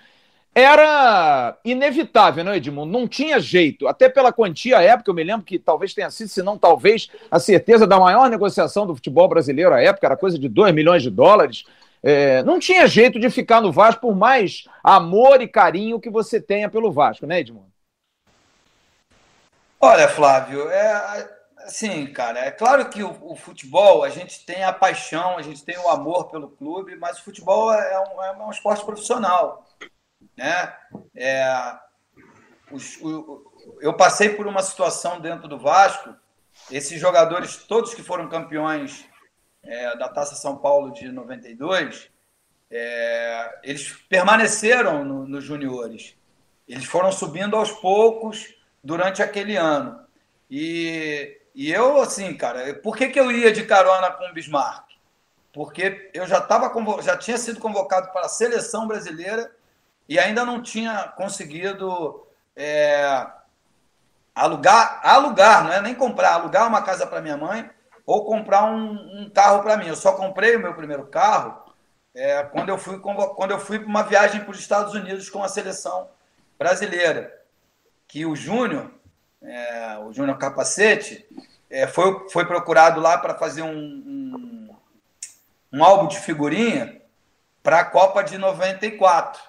era 0.55 1.57
inevitável, 1.65 2.45
não, 2.45 2.55
Edmundo? 2.55 2.93
Não 2.93 3.09
tinha 3.09 3.41
jeito. 3.41 3.89
Até 3.89 4.09
pela 4.09 4.33
quantia 4.33 4.79
à 4.79 4.83
época, 4.83 5.11
eu 5.11 5.15
me 5.15 5.25
lembro 5.25 5.47
que 5.47 5.59
talvez 5.59 5.95
tenha 5.95 6.11
sido, 6.11 6.29
se 6.29 6.43
não 6.43 6.59
talvez, 6.59 7.09
a 7.31 7.39
certeza 7.39 7.87
da 7.87 7.99
maior 7.99 8.29
negociação 8.29 8.87
do 8.87 8.95
futebol 8.95 9.29
brasileiro 9.29 9.73
à 9.73 9.81
época, 9.81 10.07
era 10.07 10.17
coisa 10.17 10.39
de 10.39 10.49
2 10.49 10.75
milhões 10.75 11.03
de 11.03 11.11
dólares. 11.11 11.65
É, 12.03 12.43
não 12.43 12.59
tinha 12.59 12.87
jeito 12.87 13.19
de 13.19 13.31
ficar 13.31 13.61
no 13.61 13.73
Vasco 13.73 14.03
por 14.03 14.15
mais 14.15 14.67
amor 14.83 15.41
e 15.41 15.49
carinho 15.49 16.01
que 16.01 16.11
você 16.11 16.41
tenha 16.41 16.69
pelo 16.69 16.93
Vasco, 16.93 17.27
né, 17.27 17.41
Edmundo? 17.41 17.73
Olha, 19.81 20.07
Flávio, 20.09 20.69
é 20.69 21.29
assim, 21.59 22.07
cara, 22.07 22.41
é 22.41 22.51
claro 22.51 22.89
que 22.91 23.03
o, 23.03 23.17
o, 23.23 23.37
futebol, 23.37 24.03
a 24.03 24.09
gente 24.09 24.45
tem 24.45 24.65
a 24.65 24.73
paixão, 24.73 25.39
a 25.39 25.43
gente 25.43 25.65
tem 25.65 25.79
o 25.79 25.89
amor 25.89 26.29
pelo 26.29 26.49
clube, 26.49 26.97
mas 26.97 27.19
o 27.19 27.25
futebol 27.25 27.73
é 27.73 27.99
um, 28.01 28.23
é 28.23 28.33
um 28.33 28.51
esporte 28.51 28.85
profissional. 28.85 29.65
Né? 30.37 30.75
É, 31.15 31.77
os, 32.71 32.97
o, 33.01 33.53
eu 33.81 33.95
passei 33.95 34.31
por 34.31 34.47
uma 34.47 34.63
situação 34.63 35.21
dentro 35.21 35.49
do 35.49 35.59
Vasco, 35.59 36.15
esses 36.71 37.01
jogadores, 37.01 37.57
todos 37.57 37.95
que 37.95 38.03
foram 38.03 38.29
campeões 38.29 39.07
é, 39.63 39.97
da 39.97 40.09
Taça 40.09 40.35
São 40.35 40.57
Paulo 40.57 40.93
de 40.93 41.11
92, 41.11 42.11
é, 42.71 43.59
eles 43.63 43.93
permaneceram 44.09 45.05
nos 45.05 45.29
no 45.29 45.41
juniores. 45.41 46.17
Eles 46.67 46.85
foram 46.85 47.13
subindo 47.13 47.57
aos 47.57 47.71
poucos 47.71 48.55
durante 48.83 49.23
aquele 49.23 49.57
ano. 49.57 50.01
E, 50.51 51.39
e 51.55 51.71
eu, 51.71 52.01
assim, 52.01 52.35
cara, 52.35 52.75
por 52.75 52.97
que, 52.97 53.09
que 53.09 53.21
eu 53.21 53.31
ia 53.31 53.53
de 53.53 53.65
carona 53.65 54.11
com 54.11 54.25
o 54.25 54.33
Bismarck? 54.33 54.85
Porque 55.53 56.11
eu 56.15 56.27
já, 56.27 56.41
tava, 56.41 56.73
já 57.03 57.17
tinha 57.17 57.37
sido 57.37 57.61
convocado 57.61 58.11
para 58.11 58.27
a 58.27 58.29
seleção 58.29 58.87
brasileira 58.87 59.55
e 60.09 60.19
ainda 60.19 60.45
não 60.45 60.63
tinha 60.63 61.13
conseguido 61.17 62.27
é, 62.57 63.27
alugar, 64.35 65.01
alugar, 65.03 65.65
não 65.65 65.73
é 65.73 65.81
nem 65.81 65.95
comprar, 65.95 66.35
alugar 66.35 66.67
uma 66.67 66.83
casa 66.83 67.07
para 67.07 67.21
minha 67.21 67.37
mãe 67.37 67.69
ou 68.05 68.25
comprar 68.25 68.65
um, 68.65 69.23
um 69.23 69.31
carro 69.31 69.63
para 69.63 69.77
mim. 69.77 69.87
Eu 69.87 69.97
só 69.97 70.13
comprei 70.13 70.57
o 70.57 70.61
meu 70.61 70.75
primeiro 70.75 71.07
carro 71.07 71.63
é, 72.15 72.43
quando 72.45 72.69
eu 72.69 72.77
fui 72.77 72.99
quando 72.99 73.51
eu 73.51 73.59
fui 73.59 73.79
para 73.79 73.89
uma 73.89 74.03
viagem 74.03 74.43
para 74.43 74.51
os 74.51 74.59
Estados 74.59 74.95
Unidos 74.95 75.31
com 75.31 75.43
a 75.43 75.49
seleção 75.49 76.09
brasileira, 76.59 77.33
que 78.07 78.27
o 78.27 78.37
Júnior, 78.37 78.91
é, 79.43 79.99
o 79.99 80.13
Júnior 80.13 80.37
Capacete, 80.37 81.27
é, 81.71 81.87
foi, 81.87 82.29
foi 82.29 82.45
procurado 82.45 83.01
lá 83.01 83.17
para 83.17 83.35
fazer 83.35 83.63
um, 83.63 83.75
um, 83.75 84.77
um 85.73 85.83
álbum 85.83 86.07
de 86.07 86.21
figurinha 86.21 87.01
para 87.63 87.81
a 87.81 87.85
Copa 87.85 88.23
de 88.23 88.37
94. 88.37 89.41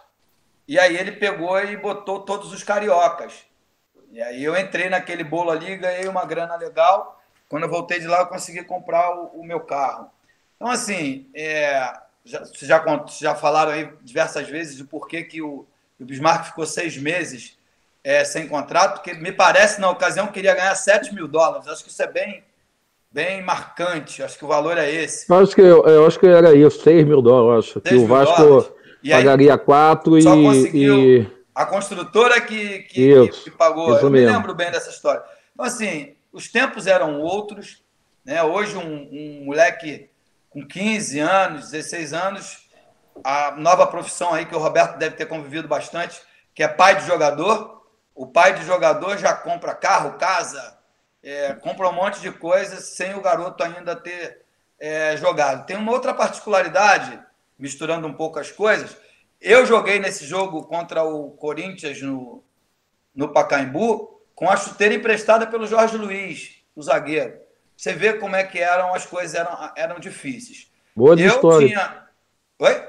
E 0.67 0.79
aí 0.79 0.97
ele 0.97 1.11
pegou 1.11 1.59
e 1.59 1.75
botou 1.75 2.21
todos 2.21 2.53
os 2.53 2.63
cariocas. 2.63 3.45
E 4.11 4.21
aí 4.21 4.43
eu 4.43 4.57
entrei 4.57 4.89
naquele 4.89 5.23
bolo 5.23 5.51
ali, 5.51 5.75
ganhei 5.75 6.07
uma 6.07 6.25
grana 6.25 6.55
legal. 6.55 7.21
Quando 7.49 7.63
eu 7.63 7.69
voltei 7.69 7.99
de 7.99 8.07
lá, 8.07 8.19
eu 8.19 8.27
consegui 8.27 8.63
comprar 8.63 9.13
o, 9.15 9.39
o 9.39 9.45
meu 9.45 9.59
carro. 9.59 10.09
Então, 10.55 10.69
assim, 10.69 11.27
é, 11.35 11.93
já, 12.23 12.43
já, 12.61 13.05
já 13.19 13.35
falaram 13.35 13.71
aí 13.71 13.89
diversas 14.01 14.47
vezes 14.47 14.77
de 14.77 14.83
por 14.83 15.07
que, 15.07 15.41
o, 15.41 15.65
o 15.99 16.05
Bismarck 16.05 16.45
ficou 16.45 16.65
seis 16.65 16.97
meses 16.97 17.57
é, 18.03 18.23
sem 18.23 18.47
contrato, 18.47 18.95
porque 18.95 19.13
me 19.13 19.31
parece, 19.31 19.79
na 19.79 19.89
ocasião, 19.89 20.27
queria 20.27 20.55
ganhar 20.55 20.75
7 20.75 21.13
mil 21.13 21.27
dólares. 21.27 21.67
Acho 21.67 21.83
que 21.83 21.89
isso 21.89 22.01
é 22.01 22.07
bem, 22.07 22.43
bem 23.11 23.41
marcante. 23.41 24.21
Acho 24.21 24.37
que 24.37 24.45
o 24.45 24.47
valor 24.47 24.77
é 24.77 24.89
esse. 24.89 25.29
Eu 25.29 25.37
acho 25.37 25.55
que, 25.55 25.61
eu, 25.61 25.85
eu 25.85 26.05
acho 26.05 26.19
que 26.19 26.27
era 26.27 26.53
isso, 26.53 26.81
6 26.81 27.05
mil 27.05 27.21
dólares. 27.21 27.65
Acho 27.65 27.81
que 27.81 27.95
o 27.95 28.05
Vasco. 28.05 28.41
Dólares 28.41 28.82
e 29.03 29.11
Pagaria 29.11 29.57
quatro 29.57 30.17
e, 30.17 30.23
e. 30.73 31.27
A 31.53 31.65
construtora 31.65 32.39
que, 32.41 32.79
que, 32.83 33.01
isso, 33.01 33.43
que 33.43 33.51
pagou. 33.51 33.89
Eu 33.89 34.09
mesmo. 34.09 34.09
me 34.11 34.25
lembro 34.25 34.55
bem 34.55 34.71
dessa 34.71 34.89
história. 34.89 35.21
Então, 35.53 35.65
assim, 35.65 36.15
os 36.31 36.47
tempos 36.47 36.87
eram 36.87 37.19
outros. 37.19 37.83
Né? 38.25 38.41
Hoje, 38.41 38.77
um, 38.77 39.09
um 39.11 39.45
moleque 39.45 40.09
com 40.49 40.65
15 40.65 41.19
anos, 41.19 41.71
16 41.71 42.13
anos, 42.13 42.69
a 43.23 43.51
nova 43.57 43.85
profissão 43.85 44.33
aí 44.33 44.45
que 44.45 44.55
o 44.55 44.59
Roberto 44.59 44.97
deve 44.97 45.15
ter 45.15 45.25
convivido 45.25 45.67
bastante, 45.67 46.21
que 46.55 46.63
é 46.63 46.67
pai 46.67 46.95
de 46.95 47.05
jogador. 47.05 47.83
O 48.15 48.27
pai 48.27 48.53
de 48.53 48.63
jogador 48.63 49.17
já 49.17 49.33
compra 49.33 49.75
carro, 49.75 50.17
casa, 50.17 50.77
é, 51.21 51.53
compra 51.53 51.89
um 51.89 51.93
monte 51.93 52.21
de 52.21 52.31
coisas 52.31 52.95
sem 52.95 53.15
o 53.15 53.21
garoto 53.21 53.63
ainda 53.63 53.95
ter 53.95 54.43
é, 54.79 55.17
jogado. 55.17 55.65
Tem 55.65 55.75
uma 55.75 55.91
outra 55.91 56.13
particularidade 56.13 57.19
misturando 57.63 58.05
um 58.05 58.13
pouco 58.13 58.39
as 58.39 58.51
coisas. 58.51 58.97
Eu 59.39 59.65
joguei 59.65 59.97
nesse 59.97 60.25
jogo 60.25 60.63
contra 60.63 61.01
o 61.01 61.31
Corinthians 61.31 62.01
no, 62.01 62.43
no 63.15 63.29
Pacaembu 63.29 64.21
com 64.35 64.49
a 64.49 64.57
chuteira 64.57 64.93
emprestada 64.93 65.47
pelo 65.47 65.65
Jorge 65.65 65.95
Luiz, 65.95 66.57
o 66.75 66.81
zagueiro. 66.81 67.39
Você 67.77 67.93
vê 67.93 68.15
como 68.15 68.35
é 68.35 68.43
que 68.43 68.59
eram 68.59 68.93
as 68.93 69.05
coisas 69.05 69.33
eram, 69.33 69.71
eram 69.77 69.97
difíceis. 69.97 70.69
Boas 70.93 71.17
eu 71.17 71.27
histórias. 71.27 71.71
Tinha... 71.71 72.03
Oi? 72.59 72.87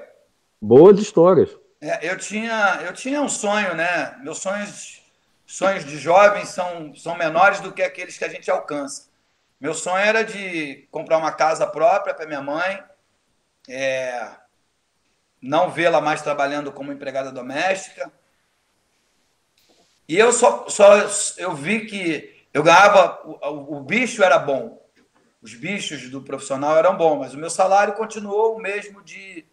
Boas 0.61 0.99
histórias. 0.99 1.57
É, 1.81 2.11
eu, 2.11 2.19
tinha, 2.19 2.81
eu 2.85 2.93
tinha 2.93 3.23
um 3.23 3.29
sonho, 3.29 3.77
né? 3.77 4.19
Meus 4.25 4.39
sonhos 4.39 5.05
sonhos 5.47 5.85
de 5.85 5.99
jovens 5.99 6.49
são, 6.49 6.93
são 6.97 7.17
menores 7.17 7.61
do 7.61 7.71
que 7.71 7.83
aqueles 7.83 8.19
que 8.19 8.25
a 8.25 8.29
gente 8.29 8.51
alcança. 8.51 9.09
Meu 9.61 9.73
sonho 9.73 10.05
era 10.05 10.25
de 10.25 10.89
comprar 10.91 11.19
uma 11.19 11.31
casa 11.31 11.65
própria 11.65 12.13
para 12.13 12.27
minha 12.27 12.43
mãe, 12.43 12.83
é, 13.69 14.31
não 15.45 15.71
vê-la 15.71 16.01
mais 16.01 16.23
trabalhando 16.23 16.73
como 16.73 16.91
empregada 16.91 17.31
doméstica. 17.31 18.11
E 20.09 20.19
eu 20.19 20.33
só, 20.33 20.67
só 20.69 20.95
eu 21.37 21.55
vi 21.55 21.85
que 21.87 22.47
eu 22.53 22.63
ganhava, 22.63 23.21
o, 23.25 23.77
o 23.77 23.81
bicho 23.83 24.23
era 24.23 24.39
bom, 24.39 24.83
os 25.43 25.55
bichos 25.55 26.09
do 26.09 26.23
profissional 26.23 26.77
eram 26.79 26.97
bons, 26.97 27.19
mas 27.19 27.35
o 27.35 27.39
meu 27.39 27.51
salário 27.51 27.93
continuou 27.95 28.57
o 28.57 28.61
mesmo 28.61 29.03
de 29.03 29.45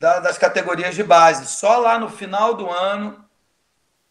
da, 0.00 0.18
das 0.18 0.38
categorias 0.38 0.94
de 0.94 1.02
base. 1.02 1.46
Só 1.46 1.76
lá 1.78 1.98
no 1.98 2.08
final 2.08 2.54
do 2.54 2.68
ano, 2.70 3.22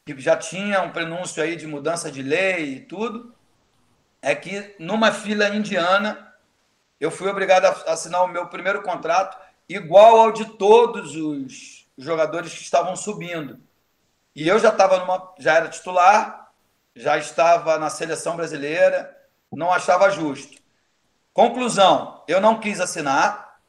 que 0.06 0.18
já 0.20 0.38
tinha 0.38 0.82
um 0.84 0.92
prenúncio 0.92 1.42
aí 1.42 1.56
de 1.56 1.66
mudança 1.66 2.12
de 2.12 2.22
lei 2.22 2.76
e 2.76 2.80
tudo, 2.82 3.34
é 4.22 4.36
que 4.36 4.76
numa 4.78 5.12
fila 5.12 5.50
indiana 5.50 6.32
eu 7.00 7.10
fui 7.10 7.28
obrigado 7.28 7.66
a 7.66 7.92
assinar 7.92 8.24
o 8.24 8.28
meu 8.28 8.48
primeiro 8.48 8.84
contrato 8.84 9.36
igual 9.76 10.20
ao 10.20 10.32
de 10.32 10.46
todos 10.46 11.16
os 11.16 11.88
jogadores 11.98 12.54
que 12.54 12.64
estavam 12.64 12.96
subindo. 12.96 13.60
E 14.36 14.48
eu 14.48 14.60
já 14.60 14.70
estava 14.70 15.00
numa, 15.00 15.34
já 15.40 15.56
era 15.56 15.70
titular, 15.70 16.52
já 16.96 17.18
estava 17.18 17.78
na 17.78 17.90
seleção 17.90 18.36
brasileira, 18.36 19.16
não 19.52 19.72
achava 19.72 20.10
justo. 20.10 20.62
Conclusão, 21.34 22.24
eu 22.28 22.42
não 22.42 22.60
quis 22.60 22.80
assinar 22.80 23.60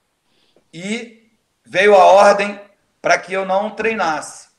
e 0.73 1.31
veio 1.65 1.95
a 1.95 2.05
ordem 2.05 2.61
para 3.01 3.19
que 3.19 3.33
eu 3.33 3.45
não 3.45 3.71
treinasse. 3.71 4.51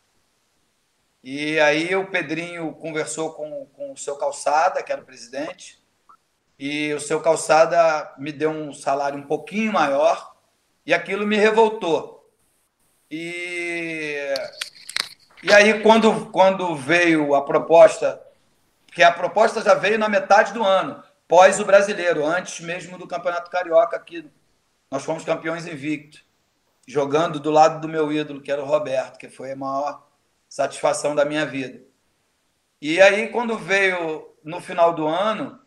E 1.24 1.58
aí 1.60 1.96
o 1.96 2.08
Pedrinho 2.08 2.74
conversou 2.74 3.34
com, 3.34 3.66
com 3.68 3.94
o 3.94 3.98
seu 3.98 4.18
Calçada, 4.18 4.84
que 4.84 4.92
era 4.92 5.02
o 5.02 5.06
presidente, 5.06 5.82
e 6.60 6.94
o 6.94 7.00
seu 7.00 7.22
Calçada 7.22 8.14
me 8.18 8.32
deu 8.32 8.50
um 8.50 8.74
salário 8.74 9.18
um 9.18 9.26
pouquinho 9.26 9.72
maior, 9.72 10.33
e 10.86 10.94
aquilo 10.94 11.26
me 11.26 11.38
revoltou. 11.38 12.30
E, 13.10 14.34
e 15.44 15.54
aí, 15.54 15.82
quando, 15.82 16.28
quando 16.32 16.76
veio 16.76 17.36
a 17.36 17.44
proposta, 17.44 18.22
que 18.88 19.04
a 19.04 19.12
proposta 19.12 19.62
já 19.62 19.74
veio 19.74 20.00
na 20.00 20.10
metade 20.10 20.54
do 20.54 20.64
ano, 20.64 21.04
pós 21.28 21.60
o 21.60 21.66
brasileiro, 21.66 22.26
antes 22.26 22.60
mesmo 22.60 22.98
do 22.98 23.08
Campeonato 23.08 23.52
Carioca, 23.52 24.00
que 24.00 24.30
nós 24.90 25.04
fomos 25.04 25.24
campeões 25.24 25.66
invictos, 25.66 26.24
jogando 26.88 27.40
do 27.40 27.50
lado 27.50 27.82
do 27.82 27.88
meu 27.88 28.12
ídolo, 28.12 28.42
que 28.42 28.52
era 28.52 28.62
o 28.62 28.66
Roberto, 28.66 29.18
que 29.18 29.30
foi 29.30 29.52
a 29.52 29.56
maior 29.56 30.08
satisfação 30.50 31.16
da 31.16 31.26
minha 31.26 31.46
vida. 31.46 31.82
E 32.82 33.02
aí, 33.02 33.30
quando 33.30 33.58
veio 33.58 34.36
no 34.44 34.60
final 34.60 34.94
do 34.94 35.08
ano, 35.08 35.60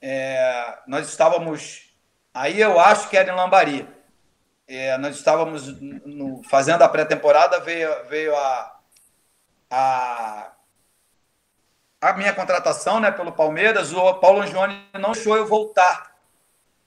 é, 0.00 0.78
nós 0.86 1.08
estávamos. 1.08 1.92
Aí 2.32 2.60
eu 2.60 2.80
acho 2.80 3.08
que 3.08 3.16
era 3.16 3.32
em 3.32 3.36
Lambari. 3.36 3.97
É, 4.68 4.98
nós 4.98 5.16
estávamos 5.16 5.80
no, 5.80 6.42
fazendo 6.42 6.82
a 6.82 6.88
pré-temporada, 6.88 7.58
veio, 7.58 7.88
veio 8.04 8.36
a, 8.36 8.78
a, 9.70 10.52
a 12.02 12.12
minha 12.12 12.34
contratação 12.34 13.00
né, 13.00 13.10
pelo 13.10 13.32
Palmeiras. 13.32 13.94
O 13.94 14.14
Paulo 14.14 14.42
Angione 14.42 14.86
não 14.92 15.12
deixou 15.12 15.38
eu 15.38 15.46
voltar 15.46 16.14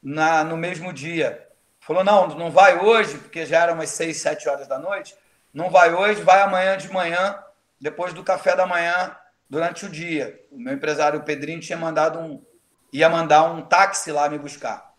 na, 0.01 0.43
no 0.43 0.55
mesmo 0.55 0.93
dia. 0.93 1.47
Falou: 1.79 2.03
não, 2.03 2.27
não 2.27 2.51
vai 2.51 2.77
hoje, 2.77 3.17
porque 3.17 3.47
já 3.47 3.63
eram 3.63 3.73
umas 3.73 3.89
6, 3.89 4.15
7 4.15 4.47
horas 4.47 4.67
da 4.67 4.77
noite. 4.77 5.15
Não 5.51 5.71
vai 5.71 5.91
hoje, 5.91 6.21
vai 6.21 6.39
amanhã 6.41 6.77
de 6.77 6.87
manhã, 6.93 7.43
depois 7.79 8.13
do 8.13 8.23
café 8.23 8.55
da 8.55 8.67
manhã, 8.67 9.15
durante 9.49 9.87
o 9.87 9.89
dia. 9.89 10.39
O 10.51 10.59
meu 10.59 10.75
empresário, 10.75 11.19
o 11.19 11.23
Pedrinho, 11.23 11.59
tinha 11.59 11.79
mandado 11.79 12.19
um. 12.19 12.45
ia 12.93 13.09
mandar 13.09 13.43
um 13.43 13.63
táxi 13.63 14.11
lá 14.11 14.29
me 14.29 14.37
buscar. 14.37 14.90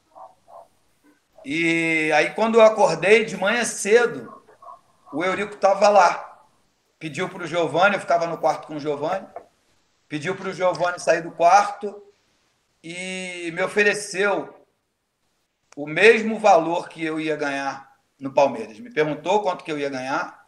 E 1.44 2.12
aí, 2.12 2.30
quando 2.34 2.58
eu 2.58 2.62
acordei 2.62 3.24
de 3.24 3.36
manhã 3.36 3.64
cedo, 3.64 4.42
o 5.12 5.24
Eurico 5.24 5.54
estava 5.54 5.88
lá. 5.88 6.46
Pediu 6.98 7.28
para 7.28 7.42
o 7.42 7.46
Giovanni, 7.46 7.96
eu 7.96 8.00
ficava 8.00 8.26
no 8.26 8.38
quarto 8.38 8.66
com 8.68 8.76
o 8.76 8.80
Giovanni, 8.80 9.26
pediu 10.08 10.36
para 10.36 10.48
o 10.48 10.52
Giovanni 10.52 11.00
sair 11.00 11.22
do 11.22 11.32
quarto 11.32 12.02
e 12.82 13.50
me 13.52 13.62
ofereceu 13.62 14.66
o 15.76 15.86
mesmo 15.86 16.38
valor 16.38 16.88
que 16.88 17.04
eu 17.04 17.18
ia 17.18 17.34
ganhar 17.34 17.92
no 18.20 18.32
Palmeiras. 18.32 18.78
Me 18.78 18.92
perguntou 18.92 19.42
quanto 19.42 19.64
que 19.64 19.72
eu 19.72 19.78
ia 19.78 19.88
ganhar 19.88 20.46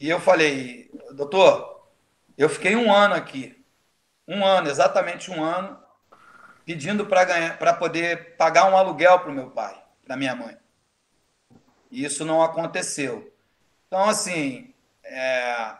e 0.00 0.08
eu 0.08 0.18
falei, 0.18 0.90
doutor, 1.12 1.88
eu 2.36 2.48
fiquei 2.48 2.74
um 2.74 2.92
ano 2.92 3.14
aqui, 3.14 3.62
um 4.26 4.44
ano, 4.44 4.68
exatamente 4.68 5.30
um 5.30 5.44
ano, 5.44 5.78
pedindo 6.64 7.06
para 7.06 7.24
ganhar, 7.24 7.58
para 7.58 7.74
poder 7.74 8.36
pagar 8.36 8.70
um 8.70 8.76
aluguel 8.76 9.20
para 9.20 9.30
o 9.30 9.34
meu 9.34 9.50
pai, 9.50 9.80
para 10.04 10.16
minha 10.16 10.34
mãe. 10.34 10.56
E 11.90 12.04
isso 12.04 12.24
não 12.24 12.42
aconteceu. 12.42 13.32
Então, 13.86 14.08
assim, 14.08 14.74
é, 15.04 15.74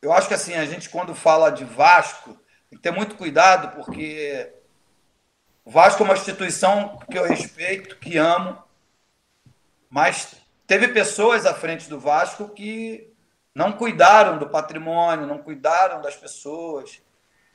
eu 0.00 0.12
acho 0.12 0.28
que 0.28 0.34
assim 0.34 0.54
a 0.54 0.64
gente 0.64 0.88
quando 0.88 1.14
fala 1.14 1.50
de 1.50 1.64
Vasco 1.64 2.34
tem 2.68 2.76
que 2.76 2.82
ter 2.82 2.90
muito 2.90 3.16
cuidado 3.16 3.76
porque 3.76 4.52
o 5.64 5.70
Vasco 5.70 6.02
é 6.02 6.04
uma 6.04 6.14
instituição 6.14 6.98
que 7.10 7.18
eu 7.18 7.24
respeito, 7.24 7.96
que 7.98 8.16
amo, 8.16 8.62
mas 9.88 10.36
teve 10.66 10.88
pessoas 10.88 11.46
à 11.46 11.54
frente 11.54 11.88
do 11.88 12.00
Vasco 12.00 12.48
que 12.48 13.12
não 13.54 13.72
cuidaram 13.72 14.38
do 14.38 14.48
patrimônio, 14.48 15.26
não 15.26 15.38
cuidaram 15.38 16.02
das 16.02 16.14
pessoas. 16.14 17.00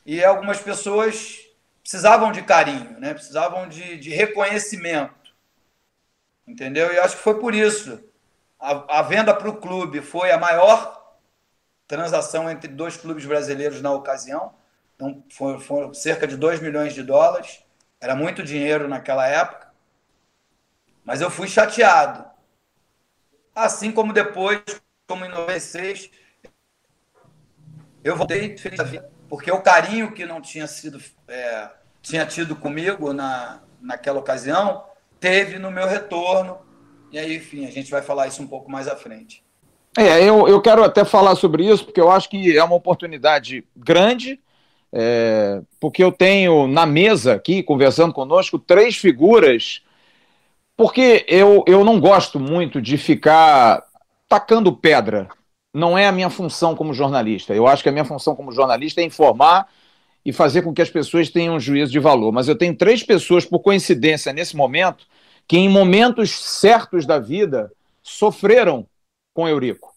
E 0.05 0.23
algumas 0.23 0.59
pessoas 0.59 1.39
precisavam 1.91 2.31
de 2.31 2.41
carinho, 2.41 2.97
né? 3.01 3.13
precisavam 3.13 3.67
de, 3.67 3.97
de 3.97 4.09
reconhecimento. 4.11 5.35
Entendeu? 6.47 6.93
E 6.93 6.97
acho 6.97 7.17
que 7.17 7.23
foi 7.23 7.37
por 7.37 7.53
isso. 7.53 8.01
A, 8.57 8.99
a 8.99 9.01
venda 9.01 9.33
para 9.33 9.49
o 9.49 9.57
clube 9.57 9.99
foi 9.99 10.31
a 10.31 10.37
maior 10.37 11.17
transação 11.85 12.49
entre 12.49 12.71
dois 12.71 12.95
clubes 12.95 13.25
brasileiros 13.25 13.81
na 13.81 13.91
ocasião. 13.91 14.53
Então, 14.95 15.21
foram, 15.59 15.93
cerca 15.93 16.25
de 16.25 16.37
2 16.37 16.61
milhões 16.61 16.93
de 16.93 17.03
dólares. 17.03 17.61
Era 17.99 18.15
muito 18.15 18.41
dinheiro 18.41 18.87
naquela 18.87 19.27
época. 19.27 19.69
Mas 21.03 21.19
eu 21.19 21.29
fui 21.29 21.49
chateado. 21.49 22.23
Assim 23.53 23.91
como 23.91 24.13
depois, 24.13 24.61
como 25.05 25.25
em 25.25 25.29
96, 25.29 26.09
eu 28.01 28.15
voltei 28.15 28.57
feliz 28.57 28.77
da 28.77 28.85
vida, 28.85 29.11
porque 29.27 29.51
o 29.51 29.61
carinho 29.61 30.13
que 30.13 30.25
não 30.25 30.41
tinha 30.41 30.67
sido 30.67 31.01
é, 31.27 31.69
tinha 32.01 32.25
tido 32.25 32.55
comigo 32.55 33.13
na, 33.13 33.61
naquela 33.81 34.19
ocasião 34.19 34.83
teve 35.21 35.59
no 35.59 35.71
meu 35.71 35.87
retorno. 35.87 36.57
E 37.11 37.19
aí, 37.19 37.37
enfim, 37.37 37.65
a 37.65 37.71
gente 37.71 37.91
vai 37.91 38.01
falar 38.01 38.27
isso 38.27 38.41
um 38.41 38.47
pouco 38.47 38.69
mais 38.69 38.87
à 38.87 38.95
frente. 38.95 39.43
É, 39.97 40.23
eu, 40.23 40.47
eu 40.47 40.59
quero 40.61 40.83
até 40.83 41.05
falar 41.05 41.35
sobre 41.35 41.65
isso, 41.65 41.85
porque 41.85 42.01
eu 42.01 42.09
acho 42.09 42.29
que 42.29 42.57
é 42.57 42.63
uma 42.63 42.75
oportunidade 42.75 43.63
grande, 43.75 44.39
é, 44.91 45.61
porque 45.79 46.03
eu 46.03 46.11
tenho 46.11 46.67
na 46.67 46.85
mesa 46.85 47.33
aqui, 47.33 47.61
conversando 47.61 48.13
conosco, 48.13 48.57
três 48.57 48.97
figuras, 48.97 49.81
porque 50.75 51.25
eu, 51.27 51.63
eu 51.67 51.83
não 51.83 51.99
gosto 51.99 52.39
muito 52.39 52.81
de 52.81 52.97
ficar 52.97 53.83
tacando 54.27 54.75
pedra. 54.75 55.27
Não 55.73 55.97
é 55.97 56.07
a 56.07 56.11
minha 56.11 56.29
função 56.29 56.75
como 56.75 56.93
jornalista. 56.93 57.53
Eu 57.53 57.67
acho 57.67 57.83
que 57.83 57.89
a 57.89 57.91
minha 57.91 58.05
função 58.05 58.35
como 58.35 58.51
jornalista 58.51 59.01
é 59.01 59.03
informar 59.03 59.67
e 60.25 60.31
fazer 60.31 60.61
com 60.61 60.73
que 60.73 60.81
as 60.81 60.89
pessoas 60.89 61.29
tenham 61.29 61.55
um 61.55 61.59
juízo 61.59 61.91
de 61.91 61.99
valor. 61.99 62.31
Mas 62.31 62.47
eu 62.47 62.55
tenho 62.55 62.75
três 62.75 63.03
pessoas, 63.03 63.45
por 63.45 63.59
coincidência, 63.59 64.31
nesse 64.31 64.55
momento, 64.55 65.05
que 65.47 65.57
em 65.57 65.67
momentos 65.67 66.31
certos 66.31 67.05
da 67.05 67.19
vida 67.19 67.71
sofreram 68.03 68.85
com 69.33 69.47
Eurico. 69.47 69.91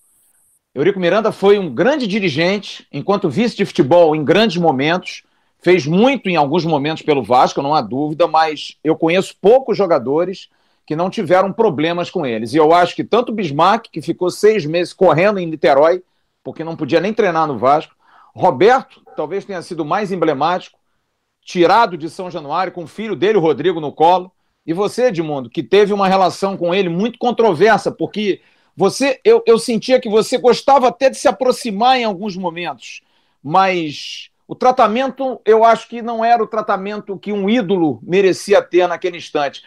Eurico 0.74 0.98
Miranda 0.98 1.30
foi 1.30 1.58
um 1.58 1.72
grande 1.72 2.06
dirigente, 2.06 2.86
enquanto 2.92 3.30
vice 3.30 3.56
de 3.56 3.64
futebol 3.64 4.16
em 4.16 4.24
grandes 4.24 4.56
momentos, 4.56 5.22
fez 5.62 5.86
muito 5.86 6.28
em 6.28 6.36
alguns 6.36 6.64
momentos 6.64 7.02
pelo 7.02 7.22
Vasco, 7.22 7.62
não 7.62 7.74
há 7.74 7.80
dúvida, 7.80 8.26
mas 8.26 8.76
eu 8.82 8.96
conheço 8.96 9.36
poucos 9.40 9.76
jogadores 9.78 10.48
que 10.86 10.96
não 10.96 11.08
tiveram 11.08 11.52
problemas 11.52 12.10
com 12.10 12.26
eles. 12.26 12.52
E 12.52 12.56
eu 12.56 12.72
acho 12.74 12.94
que 12.94 13.04
tanto 13.04 13.30
o 13.32 13.34
Bismarck, 13.34 13.86
que 13.90 14.02
ficou 14.02 14.30
seis 14.30 14.66
meses 14.66 14.92
correndo 14.92 15.38
em 15.38 15.46
Niterói, 15.46 16.02
porque 16.42 16.62
não 16.62 16.76
podia 16.76 17.00
nem 17.00 17.14
treinar 17.14 17.46
no 17.46 17.56
Vasco, 17.56 17.94
Roberto, 18.34 19.02
talvez 19.16 19.44
tenha 19.44 19.62
sido 19.62 19.84
mais 19.84 20.10
emblemático, 20.10 20.78
tirado 21.40 21.96
de 21.96 22.10
São 22.10 22.30
Januário 22.30 22.72
com 22.72 22.84
o 22.84 22.88
filho 22.88 23.14
dele, 23.14 23.38
o 23.38 23.40
Rodrigo, 23.40 23.80
no 23.80 23.92
colo. 23.92 24.32
E 24.66 24.72
você, 24.72 25.06
Edmundo, 25.06 25.50
que 25.50 25.62
teve 25.62 25.92
uma 25.92 26.08
relação 26.08 26.56
com 26.56 26.74
ele 26.74 26.88
muito 26.88 27.18
controversa, 27.18 27.92
porque 27.92 28.40
você, 28.76 29.20
eu, 29.24 29.42
eu 29.46 29.58
sentia 29.58 30.00
que 30.00 30.08
você 30.08 30.38
gostava 30.38 30.88
até 30.88 31.10
de 31.10 31.16
se 31.16 31.28
aproximar 31.28 31.98
em 31.98 32.04
alguns 32.04 32.36
momentos, 32.36 33.02
mas 33.42 34.30
o 34.48 34.54
tratamento, 34.54 35.40
eu 35.44 35.64
acho 35.64 35.88
que 35.88 36.02
não 36.02 36.24
era 36.24 36.42
o 36.42 36.46
tratamento 36.46 37.18
que 37.18 37.32
um 37.32 37.48
ídolo 37.48 38.00
merecia 38.02 38.60
ter 38.62 38.86
naquele 38.86 39.16
instante. 39.16 39.62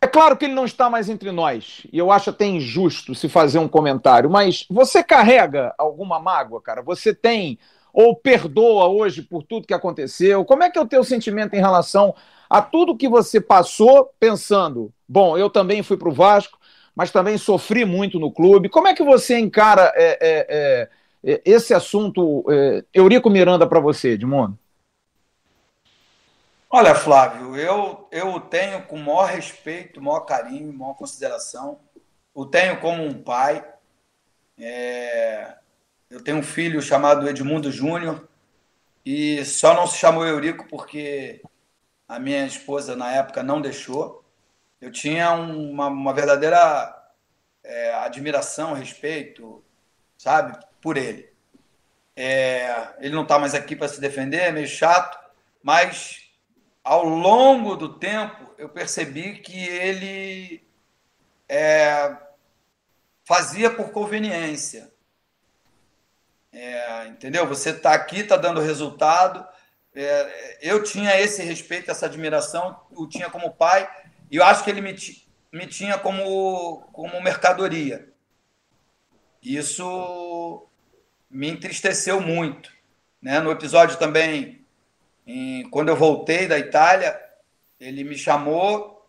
É 0.00 0.06
claro 0.06 0.36
que 0.36 0.44
ele 0.44 0.54
não 0.54 0.64
está 0.64 0.88
mais 0.88 1.08
entre 1.08 1.32
nós, 1.32 1.84
e 1.92 1.98
eu 1.98 2.12
acho 2.12 2.30
até 2.30 2.46
injusto 2.46 3.16
se 3.16 3.28
fazer 3.28 3.58
um 3.58 3.66
comentário, 3.66 4.30
mas 4.30 4.64
você 4.70 5.02
carrega 5.02 5.74
alguma 5.76 6.20
mágoa, 6.20 6.62
cara? 6.62 6.82
Você 6.82 7.12
tem 7.12 7.58
ou 7.92 8.14
perdoa 8.14 8.86
hoje 8.86 9.22
por 9.22 9.42
tudo 9.42 9.66
que 9.66 9.74
aconteceu? 9.74 10.44
Como 10.44 10.62
é 10.62 10.70
que 10.70 10.78
é 10.78 10.82
o 10.82 10.86
teu 10.86 11.02
sentimento 11.02 11.54
em 11.54 11.60
relação 11.60 12.14
a 12.48 12.62
tudo 12.62 12.96
que 12.96 13.08
você 13.08 13.40
passou 13.40 14.08
pensando, 14.20 14.92
bom, 15.08 15.36
eu 15.36 15.50
também 15.50 15.82
fui 15.82 15.96
para 15.96 16.08
o 16.08 16.12
Vasco, 16.12 16.58
mas 16.94 17.10
também 17.10 17.36
sofri 17.36 17.84
muito 17.84 18.20
no 18.20 18.30
clube. 18.30 18.68
Como 18.68 18.86
é 18.86 18.94
que 18.94 19.02
você 19.02 19.36
encara 19.36 19.92
é, 19.96 20.18
é, 20.20 20.46
é, 20.48 20.88
é 21.24 21.42
esse 21.44 21.74
assunto, 21.74 22.44
é, 22.48 22.84
Eurico 22.94 23.28
Miranda, 23.28 23.66
para 23.66 23.80
você, 23.80 24.10
Edmundo? 24.10 24.56
Olha, 26.70 26.94
Flávio, 26.94 27.56
eu, 27.56 28.06
eu 28.12 28.38
tenho 28.40 28.84
com 28.84 28.96
o 28.96 29.02
maior 29.02 29.24
respeito, 29.24 30.02
maior 30.02 30.20
carinho, 30.20 30.70
maior 30.70 30.92
consideração. 30.92 31.80
O 32.34 32.44
tenho 32.44 32.78
como 32.78 33.02
um 33.02 33.22
pai. 33.22 33.64
É... 34.58 35.56
Eu 36.10 36.22
tenho 36.22 36.36
um 36.36 36.42
filho 36.42 36.82
chamado 36.82 37.26
Edmundo 37.26 37.72
Júnior 37.72 38.28
e 39.04 39.42
só 39.46 39.72
não 39.74 39.86
se 39.86 39.96
chamou 39.96 40.26
Eurico 40.26 40.66
porque 40.68 41.42
a 42.06 42.18
minha 42.18 42.44
esposa, 42.46 42.94
na 42.94 43.12
época, 43.12 43.42
não 43.42 43.62
deixou. 43.62 44.22
Eu 44.78 44.92
tinha 44.92 45.32
uma, 45.32 45.86
uma 45.86 46.12
verdadeira 46.12 46.94
é, 47.64 47.94
admiração, 47.94 48.74
respeito, 48.74 49.64
sabe, 50.18 50.58
por 50.82 50.98
ele. 50.98 51.32
É, 52.14 52.88
ele 53.00 53.14
não 53.14 53.22
está 53.22 53.38
mais 53.38 53.54
aqui 53.54 53.74
para 53.74 53.88
se 53.88 54.00
defender, 54.00 54.38
é 54.38 54.52
meio 54.52 54.68
chato, 54.68 55.18
mas 55.62 56.27
ao 56.88 57.04
longo 57.04 57.76
do 57.76 57.98
tempo 57.98 58.50
eu 58.56 58.66
percebi 58.66 59.40
que 59.40 59.62
ele 59.62 60.66
é, 61.46 62.16
fazia 63.26 63.70
por 63.70 63.90
conveniência. 63.90 64.90
É, 66.50 67.06
entendeu? 67.08 67.46
Você 67.46 67.70
está 67.70 67.92
aqui, 67.92 68.20
está 68.20 68.38
dando 68.38 68.62
resultado, 68.62 69.46
é, 69.94 70.58
eu 70.62 70.82
tinha 70.82 71.20
esse 71.20 71.42
respeito, 71.42 71.90
essa 71.90 72.06
admiração, 72.06 72.80
o 72.92 73.06
tinha 73.06 73.28
como 73.28 73.52
pai, 73.52 73.86
e 74.30 74.36
eu 74.36 74.44
acho 74.44 74.64
que 74.64 74.70
ele 74.70 74.80
me, 74.80 74.96
me 75.52 75.66
tinha 75.66 75.98
como, 75.98 76.88
como 76.90 77.20
mercadoria. 77.20 78.10
Isso 79.42 80.66
me 81.30 81.50
entristeceu 81.50 82.18
muito. 82.18 82.72
Né? 83.20 83.40
No 83.40 83.50
episódio 83.50 83.98
também, 83.98 84.57
quando 85.70 85.90
eu 85.90 85.96
voltei 85.96 86.46
da 86.46 86.58
Itália, 86.58 87.20
ele 87.78 88.02
me 88.02 88.16
chamou 88.16 89.06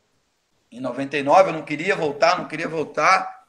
em 0.72 0.80
99, 0.80 1.50
eu 1.50 1.54
não 1.54 1.64
queria 1.64 1.96
voltar, 1.96 2.38
não 2.38 2.48
queria 2.48 2.68
voltar. 2.68 3.48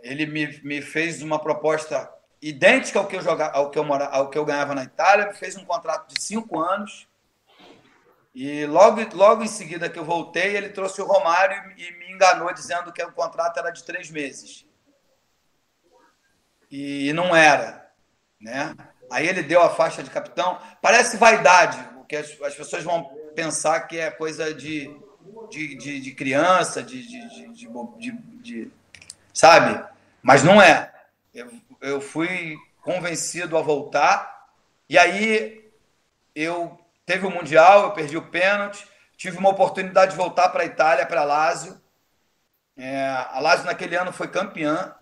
Ele 0.00 0.26
me, 0.26 0.60
me 0.62 0.82
fez 0.82 1.22
uma 1.22 1.38
proposta 1.38 2.12
idêntica 2.40 2.98
ao 2.98 3.06
que 3.06 3.16
eu 3.16 3.22
jogava, 3.22 3.56
ao 3.56 3.70
que 3.70 3.78
eu 3.78 3.84
mora, 3.84 4.06
ao 4.06 4.28
que 4.28 4.36
eu 4.36 4.44
ganhava 4.44 4.74
na 4.74 4.84
Itália, 4.84 5.32
fez 5.32 5.56
um 5.56 5.64
contrato 5.64 6.12
de 6.12 6.22
cinco 6.22 6.60
anos. 6.60 7.08
E 8.34 8.66
logo, 8.66 9.00
logo 9.14 9.42
em 9.42 9.48
seguida 9.48 9.90
que 9.90 9.98
eu 9.98 10.04
voltei, 10.04 10.56
ele 10.56 10.70
trouxe 10.70 11.00
o 11.02 11.06
Romário 11.06 11.72
e 11.76 11.92
me 11.98 12.12
enganou 12.12 12.52
dizendo 12.52 12.92
que 12.92 13.02
o 13.02 13.12
contrato 13.12 13.58
era 13.58 13.70
de 13.70 13.84
três 13.84 14.10
meses. 14.10 14.66
E 16.70 17.12
não 17.12 17.36
era, 17.36 17.92
né? 18.40 18.74
Aí 19.12 19.28
ele 19.28 19.42
deu 19.42 19.60
a 19.60 19.68
faixa 19.68 20.02
de 20.02 20.08
capitão. 20.08 20.58
Parece 20.80 21.18
vaidade, 21.18 21.78
porque 21.94 22.16
as, 22.16 22.40
as 22.40 22.54
pessoas 22.54 22.82
vão 22.82 23.04
pensar 23.34 23.80
que 23.82 23.98
é 23.98 24.10
coisa 24.10 24.54
de, 24.54 24.90
de, 25.50 25.74
de, 25.76 26.00
de 26.00 26.12
criança, 26.12 26.82
de, 26.82 27.06
de, 27.06 28.70
sabe? 29.32 29.84
Mas 30.22 30.42
não 30.42 30.62
é. 30.62 30.90
Eu, 31.34 31.52
eu 31.82 32.00
fui 32.00 32.56
convencido 32.80 33.58
a 33.58 33.60
voltar. 33.60 34.48
E 34.88 34.96
aí 34.96 35.70
eu 36.34 36.78
teve 37.04 37.26
o 37.26 37.30
Mundial, 37.30 37.82
eu 37.82 37.92
perdi 37.92 38.16
o 38.16 38.30
pênalti, 38.30 38.86
tive 39.14 39.36
uma 39.36 39.50
oportunidade 39.50 40.12
de 40.12 40.16
voltar 40.16 40.48
para 40.48 40.62
a 40.62 40.66
Itália, 40.66 41.04
para 41.04 41.20
a 41.20 41.24
Lazio. 41.24 41.78
É, 42.78 43.06
a 43.30 43.38
Lazio 43.40 43.66
naquele 43.66 43.94
ano 43.94 44.10
foi 44.10 44.28
campeã. 44.28 44.94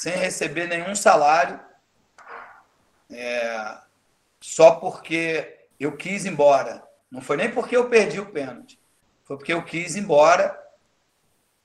Sem 0.00 0.16
receber 0.16 0.66
nenhum 0.66 0.94
salário, 0.94 1.60
é, 3.10 3.78
só 4.40 4.76
porque 4.76 5.66
eu 5.78 5.96
quis 5.96 6.24
ir 6.24 6.28
embora. 6.28 6.82
Não 7.10 7.20
foi 7.20 7.36
nem 7.36 7.50
porque 7.50 7.76
eu 7.76 7.88
perdi 7.88 8.18
o 8.18 8.32
pênalti 8.32 8.80
foi 9.30 9.36
porque 9.36 9.52
eu 9.52 9.62
quis 9.62 9.94
ir 9.94 10.00
embora, 10.00 10.60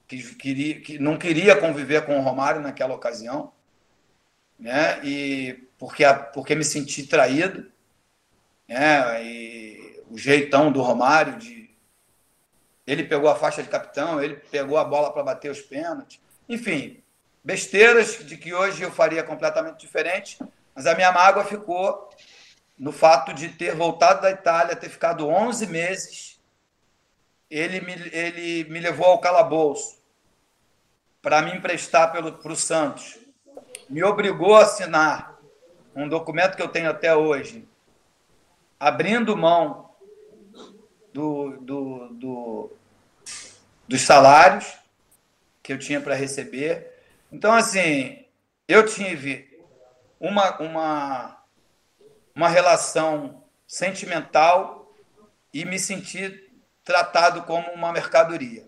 que, 0.08 0.22
queria, 0.36 0.82
que 0.82 1.00
não 1.00 1.18
queria 1.18 1.60
conviver 1.60 2.06
com 2.06 2.16
o 2.16 2.22
Romário 2.22 2.62
naquela 2.62 2.94
ocasião, 2.94 3.52
né? 4.60 5.04
E 5.04 5.68
porque, 5.76 6.04
porque 6.32 6.54
me 6.54 6.64
senti 6.64 7.08
traído, 7.08 7.72
né? 8.68 9.24
E 9.26 10.04
o 10.12 10.16
jeitão 10.16 10.72
do 10.72 10.80
Romário 10.84 11.40
de 11.40 11.74
ele 12.86 13.04
pegou 13.04 13.28
a 13.28 13.36
faixa 13.36 13.64
de 13.64 13.70
capitão, 13.70 14.22
ele 14.22 14.36
pegou 14.36 14.78
a 14.78 14.84
bola 14.84 15.12
para 15.12 15.24
bater 15.24 15.50
os 15.50 15.62
pênaltis. 15.62 16.22
Enfim, 16.48 17.02
besteiras 17.46 18.26
de 18.26 18.36
que 18.36 18.54
hoje 18.54 18.84
eu 18.84 18.92
faria 18.92 19.24
completamente 19.24 19.80
diferente, 19.80 20.38
mas 20.74 20.86
a 20.86 20.96
minha 20.96 21.14
mágoa 21.14 21.46
ficou 21.46 22.10
no 22.78 22.92
fato 22.92 23.34
de 23.34 23.48
ter 23.50 23.74
voltado 23.74 24.24
da 24.24 24.32
Itália, 24.32 24.76
ter 24.76 24.90
ficado 24.90 25.30
11 25.30 25.68
meses 25.68 26.36
ele 27.50 27.80
me, 27.82 27.94
ele 28.12 28.64
me 28.66 28.80
levou 28.80 29.06
ao 29.06 29.20
calabouço 29.20 29.98
para 31.22 31.42
me 31.42 31.56
emprestar 31.56 32.12
para 32.12 32.52
o 32.52 32.56
Santos. 32.56 33.18
Me 33.90 34.04
obrigou 34.04 34.56
a 34.56 34.64
assinar 34.64 35.40
um 35.96 36.10
documento 36.10 36.56
que 36.56 36.62
eu 36.62 36.68
tenho 36.68 36.90
até 36.90 37.16
hoje, 37.16 37.68
abrindo 38.80 39.38
mão 39.38 39.90
do, 41.14 41.58
do, 41.62 42.10
do 42.10 42.72
dos 43.88 44.02
salários 44.02 44.74
que 45.62 45.72
eu 45.72 45.80
tinha 45.80 46.02
para 46.02 46.16
receber. 46.16 46.95
Então, 47.32 47.54
assim, 47.54 48.26
eu 48.68 48.86
tive 48.86 49.60
uma, 50.20 50.58
uma, 50.62 51.44
uma 52.36 52.50
relação 52.50 53.44
sentimental 53.68 54.94
e 55.54 55.66
me 55.66 55.80
senti 55.80 56.52
tratado 56.84 57.44
como 57.44 57.72
uma 57.72 57.92
mercadoria. 57.92 58.68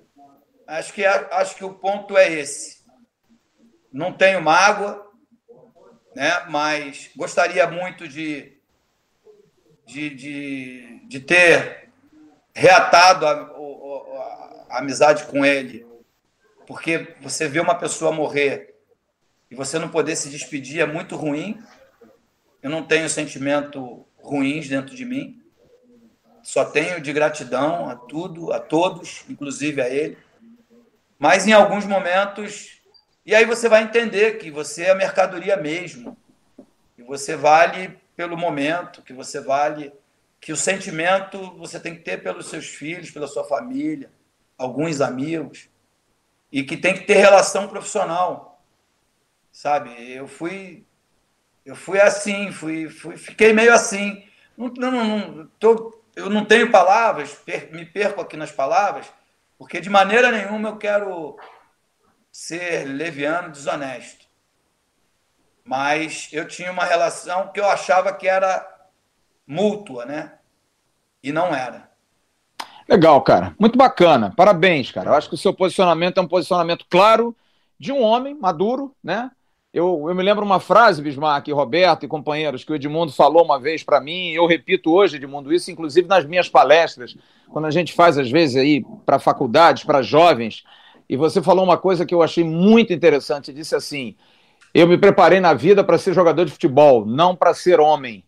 Acho 0.66 0.94
que, 0.94 1.04
é, 1.04 1.28
acho 1.34 1.56
que 1.56 1.64
o 1.64 1.74
ponto 1.74 2.18
é 2.18 2.32
esse. 2.32 2.86
Não 3.92 4.12
tenho 4.12 4.42
mágoa, 4.42 5.10
né? 6.16 6.46
mas 6.50 7.10
gostaria 7.16 7.66
muito 7.68 8.08
de, 8.08 8.58
de, 9.86 10.10
de, 10.10 11.02
de 11.08 11.20
ter 11.20 11.90
reatado 12.54 13.26
a, 13.26 13.32
a, 13.32 14.66
a 14.70 14.80
amizade 14.80 15.26
com 15.26 15.46
ele. 15.46 15.88
Porque 16.68 17.16
você 17.22 17.48
vê 17.48 17.62
uma 17.62 17.76
pessoa 17.76 18.12
morrer 18.12 18.76
e 19.50 19.56
você 19.56 19.80
não 19.80 19.88
poder 19.88 20.18
se 20.18 20.30
despedir 20.30 20.82
é 20.82 20.86
muito 20.86 21.16
ruim. 21.16 21.58
Eu 22.62 22.70
não 22.70 22.84
tenho 22.84 23.10
sentimento 23.10 24.06
ruins 24.18 24.68
dentro 24.68 24.94
de 24.94 25.06
mim. 25.06 25.42
Só 26.44 26.66
tenho 26.66 27.00
de 27.00 27.14
gratidão 27.14 27.90
a 27.90 27.96
tudo, 27.96 28.52
a 28.52 28.60
todos, 28.60 29.24
inclusive 29.30 29.82
a 29.82 29.90
ele. 29.90 30.18
Mas 31.18 31.48
em 31.48 31.54
alguns 31.54 31.86
momentos, 31.86 32.82
e 33.26 33.34
aí 33.34 33.46
você 33.46 33.70
vai 33.70 33.84
entender 33.84 34.38
que 34.38 34.52
você 34.52 34.84
é 34.84 34.94
mercadoria 34.94 35.56
mesmo, 35.56 36.18
que 36.98 37.04
você 37.04 37.38
vale 37.38 37.98
pelo 38.14 38.38
momento, 38.38 39.02
que 39.02 39.14
você 39.14 39.40
vale, 39.40 39.94
que 40.40 40.52
o 40.52 40.58
sentimento 40.58 41.58
você 41.58 41.80
tem 41.80 41.96
que 41.96 42.02
ter 42.02 42.22
pelos 42.22 42.50
seus 42.50 42.68
filhos, 42.68 43.10
pela 43.10 43.28
sua 43.28 43.46
família, 43.46 44.12
alguns 44.58 45.00
amigos, 45.00 45.70
e 46.52 46.64
que 46.64 46.78
tem 46.78 46.94
que 46.94 47.06
ter 47.06 47.16
relação 47.16 47.68
profissional, 47.68 48.62
sabe? 49.52 49.90
Eu 50.12 50.28
fui, 50.28 50.86
eu 51.66 51.76
fui 51.76 52.00
assim, 52.00 52.52
fui, 52.52 52.90
fui 52.90 53.18
fiquei 53.18 53.54
meio 53.54 53.74
assim. 53.74 54.24
Não, 54.58 54.70
não, 54.70 54.92
não, 54.92 55.48
tô 55.60 55.98
eu 56.18 56.32
não 56.32 56.44
tenho 56.44 56.72
palavras, 56.72 57.36
per, 57.36 57.72
me 57.72 57.86
perco 57.86 58.20
aqui 58.20 58.36
nas 58.36 58.52
palavras, 58.52 59.06
porque 59.56 59.80
de 59.80 59.88
maneira 59.88 60.32
nenhuma 60.32 60.70
eu 60.70 60.78
quero 60.78 61.38
ser 62.32 62.86
leviano, 62.86 63.52
desonesto. 63.52 64.26
Mas 65.64 66.30
eu 66.32 66.48
tinha 66.48 66.72
uma 66.72 66.86
relação 66.86 67.52
que 67.52 67.60
eu 67.60 67.70
achava 67.70 68.12
que 68.12 68.28
era 68.28 68.68
mútua, 69.46 70.06
né? 70.06 70.40
E 71.22 71.32
não 71.32 71.54
era. 71.54 71.92
Legal, 72.88 73.22
cara. 73.22 73.56
Muito 73.60 73.78
bacana. 73.78 74.34
Parabéns, 74.36 74.92
cara. 74.92 75.10
Eu 75.10 75.14
acho 75.14 75.30
que 75.30 75.36
o 75.36 75.38
seu 75.38 75.54
posicionamento 75.54 76.18
é 76.18 76.22
um 76.22 76.28
posicionamento 76.28 76.86
claro 76.90 77.36
de 77.80 77.92
um 77.92 78.02
homem 78.02 78.34
maduro, 78.34 78.94
né? 79.04 79.30
Eu, 79.74 80.06
eu 80.08 80.16
me 80.16 80.24
lembro 80.24 80.44
uma 80.44 80.60
frase, 80.60 81.02
Bismarck, 81.02 81.50
Roberto 81.50 82.04
e 82.04 82.08
companheiros, 82.08 82.64
que 82.64 82.72
o 82.72 82.76
Edmundo 82.76 83.12
falou 83.12 83.44
uma 83.44 83.60
vez 83.60 83.84
para 83.84 84.00
mim, 84.00 84.30
e 84.30 84.36
eu 84.36 84.48
repito 84.48 84.92
hoje, 84.92 85.18
Edmundo, 85.18 85.54
isso 85.54 85.70
inclusive 85.70 86.08
nas 86.08 86.26
minhas 86.26 86.50
palestras, 86.50 87.16
quando 87.50 87.66
a 87.66 87.72
gente 87.72 87.94
faz, 87.94 88.18
às 88.18 88.32
vezes, 88.32 88.56
aí 88.56 88.84
para 89.06 89.20
faculdades, 89.20 89.84
para 89.84 90.02
jovens, 90.02 90.64
e 91.10 91.16
você 91.16 91.42
falou 91.42 91.64
uma 91.64 91.78
coisa 91.78 92.06
que 92.06 92.16
eu 92.16 92.24
achei 92.24 92.44
muito 92.44 92.92
interessante. 92.92 93.54
Disse 93.54 93.76
assim: 93.76 94.16
eu 94.74 94.88
me 94.88 94.98
preparei 94.98 95.40
na 95.40 95.54
vida 95.54 95.84
para 95.84 95.98
ser 95.98 96.14
jogador 96.14 96.46
de 96.46 96.52
futebol, 96.52 97.06
não 97.06 97.36
para 97.36 97.54
ser 97.54 97.80
homem. 97.80 98.24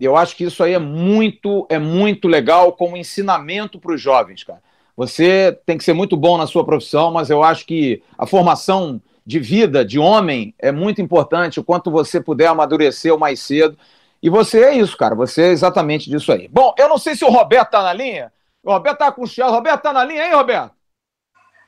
Eu 0.00 0.16
acho 0.16 0.36
que 0.36 0.44
isso 0.44 0.62
aí 0.62 0.72
é 0.72 0.78
muito, 0.78 1.66
é 1.68 1.78
muito 1.78 2.28
legal 2.28 2.72
como 2.72 2.96
ensinamento 2.96 3.78
para 3.78 3.94
os 3.94 4.00
jovens, 4.00 4.42
cara. 4.42 4.62
Você 4.96 5.58
tem 5.66 5.76
que 5.76 5.84
ser 5.84 5.92
muito 5.92 6.16
bom 6.16 6.38
na 6.38 6.46
sua 6.46 6.64
profissão, 6.64 7.10
mas 7.10 7.30
eu 7.30 7.42
acho 7.42 7.66
que 7.66 8.02
a 8.16 8.26
formação 8.26 9.00
de 9.26 9.38
vida 9.38 9.84
de 9.84 9.98
homem 9.98 10.54
é 10.58 10.70
muito 10.70 11.00
importante, 11.00 11.58
o 11.58 11.64
quanto 11.64 11.90
você 11.90 12.20
puder 12.20 12.46
amadurecer 12.46 13.14
o 13.14 13.18
mais 13.18 13.40
cedo. 13.40 13.76
E 14.22 14.30
você 14.30 14.64
é 14.64 14.76
isso, 14.76 14.96
cara. 14.96 15.14
Você 15.14 15.42
é 15.42 15.48
exatamente 15.48 16.08
disso 16.08 16.32
aí. 16.32 16.48
Bom, 16.48 16.74
eu 16.78 16.88
não 16.88 16.98
sei 16.98 17.14
se 17.14 17.24
o 17.24 17.30
Roberto 17.30 17.70
tá 17.70 17.82
na 17.82 17.92
linha. 17.92 18.32
O 18.62 18.72
Roberto 18.72 18.98
tá 18.98 19.12
com 19.12 19.22
o 19.22 19.26
Chiado. 19.26 19.52
Roberto 19.52 19.82
tá 19.82 19.92
na 19.92 20.04
linha 20.04 20.22
aí, 20.22 20.32
Roberto? 20.32 20.72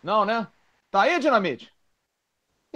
Não, 0.03 0.25
né? 0.25 0.47
Tá 0.91 1.03
aí, 1.03 1.19
Dinamite? 1.19 1.76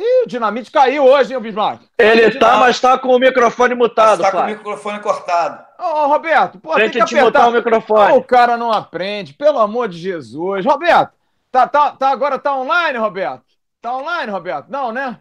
Ih, 0.00 0.24
o 0.24 0.26
Dinamite 0.26 0.70
caiu 0.70 1.04
hoje, 1.04 1.32
hein, 1.32 1.36
o 1.36 1.40
Bismarck? 1.40 1.82
Ele 1.98 2.38
tá, 2.38 2.56
mas 2.56 2.80
tá 2.80 2.96
com 2.96 3.08
o 3.08 3.18
microfone 3.18 3.74
mutado, 3.74 4.22
Tá 4.22 4.30
com 4.30 4.38
o 4.38 4.46
microfone 4.46 4.98
cortado. 5.00 5.62
Ô, 5.78 6.06
Roberto, 6.06 6.58
pô, 6.58 6.74
tem, 6.74 6.84
tem 6.84 6.92
que, 6.92 6.98
que 7.00 7.14
te 7.14 7.20
botar 7.20 7.48
o 7.48 7.52
microfone. 7.52 8.14
o 8.14 8.22
cara 8.22 8.56
não 8.56 8.72
aprende, 8.72 9.34
pelo 9.34 9.58
amor 9.58 9.88
de 9.88 9.98
Jesus. 9.98 10.64
Roberto, 10.64 11.12
tá, 11.52 11.68
tá, 11.68 11.90
tá, 11.90 12.08
agora 12.08 12.38
tá 12.38 12.56
online, 12.56 12.98
Roberto? 12.98 13.42
Tá 13.82 13.94
online, 13.94 14.32
Roberto? 14.32 14.68
Não, 14.70 14.90
né? 14.90 15.18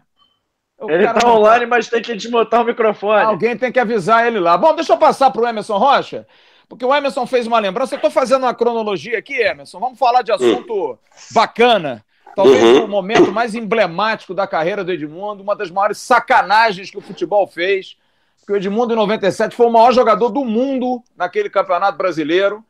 O 0.78 0.90
Ele 0.90 1.04
cara 1.04 1.20
tá 1.20 1.26
não 1.26 1.36
online, 1.36 1.66
mas 1.66 1.88
tem 1.88 2.00
que 2.00 2.14
desmontar 2.14 2.62
o 2.62 2.64
microfone. 2.64 3.22
Alguém 3.22 3.56
tem 3.56 3.70
que 3.70 3.78
avisar 3.78 4.26
ele 4.26 4.40
lá. 4.40 4.56
Bom, 4.56 4.74
deixa 4.74 4.94
eu 4.94 4.98
passar 4.98 5.30
pro 5.30 5.46
Emerson 5.46 5.76
Rocha, 5.76 6.26
porque 6.66 6.86
o 6.86 6.94
Emerson 6.94 7.26
fez 7.26 7.46
uma 7.46 7.58
lembrança. 7.58 7.96
Eu 7.96 8.00
tô 8.00 8.10
fazendo 8.10 8.44
uma 8.44 8.54
cronologia 8.54 9.18
aqui, 9.18 9.34
Emerson. 9.34 9.78
Vamos 9.78 9.98
falar 9.98 10.22
de 10.22 10.32
assunto 10.32 10.98
bacana. 11.32 12.02
Talvez 12.34 12.62
Uhum. 12.62 12.84
o 12.84 12.88
momento 12.88 13.32
mais 13.32 13.54
emblemático 13.54 14.32
da 14.34 14.46
carreira 14.46 14.84
do 14.84 14.92
Edmundo, 14.92 15.42
uma 15.42 15.56
das 15.56 15.70
maiores 15.70 15.98
sacanagens 15.98 16.90
que 16.90 16.98
o 16.98 17.02
futebol 17.02 17.46
fez. 17.46 17.96
Porque 18.38 18.52
o 18.52 18.56
Edmundo, 18.56 18.92
em 18.92 18.96
97, 18.96 19.54
foi 19.54 19.66
o 19.66 19.70
maior 19.70 19.92
jogador 19.92 20.28
do 20.30 20.44
mundo 20.44 21.02
naquele 21.16 21.50
campeonato 21.50 21.98
brasileiro. 21.98 22.64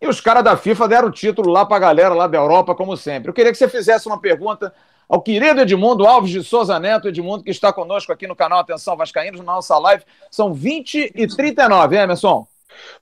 E 0.00 0.06
os 0.08 0.20
caras 0.20 0.42
da 0.44 0.56
FIFA 0.56 0.88
deram 0.88 1.08
o 1.08 1.12
título 1.12 1.50
lá 1.50 1.64
pra 1.64 1.78
galera 1.78 2.14
lá 2.14 2.26
da 2.26 2.36
Europa, 2.36 2.74
como 2.74 2.96
sempre. 2.96 3.30
Eu 3.30 3.34
queria 3.34 3.52
que 3.52 3.58
você 3.58 3.68
fizesse 3.68 4.06
uma 4.06 4.20
pergunta 4.20 4.74
ao 5.08 5.22
querido 5.22 5.60
Edmundo 5.60 6.06
Alves 6.06 6.30
de 6.30 6.42
Souza 6.42 6.78
Neto, 6.78 7.08
Edmundo, 7.08 7.44
que 7.44 7.50
está 7.50 7.72
conosco 7.72 8.12
aqui 8.12 8.26
no 8.26 8.34
canal 8.34 8.58
Atenção 8.58 8.96
Vascaínos, 8.96 9.40
na 9.40 9.52
nossa 9.54 9.78
live. 9.78 10.02
São 10.30 10.52
20 10.52 11.12
e 11.14 11.26
39, 11.26 11.96
Emerson. 11.96 12.46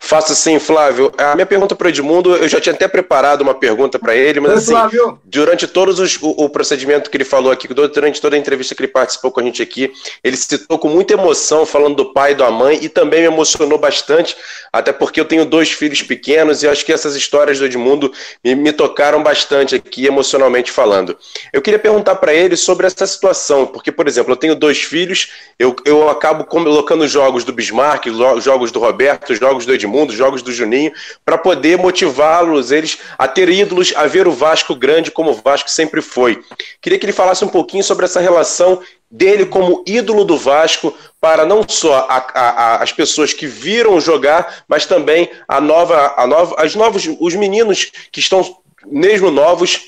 Faça 0.04 0.34
sim, 0.34 0.58
Flávio. 0.58 1.12
A 1.16 1.36
minha 1.36 1.46
pergunta 1.46 1.76
para 1.76 1.86
o 1.86 1.88
Edmundo, 1.88 2.34
eu 2.34 2.48
já 2.48 2.60
tinha 2.60 2.74
até 2.74 2.88
preparado 2.88 3.40
uma 3.42 3.54
pergunta 3.54 4.00
para 4.00 4.16
ele, 4.16 4.40
mas 4.40 4.50
Oi, 4.50 4.58
assim, 4.58 4.70
Flávio. 4.72 5.20
durante 5.24 5.68
todos 5.68 6.00
os, 6.00 6.18
o, 6.20 6.44
o 6.44 6.48
procedimento 6.50 7.08
que 7.08 7.16
ele 7.16 7.24
falou 7.24 7.52
aqui, 7.52 7.68
durante 7.68 8.20
toda 8.20 8.34
a 8.34 8.38
entrevista 8.38 8.74
que 8.74 8.82
ele 8.82 8.90
participou 8.90 9.30
com 9.30 9.38
a 9.38 9.44
gente 9.44 9.62
aqui, 9.62 9.92
ele 10.24 10.36
citou 10.36 10.76
com 10.76 10.88
muita 10.88 11.14
emoção, 11.14 11.64
falando 11.64 11.94
do 11.94 12.12
pai 12.12 12.32
e 12.32 12.34
da 12.34 12.50
mãe, 12.50 12.80
e 12.82 12.88
também 12.88 13.20
me 13.20 13.26
emocionou 13.26 13.78
bastante, 13.78 14.36
até 14.72 14.92
porque 14.92 15.20
eu 15.20 15.24
tenho 15.24 15.44
dois 15.44 15.70
filhos 15.70 16.02
pequenos, 16.02 16.64
e 16.64 16.68
acho 16.68 16.84
que 16.84 16.92
essas 16.92 17.14
histórias 17.14 17.60
do 17.60 17.64
Edmundo 17.64 18.12
me, 18.44 18.56
me 18.56 18.72
tocaram 18.72 19.22
bastante 19.22 19.76
aqui, 19.76 20.04
emocionalmente 20.06 20.72
falando. 20.72 21.16
Eu 21.52 21.62
queria 21.62 21.78
perguntar 21.78 22.16
para 22.16 22.34
ele 22.34 22.56
sobre 22.56 22.88
essa 22.88 23.06
situação, 23.06 23.66
porque, 23.66 23.92
por 23.92 24.08
exemplo, 24.08 24.32
eu 24.32 24.36
tenho 24.36 24.56
dois 24.56 24.82
filhos, 24.82 25.30
eu, 25.58 25.76
eu 25.84 26.08
acabo 26.08 26.44
colocando 26.44 27.06
jogos 27.06 27.44
do 27.44 27.52
Bismarck, 27.52 28.06
jogos 28.40 28.72
do 28.72 28.80
Roberto, 28.80 29.32
jogos 29.34 29.61
do 29.66 29.72
Edmundo, 29.72 30.12
jogos 30.12 30.42
do 30.42 30.52
Juninho, 30.52 30.92
para 31.24 31.38
poder 31.38 31.78
motivá-los, 31.78 32.70
eles 32.70 32.98
a 33.18 33.26
ter 33.28 33.48
ídolos, 33.48 33.92
a 33.96 34.06
ver 34.06 34.26
o 34.26 34.32
Vasco 34.32 34.74
grande 34.74 35.10
como 35.10 35.30
o 35.30 35.34
Vasco 35.34 35.70
sempre 35.70 36.00
foi. 36.02 36.42
Queria 36.80 36.98
que 36.98 37.04
ele 37.06 37.12
falasse 37.12 37.44
um 37.44 37.48
pouquinho 37.48 37.84
sobre 37.84 38.04
essa 38.04 38.20
relação 38.20 38.80
dele 39.10 39.44
como 39.46 39.84
ídolo 39.86 40.24
do 40.24 40.38
Vasco 40.38 40.96
para 41.20 41.44
não 41.44 41.66
só 41.68 42.06
a- 42.08 42.26
a- 42.34 42.50
a- 42.50 42.82
as 42.82 42.92
pessoas 42.92 43.32
que 43.32 43.46
viram 43.46 44.00
jogar, 44.00 44.64
mas 44.66 44.86
também 44.86 45.30
a 45.46 45.60
nova, 45.60 46.14
a 46.16 46.26
nova, 46.26 46.54
as 46.58 46.74
novos, 46.74 47.08
os 47.20 47.34
meninos 47.34 47.90
que 48.10 48.20
estão 48.20 48.56
mesmo 48.86 49.30
novos 49.30 49.80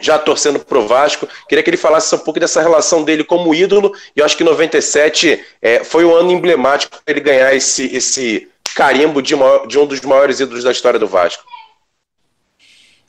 já 0.00 0.18
torcendo 0.18 0.58
pro 0.58 0.88
Vasco. 0.88 1.28
Queria 1.48 1.62
que 1.62 1.70
ele 1.70 1.76
falasse 1.76 2.12
um 2.16 2.18
pouco 2.18 2.40
dessa 2.40 2.60
relação 2.60 3.04
dele 3.04 3.22
como 3.22 3.54
ídolo. 3.54 3.92
E 4.16 4.18
eu 4.18 4.26
acho 4.26 4.36
que 4.36 4.42
97 4.42 5.40
é, 5.62 5.84
foi 5.84 6.04
um 6.04 6.12
ano 6.12 6.32
emblemático 6.32 6.98
para 7.04 7.14
ele 7.14 7.20
ganhar 7.20 7.54
esse, 7.54 7.94
esse 7.94 8.48
carimbo 8.74 9.22
de, 9.22 9.34
de 9.68 9.78
um 9.78 9.86
dos 9.86 10.00
maiores 10.00 10.40
ídolos 10.40 10.64
da 10.64 10.72
história 10.72 10.98
do 10.98 11.06
Vasco. 11.06 11.44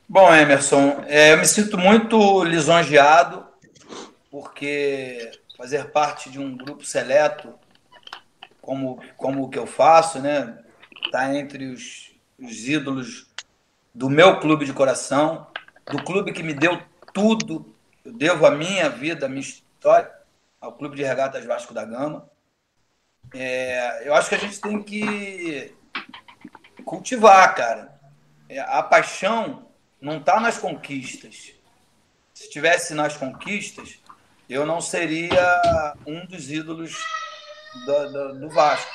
Bom, 0.08 0.34
Emerson, 0.34 1.04
é, 1.08 1.34
eu 1.34 1.38
me 1.38 1.46
sinto 1.46 1.78
muito 1.78 2.44
lisonjeado, 2.44 3.46
porque 4.30 5.32
fazer 5.58 5.92
parte 5.92 6.30
de 6.30 6.40
um 6.40 6.56
grupo 6.56 6.86
seleto, 6.86 7.54
como, 8.62 9.02
como 9.18 9.44
o 9.44 9.50
que 9.50 9.58
eu 9.58 9.66
faço, 9.66 10.20
né? 10.20 10.60
Tá 11.12 11.34
entre 11.34 11.68
os, 11.68 12.12
os 12.40 12.68
ídolos 12.68 13.28
do 13.94 14.10
meu 14.10 14.40
clube 14.40 14.66
de 14.66 14.74
coração, 14.74 15.48
do 15.90 16.04
clube 16.04 16.34
que 16.34 16.44
me 16.44 16.54
deu 16.54 16.80
tudo. 17.14 17.74
Eu 18.04 18.14
devo 18.14 18.46
a 18.46 18.52
minha 18.52 18.90
vida, 18.90 19.26
a 19.26 19.30
minha 19.30 19.42
história 19.42 20.12
ao 20.60 20.74
Clube 20.74 20.96
de 20.96 21.04
Regatas 21.04 21.46
Vasco 21.46 21.74
da 21.74 21.86
Gama. 21.86 22.30
É, 23.34 24.08
eu 24.08 24.14
acho 24.14 24.30
que 24.30 24.36
a 24.36 24.40
gente 24.40 24.60
tem 24.60 24.82
que 24.82 25.76
cultivar, 26.84 27.54
cara. 27.56 28.00
É, 28.48 28.60
a 28.60 28.82
paixão 28.84 29.68
não 30.00 30.18
está 30.18 30.40
nas 30.40 30.58
conquistas. 30.58 31.54
Se 32.34 32.44
estivesse 32.44 32.94
nas 32.94 33.18
conquistas, 33.18 34.00
eu 34.50 34.66
não 34.66 34.80
seria 34.80 35.96
um 36.06 36.26
dos 36.26 36.52
ídolos 36.52 37.04
do, 37.86 38.12
do, 38.12 38.40
do 38.42 38.50
Vasco. 38.50 38.92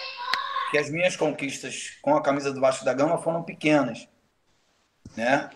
Que 0.71 0.79
as 0.79 0.89
minhas 0.89 1.17
conquistas 1.17 1.99
com 2.01 2.15
a 2.15 2.23
camisa 2.23 2.53
do 2.53 2.61
Vasco 2.61 2.85
da 2.85 2.95
Gama 2.95 3.19
foram 3.19 3.43
pequenas, 3.43 4.07
né? 5.17 5.51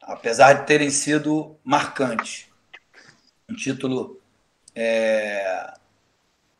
Apesar 0.00 0.52
de 0.52 0.66
terem 0.66 0.90
sido 0.90 1.58
marcantes. 1.64 2.46
Um 3.48 3.54
título 3.54 4.20
é, 4.74 5.74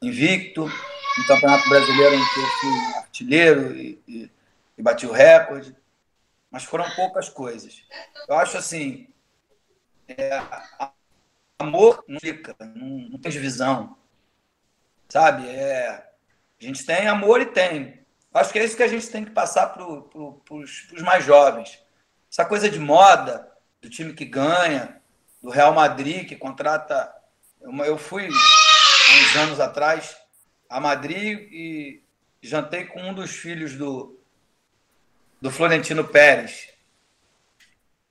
invicto, 0.02 0.64
um 0.64 1.26
campeonato 1.26 1.68
brasileiro 1.68 2.14
em 2.14 2.28
que 2.28 2.40
eu 2.40 2.46
fui 2.46 2.94
artilheiro 2.96 3.76
e, 3.76 4.02
e, 4.06 4.30
e 4.78 4.82
bati 4.82 5.06
o 5.06 5.12
recorde 5.12 5.74
mas 6.52 6.64
foram 6.64 6.88
poucas 6.90 7.30
coisas. 7.30 7.82
Eu 8.28 8.36
acho 8.36 8.58
assim, 8.58 9.08
é, 10.06 10.38
amor 11.58 12.04
não 12.06 12.20
fica, 12.20 12.54
não, 12.60 13.08
não 13.08 13.18
tem 13.18 13.32
divisão, 13.32 13.96
sabe? 15.08 15.48
É, 15.48 15.88
a 16.60 16.64
gente 16.64 16.84
tem 16.84 17.08
amor 17.08 17.40
e 17.40 17.46
tem. 17.46 18.02
Acho 18.34 18.52
que 18.52 18.58
é 18.58 18.64
isso 18.64 18.76
que 18.76 18.82
a 18.82 18.88
gente 18.88 19.08
tem 19.08 19.24
que 19.24 19.30
passar 19.30 19.68
para 19.68 19.82
pro, 19.84 20.42
os 20.50 21.02
mais 21.02 21.24
jovens. 21.24 21.82
Essa 22.30 22.44
coisa 22.44 22.68
de 22.68 22.78
moda, 22.78 23.50
do 23.80 23.88
time 23.88 24.12
que 24.12 24.26
ganha, 24.26 25.00
do 25.42 25.48
Real 25.48 25.72
Madrid 25.72 26.28
que 26.28 26.36
contrata. 26.36 27.14
Eu 27.60 27.96
fui 27.96 28.28
anos 29.36 29.60
atrás 29.60 30.16
a 30.68 30.80
Madrid 30.80 31.48
e 31.52 32.02
jantei 32.40 32.86
com 32.86 33.00
um 33.02 33.14
dos 33.14 33.30
filhos 33.30 33.74
do, 33.74 34.18
do 35.40 35.50
Florentino 35.50 36.06
Pérez. 36.06 36.70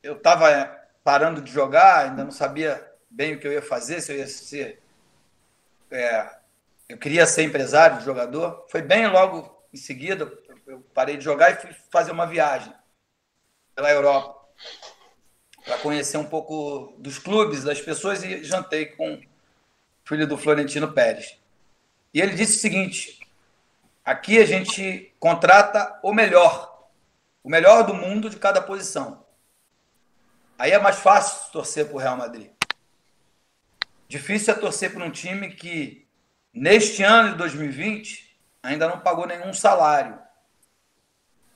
Eu 0.04 0.18
estava 0.18 0.80
parando 1.04 1.42
de 1.42 1.52
jogar, 1.52 2.06
ainda 2.06 2.24
não 2.24 2.32
sabia 2.32 2.88
bem 3.10 3.34
o 3.34 3.40
que 3.40 3.48
eu 3.48 3.52
ia 3.52 3.62
fazer, 3.62 4.02
se 4.02 4.12
eu 4.12 4.18
ia 4.18 4.28
ser. 4.28 4.82
É, 5.90 6.30
eu 6.88 6.98
queria 6.98 7.26
ser 7.26 7.44
empresário 7.44 7.98
de 7.98 8.06
jogador. 8.06 8.68
Foi 8.70 8.82
bem 8.82 9.08
logo 9.08 9.66
em 9.74 9.78
seguida, 9.78 10.32
eu 10.68 10.82
parei 10.94 11.18
de 11.18 11.24
jogar 11.24 11.52
e 11.52 11.56
fui 11.56 11.76
fazer 11.92 12.12
uma 12.12 12.28
viagem 12.28 12.74
pela 13.76 13.92
Europa 13.92 14.40
para 15.64 15.78
conhecer 15.80 16.18
um 16.18 16.26
pouco 16.26 16.96
dos 17.00 17.18
clubes, 17.18 17.64
das 17.64 17.82
pessoas 17.82 18.24
e 18.24 18.44
jantei 18.44 18.86
com 18.86 19.22
filho 20.06 20.28
do 20.28 20.38
Florentino 20.38 20.92
Pérez. 20.92 21.38
E 22.14 22.22
ele 22.22 22.36
disse 22.36 22.58
o 22.58 22.62
seguinte: 22.62 23.20
aqui 24.04 24.40
a 24.40 24.46
gente 24.46 25.14
contrata 25.20 26.00
o 26.04 26.14
melhor 26.14 26.72
o 27.44 27.50
melhor 27.50 27.84
do 27.84 27.94
mundo 27.94 28.30
de 28.30 28.38
cada 28.38 28.62
posição. 28.62 29.26
Aí 30.58 30.72
é 30.72 30.80
mais 30.80 30.98
fácil 30.98 31.52
torcer 31.52 31.88
para 31.88 31.96
o 31.96 32.00
Real 32.00 32.18
Madrid. 32.18 32.52
Difícil 34.08 34.54
é 34.54 34.58
torcer 34.58 34.94
para 34.94 35.04
um 35.04 35.10
time 35.10 35.54
que, 35.54 36.06
neste 36.54 37.02
ano 37.02 37.32
de 37.32 37.38
2020, 37.38 38.38
ainda 38.62 38.88
não 38.88 39.00
pagou 39.00 39.26
nenhum 39.26 39.54
salário. 39.54 40.20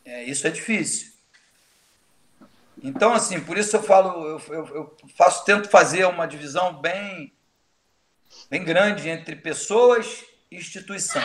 É, 0.03 0.23
isso 0.23 0.47
é 0.47 0.49
difícil. 0.49 1.13
Então, 2.81 3.13
assim, 3.13 3.39
por 3.39 3.57
isso 3.57 3.75
eu 3.75 3.83
falo, 3.83 4.25
eu, 4.25 4.41
eu, 4.49 4.67
eu 4.75 4.97
faço, 5.15 5.45
tento 5.45 5.69
fazer 5.69 6.05
uma 6.05 6.27
divisão 6.27 6.73
bem, 6.73 7.34
bem 8.49 8.63
grande 8.63 9.09
entre 9.09 9.36
pessoas 9.36 10.23
e 10.51 10.57
instituição. 10.57 11.23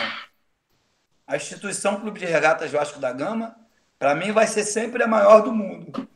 A 1.25 1.35
instituição 1.35 1.99
Clube 1.99 2.19
de 2.19 2.25
Regatas 2.25 2.71
Vasco 2.71 2.99
da 2.99 3.11
Gama 3.11 3.55
para 3.97 4.15
mim 4.15 4.31
vai 4.31 4.47
ser 4.47 4.63
sempre 4.63 5.03
a 5.03 5.07
maior 5.07 5.41
do 5.41 5.53
mundo. 5.53 6.07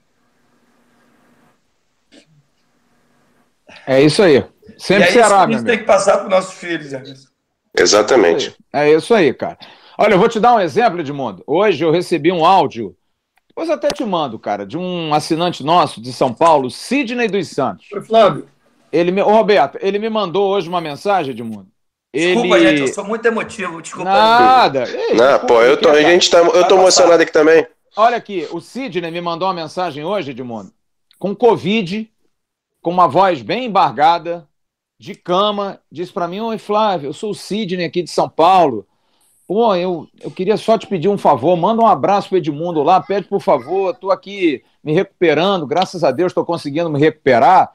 É 3.85 4.01
isso 4.01 4.23
aí. 4.23 4.43
Sempre 4.77 5.05
e 5.05 5.07
é 5.07 5.11
será, 5.11 5.25
isso 5.25 5.35
que 5.35 5.53
a 5.53 5.57
gente 5.57 5.65
tem 5.65 5.77
que 5.77 5.83
passar 5.83 6.17
para 6.17 6.23
os 6.23 6.29
nossos 6.29 6.53
filhos, 6.55 6.91
Emerson. 6.91 7.29
Exatamente. 7.77 8.55
É 8.73 8.91
isso 8.91 9.13
aí, 9.13 9.33
cara. 9.33 9.57
Olha, 9.97 10.13
eu 10.13 10.19
vou 10.19 10.27
te 10.27 10.39
dar 10.39 10.55
um 10.55 10.59
exemplo, 10.59 10.99
Edmundo. 10.99 11.43
Hoje 11.45 11.83
eu 11.83 11.91
recebi 11.91 12.31
um 12.31 12.45
áudio, 12.45 12.95
depois 13.47 13.69
até 13.69 13.89
te 13.89 14.03
mando, 14.03 14.39
cara, 14.39 14.65
de 14.65 14.77
um 14.77 15.13
assinante 15.13 15.63
nosso 15.63 16.01
de 16.01 16.11
São 16.11 16.33
Paulo, 16.33 16.69
Sidney 16.69 17.27
dos 17.27 17.49
Santos. 17.49 17.87
Oi, 17.91 18.01
Flávio. 18.01 18.49
Ele 18.95 19.11
me... 19.11 19.21
Ô, 19.21 19.29
Roberto, 19.29 19.77
ele 19.81 19.99
me 19.99 20.09
mandou 20.09 20.49
hoje 20.49 20.69
uma 20.69 20.79
mensagem, 20.79 21.31
Edmundo. 21.31 21.67
Desculpa, 22.13 22.57
ele... 22.57 22.77
gente, 22.77 22.81
eu 22.87 22.93
sou 22.93 23.03
muito 23.03 23.25
emotivo. 23.25 23.81
Desculpa. 23.81 24.09
Nada. 24.09 24.83
Ei, 24.87 25.15
Não, 25.15 25.25
desculpa, 25.27 25.47
pô, 25.47 25.61
eu 25.61 25.79
tô, 25.79 25.89
a 25.89 26.01
gente 26.01 26.29
tá, 26.29 26.39
eu 26.39 26.67
tô 26.67 26.75
emocionado 26.75 27.21
aqui 27.21 27.31
também. 27.31 27.67
Olha 27.97 28.17
aqui, 28.17 28.47
o 28.51 28.59
Sidney 28.59 29.11
me 29.11 29.21
mandou 29.21 29.47
uma 29.47 29.53
mensagem 29.53 30.03
hoje, 30.03 30.31
Edmundo, 30.31 30.71
com 31.17 31.35
Covid, 31.35 32.09
com 32.81 32.91
uma 32.91 33.07
voz 33.07 33.41
bem 33.41 33.65
embargada, 33.65 34.47
de 34.99 35.13
cama, 35.13 35.79
disse 35.91 36.11
pra 36.11 36.27
mim, 36.27 36.39
oi 36.39 36.57
Flávio, 36.57 37.09
eu 37.09 37.13
sou 37.13 37.31
o 37.31 37.35
Sidney 37.35 37.85
aqui 37.85 38.01
de 38.01 38.09
São 38.09 38.29
Paulo. 38.29 38.85
Pô, 39.47 39.75
eu, 39.75 40.07
eu 40.21 40.31
queria 40.31 40.57
só 40.57 40.77
te 40.77 40.87
pedir 40.87 41.07
um 41.07 41.17
favor, 41.17 41.55
manda 41.55 41.81
um 41.81 41.87
abraço 41.87 42.29
pro 42.29 42.37
Edmundo 42.37 42.81
lá, 42.81 42.99
pede 43.01 43.27
por 43.27 43.41
favor, 43.41 43.93
tô 43.93 44.09
aqui 44.09 44.63
me 44.83 44.93
recuperando, 44.93 45.67
graças 45.67 46.03
a 46.03 46.11
Deus 46.11 46.33
tô 46.33 46.43
conseguindo 46.43 46.89
me 46.89 46.99
recuperar. 46.99 47.71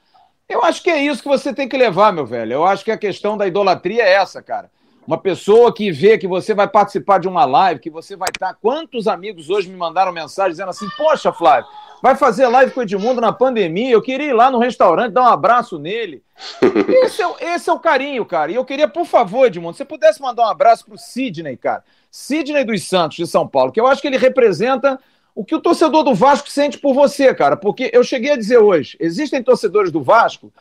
Eu 0.50 0.64
acho 0.64 0.82
que 0.82 0.90
é 0.90 1.00
isso 1.00 1.22
que 1.22 1.28
você 1.28 1.54
tem 1.54 1.68
que 1.68 1.76
levar, 1.76 2.12
meu 2.12 2.26
velho. 2.26 2.52
Eu 2.52 2.64
acho 2.66 2.84
que 2.84 2.90
a 2.90 2.98
questão 2.98 3.36
da 3.36 3.46
idolatria 3.46 4.02
é 4.02 4.14
essa, 4.14 4.42
cara. 4.42 4.68
Uma 5.06 5.16
pessoa 5.16 5.72
que 5.72 5.90
vê 5.90 6.18
que 6.18 6.26
você 6.26 6.52
vai 6.54 6.68
participar 6.68 7.18
de 7.18 7.28
uma 7.28 7.44
live, 7.44 7.80
que 7.80 7.88
você 7.90 8.16
vai 8.16 8.28
estar. 8.34 8.54
Quantos 8.54 9.06
amigos 9.08 9.48
hoje 9.48 9.68
me 9.68 9.76
mandaram 9.76 10.12
mensagem 10.12 10.50
dizendo 10.50 10.68
assim: 10.70 10.88
Poxa, 10.96 11.32
Flávio, 11.32 11.68
vai 12.02 12.16
fazer 12.16 12.46
live 12.48 12.72
com 12.72 12.80
o 12.80 12.82
Edmundo 12.82 13.20
na 13.20 13.32
pandemia? 13.32 13.90
Eu 13.92 14.02
queria 14.02 14.26
ir 14.28 14.32
lá 14.32 14.50
no 14.50 14.58
restaurante, 14.58 15.12
dar 15.12 15.22
um 15.22 15.26
abraço 15.32 15.78
nele. 15.78 16.22
Esse 17.04 17.22
é, 17.22 17.26
o- 17.28 17.36
esse 17.40 17.70
é 17.70 17.72
o 17.72 17.78
carinho, 17.80 18.24
cara. 18.26 18.50
E 18.50 18.56
eu 18.56 18.64
queria, 18.64 18.88
por 18.88 19.06
favor, 19.06 19.46
Edmundo, 19.46 19.72
se 19.74 19.78
você 19.78 19.84
pudesse 19.84 20.20
mandar 20.20 20.42
um 20.42 20.50
abraço 20.50 20.84
pro 20.84 20.98
Sidney, 20.98 21.56
cara. 21.56 21.82
Sidney 22.10 22.64
dos 22.64 22.84
Santos, 22.88 23.16
de 23.16 23.26
São 23.26 23.46
Paulo, 23.48 23.70
que 23.72 23.80
eu 23.80 23.86
acho 23.86 24.02
que 24.02 24.08
ele 24.08 24.18
representa 24.18 24.98
o 25.34 25.44
que 25.44 25.54
o 25.54 25.60
torcedor 25.60 26.02
do 26.02 26.14
Vasco 26.14 26.50
sente 26.50 26.78
por 26.78 26.94
você, 26.94 27.34
cara. 27.34 27.56
Porque 27.56 27.90
eu 27.92 28.02
cheguei 28.02 28.32
a 28.32 28.36
dizer 28.36 28.58
hoje: 28.58 28.96
existem 29.00 29.42
torcedores 29.42 29.90
do 29.90 30.02
Vasco 30.02 30.52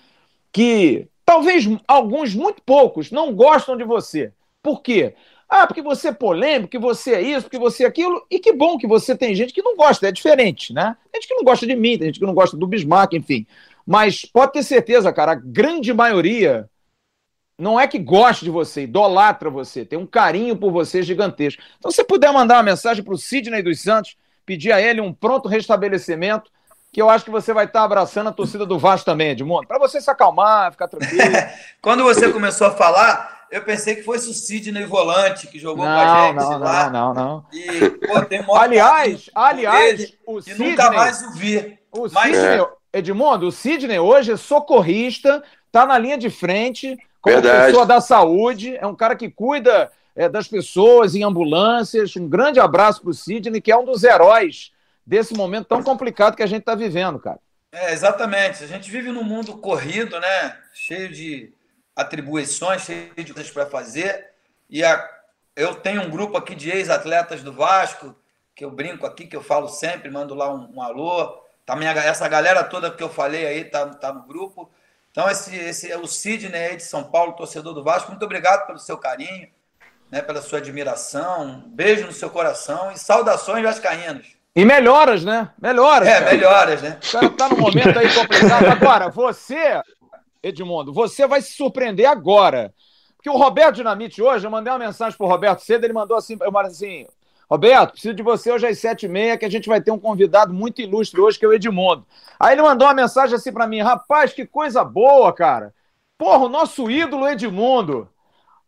que 0.51 1.07
talvez 1.26 1.65
alguns, 1.88 2.34
muito 2.34 2.61
poucos, 2.63 3.11
não 3.11 3.34
gostam 3.34 3.78
de 3.78 3.84
você. 3.84 4.34
Por 4.63 4.82
quê? 4.82 5.13
Ah, 5.47 5.65
porque 5.65 5.82
você 5.82 6.09
é 6.09 6.11
polêmico, 6.11 6.70
que 6.70 6.78
você 6.78 7.13
é 7.13 7.22
isso, 7.22 7.43
porque 7.43 7.57
você 7.57 7.84
é 7.84 7.88
aquilo. 7.88 8.24
E 8.30 8.39
que 8.39 8.53
bom 8.53 8.78
que 8.78 8.86
você 8.86 9.15
tem 9.15 9.34
gente 9.34 9.53
que 9.53 9.63
não 9.63 9.76
gosta, 9.76 10.07
é 10.07 10.11
diferente, 10.11 10.74
né? 10.74 10.95
Tem 11.11 11.22
gente 11.22 11.30
que 11.30 11.36
não 11.36 11.43
gosta 11.43 11.65
de 11.65 11.76
mim, 11.76 11.97
tem 11.97 12.07
gente 12.07 12.20
que 12.20 12.26
não 12.26 12.36
gosta 12.36 12.55
do 12.55 12.67
Bismarck, 12.67 13.13
enfim. 13.13 13.47
Mas 13.86 14.24
pode 14.26 14.53
ter 14.53 14.63
certeza, 14.63 15.11
cara, 15.11 15.32
a 15.32 15.36
grande 15.36 15.91
maioria 15.91 16.70
não 17.57 17.80
é 17.80 17.88
que 17.88 17.99
goste 17.99 18.45
de 18.45 18.51
você, 18.51 18.84
idolatra 18.84 19.49
você, 19.49 19.84
tem 19.84 19.99
um 19.99 20.05
carinho 20.05 20.55
por 20.55 20.72
você 20.72 21.01
gigantesco. 21.03 21.61
Então, 21.78 21.91
se 21.91 21.97
você 21.97 22.03
puder 22.03 22.32
mandar 22.32 22.57
uma 22.57 22.63
mensagem 22.63 23.03
para 23.03 23.13
o 23.13 23.17
Sidney 23.17 23.61
dos 23.61 23.82
Santos, 23.82 24.15
pedir 24.50 24.72
a 24.72 24.82
ele 24.82 25.00
um 25.00 25.14
pronto 25.14 25.47
restabelecimento, 25.47 26.50
que 26.91 27.00
eu 27.00 27.08
acho 27.08 27.24
que 27.24 27.30
você 27.30 27.54
vai 27.54 27.66
estar 27.66 27.84
abraçando 27.84 28.30
a 28.30 28.32
torcida 28.32 28.66
do 28.66 28.80
Vasco 28.80 29.06
também, 29.06 29.30
Edmundo, 29.30 29.68
para 29.68 29.78
você 29.78 30.02
se 30.02 30.10
acalmar, 30.10 30.72
ficar 30.72 30.88
tranquilo. 30.88 31.22
Quando 31.80 32.04
você 32.04 32.34
começou 32.34 32.66
a 32.66 32.72
falar, 32.72 33.45
eu 33.52 33.62
pensei 33.62 33.93
que 33.95 34.02
fosse 34.02 34.28
o 34.28 34.34
Sidney 34.34 34.86
Volante 34.86 35.45
que 35.45 35.60
jogou 35.60 35.86
com 35.86 35.91
a 35.91 36.04
Não, 36.04 36.28
gente 36.30 36.36
não, 36.38 36.58
lá. 36.58 36.89
não, 36.89 37.14
não, 37.14 37.24
não. 37.24 37.45
E, 37.54 37.89
pô, 38.08 38.20
tem 38.26 38.43
Aliás, 38.56 39.30
aliás, 39.36 40.14
o 40.26 40.39
e 40.39 40.41
Sidney, 40.41 40.70
nunca 40.72 40.89
mais 40.89 41.22
o 41.22 41.32
vi. 41.34 41.78
o 41.91 42.08
Mas- 42.12 42.36
Sidney, 42.36 42.66
Edmundo, 42.91 43.50
o 43.50 43.52
Sidney 43.52 44.00
hoje 44.00 44.32
é 44.32 44.36
socorrista, 44.38 45.43
tá 45.72 45.86
na 45.86 45.95
linha 46.00 46.18
de 46.18 46.32
frente, 46.32 46.97
como 47.22 47.36
Verdade. 47.39 47.68
pessoa 47.68 47.86
da 47.86 48.02
saúde, 48.02 48.76
é 48.76 48.88
um 48.88 48.95
cara 48.95 49.16
que 49.16 49.30
cuida 49.30 49.91
é, 50.20 50.28
das 50.28 50.49
pessoas 50.49 51.15
em 51.15 51.24
ambulâncias. 51.24 52.13
Um 52.17 52.28
grande 52.28 52.59
abraço 52.59 53.01
pro 53.01 53.13
Sidney, 53.13 53.61
que 53.61 53.72
é 53.72 53.78
um 53.78 53.86
dos 53.86 54.03
heróis 54.03 54.72
desse 55.05 55.34
momento 55.34 55.67
tão 55.67 55.82
complicado 55.82 56.36
que 56.36 56.43
a 56.43 56.47
gente 56.47 56.63
tá 56.63 56.76
vivendo, 56.76 57.17
cara. 57.20 57.39
É, 57.72 57.93
exatamente. 57.93 58.63
A 58.63 58.67
gente 58.67 58.91
vive 58.91 59.11
num 59.11 59.24
mundo 59.24 59.57
corrido, 59.57 60.20
né? 60.20 60.57
Cheio 60.74 61.09
de 61.09 61.53
atribuições, 61.95 62.82
cheio 62.82 63.13
de 63.15 63.34
coisas 63.34 63.51
para 63.51 63.65
fazer. 63.65 64.28
E 64.70 64.84
a- 64.84 65.09
eu 65.55 65.76
tenho 65.76 66.01
um 66.01 66.09
grupo 66.09 66.36
aqui 66.38 66.53
de 66.53 66.70
ex-atletas 66.70 67.41
do 67.41 67.53
Vasco, 67.53 68.13
que 68.55 68.65
eu 68.65 68.72
brinco 68.72 69.05
aqui, 69.05 69.26
que 69.26 69.36
eu 69.38 69.41
falo 69.41 69.70
sempre, 69.70 70.09
mando 70.11 70.36
lá 70.36 70.53
um, 70.53 70.76
um 70.76 70.82
alô. 70.82 71.41
Tá 71.65 71.76
minha, 71.78 71.91
essa 71.91 72.28
galera 72.28 72.63
toda 72.63 72.91
que 72.91 73.03
eu 73.03 73.09
falei 73.09 73.45
aí 73.45 73.65
tá, 73.65 73.86
tá 73.88 74.11
no 74.11 74.24
grupo. 74.24 74.70
Então, 75.11 75.30
esse, 75.30 75.55
esse 75.55 75.91
é 75.91 75.97
o 75.97 76.07
Sidney 76.07 76.59
aí 76.67 76.76
de 76.76 76.84
São 76.84 77.03
Paulo, 77.05 77.34
torcedor 77.34 77.74
do 77.74 77.84
Vasco. 77.84 78.09
Muito 78.11 78.26
obrigado 78.26 78.65
pelo 78.67 78.80
seu 78.80 78.97
carinho, 78.97 79.47
né, 80.12 80.22
pela 80.22 80.41
sua 80.41 80.60
admiração. 80.60 81.43
Um 81.43 81.70
beijo 81.70 82.05
no 82.05 82.12
seu 82.12 82.30
coração 82.30 82.91
e 82.91 82.97
saudações 82.97 83.64
vascaínos. 83.64 84.39
E 84.55 84.66
melhoras, 84.66 85.24
né? 85.24 85.49
Melhoras. 85.62 86.07
É, 86.07 86.20
cara. 86.20 86.32
melhoras, 86.32 86.82
né? 86.82 86.99
O 87.01 87.12
cara 87.12 87.30
tá 87.30 87.49
num 87.49 87.57
momento 87.57 87.97
aí 87.97 88.14
complicado. 88.14 88.66
Agora, 88.66 89.10
você, 89.10 89.82
Edmundo, 90.41 90.91
você 90.91 91.28
vai 91.28 91.41
se 91.41 91.53
surpreender 91.53 92.07
agora. 92.07 92.74
Porque 93.16 93.30
o 93.30 93.38
Roberto 93.38 93.76
Dinamite 93.76 94.22
hoje, 94.22 94.47
eu 94.47 94.51
mandei 94.51 94.72
uma 94.72 94.80
mensagem 94.80 95.18
pro 95.18 95.28
Roberto 95.28 95.60
cedo, 95.60 95.84
ele 95.84 95.93
mandou 95.93 96.18
assim, 96.18 96.38
eu 96.39 96.51
mandei 96.51 96.72
assim, 96.72 97.05
Roberto, 97.49 97.91
preciso 97.91 98.14
de 98.14 98.24
você 98.24 98.51
hoje 98.51 98.66
às 98.68 98.80
sete 98.80 99.07
e 99.07 99.10
meia, 99.10 99.38
que 99.38 99.43
a 99.43 99.49
gente 99.49 99.68
vai 99.68 99.82
ter 99.82 99.91
um 99.91 99.99
convidado 99.99 100.53
muito 100.53 100.82
ilustre 100.82 101.20
hoje, 101.20 101.38
que 101.38 101.43
é 101.43 101.47
o 101.47 101.53
Edmundo. 101.53 102.05
Aí 102.39 102.53
ele 102.53 102.62
mandou 102.62 102.88
uma 102.88 102.93
mensagem 102.93 103.36
assim 103.36 103.51
pra 103.51 103.68
mim, 103.68 103.82
rapaz, 103.82 104.34
que 104.34 104.45
coisa 104.45 104.84
boa, 104.84 105.34
cara. 105.34 105.74
Porra, 106.18 106.45
o 106.45 106.49
nosso 106.49 106.89
ídolo 106.89 107.28
Edmundo. 107.28 108.10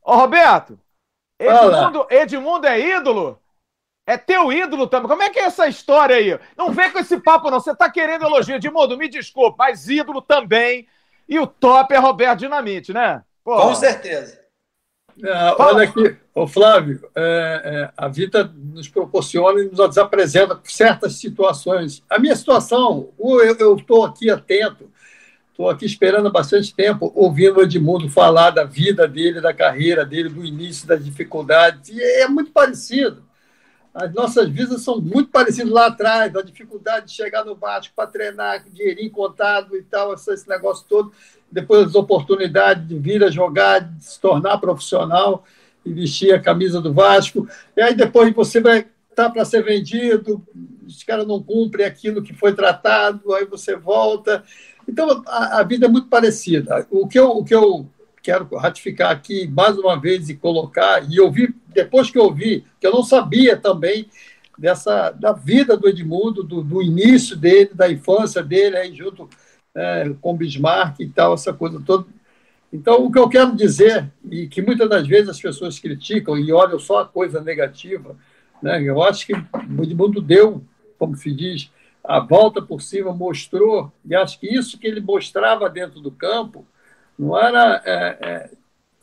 Ô, 0.03 0.15
Roberto. 0.15 0.79
Edmundo, 1.45 2.07
Edmundo 2.09 2.67
é 2.67 2.79
ídolo? 2.79 3.39
É 4.05 4.17
teu 4.17 4.51
ídolo 4.51 4.87
também. 4.87 5.07
Como 5.07 5.23
é 5.23 5.29
que 5.29 5.39
é 5.39 5.43
essa 5.43 5.67
história 5.67 6.15
aí? 6.15 6.39
Não 6.57 6.71
vem 6.71 6.91
com 6.91 6.99
esse 6.99 7.19
papo, 7.19 7.49
não. 7.49 7.59
Você 7.59 7.75
tá 7.75 7.89
querendo 7.89 8.25
elogio. 8.25 8.55
Edmundo, 8.55 8.97
me 8.97 9.07
desculpa, 9.07 9.55
mas 9.59 9.87
ídolo 9.87 10.21
também. 10.21 10.87
E 11.29 11.39
o 11.39 11.47
top 11.47 11.93
é 11.93 11.97
Roberto 11.97 12.39
Dinamite, 12.39 12.93
né? 12.93 13.23
Pô, 13.43 13.55
Com 13.61 13.75
certeza. 13.75 14.41
É, 15.23 15.55
olha 15.59 15.83
aqui, 15.83 16.15
ô 16.33 16.47
Flávio, 16.47 17.07
é, 17.15 17.61
é, 17.63 17.93
a 17.95 18.07
vida 18.07 18.51
nos 18.55 18.87
proporciona 18.87 19.61
e 19.61 19.69
nos 19.69 19.97
apresenta 19.97 20.59
certas 20.63 21.15
situações. 21.15 22.03
A 22.09 22.17
minha 22.17 22.35
situação, 22.35 23.09
eu 23.19 23.75
estou 23.75 24.05
aqui 24.05 24.29
atento, 24.29 24.89
estou 25.62 25.70
aqui 25.70 25.86
esperando 25.86 26.28
há 26.28 26.32
bastante 26.32 26.74
tempo, 26.74 27.12
ouvindo 27.16 27.59
o 27.59 27.64
Edmundo 27.64 28.09
falar 28.09 28.49
da 28.49 28.64
vida 28.64 29.07
dele, 29.07 29.39
da 29.39 29.53
carreira 29.53 30.03
dele, 30.03 30.30
do 30.30 30.43
início, 30.43 30.88
das 30.88 31.05
dificuldades, 31.05 31.89
e 31.89 32.01
é 32.01 32.28
muito 32.28 32.51
parecido. 32.51 33.24
As 33.93 34.12
nossas 34.14 34.49
vidas 34.49 34.82
são 34.82 34.99
muito 34.99 35.30
parecidas 35.30 35.72
lá 35.72 35.88
atrás, 35.88 36.36
a 36.36 36.41
dificuldade 36.41 37.07
de 37.07 37.12
chegar 37.12 37.43
no 37.45 37.55
Vasco 37.55 37.93
para 37.95 38.07
treinar, 38.07 38.64
dinheirinho 38.64 39.12
contado 39.12 39.76
e 39.76 39.84
tal, 39.84 40.14
esse 40.14 40.47
negócio 40.49 40.86
todo 40.88 41.12
depois 41.51 41.88
as 41.88 41.95
oportunidades 41.95 42.88
de 42.88 42.97
vir 42.97 43.24
a 43.24 43.30
jogar, 43.30 43.80
de 43.80 44.03
se 44.03 44.20
tornar 44.20 44.57
profissional 44.57 45.43
e 45.86 45.91
vestir 45.91 46.34
a 46.34 46.39
camisa 46.39 46.80
do 46.80 46.93
Vasco. 46.93 47.47
E 47.76 47.82
aí 47.82 47.93
depois 47.93 48.34
você 48.34 48.62
vai 48.62 48.86
estar 49.09 49.30
para 49.30 49.43
ser 49.43 49.62
vendido, 49.62 50.41
os 50.88 51.03
caras 51.03 51.28
não 51.28 51.43
cumprem 51.43 51.86
aquilo 51.86 52.24
que 52.24 52.34
foi 52.34 52.53
tratado, 52.53 53.34
aí 53.34 53.45
você 53.45 53.76
volta. 53.76 54.43
Então 54.88 55.23
a, 55.27 55.59
a 55.59 55.63
vida 55.63 55.86
é 55.86 55.89
muito 55.89 56.07
parecida. 56.07 56.86
O 56.89 57.07
que, 57.07 57.19
eu, 57.19 57.29
o 57.29 57.43
que 57.43 57.55
eu 57.55 57.88
quero 58.21 58.47
ratificar 58.55 59.11
aqui 59.11 59.47
mais 59.47 59.77
uma 59.77 59.99
vez 59.99 60.29
e 60.29 60.36
colocar, 60.36 61.03
e 61.09 61.17
eu 61.17 61.32
vi, 61.32 61.53
depois 61.67 62.09
que 62.09 62.19
eu 62.19 62.34
vi, 62.34 62.63
que 62.79 62.86
eu 62.86 62.91
não 62.91 63.03
sabia 63.03 63.57
também 63.57 64.07
dessa 64.57 65.11
da 65.11 65.34
vida 65.34 65.75
do 65.75 65.89
Edmundo, 65.89 66.43
do, 66.43 66.61
do 66.61 66.82
início 66.82 67.36
dele, 67.36 67.71
da 67.73 67.91
infância 67.91 68.43
dele, 68.43 68.77
aí 68.77 68.93
junto 68.93 69.27
é, 69.73 70.13
com 70.21 70.36
Bismarck 70.36 70.99
e 70.99 71.09
tal, 71.09 71.34
essa 71.34 71.53
coisa 71.53 71.82
toda. 71.84 72.05
Então, 72.71 73.05
o 73.05 73.11
que 73.11 73.19
eu 73.19 73.27
quero 73.27 73.55
dizer, 73.55 74.09
e 74.29 74.47
que 74.47 74.61
muitas 74.61 74.89
das 74.89 75.05
vezes 75.05 75.29
as 75.29 75.41
pessoas 75.41 75.77
criticam 75.77 76.38
e 76.38 76.53
olham 76.53 76.79
só 76.79 76.99
a 76.99 77.07
coisa 77.07 77.41
negativa, 77.41 78.15
né? 78.61 78.82
eu 78.82 79.01
acho 79.01 79.25
que 79.25 79.34
o 79.34 79.84
Edmundo 79.84 80.21
deu, 80.21 80.63
como 80.97 81.17
se 81.17 81.32
diz, 81.34 81.69
a 82.03 82.19
volta 82.19 82.61
por 82.61 82.81
cima, 82.81 83.13
mostrou, 83.13 83.91
e 84.03 84.15
acho 84.15 84.39
que 84.39 84.47
isso 84.47 84.77
que 84.77 84.87
ele 84.87 85.01
mostrava 85.01 85.69
dentro 85.69 85.99
do 85.99 86.11
campo 86.11 86.65
não 87.17 87.37
era 87.37 87.81
é, 87.85 88.17
é, 88.21 88.49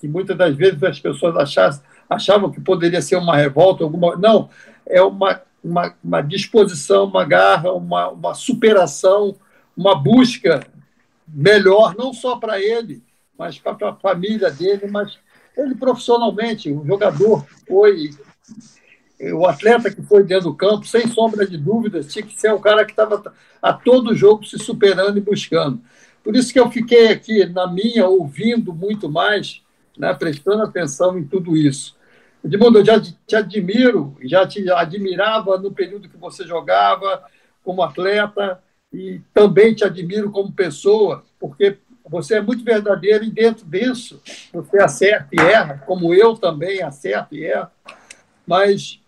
que 0.01 0.09
muitas 0.09 0.37
das 0.37 0.57
vezes 0.57 0.83
as 0.83 0.99
pessoas 0.99 1.37
achassem, 1.37 1.83
achavam 2.09 2.51
que 2.51 2.61
poderia 2.61 3.01
ser 3.01 3.17
uma 3.17 3.37
revolta, 3.37 3.85
alguma. 3.85 4.17
Não, 4.17 4.51
é 4.87 5.01
uma, 5.01 5.41
uma, 5.63 5.95
uma 6.03 6.21
disposição, 6.21 7.05
uma 7.05 7.25
garra, 7.25 7.73
uma, 7.73 8.09
uma 8.09 8.35
superação 8.35 9.37
uma 9.79 9.95
busca 9.95 10.67
melhor, 11.29 11.95
não 11.97 12.13
só 12.13 12.37
para 12.37 12.61
ele, 12.61 13.01
mas 13.39 13.57
para 13.61 13.91
a 13.91 13.95
família 13.95 14.51
dele, 14.51 14.89
mas 14.89 15.17
ele 15.57 15.77
profissionalmente, 15.77 16.73
o 16.73 16.85
jogador 16.85 17.47
foi, 17.69 18.11
o 19.21 19.47
atleta 19.47 19.91
que 19.91 20.03
foi 20.03 20.23
dentro 20.23 20.51
do 20.51 20.55
campo, 20.55 20.87
sem 20.87 21.07
sombra 21.09 21.47
de 21.47 21.57
dúvidas, 21.57 22.13
tinha 22.13 22.25
que 22.25 22.39
ser 22.39 22.53
o 22.53 22.61
cara 22.61 22.85
que 22.85 22.93
estava 22.93 23.35
a 23.61 23.73
todo 23.73 24.15
jogo 24.15 24.45
se 24.45 24.59
superando 24.59 25.19
e 25.19 25.21
buscando. 25.21 25.81
Por 26.23 26.37
isso 26.37 26.53
que 26.53 26.61
eu 26.61 26.71
fiquei 26.71 27.09
aqui 27.09 27.45
na 27.47 27.67
minha, 27.67 28.07
ouvindo 28.07 28.73
muito 28.73 29.09
mais, 29.09 29.63
né, 29.97 30.15
prestando 30.15 30.63
atenção 30.63 31.19
em 31.19 31.25
tudo 31.25 31.57
isso. 31.57 31.97
Edmundo, 32.45 32.79
eu 32.79 32.85
já 32.85 33.01
te 33.01 33.35
admiro, 33.35 34.17
já 34.23 34.47
te 34.47 34.71
admirava 34.71 35.59
no 35.59 35.73
período 35.73 36.09
que 36.09 36.17
você 36.17 36.47
jogava 36.47 37.25
como 37.65 37.83
atleta 37.83 38.63
e 38.93 39.21
também 39.35 39.75
te 39.75 39.85
admiro 39.85 40.31
como 40.31 40.53
pessoa, 40.53 41.25
porque 41.41 41.79
você 42.09 42.37
é 42.37 42.41
muito 42.41 42.65
verdadeiro 42.65 43.25
e 43.25 43.31
dentro 43.31 43.67
disso 43.67 44.23
você 44.53 44.81
acerta 44.81 45.29
e 45.33 45.41
erra, 45.41 45.83
como 45.87 46.15
eu 46.15 46.37
também 46.37 46.81
acerto 46.83 47.35
e 47.35 47.45
erro. 47.45 47.69
Mas 48.47 49.01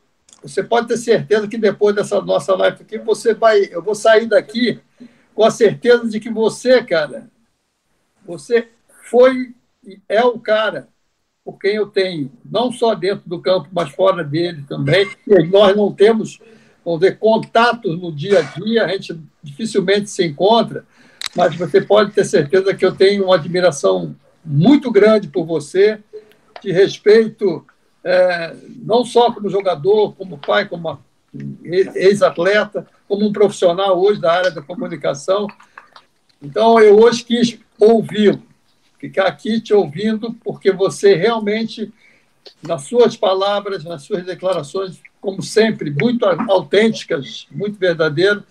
você 0.43 0.63
pode 0.63 0.89
ter 0.89 0.97
certeza 0.97 1.47
que 1.49 1.59
depois 1.59 1.95
dessa 1.95 2.21
nossa 2.21 2.55
live 2.55 2.83
aqui, 2.83 2.99
você 2.99 3.35
vai, 3.35 3.69
eu 3.71 3.83
vou 3.83 3.95
sair 3.95 4.27
daqui 4.27 4.81
com 5.35 5.45
a 5.45 5.51
certeza 5.51 6.09
de 6.09 6.19
que 6.19 6.31
você, 6.31 6.83
cara, 6.83 7.31
você 8.25 8.69
foi 9.05 9.55
e 9.85 9.99
é 10.09 10.23
o 10.23 10.39
cara 10.39 10.89
por 11.45 11.59
quem 11.59 11.77
eu 11.77 11.87
tenho, 11.87 12.31
não 12.45 12.71
só 12.71 12.95
dentro 12.95 13.29
do 13.29 13.41
campo, 13.41 13.69
mas 13.73 13.91
fora 13.91 14.23
dele 14.23 14.65
também. 14.69 15.09
Nós 15.51 15.75
não 15.75 15.93
temos, 15.93 16.39
vamos 16.85 17.01
dizer, 17.01 17.19
contatos 17.19 17.99
no 17.99 18.13
dia 18.13 18.41
a 18.41 18.43
dia, 18.43 18.85
a 18.85 18.89
gente 18.89 19.19
dificilmente 19.43 20.11
se 20.11 20.25
encontra, 20.25 20.85
mas 21.35 21.57
você 21.57 21.81
pode 21.81 22.13
ter 22.13 22.25
certeza 22.25 22.75
que 22.75 22.85
eu 22.85 22.95
tenho 22.95 23.25
uma 23.25 23.37
admiração 23.37 24.15
muito 24.45 24.91
grande 24.91 25.29
por 25.29 25.45
você, 25.45 25.99
de 26.63 26.71
respeito 26.73 27.65
é, 28.05 28.55
não 28.83 29.05
só 29.05 29.33
como 29.33 29.51
jogador, 29.51 30.15
como 30.15 30.39
pai, 30.39 30.69
como 30.69 30.99
ex-atleta, 31.95 32.87
como 33.07 33.27
um 33.27 33.33
profissional 33.33 34.01
hoje 34.01 34.21
da 34.21 34.33
área 34.33 34.51
da 34.51 34.63
comunicação. 34.63 35.47
Então, 36.43 36.81
eu 36.81 36.99
hoje 36.99 37.25
quis 37.25 37.59
ouvi-lo, 37.79 38.43
ficar 38.99 39.27
aqui 39.27 39.61
te 39.61 39.73
ouvindo, 39.75 40.35
porque 40.45 40.73
você 40.73 41.15
realmente, 41.15 41.93
nas 42.63 42.83
suas 42.83 43.17
palavras, 43.17 43.85
nas 43.85 44.03
suas 44.03 44.25
declarações, 44.25 45.01
como 45.21 45.43
sempre, 45.43 45.91
muito 45.91 46.25
autênticas, 46.25 47.47
muito 47.51 47.79
verdadeiro, 47.79 48.43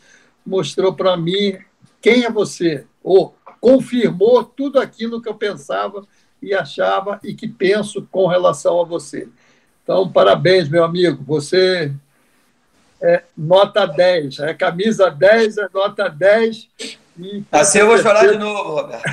mostrou 0.46 0.94
para 0.94 1.18
mim 1.18 1.58
quem 2.02 2.24
é 2.24 2.32
você, 2.32 2.86
ou 3.04 3.36
confirmou 3.60 4.44
tudo 4.44 4.80
aquilo 4.80 5.22
que 5.22 5.28
eu 5.28 5.36
pensava 5.36 6.08
e 6.42 6.54
achava 6.54 7.20
e 7.24 7.34
que 7.34 7.48
penso 7.48 8.08
com 8.10 8.28
relação 8.28 8.80
a 8.80 8.86
você. 8.86 9.28
Então, 9.90 10.08
parabéns, 10.08 10.70
meu 10.70 10.84
amigo. 10.84 11.24
Você 11.24 11.92
é 13.02 13.24
nota 13.36 13.88
10. 13.88 14.38
É 14.38 14.54
camisa 14.54 15.10
10, 15.10 15.58
é 15.58 15.68
nota 15.74 16.08
10. 16.08 16.70
E 17.18 17.44
assim 17.52 17.80
eu 17.80 17.88
vou 17.88 17.98
chorar 17.98 18.28
de 18.28 18.38
novo, 18.38 18.76
Roberto. 18.76 19.04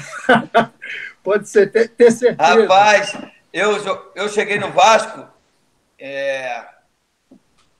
pode 1.24 1.48
ser, 1.48 1.72
ter, 1.72 1.88
ter, 1.88 2.10
certeza. 2.10 2.60
Rapaz, 2.60 3.16
eu, 3.54 4.12
eu 4.14 4.28
cheguei 4.28 4.58
no 4.58 4.70
Vasco 4.70 5.26
é, 5.98 6.62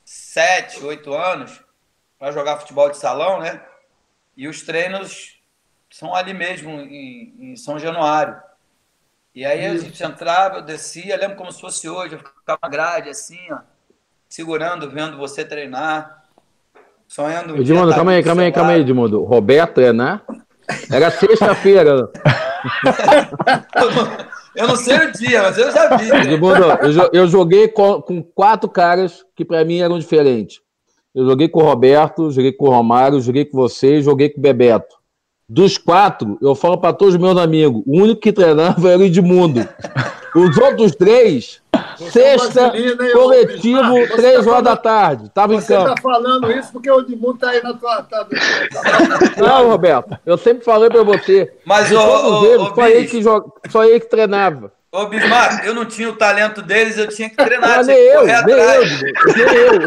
sete, 0.02 0.82
oito 0.82 1.12
anos 1.12 1.60
para 2.18 2.32
jogar 2.32 2.56
futebol 2.56 2.88
de 2.88 2.96
salão, 2.96 3.40
né? 3.40 3.60
E 4.34 4.48
os 4.48 4.62
treinos 4.62 5.38
são 5.90 6.14
ali 6.14 6.32
mesmo, 6.32 6.70
em, 6.70 7.34
em 7.52 7.56
São 7.56 7.78
Januário. 7.78 8.40
E 9.34 9.44
aí 9.44 9.66
a 9.66 9.76
gente 9.76 10.02
entrava, 10.02 10.56
eu 10.56 10.62
descia, 10.62 11.18
lembro 11.18 11.36
como 11.36 11.52
se 11.52 11.60
fosse 11.60 11.86
hoje, 11.90 12.14
eu 12.14 12.35
ficava 12.46 12.60
na 12.62 12.68
grade 12.68 13.10
assim, 13.10 13.40
ó, 13.50 13.58
segurando, 14.28 14.88
vendo 14.88 15.18
você 15.18 15.44
treinar, 15.44 16.22
sonhando. 17.08 17.56
Edmundo, 17.56 17.92
calma 17.92 18.12
aí, 18.12 18.22
calma 18.22 18.42
aí, 18.42 18.52
calma 18.52 18.70
aí, 18.70 18.80
Edmundo. 18.82 19.24
Roberto 19.24 19.74
treinar? 19.74 20.24
Era 20.90 21.10
sexta-feira. 21.10 22.08
eu 24.54 24.68
não 24.68 24.76
sei 24.76 24.96
o 24.96 25.12
dia, 25.12 25.42
mas 25.42 25.58
eu 25.58 25.72
já 25.72 25.96
vi. 25.96 26.08
Né? 26.08 26.20
Edmundo, 26.22 26.62
eu, 26.62 27.10
eu 27.12 27.26
joguei 27.26 27.66
com, 27.66 28.00
com 28.00 28.22
quatro 28.22 28.70
caras 28.70 29.24
que 29.34 29.44
para 29.44 29.64
mim 29.64 29.80
eram 29.80 29.98
diferentes. 29.98 30.60
Eu 31.12 31.26
joguei 31.26 31.48
com 31.48 31.60
o 31.60 31.64
Roberto, 31.64 32.30
joguei 32.30 32.52
com 32.52 32.66
o 32.66 32.70
Romário, 32.70 33.20
joguei 33.20 33.44
com 33.44 33.56
você, 33.56 34.00
joguei 34.00 34.28
com 34.28 34.38
o 34.38 34.42
Bebeto. 34.42 34.94
Dos 35.48 35.78
quatro, 35.78 36.38
eu 36.40 36.54
falo 36.54 36.78
para 36.78 36.92
todos 36.92 37.14
os 37.14 37.20
meus 37.20 37.36
amigos, 37.38 37.82
o 37.86 38.02
único 38.02 38.20
que 38.20 38.32
treinava 38.32 38.90
era 38.90 38.98
o 39.00 39.04
Edmundo. 39.04 39.66
Os 40.34 40.58
outros 40.58 40.94
três, 40.94 41.62
sexta, 41.96 42.72
coletivo, 43.12 44.06
três 44.14 44.44
tá 44.44 44.50
horas 44.50 44.64
da 44.64 44.76
tarde. 44.76 45.30
Tava 45.30 45.54
em 45.54 45.60
campo. 45.60 45.84
Você 45.84 45.92
está 45.92 46.02
falando 46.02 46.52
isso 46.52 46.72
porque 46.72 46.90
o 46.90 47.00
Edmundo 47.00 47.34
está 47.34 47.50
aí 47.50 47.62
na 47.62 47.74
tua. 47.74 48.02
Tá, 48.02 48.24
tá, 48.24 48.36
Não, 49.36 49.70
Roberto, 49.70 50.18
eu 50.24 50.38
sempre 50.38 50.64
falei 50.64 50.88
para 50.88 51.02
você. 51.02 51.52
Mas 51.64 51.90
o. 51.90 52.74
Só, 52.74 52.88
ele 52.88 53.06
que 53.06 53.22
joga, 53.22 53.50
só 53.70 53.84
ele 53.84 54.00
que 54.00 54.10
treinava. 54.10 54.72
Ô, 54.92 55.06
Bismarck, 55.06 55.66
eu 55.66 55.74
não 55.74 55.84
tinha 55.84 56.08
o 56.08 56.16
talento 56.16 56.62
deles, 56.62 56.96
eu 56.96 57.08
tinha 57.08 57.28
que 57.28 57.36
treinar. 57.36 57.80
Ah, 57.80 57.82
nem 57.82 57.96
eu, 57.96 58.24
nem 58.24 58.34
eu, 58.34 58.44
nem 58.44 58.56
eu. 58.56 59.78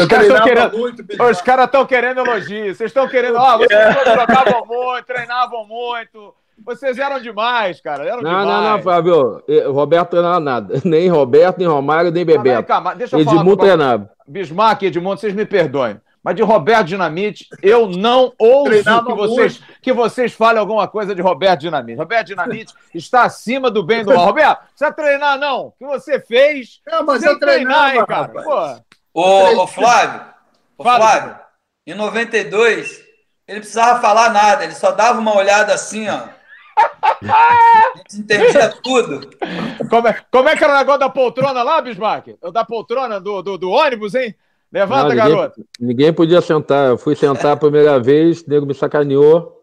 Os 0.00 1.42
caras 1.42 1.66
estão 1.66 1.84
querendo, 1.84 1.86
querendo 1.86 2.20
elogio. 2.20 2.74
Vocês 2.74 2.90
estão 2.90 3.08
querendo, 3.08 3.36
ó, 3.36 3.58
vocês 3.58 3.78
é. 3.78 3.92
jogavam 3.92 4.64
muito, 4.66 5.04
treinavam 5.04 5.66
muito. 5.66 6.34
Vocês 6.62 6.98
eram 6.98 7.20
demais, 7.20 7.80
cara. 7.80 8.04
Eram 8.04 8.22
não, 8.22 8.30
demais. 8.30 8.46
não, 8.46 8.62
não, 8.62 8.82
Fábio. 8.82 9.42
O 9.66 9.72
Roberto 9.72 10.10
treinava 10.10 10.40
nada. 10.40 10.80
Nem 10.84 11.08
Roberto, 11.08 11.58
nem 11.58 11.66
Romário, 11.66 12.10
nem 12.10 12.24
Bebeto. 12.24 12.72
Ah, 12.72 12.94
deixa 12.94 13.16
eu 13.16 13.20
Edmundo 13.20 13.56
falar 13.56 13.56
treinava. 13.56 14.10
Bismarck 14.26 14.82
e 14.82 14.86
Edmundo, 14.86 15.20
vocês 15.20 15.34
me 15.34 15.44
perdoem. 15.44 16.00
Mas 16.24 16.36
de 16.36 16.42
Roberto 16.42 16.86
Dinamite, 16.86 17.46
eu 17.62 17.86
não 17.86 18.32
ouço 18.38 18.82
que 19.06 19.14
vocês, 19.14 19.62
que 19.82 19.92
vocês 19.92 20.32
falem 20.32 20.58
alguma 20.58 20.88
coisa 20.88 21.14
de 21.14 21.20
Roberto 21.20 21.60
Dinamite. 21.60 21.98
Roberto 21.98 22.28
Dinamite 22.28 22.72
está 22.94 23.24
acima 23.24 23.70
do 23.70 23.82
bem 23.82 24.02
do 24.02 24.14
mal. 24.14 24.24
Roberto, 24.24 24.60
precisa 24.68 24.90
treinar, 24.90 25.38
não. 25.38 25.66
O 25.66 25.72
que 25.72 25.84
você 25.84 26.18
fez. 26.18 26.80
Não, 26.86 27.04
mas 27.04 27.22
eu 27.22 27.38
treinar, 27.38 27.94
hein, 27.94 28.06
cara. 28.06 28.32
Ô, 29.12 29.62
ô, 29.62 29.66
Flávio, 29.66 30.22
ô, 30.78 30.82
Flávio, 30.82 31.36
em 31.86 31.94
92, 31.94 33.04
ele 33.46 33.60
precisava 33.60 34.00
falar 34.00 34.30
nada, 34.30 34.64
ele 34.64 34.74
só 34.74 34.92
dava 34.92 35.20
uma 35.20 35.36
olhada 35.36 35.74
assim, 35.74 36.08
ó. 36.08 36.22
A 37.24 37.92
gente 37.96 38.20
entendia 38.20 38.68
tudo. 38.82 39.28
Como 39.88 40.08
é, 40.08 40.16
como 40.30 40.48
é 40.48 40.56
que 40.56 40.64
era 40.64 40.74
o 40.74 40.78
negócio 40.78 41.00
da 41.00 41.08
poltrona 41.08 41.62
lá, 41.62 41.80
Bismarck? 41.80 42.36
O 42.42 42.50
da 42.50 42.64
poltrona 42.64 43.20
do, 43.20 43.42
do, 43.42 43.56
do 43.56 43.70
ônibus, 43.70 44.14
hein? 44.14 44.34
Levanta, 44.72 45.02
não, 45.02 45.08
ninguém, 45.10 45.28
garoto. 45.36 45.64
Ninguém 45.80 46.12
podia 46.12 46.40
sentar. 46.40 46.90
Eu 46.90 46.98
fui 46.98 47.14
sentar 47.14 47.52
a 47.52 47.56
primeira 47.56 47.98
vez, 48.00 48.42
o 48.42 48.50
nego 48.50 48.66
me 48.66 48.74
sacaneou. 48.74 49.60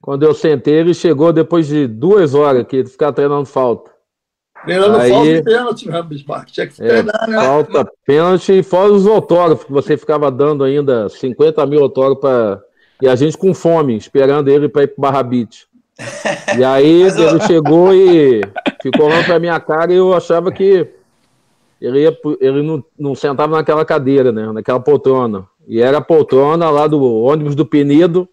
Quando 0.00 0.24
eu 0.24 0.34
sentei, 0.34 0.74
ele 0.74 0.92
chegou 0.92 1.32
depois 1.32 1.66
de 1.66 1.86
duas 1.86 2.34
horas 2.34 2.66
que 2.66 2.84
ficar 2.84 3.12
treinando 3.12 3.46
falta. 3.46 3.90
Treinando 4.64 4.96
Aí, 4.98 5.10
falta 5.10 5.28
e 5.28 5.42
pênalti, 5.42 5.88
né, 5.88 6.02
Bismarck? 6.02 6.50
Tinha 6.50 6.66
que 6.66 6.82
é, 6.82 6.88
treinar, 6.88 7.28
né? 7.28 7.40
Falta, 7.40 7.92
pênalti 8.04 8.52
e 8.58 8.62
fora 8.62 8.92
os 8.92 9.06
autógrafos, 9.06 9.64
que 9.64 9.72
você 9.72 9.96
ficava 9.96 10.30
dando 10.30 10.64
ainda 10.64 11.08
50 11.08 11.64
mil 11.66 11.82
autógrafos 11.82 12.20
para. 12.20 12.62
E 13.00 13.08
a 13.08 13.16
gente 13.16 13.36
com 13.38 13.52
fome, 13.54 13.96
esperando 13.96 14.48
ele 14.48 14.68
para 14.68 14.84
ir 14.84 14.88
para 14.88 15.00
Barra 15.00 15.22
Beach. 15.22 15.66
E 16.56 16.64
aí 16.64 17.02
ele 17.02 17.40
chegou 17.46 17.94
e 17.94 18.40
ficou 18.82 19.06
olhando 19.06 19.24
para 19.24 19.38
minha 19.38 19.58
cara 19.60 19.92
e 19.92 19.96
eu 19.96 20.14
achava 20.14 20.50
que 20.50 20.88
ele, 21.80 22.00
ia, 22.00 22.16
ele 22.40 22.62
não, 22.62 22.84
não 22.98 23.14
sentava 23.14 23.56
naquela 23.56 23.84
cadeira, 23.84 24.30
né? 24.30 24.50
Naquela 24.52 24.80
poltrona. 24.80 25.46
E 25.66 25.80
era 25.80 25.98
a 25.98 26.02
poltrona 26.02 26.70
lá 26.70 26.86
do 26.86 27.02
ônibus 27.02 27.54
do 27.54 27.66
Penido, 27.66 28.28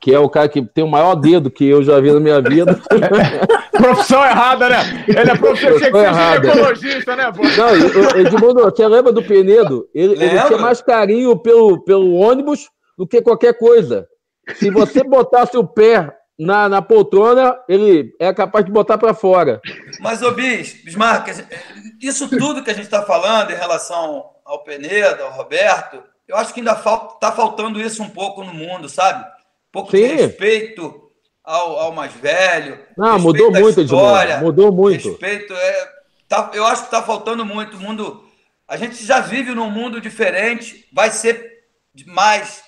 que 0.00 0.14
é 0.14 0.18
o 0.18 0.28
cara 0.28 0.48
que 0.48 0.62
tem 0.62 0.84
o 0.84 0.88
maior 0.88 1.14
dedo 1.14 1.50
que 1.50 1.66
eu 1.66 1.82
já 1.82 1.98
vi 2.00 2.12
na 2.12 2.20
minha 2.20 2.40
vida. 2.40 2.78
profissão 3.76 4.24
errada, 4.24 4.68
né? 4.68 5.04
Ele 5.06 5.30
é 5.30 5.36
professor, 5.36 5.78
que 5.78 5.90
ser 5.90 6.14
ginecologista, 6.14 7.16
né, 7.16 7.32
pô? 7.32 7.42
Não, 7.42 8.20
Edmundo, 8.20 8.62
você 8.62 8.86
lembra 8.86 9.12
do 9.12 9.22
Penedo? 9.22 9.88
Ele, 9.94 10.14
ele 10.14 10.40
tinha 10.42 10.58
mais 10.58 10.80
carinho 10.80 11.36
pelo, 11.36 11.82
pelo 11.82 12.14
ônibus 12.14 12.68
do 12.96 13.06
que 13.06 13.20
qualquer 13.20 13.58
coisa. 13.58 14.06
Se 14.54 14.70
você 14.70 15.02
botasse 15.02 15.56
o 15.56 15.66
pé 15.66 16.12
na, 16.38 16.68
na 16.68 16.82
poltrona, 16.82 17.58
ele 17.68 18.14
é 18.20 18.32
capaz 18.32 18.64
de 18.64 18.70
botar 18.70 18.98
para 18.98 19.14
fora. 19.14 19.60
Mas, 20.00 20.22
ô 20.22 20.32
Bis, 20.32 20.84
Bismarck, 20.84 21.28
isso 22.00 22.28
tudo 22.28 22.62
que 22.62 22.70
a 22.70 22.74
gente 22.74 22.84
está 22.84 23.02
falando 23.02 23.50
em 23.50 23.56
relação 23.56 24.30
ao 24.44 24.62
Penedo, 24.62 25.22
ao 25.22 25.32
Roberto, 25.32 26.02
eu 26.28 26.36
acho 26.36 26.52
que 26.52 26.60
ainda 26.60 26.72
está 26.72 27.32
faltando 27.32 27.80
isso 27.80 28.02
um 28.02 28.10
pouco 28.10 28.44
no 28.44 28.52
mundo, 28.52 28.88
sabe? 28.88 29.24
Um 29.24 29.72
pouco 29.72 29.90
Sim. 29.92 30.08
de 30.08 30.14
respeito 30.14 31.10
ao, 31.42 31.78
ao 31.78 31.92
mais 31.92 32.12
velho. 32.12 32.80
Não, 32.96 33.18
mudou 33.18 33.50
muito, 33.50 33.80
história, 33.80 34.38
Mudou 34.38 34.72
muito. 34.72 35.10
Respeito, 35.10 35.54
é, 35.54 35.88
tá, 36.28 36.50
eu 36.52 36.66
acho 36.66 36.82
que 36.82 36.88
está 36.88 37.02
faltando 37.02 37.44
muito. 37.46 37.76
O 37.76 37.80
mundo, 37.80 38.24
a 38.68 38.76
gente 38.76 39.04
já 39.04 39.20
vive 39.20 39.54
num 39.54 39.70
mundo 39.70 40.00
diferente, 40.00 40.86
vai 40.92 41.10
ser 41.10 41.64
mais, 42.06 42.62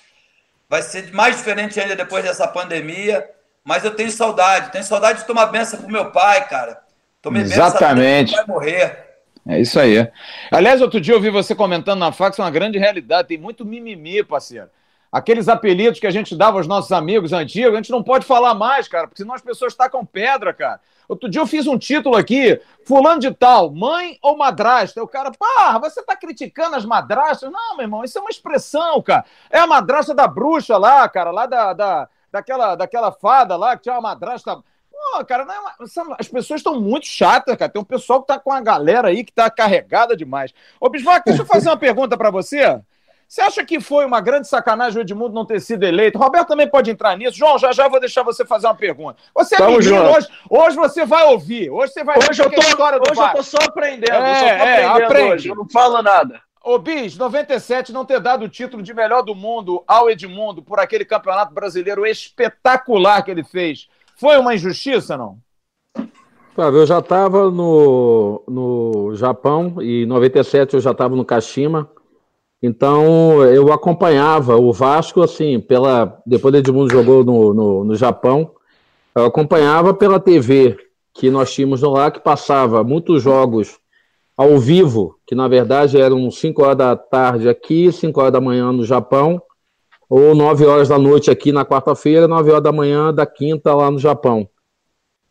vai 0.67 0.81
ser 0.81 1.11
mais 1.11 1.35
diferente 1.37 1.79
ainda 1.79 1.95
depois 1.95 2.23
dessa 2.23 2.47
pandemia. 2.47 3.29
Mas 3.69 3.85
eu 3.85 3.95
tenho 3.95 4.09
saudade, 4.09 4.71
tenho 4.71 4.83
saudade 4.83 5.19
de 5.19 5.27
tomar 5.27 5.45
benção 5.45 5.79
pro 5.79 5.91
meu 5.91 6.09
pai, 6.09 6.47
cara. 6.47 6.81
Tomei 7.21 7.43
Exatamente. 7.43 8.31
benção, 8.31 8.47
vai 8.47 8.55
morrer. 8.55 9.09
É 9.47 9.61
isso 9.61 9.79
aí. 9.79 10.11
Aliás, 10.49 10.81
outro 10.81 10.99
dia 10.99 11.13
eu 11.13 11.21
vi 11.21 11.29
você 11.29 11.53
comentando 11.53 11.99
na 11.99 12.11
fax 12.11 12.39
uma 12.39 12.49
grande 12.49 12.79
realidade. 12.79 13.27
Tem 13.27 13.37
muito 13.37 13.63
mimimi, 13.63 14.23
parceiro. 14.23 14.71
aqueles 15.11 15.47
apelidos 15.47 15.99
que 15.99 16.07
a 16.07 16.11
gente 16.11 16.35
dava 16.35 16.57
aos 16.57 16.65
nossos 16.65 16.91
amigos 16.91 17.31
antigos, 17.31 17.73
a 17.73 17.75
gente 17.75 17.91
não 17.91 18.01
pode 18.01 18.25
falar 18.25 18.55
mais, 18.55 18.87
cara, 18.87 19.07
porque 19.07 19.21
senão 19.21 19.35
as 19.35 19.41
pessoas 19.41 19.75
tacam 19.75 20.03
pedra, 20.03 20.51
cara. 20.51 20.79
Outro 21.07 21.29
dia 21.29 21.39
eu 21.39 21.45
fiz 21.45 21.67
um 21.67 21.77
título 21.77 22.15
aqui, 22.15 22.59
fulano 22.83 23.19
de 23.19 23.29
tal, 23.29 23.71
mãe 23.71 24.17
ou 24.23 24.35
madrasta? 24.35 25.03
O 25.03 25.07
cara, 25.07 25.31
pá, 25.37 25.77
você 25.77 26.01
tá 26.01 26.15
criticando 26.15 26.75
as 26.75 26.85
madrastas? 26.85 27.51
Não, 27.51 27.77
meu 27.77 27.83
irmão, 27.83 28.03
isso 28.03 28.17
é 28.17 28.21
uma 28.21 28.31
expressão, 28.31 28.99
cara. 29.03 29.25
É 29.47 29.59
a 29.59 29.67
madrasta 29.67 30.15
da 30.15 30.27
bruxa 30.27 30.75
lá, 30.75 31.07
cara, 31.07 31.29
lá 31.29 31.45
da, 31.45 31.73
da, 31.73 32.09
daquela, 32.31 32.75
daquela 32.75 33.11
fada 33.11 33.55
lá 33.55 33.75
que 33.75 33.83
tinha 33.83 33.95
uma 33.95 34.01
madrasta... 34.01 34.57
Pô, 34.91 35.23
cara, 35.23 35.43
é 35.43 35.59
uma... 35.59 36.15
as 36.19 36.27
pessoas 36.27 36.59
estão 36.59 36.79
muito 36.79 37.05
chatas, 37.05 37.55
cara. 37.55 37.71
Tem 37.71 37.81
um 37.81 37.85
pessoal 37.85 38.21
que 38.21 38.27
tá 38.27 38.37
com 38.37 38.51
a 38.51 38.59
galera 38.59 39.07
aí 39.07 39.23
que 39.23 39.31
tá 39.31 39.49
carregada 39.49 40.15
demais. 40.15 40.53
Ô, 40.79 40.89
Bismarck, 40.89 41.23
deixa 41.25 41.41
eu 41.41 41.45
fazer 41.47 41.69
uma 41.69 41.77
pergunta 41.77 42.17
para 42.17 42.29
você. 42.29 42.81
Você 43.29 43.41
acha 43.41 43.63
que 43.63 43.79
foi 43.79 44.05
uma 44.05 44.19
grande 44.19 44.47
sacanagem 44.47 44.97
o 44.97 45.01
Edmundo 45.03 45.35
não 45.35 45.45
ter 45.45 45.61
sido 45.61 45.83
eleito? 45.83 46.17
Roberto 46.17 46.47
também 46.47 46.67
pode 46.67 46.89
entrar 46.89 47.15
nisso. 47.15 47.37
João, 47.37 47.59
já 47.59 47.71
já 47.71 47.87
vou 47.87 47.99
deixar 47.99 48.23
você 48.23 48.43
fazer 48.43 48.65
uma 48.65 48.73
pergunta. 48.73 49.21
Você 49.35 49.53
é 49.53 49.59
Vamos, 49.59 49.85
menino, 49.85 50.11
hoje, 50.11 50.27
hoje 50.49 50.75
você 50.75 51.05
vai 51.05 51.25
ouvir. 51.25 51.69
Hoje 51.69 51.93
você 51.93 52.03
vai 52.03 52.17
hoje 52.17 52.41
eu 52.41 52.49
tô, 52.49 52.59
história 52.59 52.99
do 52.99 53.11
Hoje 53.11 53.21
eu 53.21 53.31
tô 53.31 53.43
só 53.43 53.57
aprendendo. 53.59 54.15
É, 54.15 54.33
só 54.33 54.45
tô 54.45 54.63
é, 54.63 54.85
aprende. 55.05 55.33
Hoje, 55.33 55.49
eu 55.49 55.55
não 55.55 55.69
falo 55.69 56.01
nada. 56.01 56.41
Ô, 56.63 56.77
Bis, 56.77 57.17
97 57.17 57.93
não 57.93 58.03
ter 58.03 58.19
dado 58.19 58.43
o 58.45 58.49
título 58.49 58.83
de 58.83 58.93
melhor 58.93 59.23
do 59.23 59.33
mundo 59.33 59.83
ao 59.87 60.09
Edmundo 60.09 60.61
por 60.61 60.79
aquele 60.79 61.05
campeonato 61.05 61.53
brasileiro 61.53 62.05
espetacular 62.05 63.23
que 63.23 63.31
ele 63.31 63.43
fez. 63.43 63.87
Foi 64.17 64.37
uma 64.37 64.53
injustiça, 64.53 65.17
não? 65.17 65.37
eu 66.57 66.85
já 66.85 66.99
estava 66.99 67.49
no, 67.49 68.43
no 68.45 69.15
Japão 69.15 69.75
e 69.79 70.03
em 70.03 70.05
97 70.05 70.73
eu 70.73 70.81
já 70.81 70.91
estava 70.91 71.15
no 71.15 71.23
Kashima. 71.23 71.89
Então 72.61 73.41
eu 73.45 73.71
acompanhava 73.71 74.57
o 74.57 74.73
Vasco, 74.73 75.21
assim, 75.21 75.61
pela. 75.61 76.21
Depois 76.25 76.53
o 76.53 76.57
Edmundo 76.57 76.91
jogou 76.91 77.23
no, 77.23 77.53
no, 77.53 77.83
no 77.85 77.95
Japão, 77.95 78.51
eu 79.15 79.25
acompanhava 79.25 79.93
pela 79.93 80.19
TV 80.19 80.77
que 81.13 81.29
nós 81.29 81.53
tínhamos 81.53 81.81
lá, 81.81 82.11
que 82.11 82.19
passava 82.19 82.83
muitos 82.83 83.23
jogos 83.23 83.79
ao 84.39 84.57
vivo, 84.57 85.19
que 85.27 85.35
na 85.35 85.49
verdade 85.49 85.99
eram 85.99 86.31
5 86.31 86.63
horas 86.63 86.77
da 86.77 86.95
tarde 86.95 87.49
aqui, 87.49 87.91
5 87.91 88.21
horas 88.21 88.31
da 88.31 88.39
manhã 88.39 88.71
no 88.71 88.85
Japão, 88.85 89.41
ou 90.09 90.33
9 90.33 90.65
horas 90.65 90.87
da 90.87 90.97
noite 90.97 91.29
aqui 91.29 91.51
na 91.51 91.65
quarta-feira, 91.65 92.25
9 92.25 92.49
horas 92.49 92.63
da 92.63 92.71
manhã 92.71 93.13
da 93.13 93.25
quinta 93.25 93.73
lá 93.73 93.91
no 93.91 93.99
Japão. 93.99 94.47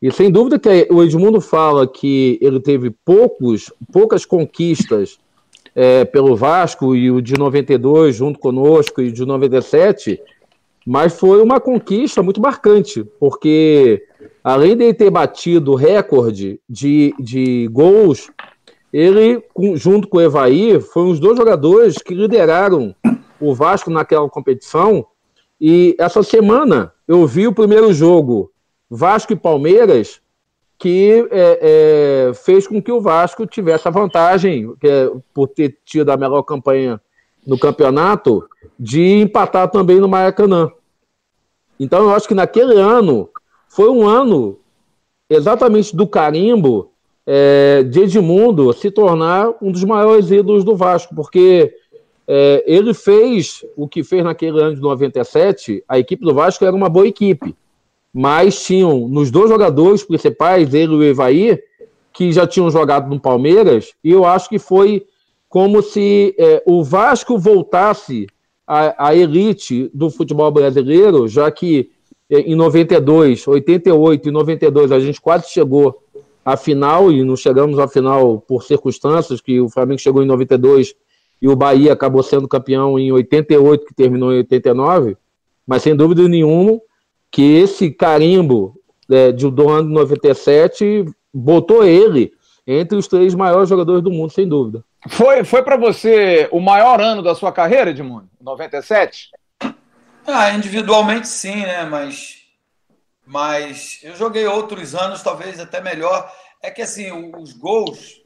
E 0.02 0.12
sem 0.12 0.30
dúvida 0.30 0.58
que 0.58 0.86
o 0.90 1.02
Edmundo 1.02 1.40
fala 1.40 1.88
que 1.88 2.38
ele 2.42 2.60
teve 2.60 2.90
poucos, 3.02 3.72
poucas 3.90 4.26
conquistas 4.26 5.18
é, 5.74 6.04
pelo 6.04 6.36
Vasco 6.36 6.94
e 6.94 7.10
o 7.10 7.22
de 7.22 7.32
92 7.32 8.14
junto 8.14 8.38
conosco 8.38 9.00
e 9.00 9.08
o 9.08 9.12
de 9.12 9.24
97, 9.24 10.20
mas 10.86 11.18
foi 11.18 11.40
uma 11.40 11.58
conquista 11.58 12.22
muito 12.22 12.42
marcante, 12.42 13.04
porque 13.18 14.02
além 14.44 14.76
de 14.76 14.92
ter 14.92 15.08
batido 15.08 15.72
o 15.72 15.76
recorde 15.76 16.60
de, 16.68 17.14
de 17.18 17.68
gols, 17.72 18.30
ele, 18.92 19.42
junto 19.74 20.08
com 20.08 20.18
o 20.18 20.20
Evaí, 20.20 20.80
foi 20.80 21.02
um 21.02 21.10
dos 21.10 21.20
dois 21.20 21.36
jogadores 21.36 21.98
que 21.98 22.14
lideraram 22.14 22.94
o 23.40 23.54
Vasco 23.54 23.90
naquela 23.90 24.28
competição. 24.28 25.06
E 25.60 25.94
essa 25.98 26.22
semana 26.22 26.92
eu 27.06 27.26
vi 27.26 27.46
o 27.46 27.54
primeiro 27.54 27.92
jogo 27.92 28.50
Vasco 28.90 29.32
e 29.32 29.36
Palmeiras 29.36 30.20
que 30.78 31.26
é, 31.32 32.28
é, 32.30 32.34
fez 32.34 32.66
com 32.66 32.80
que 32.80 32.92
o 32.92 33.00
Vasco 33.00 33.44
tivesse 33.44 33.88
a 33.88 33.90
vantagem, 33.90 34.72
é, 34.84 35.10
por 35.34 35.48
ter 35.48 35.76
tido 35.84 36.08
a 36.10 36.16
melhor 36.16 36.42
campanha 36.42 37.00
no 37.44 37.58
campeonato, 37.58 38.48
de 38.78 39.20
empatar 39.20 39.68
também 39.70 39.98
no 39.98 40.08
Maracanã. 40.08 40.70
Então 41.80 42.04
eu 42.04 42.10
acho 42.10 42.28
que 42.28 42.34
naquele 42.34 42.78
ano 42.78 43.28
foi 43.68 43.90
um 43.90 44.06
ano 44.06 44.60
exatamente 45.28 45.96
do 45.96 46.06
carimbo 46.06 46.92
é, 47.30 47.82
de 47.82 48.00
Edmundo 48.00 48.72
se 48.72 48.90
tornar 48.90 49.52
um 49.60 49.70
dos 49.70 49.84
maiores 49.84 50.30
ídolos 50.30 50.64
do 50.64 50.74
Vasco, 50.74 51.14
porque 51.14 51.74
é, 52.26 52.64
ele 52.66 52.94
fez 52.94 53.64
o 53.76 53.86
que 53.86 54.02
fez 54.02 54.24
naquele 54.24 54.58
ano 54.60 54.74
de 54.74 54.80
97, 54.80 55.84
a 55.86 55.98
equipe 55.98 56.24
do 56.24 56.32
Vasco 56.32 56.64
era 56.64 56.74
uma 56.74 56.88
boa 56.88 57.06
equipe 57.06 57.54
mas 58.12 58.64
tinham 58.64 59.06
nos 59.08 59.30
dois 59.30 59.50
jogadores 59.50 60.02
principais, 60.02 60.72
ele 60.74 60.92
e 60.92 60.96
o 60.96 61.04
Evaí, 61.04 61.58
que 62.12 62.32
já 62.32 62.46
tinham 62.46 62.70
jogado 62.70 63.08
no 63.08 63.20
Palmeiras, 63.20 63.92
e 64.02 64.10
eu 64.10 64.24
acho 64.24 64.48
que 64.48 64.58
foi 64.58 65.06
como 65.48 65.82
se 65.82 66.34
é, 66.38 66.62
o 66.66 66.82
Vasco 66.82 67.38
voltasse 67.38 68.26
à, 68.66 69.08
à, 69.08 69.14
elite 69.14 69.90
do 69.94 70.10
futebol 70.10 70.50
brasileiro, 70.50 71.28
já 71.28 71.50
que 71.50 71.90
é, 72.28 72.40
em 72.40 72.54
92, 72.54 73.46
88 73.46 74.28
e 74.28 74.32
92 74.32 74.92
a 74.92 75.00
gente 75.00 75.20
quase 75.20 75.48
chegou 75.48 76.02
à 76.48 76.56
final, 76.56 77.12
e 77.12 77.22
não 77.22 77.36
chegamos 77.36 77.78
à 77.78 77.86
final 77.86 78.40
por 78.40 78.62
circunstâncias, 78.62 79.38
que 79.38 79.60
o 79.60 79.68
Flamengo 79.68 80.00
chegou 80.00 80.22
em 80.22 80.26
92 80.26 80.94
e 81.42 81.46
o 81.46 81.54
Bahia 81.54 81.92
acabou 81.92 82.22
sendo 82.22 82.48
campeão 82.48 82.98
em 82.98 83.12
88, 83.12 83.84
que 83.84 83.94
terminou 83.94 84.32
em 84.32 84.38
89, 84.38 85.14
mas 85.66 85.82
sem 85.82 85.94
dúvida 85.94 86.26
nenhuma 86.26 86.80
que 87.30 87.42
esse 87.42 87.90
carimbo 87.90 88.80
é, 89.10 89.30
de, 89.30 89.50
do 89.50 89.68
ano 89.68 89.88
de 89.88 89.94
97 89.94 91.04
botou 91.32 91.84
ele 91.84 92.32
entre 92.66 92.96
os 92.96 93.06
três 93.06 93.34
maiores 93.34 93.68
jogadores 93.68 94.02
do 94.02 94.10
mundo, 94.10 94.30
sem 94.30 94.48
dúvida. 94.48 94.82
Foi, 95.06 95.44
foi 95.44 95.62
para 95.62 95.76
você 95.76 96.48
o 96.50 96.60
maior 96.60 96.98
ano 96.98 97.22
da 97.22 97.34
sua 97.34 97.52
carreira, 97.52 97.90
Edmundo? 97.90 98.26
97? 98.40 99.28
Ah, 100.26 100.52
individualmente 100.54 101.28
sim, 101.28 101.56
né? 101.56 101.84
Mas, 101.84 102.37
mas 103.28 104.00
eu 104.02 104.16
joguei 104.16 104.46
outros 104.46 104.94
anos, 104.94 105.22
talvez 105.22 105.60
até 105.60 105.82
melhor. 105.82 106.34
É 106.62 106.70
que 106.70 106.80
assim, 106.80 107.12
os 107.36 107.52
gols, 107.52 108.22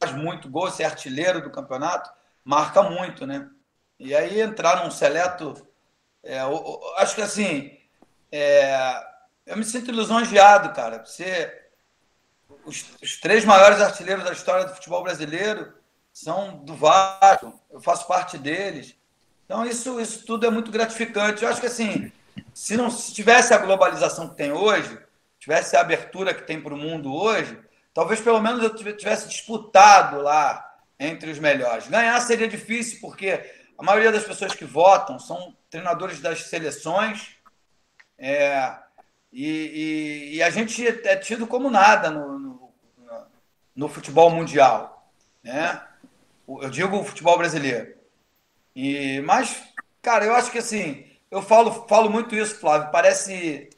faz 0.00 0.14
muito 0.14 0.48
gol, 0.48 0.70
ser 0.70 0.84
artilheiro 0.84 1.42
do 1.42 1.50
campeonato, 1.50 2.10
marca 2.42 2.82
muito, 2.82 3.26
né? 3.26 3.46
E 3.98 4.14
aí 4.14 4.40
entrar 4.40 4.82
num 4.82 4.90
seleto. 4.90 5.54
É, 6.24 6.40
acho 6.96 7.14
que 7.14 7.20
assim, 7.20 7.78
é, 8.32 9.04
eu 9.44 9.54
me 9.54 9.64
sinto 9.64 9.92
lisonjeado, 9.92 10.72
cara. 10.72 11.04
Você, 11.04 11.66
os, 12.64 12.86
os, 13.02 13.20
três 13.20 13.44
maiores 13.44 13.82
artilheiros 13.82 14.24
da 14.24 14.32
história 14.32 14.64
do 14.64 14.74
futebol 14.74 15.02
brasileiro 15.02 15.74
são 16.10 16.56
do 16.64 16.74
Vasco. 16.74 17.60
Eu 17.70 17.82
faço 17.82 18.06
parte 18.06 18.38
deles. 18.38 18.96
Então 19.44 19.66
isso, 19.66 20.00
isso 20.00 20.24
tudo 20.24 20.46
é 20.46 20.50
muito 20.50 20.70
gratificante. 20.70 21.42
Eu 21.42 21.50
acho 21.50 21.60
que 21.60 21.66
assim, 21.66 22.10
se 22.54 22.76
não 22.76 22.90
se 22.90 23.12
tivesse 23.12 23.54
a 23.54 23.58
globalização 23.58 24.28
que 24.28 24.36
tem 24.36 24.52
hoje, 24.52 24.98
tivesse 25.38 25.76
a 25.76 25.80
abertura 25.80 26.34
que 26.34 26.42
tem 26.42 26.60
para 26.60 26.74
o 26.74 26.78
mundo 26.78 27.12
hoje, 27.12 27.58
talvez 27.92 28.20
pelo 28.20 28.40
menos 28.40 28.62
eu 28.62 28.74
tivesse 28.96 29.28
disputado 29.28 30.20
lá 30.20 30.72
entre 30.98 31.30
os 31.30 31.38
melhores. 31.38 31.88
Ganhar 31.88 32.20
seria 32.20 32.46
difícil 32.46 33.00
porque 33.00 33.42
a 33.76 33.82
maioria 33.82 34.12
das 34.12 34.24
pessoas 34.24 34.54
que 34.54 34.64
votam 34.64 35.18
são 35.18 35.56
treinadores 35.68 36.20
das 36.20 36.44
seleções 36.44 37.36
é, 38.16 38.76
e, 39.32 39.48
e, 39.48 40.36
e, 40.36 40.42
a 40.42 40.50
gente 40.50 40.86
é 40.86 41.16
tido 41.16 41.46
como 41.46 41.70
nada 41.70 42.10
no, 42.10 42.38
no, 42.38 42.72
no, 43.74 43.88
futebol 43.88 44.30
mundial. 44.30 45.10
Né? 45.42 45.82
Eu 46.46 46.70
digo 46.70 46.98
o 46.98 47.04
futebol 47.04 47.36
brasileiro. 47.36 47.94
E, 48.76 49.20
mas, 49.22 49.60
cara, 50.00 50.24
eu 50.24 50.34
acho 50.34 50.52
que 50.52 50.58
assim, 50.58 51.04
eu 51.32 51.40
falo, 51.40 51.86
falo 51.88 52.10
muito 52.10 52.36
isso, 52.36 52.56
Flávio. 52.56 52.90
Parece, 52.92 53.70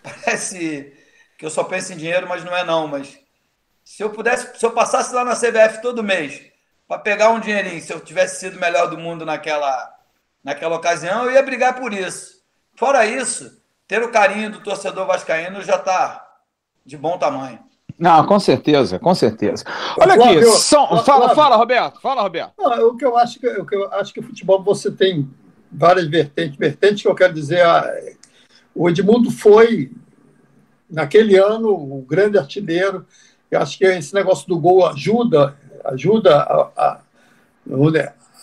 parece 0.00 0.92
que 1.36 1.44
eu 1.44 1.50
só 1.50 1.64
penso 1.64 1.92
em 1.92 1.96
dinheiro, 1.96 2.28
mas 2.28 2.44
não 2.44 2.56
é 2.56 2.64
não. 2.64 2.86
Mas 2.86 3.18
se 3.84 4.00
eu 4.00 4.10
pudesse, 4.10 4.56
se 4.56 4.64
eu 4.64 4.70
passasse 4.70 5.12
lá 5.12 5.24
na 5.24 5.34
CBF 5.34 5.82
todo 5.82 6.04
mês 6.04 6.40
para 6.86 7.00
pegar 7.00 7.30
um 7.30 7.40
dinheirinho, 7.40 7.82
se 7.82 7.92
eu 7.92 7.98
tivesse 7.98 8.38
sido 8.38 8.60
melhor 8.60 8.88
do 8.88 8.96
mundo 8.96 9.26
naquela, 9.26 9.92
naquela 10.42 10.76
ocasião, 10.76 11.24
eu 11.24 11.32
ia 11.32 11.42
brigar 11.42 11.74
por 11.74 11.92
isso. 11.92 12.38
Fora 12.76 13.04
isso, 13.04 13.60
ter 13.88 14.00
o 14.00 14.12
carinho 14.12 14.52
do 14.52 14.62
torcedor 14.62 15.04
vascaíno 15.04 15.60
já 15.62 15.74
está 15.74 16.24
de 16.86 16.96
bom 16.96 17.18
tamanho. 17.18 17.58
Não, 17.98 18.24
com 18.24 18.38
certeza, 18.38 19.00
com 19.00 19.16
certeza. 19.16 19.64
Olha 20.00 20.14
aqui, 20.14 20.22
Flávio, 20.22 20.52
São... 20.52 20.86
fala, 20.86 21.02
Flávio. 21.02 21.34
fala, 21.34 21.56
Roberto, 21.56 22.00
fala, 22.00 22.22
Roberto. 22.22 22.52
Não, 22.56 22.90
o 22.90 22.96
que 22.96 23.04
eu 23.04 23.18
acho 23.18 23.40
que 23.40 23.48
o 23.48 23.66
que 23.66 23.74
eu 23.74 23.92
acho 23.94 24.14
que 24.14 24.20
o 24.20 24.22
futebol 24.22 24.62
você 24.62 24.92
tem 24.92 25.28
várias 25.70 26.06
vertentes, 26.06 26.56
vertentes 26.56 27.02
que 27.02 27.08
eu 27.08 27.14
quero 27.14 27.34
dizer, 27.34 27.64
ah, 27.64 27.90
o 28.74 28.88
Edmundo 28.88 29.30
foi 29.30 29.90
naquele 30.90 31.36
ano 31.36 31.70
o 31.70 32.02
grande 32.02 32.38
artilheiro. 32.38 33.04
Eu 33.50 33.60
acho 33.60 33.78
que 33.78 33.84
esse 33.84 34.14
negócio 34.14 34.48
do 34.48 34.58
gol 34.58 34.86
ajuda, 34.86 35.56
ajuda 35.84 36.36
a, 36.36 36.70
a, 36.76 37.00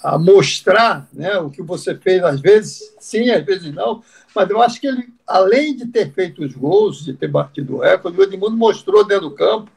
a 0.04 0.20
mostrar 0.20 1.08
né, 1.14 1.38
o 1.38 1.50
que 1.50 1.62
você 1.62 1.96
fez, 1.96 2.24
às 2.24 2.40
vezes 2.40 2.94
sim, 3.00 3.30
às 3.32 3.44
vezes 3.44 3.74
não, 3.74 4.04
mas 4.36 4.50
eu 4.50 4.62
acho 4.62 4.80
que 4.80 4.88
ele, 4.88 5.14
além 5.26 5.76
de 5.76 5.88
ter 5.88 6.12
feito 6.12 6.44
os 6.44 6.54
gols, 6.54 7.04
de 7.04 7.14
ter 7.14 7.28
batido 7.28 7.78
o 7.78 7.80
recorde, 7.80 8.20
o 8.20 8.24
Edmundo 8.24 8.58
mostrou 8.58 9.06
dentro 9.06 9.30
do 9.30 9.36
campo, 9.36 9.72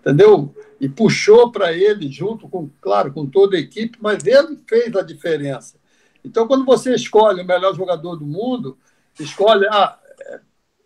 entendeu? 0.00 0.54
E 0.80 0.88
puxou 0.88 1.50
para 1.50 1.72
ele, 1.72 2.10
junto 2.10 2.48
com, 2.48 2.68
claro, 2.80 3.12
com 3.12 3.26
toda 3.26 3.56
a 3.56 3.60
equipe, 3.60 3.98
mas 4.00 4.24
ele 4.26 4.58
fez 4.68 4.94
a 4.94 5.02
diferença. 5.02 5.76
Então, 6.24 6.46
quando 6.46 6.64
você 6.64 6.94
escolhe 6.94 7.42
o 7.42 7.46
melhor 7.46 7.74
jogador 7.74 8.16
do 8.16 8.24
mundo, 8.24 8.78
escolhe 9.18 9.66
ah, 9.68 9.98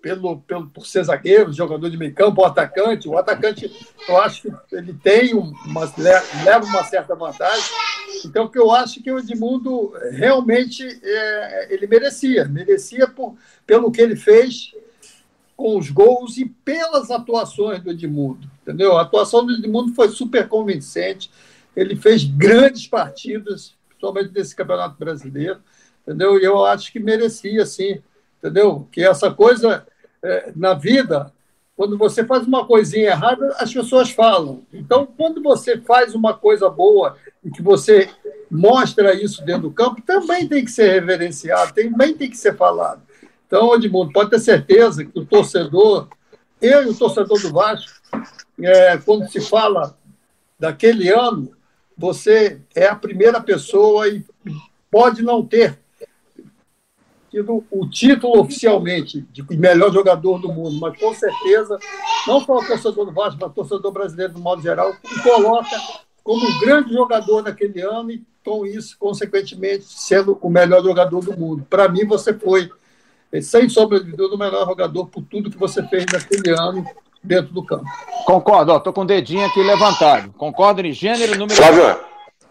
pelo, 0.00 0.40
pelo, 0.40 0.68
por 0.68 0.86
ser 0.86 1.04
zagueiro, 1.04 1.52
jogador 1.52 1.88
de 1.90 1.96
meio 1.96 2.14
campo, 2.14 2.42
o 2.42 2.44
atacante. 2.44 3.08
O 3.08 3.16
atacante, 3.16 3.70
eu 4.08 4.18
acho 4.18 4.42
que 4.42 4.74
ele 4.74 4.92
tem 4.94 5.34
uma, 5.34 5.92
leva 6.44 6.64
uma 6.66 6.84
certa 6.84 7.14
vantagem. 7.14 7.70
Então, 8.24 8.48
que 8.48 8.58
eu 8.58 8.70
acho 8.72 9.02
que 9.02 9.10
o 9.10 9.18
Edmundo 9.18 9.92
realmente 10.12 10.84
é, 11.02 11.72
ele 11.72 11.86
merecia, 11.86 12.44
merecia 12.46 13.06
por, 13.06 13.36
pelo 13.66 13.90
que 13.92 14.00
ele 14.00 14.16
fez 14.16 14.72
com 15.56 15.76
os 15.76 15.90
gols 15.90 16.36
e 16.36 16.44
pelas 16.44 17.10
atuações 17.10 17.82
do 17.82 17.90
Edmundo. 17.90 18.48
Entendeu? 18.62 18.96
A 18.96 19.02
atuação 19.02 19.44
do 19.44 19.52
Edmundo 19.52 19.94
foi 19.94 20.08
super 20.08 20.48
convincente. 20.48 21.30
Ele 21.76 21.96
fez 21.96 22.24
grandes 22.24 22.86
partidas, 22.86 23.76
principalmente 23.98 24.32
nesse 24.32 24.54
Campeonato 24.54 24.96
Brasileiro. 24.98 25.58
Entendeu? 26.02 26.38
E 26.38 26.44
eu 26.44 26.64
acho 26.64 26.92
que 26.92 27.00
merecia, 27.00 27.66
sim. 27.66 28.00
Entendeu? 28.38 28.88
Que 28.90 29.04
essa 29.04 29.30
coisa 29.30 29.86
é, 30.22 30.52
na 30.54 30.72
vida, 30.72 31.32
quando 31.76 31.98
você 31.98 32.24
faz 32.24 32.46
uma 32.46 32.64
coisinha 32.66 33.10
errada, 33.10 33.54
as 33.58 33.72
pessoas 33.72 34.10
falam. 34.10 34.62
Então, 34.72 35.06
quando 35.06 35.42
você 35.42 35.78
faz 35.78 36.14
uma 36.14 36.32
coisa 36.32 36.70
boa 36.70 37.16
e 37.44 37.50
que 37.50 37.60
você 37.60 38.08
mostra 38.50 39.12
isso 39.12 39.44
dentro 39.44 39.62
do 39.62 39.72
campo, 39.72 40.00
também 40.00 40.48
tem 40.48 40.64
que 40.64 40.70
ser 40.70 40.92
reverenciado, 40.92 41.74
também 41.74 42.14
tem 42.14 42.30
que 42.30 42.38
ser 42.38 42.56
falado. 42.56 43.02
Então, 43.46 43.74
Edmundo, 43.74 44.12
pode 44.12 44.30
ter 44.30 44.38
certeza 44.38 45.04
que 45.04 45.18
o 45.18 45.26
torcedor, 45.26 46.08
eu 46.60 46.84
e 46.84 46.88
o 46.88 46.94
torcedor 46.94 47.40
do 47.40 47.52
Vasco, 47.52 47.90
é, 48.62 48.96
quando 48.98 49.28
se 49.30 49.40
fala 49.40 49.96
daquele 50.58 51.08
ano, 51.08 51.57
você 51.98 52.60
é 52.74 52.86
a 52.86 52.94
primeira 52.94 53.40
pessoa 53.40 54.08
e 54.08 54.24
pode 54.88 55.20
não 55.20 55.44
ter 55.44 55.76
tido 57.28 57.64
o 57.70 57.86
título 57.88 58.40
oficialmente 58.40 59.20
de 59.32 59.44
melhor 59.56 59.92
jogador 59.92 60.38
do 60.38 60.48
mundo, 60.48 60.78
mas 60.80 60.98
com 60.98 61.12
certeza, 61.12 61.78
não 62.26 62.40
só 62.40 62.56
o 62.56 62.66
torcedor 62.66 63.04
do 63.04 63.12
Vasco, 63.12 63.38
mas 63.40 63.50
o 63.50 63.54
torcedor 63.54 63.92
brasileiro 63.92 64.34
do 64.34 64.40
modo 64.40 64.62
geral, 64.62 64.94
coloca 65.22 65.76
como 66.22 66.46
um 66.46 66.60
grande 66.60 66.94
jogador 66.94 67.42
naquele 67.42 67.82
ano 67.82 68.12
e 68.12 68.22
com 68.44 68.64
isso, 68.64 68.96
consequentemente, 68.98 69.84
sendo 69.88 70.38
o 70.40 70.48
melhor 70.48 70.82
jogador 70.82 71.22
do 71.22 71.36
mundo. 71.36 71.66
Para 71.68 71.88
mim, 71.88 72.06
você 72.06 72.32
foi 72.32 72.70
sem 73.42 73.68
sombra 73.68 74.00
de 74.02 74.10
dúvida, 74.12 74.36
o 74.36 74.38
melhor 74.38 74.64
jogador 74.64 75.06
por 75.06 75.22
tudo 75.24 75.50
que 75.50 75.58
você 75.58 75.86
fez 75.88 76.06
naquele 76.10 76.50
ano 76.50 76.86
dentro 77.28 77.52
do 77.52 77.64
campo. 77.64 77.84
Concordo, 78.24 78.72
ó, 78.72 78.80
tô 78.80 78.92
com 78.92 79.02
o 79.02 79.06
dedinho 79.06 79.46
aqui 79.46 79.62
levantado. 79.62 80.32
Concordo 80.36 80.80
em 80.84 80.92
gênero 80.92 81.34
e 81.34 81.38
número. 81.38 81.54
Flávio, 81.54 81.96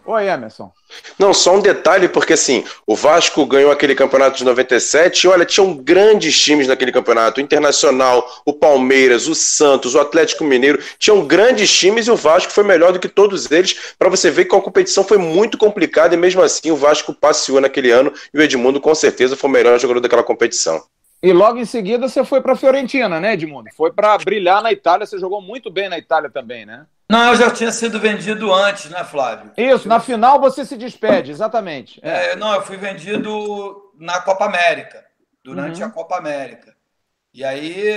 Oi, 0.08 0.26
Emerson. 0.26 0.72
Não, 1.18 1.34
só 1.34 1.54
um 1.54 1.60
detalhe, 1.60 2.08
porque 2.08 2.32
assim, 2.32 2.64
o 2.86 2.96
Vasco 2.96 3.44
ganhou 3.44 3.70
aquele 3.70 3.94
campeonato 3.94 4.38
de 4.38 4.44
97 4.44 5.22
e 5.22 5.28
olha, 5.28 5.44
tinham 5.44 5.74
grandes 5.74 6.40
times 6.40 6.66
naquele 6.66 6.90
campeonato. 6.90 7.38
O 7.38 7.44
Internacional, 7.44 8.26
o 8.42 8.54
Palmeiras, 8.54 9.28
o 9.28 9.34
Santos, 9.34 9.94
o 9.94 10.00
Atlético 10.00 10.44
Mineiro. 10.44 10.82
Tinham 10.98 11.26
grandes 11.26 11.70
times 11.70 12.06
e 12.06 12.10
o 12.10 12.16
Vasco 12.16 12.50
foi 12.50 12.64
melhor 12.64 12.90
do 12.90 12.98
que 12.98 13.06
todos 13.06 13.50
eles. 13.50 13.94
Para 13.98 14.08
você 14.08 14.30
ver 14.30 14.46
que 14.46 14.56
a 14.56 14.62
competição 14.62 15.04
foi 15.04 15.18
muito 15.18 15.58
complicada 15.58 16.14
e 16.14 16.18
mesmo 16.18 16.40
assim 16.40 16.70
o 16.70 16.76
Vasco 16.76 17.12
passeou 17.12 17.60
naquele 17.60 17.90
ano 17.90 18.10
e 18.32 18.38
o 18.38 18.42
Edmundo 18.42 18.80
com 18.80 18.94
certeza 18.94 19.36
foi 19.36 19.50
o 19.50 19.52
melhor 19.52 19.78
jogador 19.78 20.00
daquela 20.00 20.22
competição. 20.22 20.82
E 21.22 21.32
logo 21.32 21.58
em 21.58 21.64
seguida 21.64 22.08
você 22.08 22.24
foi 22.24 22.40
para 22.40 22.52
a 22.52 22.56
Fiorentina, 22.56 23.18
né, 23.20 23.32
Edmundo? 23.32 23.68
Foi 23.76 23.92
para 23.92 24.16
brilhar 24.18 24.62
na 24.62 24.70
Itália. 24.72 25.06
Você 25.06 25.18
jogou 25.18 25.42
muito 25.42 25.70
bem 25.70 25.88
na 25.88 25.98
Itália 25.98 26.30
também, 26.30 26.64
né? 26.64 26.86
Não, 27.10 27.30
eu 27.30 27.36
já 27.36 27.50
tinha 27.50 27.72
sido 27.72 27.98
vendido 27.98 28.52
antes, 28.52 28.90
né, 28.90 29.02
Flávio? 29.02 29.52
Isso, 29.56 29.88
na 29.88 29.98
final 29.98 30.38
você 30.38 30.64
se 30.64 30.76
despede, 30.76 31.30
exatamente. 31.30 31.98
É. 32.02 32.32
É, 32.32 32.36
não, 32.36 32.54
eu 32.54 32.62
fui 32.62 32.76
vendido 32.76 33.92
na 33.98 34.20
Copa 34.20 34.44
América, 34.44 35.04
durante 35.42 35.80
uhum. 35.80 35.88
a 35.88 35.90
Copa 35.90 36.18
América. 36.18 36.76
E 37.32 37.42
aí, 37.42 37.94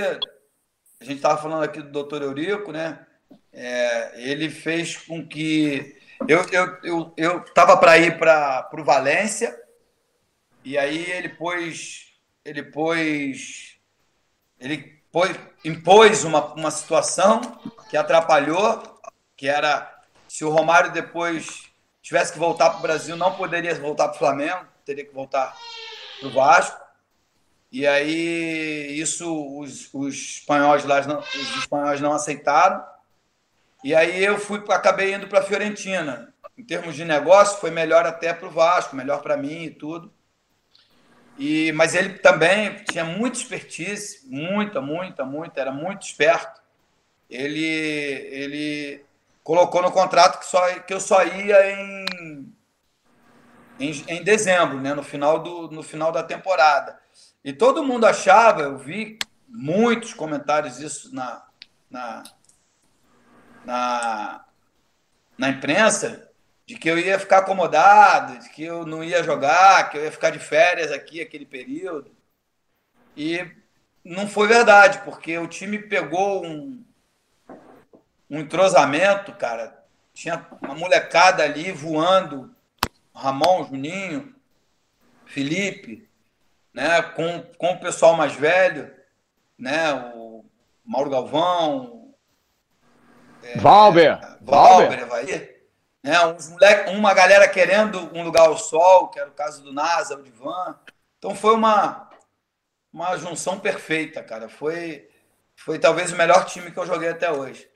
a 0.98 1.04
gente 1.04 1.16
estava 1.16 1.36
falando 1.40 1.62
aqui 1.62 1.82
do 1.82 1.90
doutor 1.90 2.22
Eurico, 2.22 2.72
né? 2.72 3.00
É, 3.52 4.12
ele 4.14 4.48
fez 4.48 4.96
com 4.96 5.26
que. 5.26 6.00
Eu 6.26 6.40
estava 6.40 6.78
eu, 6.82 7.12
eu, 7.16 7.40
eu 7.44 7.78
para 7.78 7.98
ir 7.98 8.18
para 8.18 8.70
o 8.72 8.84
Valência, 8.84 9.54
e 10.64 10.78
aí 10.78 11.10
ele 11.10 11.28
pôs. 11.28 12.11
Ele 12.44 12.62
pôs. 12.62 13.78
Ele 14.58 15.02
pôs, 15.10 15.36
impôs 15.64 16.24
uma, 16.24 16.52
uma 16.54 16.70
situação 16.70 17.40
que 17.90 17.96
atrapalhou 17.96 18.92
que 19.36 19.48
era 19.48 19.92
se 20.28 20.44
o 20.44 20.50
Romário 20.50 20.92
depois 20.92 21.70
tivesse 22.00 22.32
que 22.32 22.38
voltar 22.38 22.70
para 22.70 22.78
o 22.78 22.82
Brasil, 22.82 23.16
não 23.16 23.34
poderia 23.34 23.74
voltar 23.74 24.08
para 24.08 24.14
o 24.14 24.18
Flamengo, 24.18 24.64
teria 24.84 25.04
que 25.04 25.12
voltar 25.12 25.56
para 26.18 26.28
o 26.28 26.32
Vasco. 26.32 26.80
E 27.70 27.86
aí 27.86 28.98
isso 29.00 29.58
os, 29.58 29.88
os 29.92 30.14
espanhóis 30.14 30.84
lá 30.84 31.00
não, 31.02 31.20
os 31.20 31.56
espanhóis 31.56 32.00
não 32.00 32.12
aceitaram. 32.12 32.84
E 33.82 33.94
aí 33.94 34.22
eu 34.22 34.38
fui 34.38 34.62
acabei 34.68 35.14
indo 35.14 35.26
para 35.26 35.40
a 35.40 35.44
Fiorentina. 35.44 36.32
Em 36.56 36.62
termos 36.62 36.94
de 36.94 37.04
negócio, 37.04 37.58
foi 37.58 37.70
melhor 37.70 38.06
até 38.06 38.32
para 38.32 38.46
o 38.46 38.50
Vasco, 38.50 38.94
melhor 38.94 39.22
para 39.22 39.36
mim 39.36 39.64
e 39.64 39.70
tudo. 39.70 40.12
E, 41.38 41.72
mas 41.72 41.94
ele 41.94 42.18
também 42.18 42.84
tinha 42.84 43.04
muita 43.04 43.38
expertise, 43.38 44.20
muita, 44.26 44.80
muita, 44.80 45.24
muita, 45.24 45.60
era 45.60 45.72
muito 45.72 46.06
esperto. 46.06 46.60
Ele, 47.28 47.64
ele 47.64 49.04
colocou 49.42 49.82
no 49.82 49.90
contrato 49.90 50.38
que, 50.38 50.46
só, 50.46 50.78
que 50.80 50.92
eu 50.92 51.00
só 51.00 51.24
ia 51.24 51.70
em, 51.72 52.54
em, 53.80 54.04
em, 54.08 54.22
dezembro, 54.22 54.80
né? 54.80 54.94
no, 54.94 55.02
final 55.02 55.42
do, 55.42 55.70
no 55.70 55.82
final 55.82 56.12
da 56.12 56.22
temporada. 56.22 56.98
E 57.42 57.52
todo 57.52 57.84
mundo 57.84 58.06
achava, 58.06 58.62
eu 58.62 58.76
vi 58.78 59.18
muitos 59.48 60.14
comentários 60.14 60.78
isso 60.78 61.14
na, 61.14 61.42
na, 61.90 62.22
na, 63.64 64.44
na 65.36 65.48
imprensa, 65.48 66.30
de 66.66 66.76
que 66.76 66.88
eu 66.88 66.98
ia 66.98 67.18
ficar 67.18 67.38
acomodado, 67.38 68.38
de 68.38 68.48
que 68.50 68.62
eu 68.62 68.86
não 68.86 69.02
ia 69.02 69.22
jogar, 69.22 69.90
que 69.90 69.98
eu 69.98 70.04
ia 70.04 70.12
ficar 70.12 70.30
de 70.30 70.38
férias 70.38 70.92
aqui 70.92 71.20
aquele 71.20 71.44
período. 71.44 72.10
E 73.16 73.46
não 74.04 74.28
foi 74.28 74.48
verdade, 74.48 75.00
porque 75.04 75.36
o 75.38 75.46
time 75.46 75.78
pegou 75.78 76.44
um, 76.44 76.84
um 78.30 78.40
entrosamento, 78.40 79.32
cara. 79.32 79.82
Tinha 80.14 80.46
uma 80.60 80.74
molecada 80.74 81.42
ali 81.42 81.72
voando, 81.72 82.54
Ramon, 83.14 83.64
Juninho, 83.64 84.34
Felipe, 85.26 86.08
né, 86.72 87.02
com, 87.02 87.42
com 87.58 87.72
o 87.72 87.80
pessoal 87.80 88.16
mais 88.16 88.34
velho, 88.34 88.90
né, 89.58 89.92
o 90.14 90.44
Mauro 90.84 91.10
Galvão, 91.10 92.14
é, 93.42 93.58
Valber, 93.58 94.20
Valber, 94.40 95.06
Valber. 95.06 95.51
Né, 96.02 96.26
uns 96.26 96.48
moleque, 96.48 96.90
uma 96.90 97.14
galera 97.14 97.46
querendo 97.48 98.10
um 98.12 98.24
lugar 98.24 98.48
ao 98.48 98.58
sol, 98.58 99.08
que 99.08 99.20
era 99.20 99.28
o 99.28 99.34
caso 99.34 99.62
do 99.62 99.72
NASA, 99.72 100.16
o 100.16 100.22
Divan. 100.22 100.74
Então 101.18 101.34
foi 101.34 101.54
uma, 101.54 102.10
uma 102.92 103.16
junção 103.16 103.58
perfeita, 103.60 104.22
cara. 104.22 104.48
Foi, 104.48 105.08
foi 105.54 105.78
talvez 105.78 106.12
o 106.12 106.16
melhor 106.16 106.44
time 106.46 106.72
que 106.72 106.78
eu 106.78 106.86
joguei 106.86 107.08
até 107.08 107.30
hoje. 107.30 107.70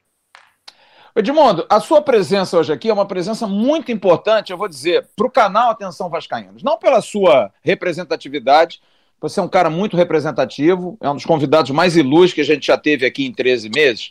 Edmundo, 1.15 1.65
a 1.71 1.81
sua 1.81 2.03
presença 2.03 2.59
hoje 2.59 2.73
aqui 2.73 2.91
é 2.91 2.93
uma 2.93 3.07
presença 3.07 3.47
muito 3.47 3.91
importante, 3.91 4.53
eu 4.53 4.59
vou 4.59 4.69
dizer, 4.69 5.09
para 5.17 5.27
o 5.27 5.31
canal 5.31 5.71
Atenção 5.71 6.11
Vascaínos. 6.11 6.63
Não 6.63 6.77
pela 6.77 7.01
sua 7.01 7.51
representatividade, 7.63 8.83
você 9.19 9.41
é 9.41 9.43
um 9.43 9.49
cara 9.49 9.71
muito 9.71 9.97
representativo, 9.97 10.99
é 11.01 11.09
um 11.09 11.15
dos 11.15 11.25
convidados 11.25 11.71
mais 11.71 11.97
ilustres 11.97 12.35
que 12.35 12.41
a 12.43 12.55
gente 12.55 12.67
já 12.67 12.77
teve 12.77 13.07
aqui 13.07 13.25
em 13.25 13.33
13 13.33 13.71
meses, 13.71 14.11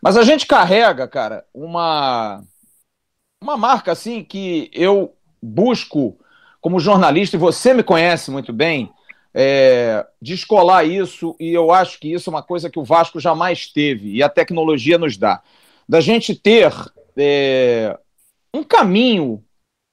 mas 0.00 0.16
a 0.16 0.22
gente 0.22 0.46
carrega, 0.46 1.06
cara, 1.06 1.44
uma, 1.52 2.42
uma 3.42 3.56
marca 3.56 3.92
assim 3.92 4.24
que 4.24 4.70
eu 4.72 5.14
busco 5.42 6.18
como 6.60 6.80
jornalista, 6.80 7.36
e 7.36 7.38
você 7.38 7.72
me 7.72 7.82
conhece 7.82 8.30
muito 8.30 8.52
bem, 8.52 8.92
é, 9.32 10.04
descolar 10.20 10.84
isso, 10.84 11.36
e 11.38 11.52
eu 11.52 11.70
acho 11.70 12.00
que 12.00 12.12
isso 12.12 12.28
é 12.28 12.32
uma 12.32 12.42
coisa 12.42 12.70
que 12.70 12.78
o 12.78 12.84
Vasco 12.84 13.20
jamais 13.20 13.66
teve, 13.68 14.14
e 14.14 14.22
a 14.22 14.28
tecnologia 14.28 14.98
nos 14.98 15.16
dá 15.16 15.42
da 15.88 16.00
gente 16.00 16.34
ter 16.34 16.72
é, 17.16 17.96
um 18.52 18.64
caminho 18.64 19.42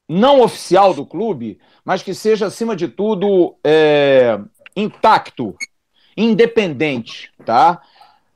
não 0.09 0.41
oficial 0.41 0.93
do 0.93 1.05
clube, 1.05 1.59
mas 1.85 2.01
que 2.01 2.13
seja, 2.13 2.47
acima 2.47 2.75
de 2.75 2.87
tudo, 2.87 3.55
é, 3.63 4.39
intacto, 4.75 5.55
independente, 6.17 7.31
tá? 7.45 7.81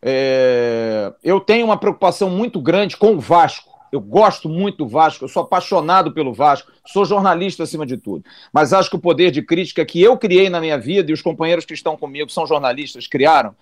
É, 0.01 1.13
eu 1.23 1.39
tenho 1.39 1.65
uma 1.65 1.77
preocupação 1.77 2.29
muito 2.29 2.61
grande 2.61 2.95
com 2.95 3.13
o 3.13 3.19
Vasco. 3.19 3.76
Eu 3.91 4.01
gosto 4.01 4.49
muito 4.49 4.79
do 4.79 4.87
Vasco, 4.87 5.23
eu 5.23 5.29
sou 5.29 5.43
apaixonado 5.43 6.11
pelo 6.11 6.33
Vasco, 6.33 6.71
sou 6.85 7.05
jornalista 7.05 7.63
acima 7.63 7.85
de 7.85 7.97
tudo. 7.97 8.25
Mas 8.51 8.73
acho 8.73 8.89
que 8.89 8.95
o 8.95 8.99
poder 8.99 9.31
de 9.31 9.41
crítica 9.41 9.85
que 9.85 10.01
eu 10.01 10.17
criei 10.17 10.49
na 10.49 10.59
minha 10.59 10.77
vida 10.77 11.09
e 11.09 11.13
os 11.13 11.21
companheiros 11.21 11.65
que 11.65 11.73
estão 11.73 11.95
comigo, 11.95 12.29
são 12.29 12.45
jornalistas, 12.45 13.07
criaram, 13.07 13.55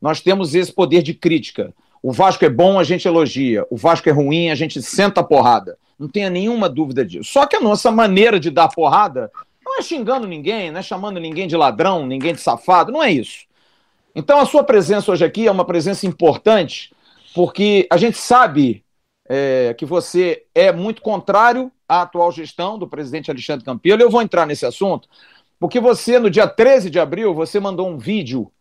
nós 0.00 0.20
temos 0.20 0.54
esse 0.54 0.72
poder 0.72 1.02
de 1.02 1.14
crítica. 1.14 1.72
O 2.02 2.12
Vasco 2.12 2.44
é 2.44 2.50
bom, 2.50 2.78
a 2.78 2.84
gente 2.84 3.06
elogia. 3.06 3.64
O 3.70 3.76
Vasco 3.76 4.08
é 4.08 4.12
ruim, 4.12 4.50
a 4.50 4.54
gente 4.54 4.82
senta 4.82 5.20
a 5.20 5.24
porrada. 5.24 5.78
Não 5.98 6.08
tenha 6.08 6.28
nenhuma 6.28 6.68
dúvida 6.68 7.04
disso. 7.04 7.30
Só 7.32 7.46
que 7.46 7.54
a 7.54 7.60
nossa 7.60 7.90
maneira 7.90 8.40
de 8.40 8.50
dar 8.50 8.68
porrada 8.68 9.30
Não 9.64 9.78
é 9.78 9.82
xingando 9.82 10.26
ninguém, 10.26 10.70
não 10.70 10.80
é 10.80 10.82
chamando 10.82 11.20
ninguém 11.20 11.46
de 11.46 11.56
ladrão, 11.56 12.04
ninguém 12.04 12.34
de 12.34 12.40
safado, 12.40 12.92
não 12.92 13.02
é 13.02 13.10
isso. 13.12 13.46
Então 14.14 14.38
a 14.40 14.44
sua 14.44 14.64
presença 14.64 15.10
hoje 15.10 15.24
aqui 15.24 15.46
é 15.46 15.50
uma 15.50 15.64
presença 15.64 16.06
importante, 16.06 16.92
porque 17.34 17.86
a 17.90 17.96
gente 17.96 18.18
sabe 18.18 18.84
é, 19.34 19.72
que 19.72 19.86
você 19.86 20.44
é 20.54 20.70
muito 20.70 21.00
contrário 21.00 21.72
à 21.88 22.02
atual 22.02 22.30
gestão 22.30 22.78
do 22.78 22.86
presidente 22.86 23.30
Alexandre 23.30 23.64
Campelo. 23.64 24.02
Eu 24.02 24.10
vou 24.10 24.20
entrar 24.20 24.44
nesse 24.44 24.66
assunto, 24.66 25.08
porque 25.58 25.80
você, 25.80 26.18
no 26.18 26.28
dia 26.28 26.46
13 26.46 26.90
de 26.90 27.00
abril, 27.00 27.32
você 27.32 27.58
mandou 27.58 27.88
um 27.88 27.96
vídeo 27.96 28.52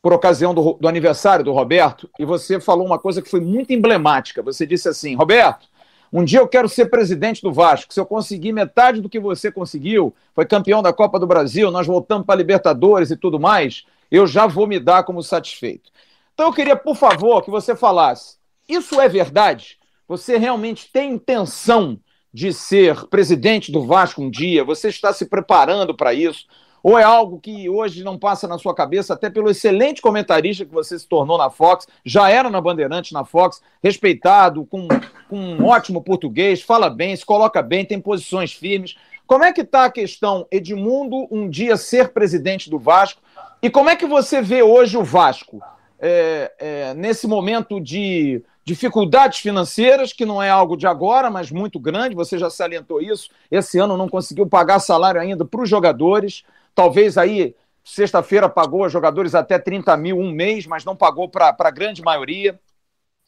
por 0.00 0.14
ocasião 0.14 0.54
do, 0.54 0.72
do 0.80 0.88
aniversário 0.88 1.44
do 1.44 1.52
Roberto, 1.52 2.08
e 2.18 2.24
você 2.24 2.58
falou 2.58 2.86
uma 2.86 2.98
coisa 2.98 3.20
que 3.20 3.28
foi 3.28 3.40
muito 3.40 3.74
emblemática. 3.74 4.42
Você 4.42 4.66
disse 4.66 4.88
assim, 4.88 5.14
Roberto, 5.14 5.68
um 6.10 6.24
dia 6.24 6.38
eu 6.38 6.48
quero 6.48 6.66
ser 6.66 6.86
presidente 6.86 7.42
do 7.42 7.52
Vasco. 7.52 7.92
Se 7.92 8.00
eu 8.00 8.06
conseguir 8.06 8.52
metade 8.52 9.02
do 9.02 9.08
que 9.08 9.20
você 9.20 9.52
conseguiu, 9.52 10.14
foi 10.34 10.46
campeão 10.46 10.80
da 10.80 10.94
Copa 10.94 11.18
do 11.18 11.26
Brasil, 11.26 11.70
nós 11.70 11.86
voltamos 11.86 12.24
para 12.24 12.36
a 12.36 12.38
Libertadores 12.38 13.10
e 13.10 13.18
tudo 13.18 13.38
mais, 13.38 13.84
eu 14.10 14.26
já 14.26 14.46
vou 14.46 14.66
me 14.66 14.80
dar 14.80 15.02
como 15.02 15.22
satisfeito. 15.22 15.90
Então 16.32 16.46
eu 16.46 16.54
queria, 16.54 16.74
por 16.74 16.96
favor, 16.96 17.42
que 17.42 17.50
você 17.50 17.76
falasse: 17.76 18.38
isso 18.66 18.98
é 18.98 19.06
verdade? 19.06 19.78
Você 20.10 20.36
realmente 20.36 20.90
tem 20.92 21.12
intenção 21.12 21.96
de 22.34 22.52
ser 22.52 23.06
presidente 23.06 23.70
do 23.70 23.86
Vasco 23.86 24.20
um 24.20 24.28
dia? 24.28 24.64
Você 24.64 24.88
está 24.88 25.12
se 25.12 25.24
preparando 25.24 25.94
para 25.94 26.12
isso? 26.12 26.46
Ou 26.82 26.98
é 26.98 27.04
algo 27.04 27.38
que 27.38 27.68
hoje 27.68 28.02
não 28.02 28.18
passa 28.18 28.48
na 28.48 28.58
sua 28.58 28.74
cabeça, 28.74 29.14
até 29.14 29.30
pelo 29.30 29.48
excelente 29.48 30.02
comentarista 30.02 30.64
que 30.64 30.74
você 30.74 30.98
se 30.98 31.06
tornou 31.06 31.38
na 31.38 31.48
Fox, 31.48 31.86
já 32.04 32.28
era 32.28 32.50
na 32.50 32.60
Bandeirante 32.60 33.14
na 33.14 33.24
Fox, 33.24 33.62
respeitado, 33.80 34.66
com, 34.66 34.88
com 35.28 35.38
um 35.38 35.64
ótimo 35.66 36.02
português, 36.02 36.60
fala 36.60 36.90
bem, 36.90 37.14
se 37.14 37.24
coloca 37.24 37.62
bem, 37.62 37.84
tem 37.84 38.00
posições 38.00 38.52
firmes. 38.52 38.96
Como 39.28 39.44
é 39.44 39.52
que 39.52 39.60
está 39.60 39.84
a 39.84 39.92
questão 39.92 40.44
Edmundo 40.50 41.28
um 41.30 41.48
dia 41.48 41.76
ser 41.76 42.08
presidente 42.08 42.68
do 42.68 42.80
Vasco? 42.80 43.22
E 43.62 43.70
como 43.70 43.88
é 43.88 43.94
que 43.94 44.06
você 44.06 44.42
vê 44.42 44.60
hoje 44.60 44.96
o 44.96 45.04
Vasco 45.04 45.62
é, 46.00 46.52
é, 46.58 46.94
nesse 46.94 47.28
momento 47.28 47.80
de 47.80 48.42
dificuldades 48.64 49.38
financeiras, 49.40 50.12
que 50.12 50.24
não 50.24 50.42
é 50.42 50.50
algo 50.50 50.76
de 50.76 50.86
agora, 50.86 51.30
mas 51.30 51.50
muito 51.50 51.78
grande, 51.78 52.14
você 52.14 52.38
já 52.38 52.50
salientou 52.50 53.00
isso. 53.00 53.30
Esse 53.50 53.78
ano 53.78 53.96
não 53.96 54.08
conseguiu 54.08 54.46
pagar 54.46 54.78
salário 54.80 55.20
ainda 55.20 55.44
para 55.44 55.62
os 55.62 55.68
jogadores. 55.68 56.44
Talvez 56.74 57.16
aí, 57.18 57.54
sexta-feira, 57.84 58.48
pagou 58.48 58.84
a 58.84 58.88
jogadores 58.88 59.34
até 59.34 59.58
30 59.58 59.96
mil 59.96 60.18
um 60.18 60.30
mês, 60.30 60.66
mas 60.66 60.84
não 60.84 60.94
pagou 60.94 61.28
para 61.28 61.54
a 61.58 61.70
grande 61.70 62.02
maioria. 62.02 62.60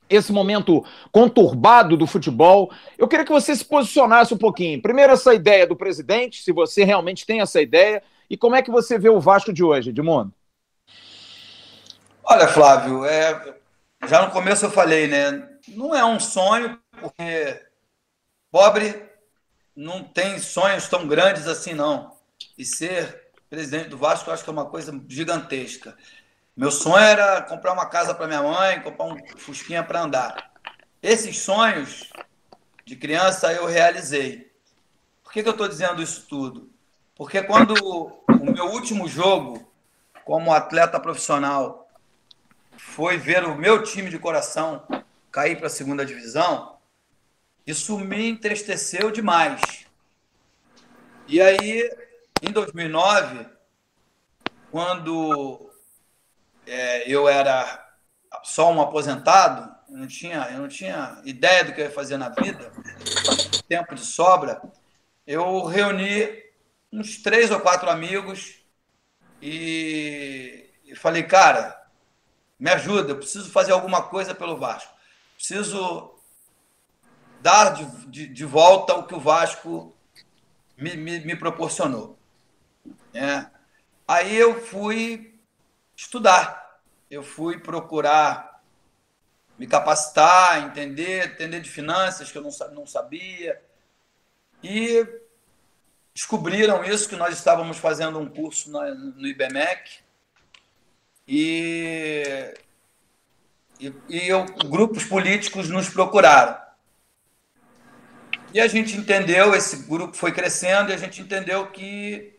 Esse 0.09 0.33
momento 0.33 0.85
conturbado 1.11 1.97
do 1.97 2.07
futebol. 2.07 2.71
Eu 2.99 3.09
queria 3.09 3.25
que 3.25 3.33
você 3.33 3.57
se 3.57 3.65
posicionasse 3.65 4.35
um 4.35 4.39
pouquinho. 4.39 4.83
Primeiro, 4.83 5.13
essa 5.13 5.33
ideia 5.33 5.67
do 5.67 5.75
presidente, 5.75 6.43
se 6.43 6.53
você 6.53 6.85
realmente 6.85 7.25
tem 7.25 7.41
essa 7.41 7.63
ideia, 7.63 8.03
e 8.29 8.37
como 8.37 8.55
é 8.55 8.63
que 8.63 8.71
você 8.71 8.99
vê 8.99 9.09
o 9.09 9.21
Vasco 9.21 9.53
de 9.53 9.65
hoje, 9.65 9.91
Edmundo? 9.91 10.33
Olha, 12.25 12.47
Flávio, 12.47 13.05
é, 13.05 13.57
já 14.09 14.24
no 14.24 14.33
começo 14.33 14.65
eu 14.65 14.70
falei, 14.70 15.07
né? 15.07 15.49
Não 15.69 15.95
é 15.95 16.05
um 16.05 16.19
sonho, 16.19 16.81
porque 17.01 17.65
pobre 18.51 19.11
não 19.74 20.05
tem 20.05 20.39
sonhos 20.39 20.89
tão 20.89 21.07
grandes 21.07 21.47
assim, 21.47 21.73
não. 21.73 22.16
E 22.59 22.65
ser 22.65 23.33
presidente 23.49 23.89
do 23.89 23.99
Vasco, 23.99 24.29
eu 24.29 24.35
acho 24.35 24.45
que 24.45 24.51
é 24.51 24.53
uma 24.53 24.69
coisa 24.69 24.99
gigantesca. 25.09 25.97
Meu 26.57 26.70
sonho 26.70 27.05
era 27.05 27.41
comprar 27.43 27.73
uma 27.73 27.87
casa 27.87 28.15
para 28.15 28.27
minha 28.27 28.43
mãe, 28.43 28.81
comprar 28.83 29.07
um 29.07 29.16
fusquinha 29.37 29.83
para 29.83 30.03
andar. 30.03 30.53
Esses 31.03 31.39
sonhos 31.41 32.11
de 32.85 32.97
criança 32.97 33.53
eu 33.53 33.66
realizei. 33.66 34.53
Por 35.23 35.33
que, 35.33 35.43
que 35.43 35.49
eu 35.49 35.53
estou 35.53 35.69
dizendo 35.69 36.03
isso 36.03 36.27
tudo? 36.29 36.70
Porque 37.15 37.43
quando 37.43 37.74
o 38.29 38.53
meu 38.53 38.66
último 38.66 39.09
jogo 39.09 39.70
como 40.24 40.53
atleta 40.53 41.01
profissional 41.01 41.82
foi 42.85 43.17
ver 43.17 43.45
o 43.45 43.57
meu 43.57 43.83
time 43.83 44.11
de 44.11 44.19
coração 44.19 44.87
cair 45.31 45.57
para 45.57 45.69
a 45.69 45.71
segunda 45.71 46.05
divisão, 46.05 46.77
isso 47.67 47.99
me 47.99 48.29
entristeceu 48.29 49.11
demais. 49.11 49.87
E 51.27 51.41
aí 51.41 51.91
em 52.43 52.53
2009, 52.53 53.47
quando 54.71 55.71
é, 56.67 57.11
eu 57.11 57.27
era 57.29 57.97
só 58.43 58.71
um 58.71 58.83
aposentado, 58.83 59.75
eu 59.89 59.97
não, 59.97 60.07
tinha, 60.07 60.49
eu 60.53 60.59
não 60.59 60.69
tinha 60.69 61.23
ideia 61.25 61.65
do 61.65 61.73
que 61.73 61.81
eu 61.81 61.87
ia 61.87 61.91
fazer 61.91 62.19
na 62.19 62.29
vida, 62.29 62.71
tempo 63.67 63.95
de 63.95 64.05
sobra, 64.05 64.61
eu 65.27 65.65
reuni 65.65 66.29
uns 66.93 67.23
três 67.23 67.51
ou 67.51 67.61
quatro 67.61 67.89
amigos 67.89 68.57
e, 69.41 70.69
e 70.85 70.95
falei, 70.95 71.23
cara, 71.23 71.82
me 72.63 72.71
ajuda, 72.71 73.11
eu 73.11 73.17
preciso 73.17 73.51
fazer 73.51 73.73
alguma 73.73 74.03
coisa 74.03 74.33
pelo 74.33 74.57
Vasco. 74.57 74.95
Preciso 75.35 76.15
dar 77.41 77.71
de, 77.71 77.85
de, 78.07 78.27
de 78.29 78.45
volta 78.45 78.95
o 78.95 79.05
que 79.05 79.17
o 79.17 79.19
Vasco 79.19 79.93
me, 80.79 80.97
me, 80.97 81.19
me 81.19 81.35
proporcionou. 81.35 82.17
É. 83.13 83.47
Aí 84.07 84.37
eu 84.37 84.61
fui 84.61 85.37
estudar, 85.97 86.81
eu 87.11 87.25
fui 87.25 87.59
procurar 87.59 88.63
me 89.59 89.67
capacitar, 89.67 90.65
entender, 90.65 91.33
entender 91.33 91.61
de 91.61 91.69
finanças 91.69 92.31
que 92.31 92.39
eu 92.39 92.43
não, 92.43 92.51
não 92.75 92.87
sabia. 92.87 93.61
E 94.63 95.05
descobriram 96.15 96.85
isso, 96.85 97.09
que 97.09 97.17
nós 97.17 97.37
estávamos 97.37 97.79
fazendo 97.79 98.21
um 98.21 98.29
curso 98.29 98.71
no 98.71 99.27
IBMEC. 99.27 100.12
E, 101.27 102.55
e, 103.81 103.93
e 104.09 104.28
eu, 104.28 104.44
grupos 104.69 105.05
políticos 105.05 105.69
nos 105.69 105.89
procuraram. 105.89 106.61
E 108.55 108.61
a 108.61 108.66
gente 108.66 108.97
entendeu, 108.97 109.55
esse 109.55 109.77
grupo 109.89 110.15
foi 110.15 110.32
crescendo 110.32 110.90
e 110.90 110.94
a 110.94 110.99
gente 110.99 111.23
entendeu 111.23 111.69
que 111.69 112.39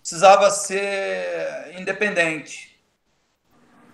precisava 0.00 0.50
ser 0.50 1.74
independente 1.78 2.78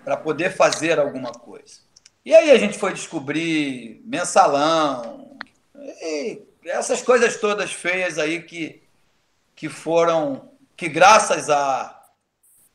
para 0.04 0.16
poder 0.16 0.50
fazer 0.50 0.98
alguma 0.98 1.30
coisa. 1.30 1.80
E 2.24 2.34
aí 2.34 2.50
a 2.50 2.58
gente 2.58 2.78
foi 2.78 2.92
descobrir 2.92 4.02
mensalão, 4.04 5.38
essas 6.64 7.02
coisas 7.02 7.36
todas 7.36 7.72
feias 7.72 8.18
aí 8.18 8.42
que, 8.42 8.82
que 9.54 9.68
foram, 9.68 10.50
que 10.76 10.88
graças 10.88 11.50
a, 11.50 12.06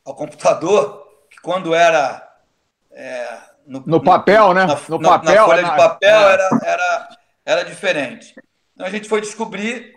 ao 0.04 0.14
computador, 0.14 1.07
que 1.38 1.42
quando 1.42 1.74
era 1.74 2.28
é, 2.90 3.38
no, 3.64 3.80
no, 3.86 4.02
papel, 4.02 4.52
né? 4.52 4.66
Na, 4.66 4.74
no 4.88 4.98
na, 4.98 5.08
papel, 5.10 5.34
na 5.34 5.44
folha 5.44 5.64
de 5.64 5.76
papel 5.76 6.18
é. 6.18 6.32
era, 6.32 6.50
era, 6.64 7.08
era 7.44 7.64
diferente. 7.64 8.34
Então 8.74 8.86
a 8.86 8.90
gente 8.90 9.08
foi 9.08 9.20
descobrir 9.20 9.94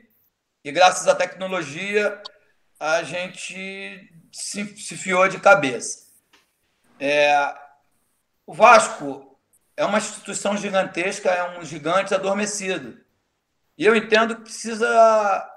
e 0.63 0.71
graças 0.71 1.07
à 1.07 1.15
tecnologia 1.15 2.21
a 2.79 3.03
gente 3.03 4.09
se, 4.31 4.77
se 4.77 4.95
fiou 4.95 5.27
de 5.27 5.39
cabeça. 5.39 6.07
É, 6.99 7.53
o 8.45 8.53
Vasco 8.53 9.37
é 9.75 9.85
uma 9.85 9.97
instituição 9.97 10.55
gigantesca, 10.55 11.29
é 11.29 11.59
um 11.59 11.65
gigante 11.65 12.13
adormecido. 12.13 12.99
E 13.77 13.85
eu 13.85 13.95
entendo 13.95 14.35
que 14.35 14.43
precisa 14.43 15.49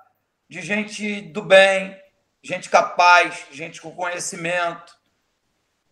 de 0.49 0.63
gente 0.63 1.21
do 1.21 1.43
bem, 1.43 1.99
gente 2.43 2.71
capaz, 2.71 3.47
gente 3.51 3.81
com 3.81 3.91
conhecimento, 3.91 4.95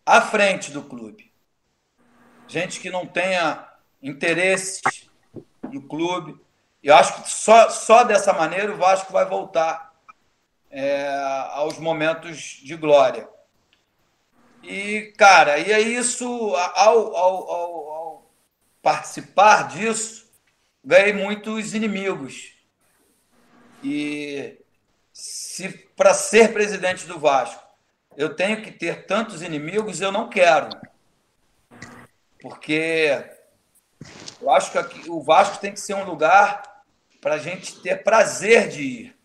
à 0.05 0.21
frente 0.21 0.71
do 0.71 0.83
clube. 0.83 1.31
Gente 2.47 2.79
que 2.79 2.89
não 2.89 3.05
tenha 3.05 3.67
interesses 4.01 4.81
no 5.63 5.81
clube. 5.87 6.39
Eu 6.81 6.95
acho 6.95 7.23
que 7.23 7.29
só, 7.29 7.69
só 7.69 8.03
dessa 8.03 8.33
maneira 8.33 8.73
o 8.73 8.77
Vasco 8.77 9.13
vai 9.13 9.25
voltar 9.25 9.93
é, 10.69 11.07
aos 11.51 11.77
momentos 11.77 12.59
de 12.63 12.75
glória. 12.75 13.27
E, 14.61 15.13
cara, 15.17 15.59
e 15.59 15.71
é 15.71 15.79
isso, 15.79 16.25
ao, 16.55 17.15
ao, 17.15 17.49
ao, 17.49 17.89
ao 17.89 18.31
participar 18.81 19.67
disso, 19.67 20.29
ganhei 20.83 21.13
muitos 21.13 21.73
inimigos. 21.73 22.53
E 23.83 24.57
se 25.11 25.69
para 25.95 26.13
ser 26.13 26.53
presidente 26.53 27.05
do 27.05 27.19
Vasco 27.19 27.62
eu 28.17 28.35
tenho 28.35 28.61
que 28.61 28.71
ter 28.71 29.05
tantos 29.05 29.41
inimigos, 29.41 30.01
eu 30.01 30.11
não 30.11 30.29
quero. 30.29 30.69
Porque 32.41 33.23
eu 34.41 34.49
acho 34.49 34.71
que 34.71 34.77
aqui, 34.77 35.09
o 35.09 35.21
Vasco 35.21 35.59
tem 35.59 35.71
que 35.73 35.79
ser 35.79 35.93
um 35.93 36.03
lugar 36.03 36.63
para 37.21 37.35
a 37.35 37.39
gente 37.39 37.81
ter 37.81 38.03
prazer 38.03 38.67
de 38.67 38.81
ir 38.81 39.23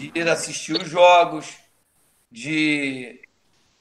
de 0.00 0.10
ir 0.14 0.28
assistir 0.28 0.80
os 0.80 0.88
jogos, 0.88 1.58
de 2.30 3.20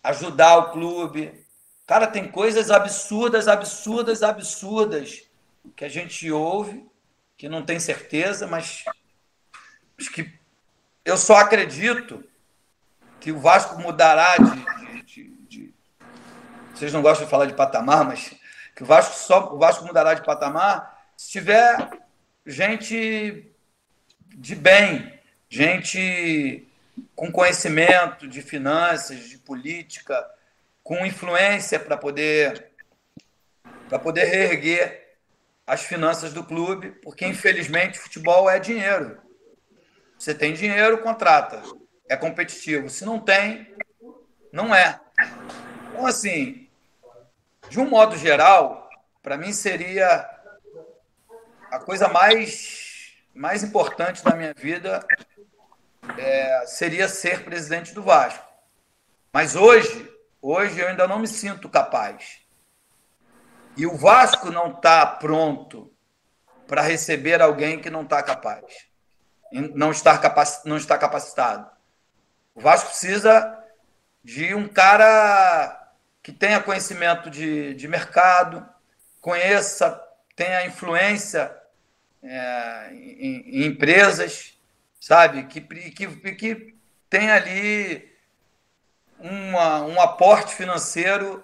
ajudar 0.04 0.58
o 0.58 0.72
clube. 0.72 1.46
Cara, 1.88 2.08
tem 2.08 2.30
coisas 2.30 2.70
absurdas, 2.70 3.48
absurdas, 3.48 4.22
absurdas 4.22 5.24
que 5.76 5.86
a 5.86 5.90
gente 5.90 6.30
ouve, 6.30 6.86
que 7.38 7.48
não 7.48 7.64
tem 7.64 7.80
certeza, 7.80 8.46
mas 8.48 8.84
que 10.14 10.32
eu 11.06 11.18
só 11.18 11.38
acredito 11.38 12.24
que 13.20 13.32
o 13.32 13.40
Vasco 13.40 13.80
mudará 13.80 14.36
de, 14.38 15.04
de, 15.04 15.30
de, 15.48 15.74
Vocês 16.74 16.94
não 16.94 17.02
gostam 17.02 17.26
de 17.26 17.32
falar 17.32 17.46
de 17.46 17.54
patamar, 17.54 18.06
mas 18.06 18.34
que 18.76 18.84
o 18.84 18.86
Vasco 18.86 19.16
só 19.16 19.54
o 19.54 19.58
Vasco 19.58 19.86
mudará 19.86 20.14
de 20.14 20.24
patamar 20.24 20.98
se 21.18 21.32
tiver 21.32 21.90
gente 22.46 23.54
de 24.28 24.56
bem, 24.56 25.20
gente 25.50 26.66
com 27.16 27.32
conhecimento 27.32 28.28
de 28.28 28.42
finanças, 28.42 29.28
de 29.28 29.38
política, 29.38 30.26
com 30.82 31.06
influência 31.06 31.80
para 31.80 31.98
poder 31.98 32.72
para 33.90 34.00
poder 34.00 34.26
reerguer 34.26 35.18
as 35.66 35.84
finanças 35.84 36.32
do 36.32 36.44
clube, 36.44 36.92
porque 37.04 37.26
infelizmente 37.26 38.00
futebol 38.00 38.50
é 38.50 38.60
dinheiro. 38.60 39.20
Você 40.18 40.34
tem 40.34 40.54
dinheiro, 40.54 41.00
contrata. 41.00 41.62
É 42.10 42.18
competitivo. 42.18 42.90
Se 42.90 43.06
não 43.06 43.20
tem, 43.20 43.74
não 44.52 44.76
é. 44.76 45.00
Então, 45.90 46.06
assim, 46.06 46.68
de 47.70 47.80
um 47.80 47.88
modo 47.88 48.18
geral, 48.18 48.90
para 49.22 49.38
mim 49.38 49.54
seria 49.54 50.28
a 51.70 51.80
coisa 51.80 52.08
mais, 52.08 53.14
mais 53.34 53.64
importante 53.64 54.24
da 54.24 54.36
minha 54.36 54.54
vida 54.54 55.06
é, 56.18 56.66
seria 56.66 57.08
ser 57.08 57.44
presidente 57.44 57.94
do 57.94 58.02
Vasco. 58.02 58.46
Mas 59.32 59.56
hoje, 59.56 60.12
hoje 60.42 60.80
eu 60.80 60.88
ainda 60.88 61.08
não 61.08 61.20
me 61.20 61.28
sinto 61.28 61.70
capaz. 61.70 62.40
E 63.78 63.86
o 63.86 63.96
Vasco 63.96 64.52
não 64.52 64.72
está 64.72 65.06
pronto 65.06 65.94
para 66.68 66.82
receber 66.82 67.42
alguém 67.42 67.80
que 67.80 67.90
não 67.90 68.02
está 68.02 68.22
capaz, 68.22 68.64
não 69.52 69.92
está, 69.92 70.20
não 70.66 70.78
está 70.78 70.98
capacitado. 70.98 71.79
O 72.60 72.62
Vasco 72.62 72.90
precisa 72.90 73.58
de 74.22 74.54
um 74.54 74.68
cara 74.68 75.94
que 76.22 76.30
tenha 76.30 76.62
conhecimento 76.62 77.30
de, 77.30 77.74
de 77.74 77.88
mercado, 77.88 78.68
conheça, 79.22 79.98
tenha 80.36 80.66
influência 80.66 81.56
é, 82.22 82.90
em, 82.92 83.62
em 83.62 83.66
empresas, 83.66 84.60
sabe? 85.00 85.46
Que, 85.46 85.62
que, 85.62 86.36
que 86.36 86.76
tem 87.10 87.32
ali 87.32 88.14
uma, 89.18 89.80
um 89.84 90.02
aporte 90.02 90.54
financeiro 90.54 91.42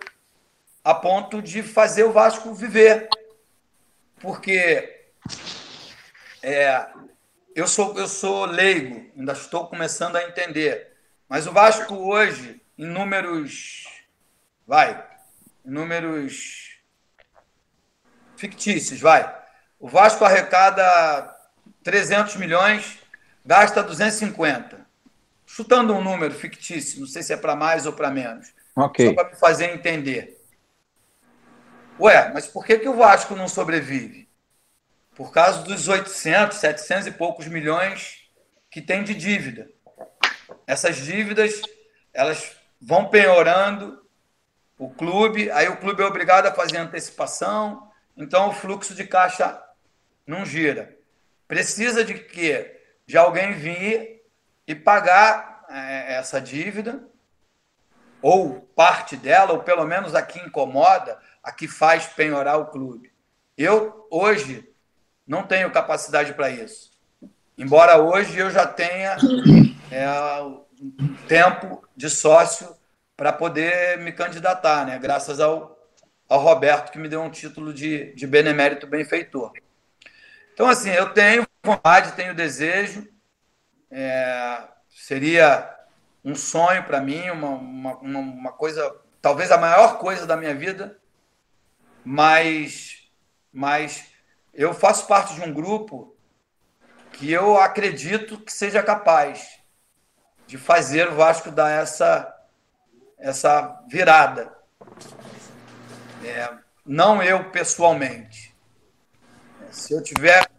a 0.84 0.94
ponto 0.94 1.42
de 1.42 1.64
fazer 1.64 2.04
o 2.04 2.12
Vasco 2.12 2.54
viver. 2.54 3.08
Porque 4.20 5.06
é, 6.44 6.88
eu, 7.56 7.70
sou, 7.70 7.98
eu 7.98 8.06
sou 8.10 8.44
leigo, 8.44 9.10
ainda 9.18 9.32
estou 9.32 9.66
começando 9.68 10.18
a 10.18 10.24
entender. 10.26 10.94
Mas 11.27 11.47
o 11.47 11.52
Vasco 11.52 11.95
hoje, 11.95 12.61
em 12.77 12.85
números. 12.85 13.85
Vai, 14.68 15.03
em 15.65 15.69
números 15.69 16.80
fictícios, 18.35 18.99
vai. 18.99 19.34
O 19.80 19.88
Vasco 19.88 20.26
arrecada 20.26 21.35
300 21.84 22.35
milhões 22.38 22.99
gasta 23.45 23.84
250. 23.84 24.85
Chutando 25.45 25.93
um 25.93 26.03
número 26.03 26.34
fictício, 26.34 26.99
não 26.99 27.07
sei 27.07 27.22
se 27.22 27.31
é 27.31 27.38
para 27.38 27.56
mais 27.56 27.85
ou 27.85 27.93
para 27.93 28.10
menos. 28.10 28.52
Okay. 28.76 29.07
Só 29.07 29.14
para 29.14 29.30
me 29.30 29.35
fazer 29.35 29.65
entender. 29.65 30.41
Ué, 31.99 32.31
mas 32.34 32.47
por 32.47 32.65
que, 32.65 32.80
que 32.80 32.89
o 32.89 32.95
Vasco 32.95 33.35
não 33.35 33.47
sobrevive? 33.47 34.27
Por 35.15 35.31
causa 35.31 35.61
dos 35.61 35.88
800, 35.88 36.57
700 36.57 37.07
e 37.07 37.11
poucos 37.11 37.47
milhões 37.47 38.30
que 38.69 38.81
tem 38.81 39.03
de 39.03 39.14
dívida. 39.14 39.69
Essas 40.68 40.98
dívidas, 40.98 41.62
elas 42.14 42.56
vão 42.80 43.08
penhorando 43.08 44.04
o 44.78 44.90
clube, 44.90 45.50
aí 45.52 45.68
o 45.68 45.78
clube 45.78 46.02
é 46.02 46.06
obrigado 46.06 46.48
a 46.48 46.54
fazer 46.54 46.78
antecipação, 46.78 47.90
então 48.18 48.50
o 48.50 48.54
fluxo 48.54 48.94
de 48.94 49.06
caixa 49.06 49.62
não 50.28 50.46
gira. 50.46 50.98
Precisa 51.48 52.04
de 52.04 52.16
quê? 52.16 52.76
de 53.06 53.18
alguém 53.18 53.54
vir 53.54 54.24
e 54.68 54.74
pagar 54.74 55.66
é, 55.70 56.16
essa 56.16 56.42
dívida, 56.42 57.08
ou 58.22 58.62
parte 58.76 59.16
dela, 59.16 59.54
ou 59.54 59.60
pelo 59.60 59.86
menos 59.86 60.16
a 60.16 60.22
que 60.22 60.40
incomoda, 60.40 61.20
a 61.44 61.52
que 61.52 61.68
faz 61.68 62.08
penhorar 62.08 62.58
o 62.58 62.66
clube. 62.66 63.12
Eu, 63.56 64.08
hoje, 64.10 64.68
não 65.28 65.44
tenho 65.44 65.72
capacidade 65.72 66.34
para 66.34 66.50
isso. 66.50 66.92
Embora 67.58 67.98
hoje 67.98 68.38
eu 68.38 68.50
já 68.50 68.66
tenha 68.66 69.18
é, 69.91 70.07
um 70.82 71.16
tempo 71.28 71.88
de 71.95 72.10
sócio 72.10 72.76
para 73.16 73.32
poder 73.32 73.98
me 73.99 74.12
candidatar, 74.12 74.86
né? 74.86 74.99
graças 74.99 75.40
ao, 75.40 75.78
ao 76.28 76.40
Roberto, 76.40 76.91
que 76.91 76.99
me 76.99 77.07
deu 77.07 77.22
um 77.22 77.30
título 77.30 77.74
de, 77.74 78.14
de 78.14 78.28
benemérito 78.28 78.88
benfeitor. 78.88 79.53
Então, 80.53 80.68
assim, 80.68 80.90
eu 80.90 81.14
tenho 81.14 81.45
vontade, 81.64 82.14
tenho 82.14 82.34
desejo. 82.34 83.07
É, 83.91 84.64
seria 84.90 85.74
um 86.24 86.36
sonho 86.36 86.84
para 86.84 86.99
mim, 86.99 87.30
uma, 87.30 87.49
uma, 87.49 87.98
uma 88.02 88.52
coisa, 88.52 88.95
talvez 89.22 89.52
a 89.52 89.57
maior 89.57 89.99
coisa 89.99 90.26
da 90.26 90.36
minha 90.36 90.56
vida, 90.56 90.98
mas, 92.03 93.10
mas 93.53 94.06
eu 94.53 94.74
faço 94.74 95.07
parte 95.07 95.36
de 95.36 95.41
um 95.41 95.53
grupo 95.53 96.16
que 97.14 97.32
eu 97.32 97.57
acredito 97.60 98.40
que 98.40 98.52
seja 98.52 98.82
capaz 98.84 99.60
de 100.48 100.58
fazer 100.58 101.10
o 101.10 101.16
Vasco 101.16 101.52
dar 101.52 101.70
essa, 101.70 102.36
essa 103.18 103.82
virada. 103.88 104.56
É, 106.24 106.58
não 106.86 107.22
eu 107.22 107.52
pessoalmente, 107.52 108.56
se 109.72 109.94
eu 109.94 110.02
tiver 110.02 110.50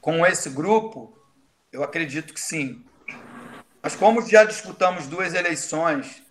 com 0.00 0.24
esse 0.26 0.50
grupo, 0.50 1.16
eu 1.72 1.82
acredito 1.82 2.32
que 2.32 2.40
sim. 2.40 2.84
Mas 3.82 3.94
como 3.94 4.26
já 4.26 4.44
disputamos 4.44 5.06
duas 5.06 5.34
eleições 5.34 6.22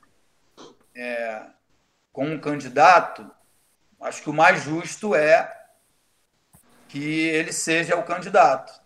é, 0.95 1.45
com 2.11 2.25
um 2.25 2.39
candidato, 2.39 3.29
acho 4.01 4.21
que 4.21 4.29
o 4.29 4.33
mais 4.33 4.63
justo 4.63 5.15
é 5.15 5.55
que 6.87 6.99
ele 6.99 7.51
seja 7.51 7.95
o 7.95 8.03
candidato. 8.03 8.81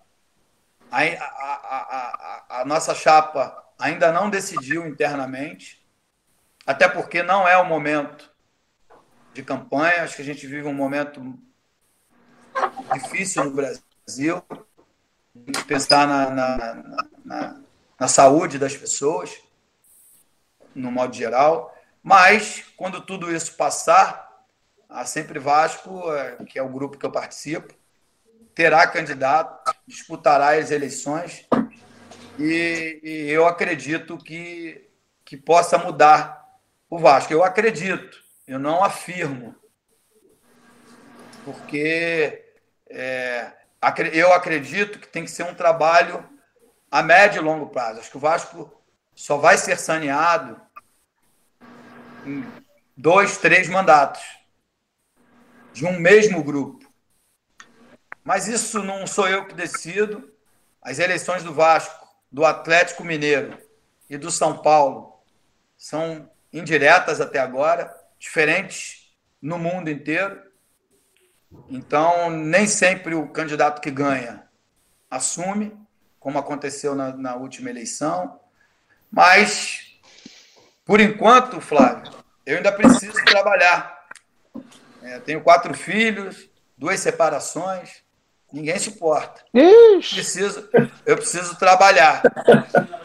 A, 0.92 1.02
a, 1.02 2.46
a, 2.50 2.62
a, 2.62 2.66
nossa 2.66 2.94
chapa 2.94 3.61
ainda 3.82 4.12
não 4.12 4.30
decidiu 4.30 4.88
internamente, 4.88 5.84
até 6.66 6.88
porque 6.88 7.24
não 7.24 7.48
é 7.48 7.58
o 7.58 7.66
momento 7.66 8.32
de 9.34 9.44
campanha. 9.44 10.04
Acho 10.04 10.16
que 10.16 10.22
a 10.22 10.26
gente 10.26 10.46
vive 10.46 10.68
um 10.68 10.74
momento 10.74 11.38
difícil 12.94 13.44
no 13.44 13.52
Brasil, 13.52 14.44
pensar 15.68 16.08
na, 16.08 16.30
na, 16.30 16.84
na, 17.26 17.62
na 18.00 18.08
saúde 18.08 18.60
das 18.60 18.76
pessoas, 18.76 19.42
no 20.76 20.92
modo 20.92 21.14
geral. 21.16 21.76
Mas, 22.04 22.64
quando 22.78 23.02
tudo 23.02 23.34
isso 23.36 23.56
passar, 23.56 24.46
a 24.88 25.06
Sempre 25.06 25.40
Vasco, 25.40 26.12
é, 26.14 26.36
que 26.46 26.60
é 26.60 26.64
o 26.64 26.70
grupo 26.70 26.98
que 26.98 27.06
eu 27.06 27.12
participo, 27.12 27.74
terá 28.54 28.86
candidato, 28.88 29.74
disputará 29.88 30.58
as 30.58 30.70
eleições 30.70 31.48
e, 32.40 33.00
e, 33.04 33.30
eu 33.30 33.46
acredito 33.46 34.18
que, 34.18 34.90
que 35.24 35.38
possa 35.38 35.78
mudar 35.78 36.46
o 36.90 36.98
Vasco. 36.98 37.34
Eu 37.34 37.44
acredito, 37.44 38.18
eu 38.48 38.60
não 38.60 38.84
afirmo, 38.84 39.56
porque 41.44 42.46
é, 42.90 43.52
eu 44.14 44.34
acredito 44.34 45.00
que 45.00 45.08
tem 45.08 45.24
que 45.24 45.32
ser 45.32 45.44
um 45.44 45.56
trabalho 45.56 46.28
a 46.90 47.02
médio 47.02 47.42
e 47.42 47.46
longo 47.46 47.68
prazo. 47.68 48.00
Acho 48.00 48.12
que 48.12 48.18
o 48.18 48.22
Vasco 48.22 48.82
só 49.16 49.38
vai 49.38 49.58
ser 49.58 49.78
saneado 49.78 50.60
em 52.26 52.46
dois, 52.96 53.38
três 53.38 53.68
mandatos 53.68 54.22
de 55.74 55.86
um 55.86 56.00
mesmo 56.00 56.44
grupo. 56.44 56.92
Mas 58.24 58.48
isso 58.48 58.84
não 58.84 59.08
sou 59.08 59.28
eu 59.28 59.48
que 59.48 59.54
decido. 59.54 60.32
As 60.82 61.00
eleições 61.00 61.44
do 61.44 61.54
Vasco, 61.54 62.01
do 62.32 62.46
Atlético 62.46 63.04
Mineiro 63.04 63.58
e 64.10 64.18
do 64.18 64.32
São 64.32 64.58
Paulo 64.58 65.22
são 65.78 66.30
indiretas 66.54 67.20
até 67.20 67.40
agora, 67.40 67.94
diferentes 68.20 69.14
no 69.42 69.58
mundo 69.58 69.90
inteiro. 69.90 70.40
Então, 71.70 72.30
nem 72.30 72.68
sempre 72.68 73.16
o 73.16 73.28
candidato 73.28 73.82
que 73.82 73.92
ganha 73.92 74.48
assume, 75.10 75.78
como 76.20 76.38
aconteceu 76.38 76.96
na, 76.96 77.16
na 77.16 77.36
última 77.36 77.70
eleição. 77.70 78.40
Mas, 79.10 80.00
por 80.86 81.02
enquanto, 81.02 81.60
Flávio, 81.60 82.14
eu 82.46 82.58
ainda 82.58 82.72
preciso 82.72 83.24
trabalhar. 83.26 84.08
É, 85.02 85.20
tenho 85.20 85.42
quatro 85.42 85.74
filhos, 85.74 86.50
duas 86.78 87.00
separações, 87.00 88.01
Ninguém 88.52 88.78
suporta. 88.80 89.44
Ixi. 89.54 90.16
Preciso, 90.16 90.70
eu 91.06 91.16
preciso 91.16 91.58
trabalhar. 91.58 92.22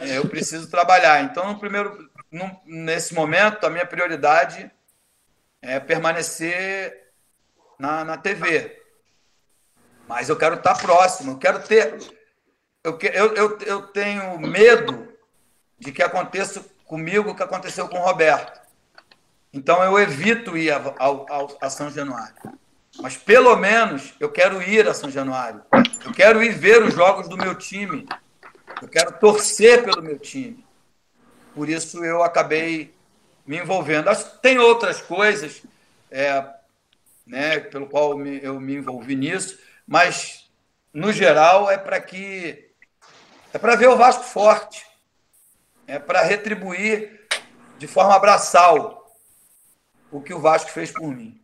É, 0.01 0.17
Eu 0.17 0.27
preciso 0.27 0.69
trabalhar. 0.69 1.21
Então, 1.23 1.47
no 1.47 1.59
primeiro, 1.59 2.09
no- 2.31 2.59
nesse 2.65 3.13
momento, 3.13 3.65
a 3.65 3.69
minha 3.69 3.85
prioridade 3.85 4.69
é 5.61 5.79
permanecer 5.79 7.07
na, 7.79 8.03
na 8.03 8.17
TV. 8.17 8.81
Mas 10.07 10.29
eu 10.29 10.35
quero 10.37 10.55
estar 10.55 10.75
próximo. 10.77 11.31
Eu 11.33 11.37
quero 11.37 11.59
ter. 11.59 11.97
Eu, 12.83 12.97
eu, 13.01 13.35
eu, 13.35 13.57
eu 13.59 13.81
tenho 13.87 14.39
medo 14.39 15.07
de 15.79 15.91
que 15.91 16.01
aconteça 16.03 16.63
comigo 16.85 17.31
o 17.31 17.35
que 17.35 17.43
aconteceu 17.43 17.87
com 17.89 17.97
o 17.99 18.03
Roberto. 18.03 18.59
Então 19.53 19.83
eu 19.83 19.97
evito 19.99 20.57
ir 20.57 20.71
a, 20.71 20.93
ao- 20.99 21.25
ao- 21.31 21.57
a 21.61 21.69
São 21.69 21.89
Januário. 21.89 22.35
Mas 23.01 23.15
pelo 23.15 23.55
menos 23.55 24.13
eu 24.19 24.31
quero 24.31 24.61
ir 24.61 24.87
a 24.87 24.93
São 24.93 25.09
Januário. 25.09 25.61
Eu 26.05 26.13
quero 26.13 26.43
ir 26.43 26.51
ver 26.51 26.83
os 26.83 26.93
jogos 26.93 27.27
do 27.27 27.37
meu 27.37 27.55
time. 27.55 28.07
Eu 28.81 28.87
quero 28.87 29.13
torcer 29.19 29.83
pelo 29.83 30.01
meu 30.01 30.17
time. 30.17 30.65
Por 31.53 31.69
isso 31.69 32.03
eu 32.03 32.23
acabei 32.23 32.93
me 33.45 33.57
envolvendo. 33.57 34.09
Acho 34.09 34.31
que 34.31 34.41
tem 34.41 34.59
outras 34.59 35.01
coisas 35.01 35.63
é, 36.11 36.45
né, 37.25 37.59
pelo 37.59 37.87
qual 37.87 38.11
eu 38.21 38.59
me, 38.59 38.75
envolvi 38.75 39.15
nisso, 39.15 39.59
mas 39.85 40.49
no 40.93 41.11
geral 41.11 41.69
é 41.69 41.77
para 41.77 41.99
que 41.99 42.71
é 43.53 43.57
para 43.57 43.75
ver 43.75 43.87
o 43.87 43.97
Vasco 43.97 44.23
forte, 44.23 44.85
é 45.85 45.97
para 45.97 46.21
retribuir 46.21 47.27
de 47.77 47.87
forma 47.87 48.15
abraçal 48.15 49.15
o 50.11 50.21
que 50.21 50.33
o 50.33 50.39
Vasco 50.39 50.71
fez 50.71 50.91
por 50.91 51.07
mim. 51.07 51.41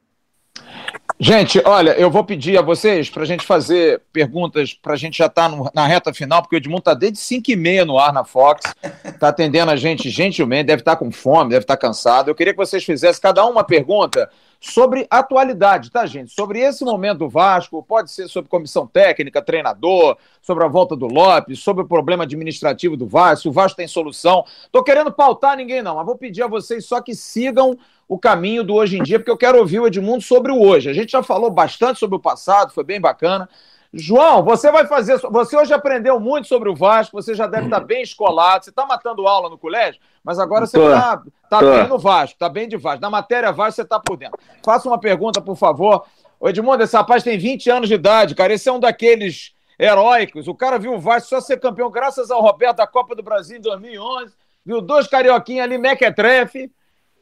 Gente, 1.24 1.62
olha, 1.64 1.91
eu 1.91 2.12
vou 2.12 2.22
pedir 2.22 2.58
a 2.58 2.62
vocês 2.62 3.10
para 3.10 3.24
a 3.24 3.26
gente 3.26 3.45
fazer 3.45 4.02
perguntas, 4.12 4.74
para 4.74 4.91
a 4.91 4.98
gente 4.98 5.20
já 5.20 5.28
estar 5.28 5.50
na 5.74 5.88
reta 5.88 6.14
final, 6.14 6.41
porque 6.41 6.58
o 6.58 6.58
Edmundo 6.58 6.80
está 6.80 6.94
desde 6.94 7.18
5 7.20 7.50
e 7.50 7.56
meia 7.56 7.86
no 7.86 7.98
ar 7.98 8.12
na 8.12 8.26
Fox, 8.26 8.76
está 9.06 9.30
atendendo 9.30 9.72
a 9.72 9.78
gente 9.78 10.10
gentilmente, 10.10 10.66
deve 10.66 10.82
estar 10.82 10.98
com 10.98 11.10
fome, 11.14 11.52
deve 11.52 11.64
estar 11.64 11.78
cansado. 11.78 12.28
Eu 12.28 12.36
queria 12.36 12.52
que 12.52 12.58
vocês 12.58 12.84
fizessem 12.84 13.22
cada 13.22 13.45
um 13.45 13.52
uma 13.52 13.64
pergunta 13.64 14.30
sobre 14.64 15.06
atualidade, 15.10 15.91
tá, 15.91 16.06
gente? 16.06 16.31
Sobre 16.31 16.60
esse 16.60 16.85
momento 16.85 17.19
do 17.19 17.30
Vasco, 17.30 17.84
pode 17.84 18.10
ser 18.10 18.30
sobre 18.30 18.49
comissão 18.49 18.88
técnica, 18.88 19.41
treinador, 19.41 20.18
sobre 20.41 20.64
a 20.64 20.69
volta 20.69 20.95
do 20.95 21.06
Lopes, 21.06 21.60
sobre 21.60 21.84
o 21.84 21.88
problema 21.88 22.23
administrativo 22.23 22.95
do 22.95 23.06
Vasco, 23.06 23.49
o 23.49 23.52
Vasco 23.52 23.76
tem 23.76 23.90
solução. 23.90 24.45
Tô 24.72 24.81
querendo 24.81 25.11
pautar 25.11 25.57
ninguém, 25.57 25.81
não, 25.81 25.95
mas 25.95 26.06
vou 26.06 26.18
pedir 26.18 26.44
a 26.44 26.48
vocês 26.48 26.85
só 26.85 27.02
que 27.02 27.14
sigam 27.14 27.77
o 28.07 28.18
caminho 28.18 28.64
do 28.64 28.73
hoje 28.73 28.98
em 28.98 29.03
dia, 29.03 29.19
porque 29.19 29.31
eu 29.31 29.38
quero 29.38 29.57
ouvir 29.57 29.81
o 29.81 29.88
Edmundo 29.88 30.22
sobre 30.22 30.53
o 30.53 30.61
hoje. 30.61 30.90
A 30.90 30.94
gente 30.94 31.11
já 31.11 31.22
falou 31.22 31.52
bastante 31.52 31.99
sobre 31.99 32.15
o 32.15 32.19
passado, 32.19 32.72
foi 32.72 32.85
bem 32.85 33.02
bacana. 33.02 33.49
João, 33.94 34.41
você 34.41 34.72
vai 34.72 34.88
fazer. 34.88 35.20
Você 35.20 35.56
hoje 35.56 35.72
aprendeu 35.72 36.20
muito 36.20 36.48
sobre 36.48 36.68
o 36.68 36.76
Vasco, 36.76 37.22
você 37.22 37.36
já 37.36 37.45
deve 37.45 37.65
estar 37.65 37.80
bem 37.80 38.02
escolado. 38.02 38.64
Você 38.64 38.72
está 38.72 38.88
matando 38.88 39.28
aula 39.28 39.52
no 39.52 39.57
colégio, 39.57 40.02
mas 40.24 40.40
agora 40.40 40.65
você 40.65 40.80
está 40.80 41.22
tá 41.48 41.60
Tô. 41.60 41.72
bem 41.72 41.88
no 41.88 41.99
Vasco, 41.99 42.34
está 42.34 42.49
bem 42.49 42.68
de 42.68 42.76
Vasco. 42.76 43.02
Na 43.02 43.10
matéria 43.11 43.52
Vasco, 43.52 43.76
você 43.76 43.82
está 43.84 43.99
por 43.99 44.18
dentro. 44.18 44.40
Faça 44.65 44.90
uma 44.90 44.99
pergunta, 44.99 45.40
por 45.40 45.56
favor. 45.56 46.06
Ô, 46.40 46.49
Edmundo, 46.49 46.82
esse 46.82 46.98
rapaz 46.98 47.22
tem 47.22 47.38
20 47.38 47.70
anos 47.70 47.88
de 47.88 47.94
idade, 47.94 48.34
cara. 48.34 48.52
Esse 48.52 48.68
é 48.68 48.72
um 48.72 48.80
daqueles 48.80 49.53
heróicos. 49.78 50.48
O 50.48 50.56
cara 50.56 50.80
viu 50.80 50.95
o 50.95 50.99
Vasco 50.99 51.30
só 51.30 51.40
ser 51.40 51.60
campeão 51.60 51.91
graças 51.91 52.32
ao 52.32 52.41
Roberto 52.41 52.78
da 52.78 52.88
Copa 52.88 53.15
do 53.15 53.22
Brasil 53.22 53.57
em 53.57 53.61
2011. 53.61 54.34
Viu 54.65 54.82
dois 54.82 55.07
carioquinhos 55.07 55.65
ali, 55.65 55.78
mequetrefe. 55.78 56.72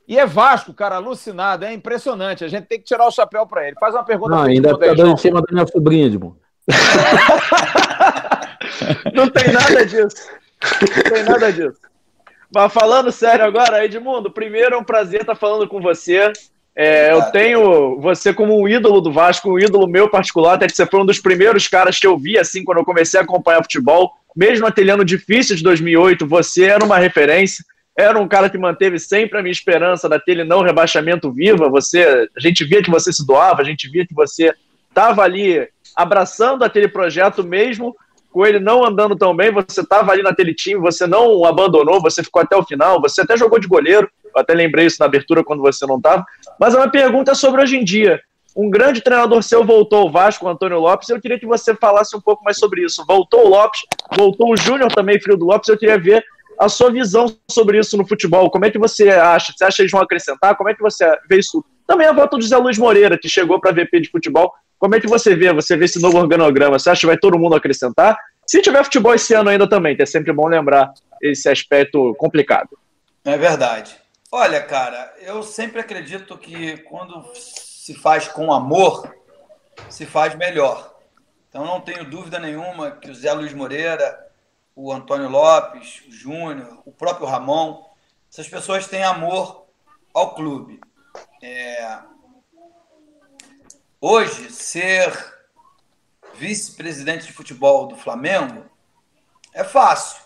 E 0.08 0.18
é 0.18 0.26
Vasco, 0.26 0.74
cara, 0.74 0.96
alucinado. 0.96 1.66
É 1.66 1.74
impressionante. 1.74 2.46
A 2.46 2.48
gente 2.48 2.66
tem 2.66 2.80
que 2.80 2.86
tirar 2.86 3.06
o 3.06 3.12
chapéu 3.12 3.46
para 3.46 3.68
ele. 3.68 3.76
Faz 3.78 3.94
uma 3.94 4.06
pergunta 4.06 4.36
Não, 4.36 4.44
ainda 4.44 4.78
tá 4.78 4.94
dando 4.94 5.12
em 5.12 5.18
cima 5.18 5.42
da 5.42 5.48
minha 5.52 5.68
sobrinha, 5.68 6.06
Edmundo. 6.06 6.41
Não 9.14 9.30
tem 9.30 9.52
nada 9.52 9.86
disso. 9.86 10.30
Não 10.82 11.12
tem 11.12 11.24
nada 11.24 11.52
disso. 11.52 11.78
Mas 12.54 12.74
falando 12.74 13.12
sério 13.12 13.46
agora, 13.46 13.86
Edmundo, 13.86 14.30
primeiro 14.30 14.76
é 14.76 14.78
um 14.78 14.84
prazer 14.84 15.22
estar 15.22 15.36
falando 15.36 15.68
com 15.68 15.82
você. 15.82 16.32
É, 16.76 17.12
eu 17.12 17.24
tenho 17.32 18.00
você 18.00 18.34
como 18.34 18.60
um 18.60 18.68
ídolo 18.68 19.02
do 19.02 19.12
Vasco, 19.12 19.52
um 19.52 19.60
ídolo 19.60 19.88
meu 19.88 20.10
particular, 20.10 20.56
até 20.56 20.68
que 20.68 20.76
você 20.76 20.86
foi 20.86 21.02
um 21.02 21.06
dos 21.06 21.20
primeiros 21.20 21.68
caras 21.68 22.00
que 22.00 22.08
eu 22.08 22.18
vi 22.18 22.38
assim 22.38 22.64
quando 22.64 22.80
eu 22.80 22.86
comecei 22.86 23.20
a 23.20 23.24
acompanhar 23.24 23.62
futebol. 23.62 24.12
Mesmo 24.36 24.66
aquele 24.66 24.92
ano 24.92 25.04
difícil 25.04 25.56
de 25.56 25.64
2008, 25.64 26.26
você 26.26 26.66
era 26.66 26.84
uma 26.84 26.98
referência. 26.98 27.64
Era 27.98 28.18
um 28.18 28.28
cara 28.28 28.50
que 28.50 28.58
manteve 28.58 28.98
sempre 29.00 29.38
a 29.38 29.42
minha 29.42 29.52
esperança 29.52 30.08
daquele 30.08 30.46
não 30.46 30.62
rebaixamento 30.62 31.32
viva. 31.32 31.70
Você, 31.70 32.30
a 32.36 32.40
gente 32.40 32.64
via 32.64 32.82
que 32.82 32.90
você 32.90 33.12
se 33.12 33.26
doava, 33.26 33.62
a 33.62 33.66
gente 33.66 33.90
via 33.90 34.08
que 34.08 34.14
você 34.14 34.54
estava 34.92 35.24
ali 35.24 35.68
abraçando 35.96 36.64
aquele 36.64 36.88
projeto 36.88 37.44
mesmo 37.44 37.96
com 38.32 38.46
ele 38.46 38.60
não 38.60 38.86
andando 38.86 39.16
tão 39.16 39.36
bem, 39.36 39.52
você 39.52 39.82
estava 39.82 40.12
ali 40.12 40.24
naquele 40.24 40.54
time, 40.54 40.80
você 40.80 41.06
não 41.06 41.44
abandonou, 41.44 42.02
você 42.02 42.24
ficou 42.24 42.42
até 42.42 42.56
o 42.56 42.64
final, 42.64 43.02
você 43.02 43.22
até 43.22 43.36
jogou 43.36 43.60
de 43.60 43.68
goleiro, 43.68 44.10
eu 44.34 44.42
até 44.42 44.54
lembrei 44.54 44.86
isso 44.86 44.98
na 45.00 45.06
abertura 45.06 45.44
quando 45.44 45.62
você 45.62 45.86
não 45.86 45.98
estava. 45.98 46.26
Mas 46.58 46.74
a 46.74 46.78
minha 46.78 46.90
pergunta 46.90 47.32
é 47.32 47.36
sobre 47.36 47.62
hoje 47.62 47.78
em 47.78 47.84
dia. 47.84 48.22
Um 48.56 48.70
grande 48.70 49.02
treinador 49.02 49.44
seu 49.44 49.66
voltou 49.66 50.00
ao 50.00 50.12
Vasco, 50.12 50.46
o 50.46 50.50
Antônio 50.50 50.80
Lopes, 50.80 51.10
eu 51.10 51.20
queria 51.20 51.40
que 51.40 51.46
você 51.46 51.76
falasse 51.76 52.16
um 52.16 52.22
pouco 52.22 52.44
mais 52.44 52.58
sobre 52.58 52.84
isso. 52.84 53.04
Voltou 53.06 53.46
o 53.46 53.50
Lopes, 53.50 53.82
voltou 54.16 54.52
o 54.52 54.58
Júnior 54.58 54.92
também, 54.94 55.20
filho 55.20 55.38
do 55.38 55.46
Lopes, 55.46 55.68
eu 55.68 55.78
queria 55.78 56.00
ver 56.00 56.24
a 56.60 56.70
sua 56.70 56.92
visão 56.92 57.26
sobre 57.50 57.80
isso 57.80 57.98
no 57.98 58.08
futebol. 58.08 58.50
Como 58.50 58.66
é 58.66 58.72
que 58.72 58.78
você 58.78 59.10
acha? 59.10 59.54
Você 59.56 59.64
acha 59.66 59.78
que 59.78 59.82
eles 59.82 59.92
vão 59.92 60.02
acrescentar? 60.02 60.56
Como 60.56 60.70
é 60.70 60.74
que 60.74 60.82
você 60.82 61.06
vê 61.30 61.40
isso? 61.40 61.64
Também 61.88 62.08
a 62.08 62.14
volta 62.14 62.38
do 62.38 62.44
Zé 62.44 62.56
Luiz 62.58 62.78
Moreira, 62.78 63.18
que 63.18 63.28
chegou 63.28 63.60
para 63.60 63.72
VP 63.72 64.02
de 64.02 64.10
futebol. 64.10 64.54
Como 64.82 64.96
é 64.96 65.00
que 65.00 65.08
você 65.08 65.36
vê? 65.36 65.54
Você 65.54 65.78
vê 65.78 65.86
esse 65.86 66.02
novo 66.02 66.18
organograma? 66.18 66.80
Você 66.80 66.90
acha 66.90 67.02
que 67.02 67.06
vai 67.06 67.16
todo 67.16 67.38
mundo 67.38 67.56
acrescentar? 67.56 68.18
Se 68.48 68.64
tiver 68.64 68.84
futebol 68.84 69.14
esse 69.14 69.32
ano 69.32 69.52
ainda 69.52 69.70
também, 69.70 69.96
que 69.96 70.02
é 70.02 70.08
sempre 70.08 70.34
bom 70.34 70.48
lembrar 70.48 70.92
esse 71.22 71.48
aspecto 71.48 72.16
complicado. 72.16 72.70
É 73.24 73.38
verdade. 73.38 73.96
Olha, 74.32 74.60
cara, 74.60 75.14
eu 75.20 75.44
sempre 75.44 75.80
acredito 75.80 76.36
que 76.36 76.78
quando 76.78 77.24
se 77.36 77.94
faz 77.94 78.28
com 78.28 78.52
amor, 78.52 79.16
se 79.88 80.08
faz 80.08 80.34
melhor. 80.34 80.96
Então 81.48 81.64
não 81.64 81.80
tenho 81.80 82.04
dúvida 82.04 82.40
nenhuma 82.40 82.90
que 82.90 83.12
o 83.12 83.14
Zé 83.14 83.32
Luiz 83.34 83.54
Moreira, 83.54 84.18
o 84.76 84.92
Antônio 84.92 85.30
Lopes, 85.30 86.02
o 86.08 86.12
Júnior, 86.12 86.82
o 86.88 86.92
próprio 86.92 87.28
Ramon, 87.28 87.84
essas 88.32 88.48
pessoas 88.48 88.88
têm 88.88 89.04
amor 89.04 89.68
ao 90.12 90.34
clube. 90.34 90.82
É, 91.40 92.00
Hoje, 94.04 94.52
ser 94.52 95.14
vice-presidente 96.34 97.28
de 97.28 97.34
futebol 97.34 97.86
do 97.86 97.96
Flamengo 97.96 98.66
é 99.54 99.64
fácil. 99.64 100.20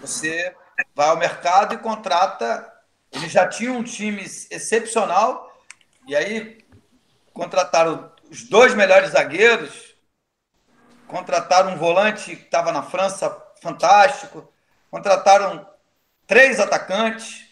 Você 0.00 0.54
vai 0.94 1.08
ao 1.08 1.16
mercado 1.16 1.74
e 1.74 1.78
contrata. 1.78 2.72
Eles 3.10 3.32
já 3.32 3.48
tinham 3.48 3.78
um 3.78 3.82
time 3.82 4.22
excepcional, 4.22 5.60
e 6.06 6.14
aí 6.14 6.64
contrataram 7.32 8.12
os 8.30 8.44
dois 8.44 8.76
melhores 8.76 9.10
zagueiros, 9.10 9.96
contrataram 11.08 11.72
um 11.72 11.76
volante 11.76 12.36
que 12.36 12.44
estava 12.44 12.70
na 12.70 12.84
França 12.84 13.28
fantástico, 13.60 14.48
contrataram 14.88 15.68
três 16.28 16.60
atacantes, 16.60 17.44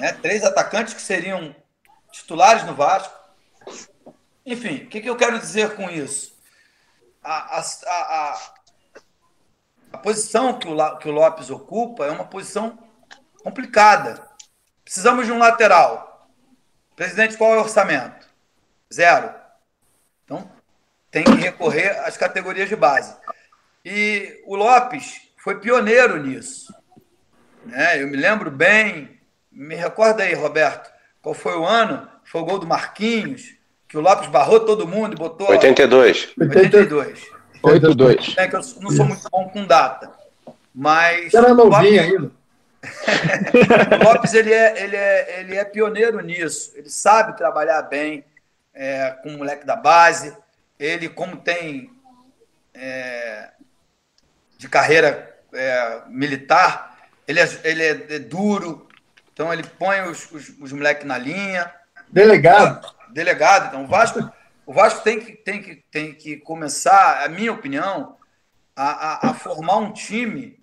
né, 0.00 0.14
três 0.14 0.42
atacantes 0.42 0.94
que 0.94 1.00
seriam 1.00 1.54
titulares 2.10 2.64
no 2.64 2.74
Vasco. 2.74 3.19
Enfim, 4.44 4.84
o 4.84 4.86
que, 4.86 5.00
que 5.00 5.10
eu 5.10 5.16
quero 5.16 5.38
dizer 5.38 5.74
com 5.76 5.90
isso? 5.90 6.38
A, 7.22 7.58
a, 7.58 7.64
a, 7.86 8.52
a 9.92 9.98
posição 9.98 10.58
que 10.58 10.66
o, 10.66 10.96
que 10.98 11.08
o 11.08 11.12
Lopes 11.12 11.50
ocupa 11.50 12.06
é 12.06 12.10
uma 12.10 12.24
posição 12.24 12.78
complicada. 13.42 14.26
Precisamos 14.84 15.26
de 15.26 15.32
um 15.32 15.38
lateral. 15.38 16.28
Presidente, 16.96 17.36
qual 17.36 17.54
é 17.54 17.56
o 17.58 17.60
orçamento? 17.60 18.28
Zero. 18.92 19.34
Então, 20.24 20.50
tem 21.10 21.24
que 21.24 21.32
recorrer 21.32 21.98
às 22.00 22.16
categorias 22.16 22.68
de 22.68 22.76
base. 22.76 23.16
E 23.84 24.42
o 24.46 24.56
Lopes 24.56 25.20
foi 25.38 25.60
pioneiro 25.60 26.22
nisso. 26.22 26.74
Né? 27.64 28.02
Eu 28.02 28.08
me 28.08 28.16
lembro 28.16 28.50
bem, 28.50 29.20
me 29.50 29.74
recorda 29.74 30.22
aí, 30.22 30.34
Roberto, 30.34 30.90
qual 31.22 31.34
foi 31.34 31.56
o 31.56 31.64
ano? 31.64 32.10
Foi 32.24 32.40
o 32.40 32.44
gol 32.44 32.58
do 32.58 32.66
Marquinhos, 32.66 33.54
que 33.90 33.98
o 33.98 34.00
Lopes 34.00 34.28
barrou 34.28 34.60
todo 34.60 34.86
mundo 34.86 35.14
e 35.14 35.16
botou. 35.16 35.50
82. 35.50 36.32
82. 36.38 37.28
8-2. 37.60 38.34
É 38.38 38.46
que 38.46 38.54
eu 38.54 38.60
não 38.80 38.90
sou 38.90 39.04
muito 39.04 39.28
bom 39.28 39.48
com 39.48 39.66
data. 39.66 40.12
Mas. 40.72 41.34
Era 41.34 41.52
novinho 41.52 42.00
ainda. 42.00 42.30
o 44.00 44.04
Lopes 44.06 44.32
ele 44.32 44.52
é, 44.52 44.82
ele, 44.82 44.96
é, 44.96 45.40
ele 45.40 45.56
é 45.56 45.64
pioneiro 45.64 46.20
nisso. 46.20 46.72
Ele 46.76 46.88
sabe 46.88 47.36
trabalhar 47.36 47.82
bem 47.82 48.24
é, 48.72 49.10
com 49.24 49.30
o 49.30 49.38
moleque 49.38 49.66
da 49.66 49.74
base. 49.74 50.36
Ele, 50.78 51.08
como 51.08 51.38
tem 51.38 51.90
é, 52.72 53.48
de 54.56 54.68
carreira 54.68 55.36
é, 55.52 56.02
militar, 56.06 56.96
ele, 57.26 57.40
é, 57.40 57.48
ele 57.64 57.82
é, 57.82 58.06
é 58.08 58.18
duro. 58.20 58.86
Então 59.32 59.52
ele 59.52 59.64
põe 59.64 60.02
os, 60.02 60.30
os, 60.30 60.48
os 60.60 60.72
moleques 60.72 61.04
na 61.04 61.18
linha. 61.18 61.74
Delegado. 62.08 62.99
Delegado. 63.12 63.68
Então 63.68 63.84
o 63.84 63.86
Vasco, 63.86 64.32
o 64.66 64.72
Vasco 64.72 65.02
tem 65.02 65.20
que, 65.20 65.32
tem 65.32 65.62
que, 65.62 65.76
tem 65.90 66.14
que 66.14 66.36
começar, 66.38 67.24
a 67.24 67.28
minha 67.28 67.52
opinião, 67.52 68.16
a, 68.74 69.28
a, 69.28 69.30
a 69.30 69.34
formar 69.34 69.76
um 69.76 69.92
time 69.92 70.58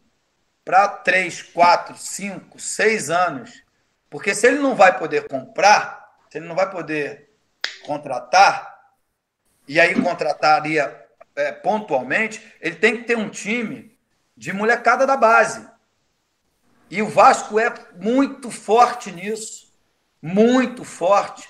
para 0.64 0.88
três, 0.88 1.42
quatro, 1.42 1.96
cinco, 1.98 2.60
seis 2.60 3.10
anos. 3.10 3.64
Porque 4.10 4.34
se 4.34 4.48
ele 4.48 4.60
não 4.60 4.76
vai 4.76 4.98
poder 4.98 5.28
comprar, 5.28 6.18
se 6.30 6.38
ele 6.38 6.48
não 6.48 6.56
vai 6.56 6.70
poder 6.70 7.30
contratar, 7.86 8.78
e 9.68 9.80
aí 9.80 10.02
contrataria 10.02 11.06
é, 11.36 11.52
pontualmente, 11.52 12.54
ele 12.62 12.76
tem 12.76 12.98
que 12.98 13.04
ter 13.04 13.18
um 13.18 13.30
time 13.30 13.98
de 14.36 14.54
molecada 14.54 15.06
da 15.06 15.18
base. 15.18 15.68
E 16.90 17.02
o 17.02 17.10
Vasco 17.10 17.60
é 17.60 17.74
muito 17.96 18.50
forte 18.50 19.12
nisso. 19.12 19.72
Muito 20.22 20.84
forte. 20.84 21.47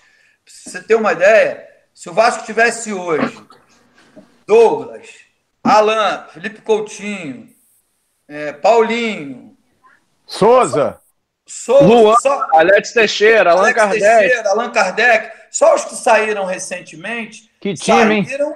Pra 0.47 0.71
você 0.71 0.81
ter 0.81 0.95
uma 0.95 1.11
ideia, 1.11 1.67
se 1.93 2.09
o 2.09 2.13
Vasco 2.13 2.45
tivesse 2.45 2.93
hoje 2.93 3.37
Douglas, 4.45 5.09
Alan, 5.61 6.25
Felipe 6.33 6.61
Coutinho, 6.61 7.49
é, 8.29 8.53
Paulinho, 8.53 9.57
Souza, 10.25 11.01
Souza 11.45 11.83
Luan, 11.85 12.15
só- 12.21 12.47
Alex 12.53 12.93
Teixeira, 12.93 13.51
Allan 13.51 13.61
Alex 13.63 13.75
Kardec. 13.75 13.99
Teixeira, 14.19 14.49
Allan 14.49 14.71
Kardec, 14.71 15.37
só 15.51 15.75
os 15.75 15.83
que 15.85 15.95
saíram 15.95 16.45
recentemente 16.45 17.51
Que 17.59 17.73
time, 17.73 18.15
hein? 18.15 18.25
saíram 18.25 18.55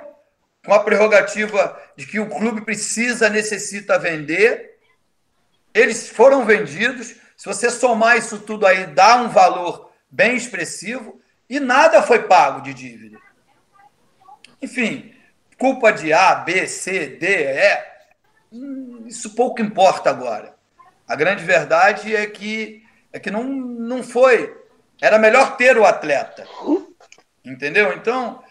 com 0.66 0.74
a 0.74 0.80
prerrogativa 0.80 1.78
de 1.98 2.06
que 2.06 2.20
o 2.22 2.30
clube 2.30 2.62
precisa, 2.62 3.30
necessita 3.30 4.00
vender. 4.00 4.78
Eles 5.74 6.08
foram 6.10 6.46
vendidos. 6.46 7.16
Se 7.36 7.46
você 7.48 7.70
somar 7.70 8.18
isso 8.18 8.38
tudo 8.40 8.66
aí, 8.66 8.86
dá 8.88 9.16
um 9.18 9.30
valor 9.30 9.92
bem 10.10 10.36
expressivo 10.36 11.20
e 11.52 11.60
nada 11.60 12.02
foi 12.02 12.24
pago 12.24 12.62
de 12.62 12.74
dívida. 12.74 13.20
Enfim, 14.62 15.14
culpa 15.60 15.92
de 15.92 16.14
A, 16.14 16.34
B, 16.34 16.66
C, 16.66 17.08
D, 17.08 17.28
E, 17.28 17.84
hum, 18.54 19.04
isso 19.06 19.36
pouco 19.36 19.62
importa 19.62 20.10
agora. 20.10 20.56
A 21.06 21.14
grande 21.14 21.44
verdade 21.44 22.16
é 22.16 22.26
que, 22.26 22.82
é 23.12 23.20
que 23.20 23.30
não, 23.30 23.44
não 23.44 24.02
foi. 24.02 24.58
Era 25.02 25.20
melhor 25.20 25.58
ter 25.58 25.78
o 25.78 25.84
atleta. 25.84 26.48
Entendeu? 27.44 27.92
Então, 27.98 28.42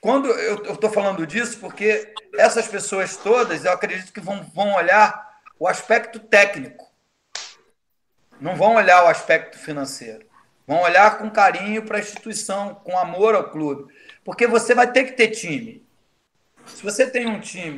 quando 0.00 0.28
eu 0.28 0.74
estou 0.74 0.90
falando 0.90 1.24
disso, 1.24 1.56
porque 1.60 2.12
essas 2.36 2.66
pessoas 2.66 3.16
todas, 3.16 3.64
eu 3.64 3.70
acredito 3.70 4.12
que 4.12 4.18
vão, 4.18 4.42
vão 4.52 4.74
olhar 4.74 5.38
o 5.56 5.68
aspecto 5.68 6.18
técnico. 6.18 6.84
Não 8.40 8.56
vão 8.56 8.74
olhar 8.74 9.04
o 9.04 9.08
aspecto 9.08 9.56
financeiro. 9.56 10.28
Vão 10.70 10.82
olhar 10.82 11.18
com 11.18 11.28
carinho 11.28 11.84
para 11.84 11.96
a 11.96 12.00
instituição, 12.00 12.76
com 12.76 12.96
amor 12.96 13.34
ao 13.34 13.50
clube. 13.50 13.92
Porque 14.24 14.46
você 14.46 14.72
vai 14.72 14.92
ter 14.92 15.02
que 15.02 15.14
ter 15.14 15.30
time. 15.30 15.84
Se 16.64 16.80
você 16.80 17.10
tem 17.10 17.26
um 17.26 17.40
time 17.40 17.74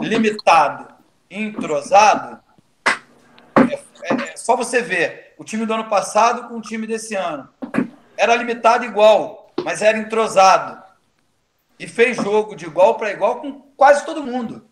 limitado 0.00 0.86
e 1.28 1.42
entrosado, 1.42 2.40
é, 3.56 3.74
é- 3.74 4.30
é 4.34 4.36
só 4.36 4.54
você 4.54 4.80
ver 4.80 5.34
o 5.36 5.42
time 5.42 5.66
do 5.66 5.74
ano 5.74 5.88
passado 5.88 6.46
com 6.46 6.58
o 6.58 6.62
time 6.62 6.86
desse 6.86 7.16
ano. 7.16 7.48
Era 8.16 8.36
limitado 8.36 8.84
igual, 8.84 9.52
mas 9.64 9.82
era 9.82 9.98
entrosado. 9.98 10.80
E 11.76 11.88
fez 11.88 12.16
jogo 12.16 12.54
de 12.54 12.66
igual 12.66 12.96
para 12.98 13.10
igual 13.10 13.40
com 13.40 13.62
quase 13.76 14.06
todo 14.06 14.22
mundo. 14.22 14.64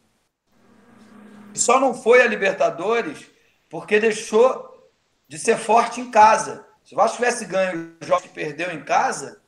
E 1.52 1.58
só 1.58 1.80
não 1.80 1.94
foi 1.94 2.22
a 2.22 2.28
Libertadores 2.28 3.26
porque 3.68 3.98
deixou 3.98 4.88
de 5.26 5.36
ser 5.36 5.56
forte 5.56 6.00
em 6.00 6.12
casa. 6.12 6.69
Se 6.90 6.94
o 6.94 6.96
Vasco 6.96 7.18
tivesse 7.18 7.44
ganho 7.44 7.94
o 8.02 8.04
jogo 8.04 8.22
que 8.22 8.28
perdeu 8.30 8.72
em 8.72 8.82
casa, 8.82 9.40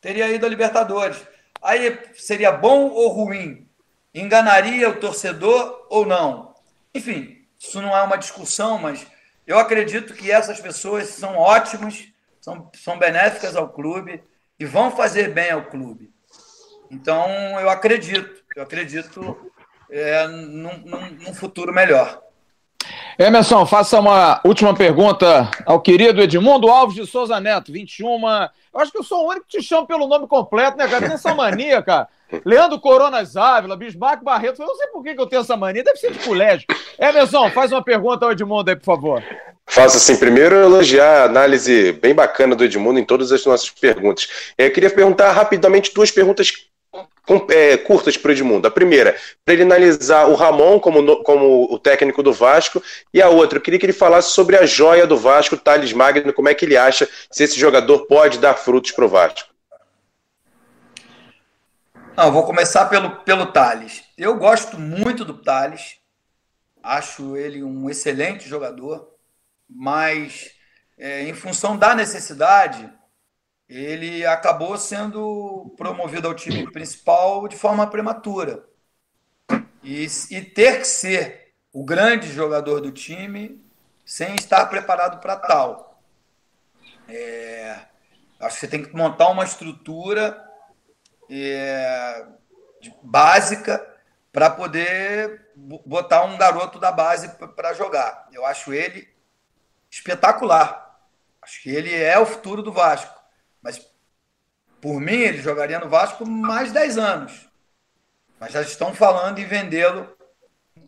teria 0.00 0.28
ido 0.28 0.44
a 0.44 0.48
Libertadores. 0.48 1.16
Aí 1.62 1.96
seria 2.16 2.50
bom 2.50 2.88
ou 2.88 3.06
ruim? 3.06 3.68
Enganaria 4.12 4.88
o 4.88 4.98
torcedor 4.98 5.86
ou 5.88 6.04
não? 6.04 6.56
Enfim, 6.92 7.46
isso 7.56 7.80
não 7.80 7.96
é 7.96 8.02
uma 8.02 8.16
discussão, 8.16 8.78
mas 8.78 9.06
eu 9.46 9.60
acredito 9.60 10.12
que 10.12 10.28
essas 10.28 10.58
pessoas 10.58 11.06
são 11.10 11.36
ótimas, 11.36 12.08
são, 12.40 12.68
são 12.74 12.98
benéficas 12.98 13.54
ao 13.54 13.68
clube 13.68 14.20
e 14.58 14.64
vão 14.64 14.90
fazer 14.90 15.32
bem 15.32 15.52
ao 15.52 15.66
clube. 15.66 16.12
Então, 16.90 17.28
eu 17.60 17.70
acredito, 17.70 18.42
eu 18.56 18.62
acredito 18.64 19.52
é, 19.88 20.26
num, 20.26 20.78
num- 20.78 21.10
num 21.12 21.32
futuro 21.32 21.72
melhor. 21.72 22.20
Emerson, 23.18 23.66
faça 23.66 24.00
uma 24.00 24.40
última 24.44 24.74
pergunta 24.74 25.50
ao 25.66 25.80
querido 25.80 26.22
Edmundo 26.22 26.68
Alves 26.68 26.96
de 26.96 27.06
Souza 27.06 27.38
Neto, 27.40 27.72
21. 27.72 28.08
Eu 28.74 28.80
acho 28.80 28.90
que 28.90 28.98
eu 28.98 29.04
sou 29.04 29.24
o 29.24 29.30
único 29.30 29.46
que 29.46 29.58
te 29.58 29.62
chamo 29.62 29.86
pelo 29.86 30.06
nome 30.06 30.26
completo, 30.26 30.76
né, 30.76 30.88
cara? 30.88 31.06
Tem 31.06 31.14
essa 31.14 31.34
mania, 31.34 31.82
cara. 31.82 32.08
Leandro 32.44 32.80
Coronas 32.80 33.36
Ávila, 33.36 33.76
Bismarck 33.76 34.24
Barreto. 34.24 34.62
Eu 34.62 34.66
não 34.66 34.76
sei 34.76 34.86
por 34.88 35.02
que 35.02 35.10
eu 35.10 35.26
tenho 35.26 35.40
essa 35.40 35.56
mania, 35.56 35.84
deve 35.84 35.98
ser 35.98 36.12
de 36.12 36.18
colégio. 36.20 36.66
Emerson, 36.98 37.50
faz 37.50 37.70
uma 37.70 37.82
pergunta 37.82 38.24
ao 38.24 38.32
Edmundo 38.32 38.70
aí, 38.70 38.76
por 38.76 38.84
favor. 38.84 39.22
Faço 39.66 39.96
assim, 39.96 40.16
primeiro 40.16 40.56
elogiar 40.56 41.22
a 41.22 41.24
análise 41.24 41.92
bem 41.92 42.14
bacana 42.14 42.54
do 42.56 42.64
Edmundo 42.64 42.98
em 42.98 43.04
todas 43.04 43.30
as 43.32 43.44
nossas 43.46 43.70
perguntas. 43.70 44.28
É, 44.58 44.66
Eu 44.66 44.72
queria 44.72 44.90
perguntar 44.90 45.32
rapidamente 45.32 45.94
duas 45.94 46.10
perguntas 46.10 46.52
é, 47.50 47.76
curtas 47.76 48.16
para 48.16 48.30
o 48.30 48.32
Edmundo. 48.32 48.66
A 48.66 48.70
primeira, 48.70 49.16
para 49.44 49.54
ele 49.54 49.62
analisar 49.62 50.26
o 50.26 50.34
Ramon 50.34 50.80
como, 50.80 51.22
como 51.22 51.72
o 51.72 51.78
técnico 51.78 52.22
do 52.22 52.32
Vasco, 52.32 52.82
e 53.12 53.22
a 53.22 53.28
outra, 53.28 53.58
eu 53.58 53.62
queria 53.62 53.78
que 53.78 53.86
ele 53.86 53.92
falasse 53.92 54.30
sobre 54.30 54.56
a 54.56 54.66
joia 54.66 55.06
do 55.06 55.16
Vasco, 55.16 55.54
o 55.54 55.58
Thales 55.58 55.92
Magno, 55.92 56.32
como 56.32 56.48
é 56.48 56.54
que 56.54 56.64
ele 56.64 56.76
acha 56.76 57.08
se 57.30 57.44
esse 57.44 57.58
jogador 57.58 58.06
pode 58.06 58.38
dar 58.38 58.54
frutos 58.54 58.90
para 58.92 59.04
o 59.04 59.08
Vasco. 59.08 59.52
Não, 62.16 62.30
vou 62.30 62.44
começar 62.44 62.86
pelo, 62.86 63.16
pelo 63.16 63.46
Thales. 63.46 64.02
Eu 64.18 64.36
gosto 64.36 64.78
muito 64.78 65.24
do 65.24 65.34
Thales. 65.34 65.96
Acho 66.82 67.36
ele 67.36 67.62
um 67.62 67.88
excelente 67.88 68.48
jogador, 68.48 69.08
mas 69.70 70.50
é, 70.98 71.22
em 71.22 71.32
função 71.32 71.76
da 71.76 71.94
necessidade, 71.94 72.92
ele 73.74 74.26
acabou 74.26 74.76
sendo 74.76 75.74
promovido 75.76 76.28
ao 76.28 76.34
time 76.34 76.70
principal 76.70 77.48
de 77.48 77.56
forma 77.56 77.86
prematura. 77.86 78.64
E, 79.82 80.06
e 80.30 80.42
ter 80.42 80.78
que 80.78 80.84
ser 80.84 81.54
o 81.72 81.84
grande 81.84 82.30
jogador 82.32 82.80
do 82.80 82.92
time 82.92 83.64
sem 84.04 84.34
estar 84.34 84.66
preparado 84.66 85.20
para 85.20 85.36
tal. 85.36 86.02
É, 87.08 87.80
acho 88.40 88.56
que 88.56 88.60
você 88.60 88.68
tem 88.68 88.82
que 88.84 88.94
montar 88.94 89.28
uma 89.28 89.44
estrutura 89.44 90.42
é, 91.30 92.26
básica 93.02 93.84
para 94.32 94.50
poder 94.50 95.50
bo- 95.56 95.82
botar 95.86 96.24
um 96.24 96.36
garoto 96.36 96.78
da 96.78 96.92
base 96.92 97.28
para 97.56 97.72
jogar. 97.72 98.28
Eu 98.32 98.44
acho 98.44 98.72
ele 98.72 99.08
espetacular. 99.90 101.00
Acho 101.40 101.62
que 101.62 101.70
ele 101.70 101.94
é 101.94 102.18
o 102.18 102.26
futuro 102.26 102.62
do 102.62 102.72
Vasco. 102.72 103.21
Por 104.82 105.00
mim, 105.00 105.12
ele 105.12 105.40
jogaria 105.40 105.78
no 105.78 105.88
Vasco 105.88 106.28
mais 106.28 106.72
10 106.72 106.98
anos. 106.98 107.48
Mas 108.40 108.52
já 108.52 108.62
estão 108.62 108.92
falando 108.92 109.38
em 109.38 109.44
vendê-lo 109.44 110.12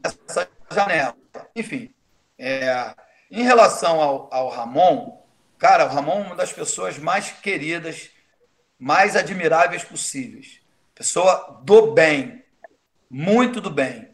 nessa 0.03 0.49
janela. 0.69 1.17
Enfim, 1.55 1.95
é, 2.37 2.93
em 3.31 3.45
relação 3.45 4.01
ao, 4.01 4.29
ao 4.35 4.49
Ramon, 4.49 5.25
cara, 5.57 5.85
o 5.85 5.89
Ramon 5.89 6.25
é 6.25 6.27
uma 6.27 6.35
das 6.35 6.53
pessoas 6.53 6.99
mais 6.99 7.31
queridas, 7.31 8.11
mais 8.77 9.15
admiráveis 9.15 9.85
possíveis. 9.85 10.61
Pessoa 10.93 11.61
do 11.63 11.93
bem, 11.93 12.45
muito 13.09 13.61
do 13.61 13.71
bem, 13.71 14.11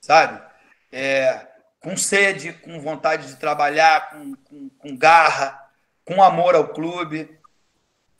sabe? 0.00 0.42
É, 0.90 1.46
com 1.78 1.96
sede, 1.96 2.52
com 2.52 2.80
vontade 2.80 3.28
de 3.28 3.36
trabalhar, 3.36 4.10
com, 4.10 4.34
com, 4.34 4.68
com 4.70 4.96
garra, 4.96 5.70
com 6.04 6.20
amor 6.20 6.56
ao 6.56 6.66
clube. 6.66 7.37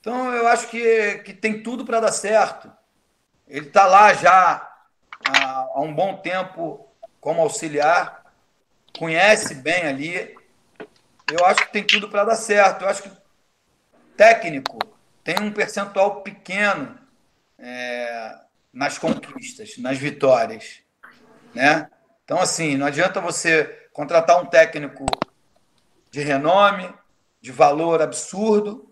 Então, 0.01 0.33
eu 0.33 0.47
acho 0.49 0.69
que, 0.69 1.19
que 1.19 1.33
tem 1.33 1.63
tudo 1.63 1.85
para 1.85 2.01
dar 2.01 2.13
certo. 2.13 2.71
Ele 3.47 3.67
está 3.67 3.87
lá 3.87 4.15
já 4.15 4.71
há, 5.27 5.59
há 5.75 5.81
um 5.81 5.95
bom 5.95 6.17
tempo 6.19 6.89
como 7.21 7.43
auxiliar, 7.43 8.25
conhece 8.97 9.55
bem 9.55 9.87
ali. 9.87 10.37
Eu 11.31 11.45
acho 11.47 11.67
que 11.67 11.73
tem 11.73 11.85
tudo 11.85 12.09
para 12.09 12.25
dar 12.25 12.37
certo. 12.37 12.83
Eu 12.83 12.89
acho 12.89 13.03
que 13.03 13.11
técnico 14.17 14.79
tem 15.23 15.37
um 15.41 15.53
percentual 15.53 16.23
pequeno 16.23 16.99
é, 17.59 18.39
nas 18.73 18.99
conquistas, 18.99 19.77
nas 19.79 19.99
vitórias, 19.99 20.81
né? 21.55 21.91
Então, 22.25 22.41
assim, 22.41 22.77
não 22.77 22.87
adianta 22.87 23.21
você 23.21 23.89
contratar 23.93 24.43
um 24.43 24.47
técnico 24.47 25.07
de 26.11 26.21
renome, 26.21 26.93
de 27.41 27.53
valor 27.53 28.03
absurdo, 28.03 28.88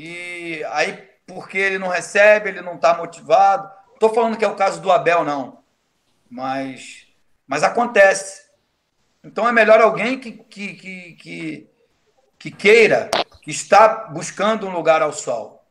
e 0.00 0.64
aí, 0.70 0.92
porque 1.26 1.58
ele 1.58 1.76
não 1.76 1.88
recebe, 1.88 2.50
ele 2.50 2.60
não 2.60 2.76
está 2.76 2.96
motivado. 2.96 3.68
Estou 3.94 4.14
falando 4.14 4.36
que 4.36 4.44
é 4.44 4.48
o 4.48 4.54
caso 4.54 4.80
do 4.80 4.92
Abel, 4.92 5.24
não. 5.24 5.58
Mas, 6.30 7.08
mas 7.44 7.64
acontece. 7.64 8.48
Então 9.24 9.48
é 9.48 9.50
melhor 9.50 9.80
alguém 9.80 10.20
que, 10.20 10.30
que, 10.30 10.74
que, 10.74 11.12
que, 11.14 11.70
que 12.38 12.50
queira, 12.52 13.10
que 13.42 13.50
está 13.50 14.06
buscando 14.06 14.68
um 14.68 14.70
lugar 14.70 15.02
ao 15.02 15.12
sol. 15.12 15.66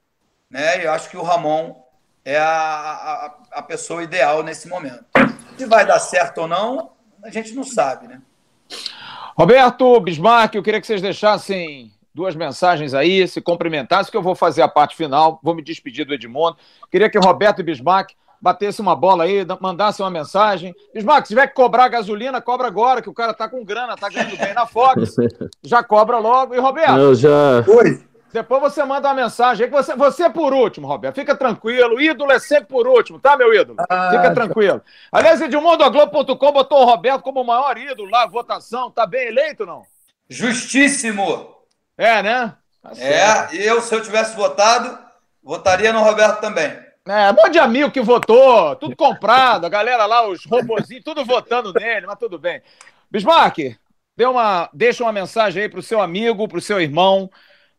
Né? 0.50 0.86
Eu 0.86 0.92
acho 0.92 1.10
que 1.10 1.16
o 1.16 1.24
Ramon 1.24 1.82
é 2.26 2.38
a, 2.38 2.44
a, 2.44 3.38
a 3.54 3.62
pessoa 3.62 4.04
ideal 4.04 4.44
nesse 4.44 4.68
momento. 4.68 5.06
Se 5.58 5.66
vai 5.66 5.86
dar 5.86 6.02
certo 6.02 6.40
ou 6.40 6.50
não, 6.50 6.92
a 7.24 7.30
gente 7.30 7.54
não 7.54 7.64
sabe, 7.64 8.10
né? 8.10 8.22
Roberto, 9.38 10.02
Bismarck, 10.02 10.56
eu 10.56 10.64
queria 10.64 10.82
que 10.82 10.88
vocês 10.88 11.02
deixassem 11.02 11.94
duas 12.18 12.36
mensagens 12.36 12.96
aí, 12.96 13.28
se 13.28 13.40
cumprimentassem, 13.40 14.10
que 14.10 14.18
eu 14.18 14.24
vou 14.24 14.34
fazer 14.34 14.64
a 14.64 14.68
parte 14.68 14.96
final, 14.96 15.40
vou 15.44 15.54
me 15.54 15.62
despedir 15.62 16.04
do 16.04 16.16
Edmundo. 16.16 16.58
Queria 16.90 17.08
que 17.12 17.18
Roberto 17.20 17.60
e 17.60 17.64
Bismarck 17.64 18.14
batesse 18.42 18.82
uma 18.82 18.96
bola 18.96 19.26
aí, 19.26 19.46
mandasse 19.62 20.02
uma 20.02 20.10
mensagem. 20.10 20.76
Bismarck, 20.96 21.28
se 21.28 21.30
tiver 21.30 21.46
que 21.46 21.54
cobrar 21.54 21.88
gasolina, 21.90 22.42
cobra 22.42 22.66
agora, 22.66 23.04
que 23.04 23.10
o 23.10 23.14
cara 23.14 23.36
tá 23.36 23.48
com 23.48 23.64
grana, 23.64 23.96
tá 23.96 24.10
ganhando 24.10 24.36
bem 24.36 24.52
na 24.56 24.66
Fox. 24.66 25.16
Já 25.62 25.84
cobra 25.84 26.18
logo. 26.18 26.56
E 26.56 26.60
Roberto? 26.60 26.98
Eu 26.98 27.14
já. 27.14 27.64
Oi. 27.68 28.04
Depois 28.34 28.62
você 28.62 28.84
manda 28.84 29.08
uma 29.08 29.14
mensagem 29.14 29.66
aí, 29.66 29.70
que 29.72 29.78
você, 29.78 29.96
você 29.96 30.24
é 30.24 30.30
por 30.30 30.54
último, 30.54 30.88
Roberto. 30.88 31.16
Fica 31.16 31.36
tranquilo. 31.36 31.96
O 31.96 32.02
ídolo 32.02 32.32
é 32.32 32.40
sempre 32.40 32.66
por 32.66 32.88
último, 32.88 33.20
tá, 33.20 33.38
meu 33.38 33.54
ídolo? 33.54 33.78
Ah, 33.88 34.10
Fica 34.12 34.34
tranquilo. 34.34 34.82
Aliás, 35.12 35.40
Edmundo.globo.com 35.40 36.52
botou 36.52 36.82
o 36.82 36.86
Roberto 36.86 37.22
como 37.22 37.42
o 37.42 37.46
maior 37.46 37.78
ídolo 37.78 38.10
lá, 38.10 38.26
votação. 38.26 38.90
Tá 38.90 39.06
bem 39.06 39.28
eleito, 39.28 39.66
não? 39.68 39.84
Justíssimo. 40.28 41.57
É, 41.98 42.22
né? 42.22 42.54
Tá 42.82 42.94
certo. 42.94 43.56
É, 43.56 43.70
eu, 43.70 43.82
se 43.82 43.94
eu 43.94 44.02
tivesse 44.02 44.36
votado, 44.36 44.98
votaria 45.44 45.92
no 45.92 46.04
Roberto 46.04 46.40
também. 46.40 46.88
É, 47.06 47.32
um 47.32 47.36
monte 47.36 47.52
de 47.52 47.60
amigo 47.60 47.90
que 47.90 48.02
votou, 48.02 48.76
tudo 48.76 48.96
comprado, 48.96 49.66
a 49.66 49.70
galera 49.70 50.06
lá, 50.06 50.28
os 50.28 50.46
robozinhos, 50.46 51.04
tudo 51.06 51.24
votando 51.24 51.74
nele, 51.74 52.06
mas 52.06 52.20
tudo 52.20 52.38
bem. 52.38 52.62
Bismarck, 53.10 53.78
dê 54.16 54.26
uma, 54.26 54.70
deixa 54.74 55.04
uma 55.04 55.14
mensagem 55.14 55.64
aí 55.64 55.70
pro 55.70 55.82
seu 55.82 56.02
amigo, 56.02 56.48
pro 56.48 56.60
seu 56.60 56.82
irmão, 56.82 57.30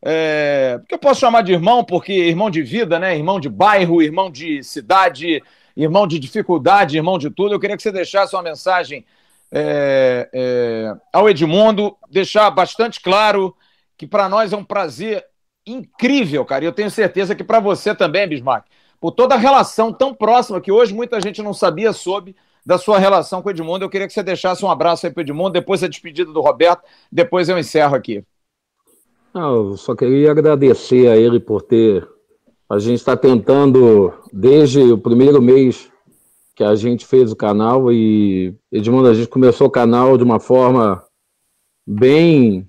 é, 0.03 0.79
que 0.87 0.95
eu 0.95 0.99
posso 0.99 1.19
chamar 1.19 1.43
de 1.43 1.51
irmão, 1.51 1.83
porque 1.83 2.11
irmão 2.11 2.49
de 2.49 2.63
vida, 2.63 2.97
né? 2.97 3.15
Irmão 3.15 3.39
de 3.39 3.49
bairro, 3.49 4.01
irmão 4.01 4.31
de 4.31 4.63
cidade, 4.63 5.43
irmão 5.77 6.07
de 6.07 6.17
dificuldade, 6.17 6.97
irmão 6.97 7.17
de 7.17 7.29
tudo. 7.29 7.53
Eu 7.53 7.59
queria 7.59 7.77
que 7.77 7.83
você 7.83 7.91
deixasse 7.91 8.35
uma 8.35 8.41
mensagem 8.41 9.05
é, 9.51 10.29
é, 10.33 10.93
ao 11.13 11.29
Edmundo, 11.29 11.95
deixar 12.09 12.49
bastante 12.49 12.99
claro 12.99 13.55
que 13.99 14.07
para 14.07 14.29
nós 14.29 14.53
é 14.53 14.57
um 14.57 14.63
prazer 14.63 15.25
incrível, 15.67 16.45
cara. 16.45 16.63
E 16.63 16.67
eu 16.67 16.71
tenho 16.71 16.89
certeza 16.89 17.35
que 17.35 17.43
para 17.43 17.59
você 17.59 17.93
também, 17.93 18.25
Bismarck, 18.25 18.65
por 18.97 19.11
toda 19.11 19.35
a 19.35 19.37
relação 19.37 19.91
tão 19.91 20.13
próxima 20.13 20.61
que 20.61 20.71
hoje 20.71 20.93
muita 20.93 21.19
gente 21.19 21.41
não 21.41 21.53
sabia 21.53 21.91
sobre 21.91 22.33
da 22.65 22.77
sua 22.77 22.97
relação 22.97 23.41
com 23.41 23.49
o 23.49 23.51
Edmundo. 23.51 23.83
Eu 23.83 23.89
queria 23.89 24.07
que 24.07 24.13
você 24.13 24.23
deixasse 24.23 24.63
um 24.63 24.71
abraço 24.71 25.05
aí 25.05 25.11
para 25.11 25.19
o 25.19 25.23
Edmundo, 25.23 25.49
depois 25.49 25.83
a 25.83 25.87
despedida 25.89 26.31
do 26.31 26.39
Roberto, 26.39 26.81
depois 27.11 27.49
eu 27.49 27.59
encerro 27.59 27.93
aqui. 27.93 28.23
Não, 29.33 29.71
eu 29.71 29.77
só 29.77 29.93
queria 29.93 30.31
agradecer 30.31 31.09
a 31.09 31.17
ele 31.17 31.39
por 31.39 31.61
ter. 31.61 32.07
A 32.69 32.79
gente 32.79 32.99
está 32.99 33.17
tentando, 33.17 34.13
desde 34.31 34.79
o 34.79 34.97
primeiro 34.97 35.41
mês 35.41 35.91
que 36.55 36.63
a 36.63 36.73
gente 36.73 37.05
fez 37.05 37.33
o 37.33 37.35
canal, 37.35 37.91
e 37.91 38.55
Edmundo, 38.71 39.09
a 39.09 39.13
gente 39.13 39.27
começou 39.27 39.67
o 39.67 39.71
canal 39.71 40.17
de 40.17 40.23
uma 40.23 40.39
forma 40.39 41.03
bem 41.85 42.68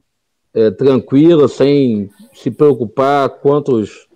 é, 0.55 0.70
tranquila, 0.70 1.48
sem 1.48 2.10
se 2.32 2.51
preocupar 2.51 3.28
quantos, 3.28 4.09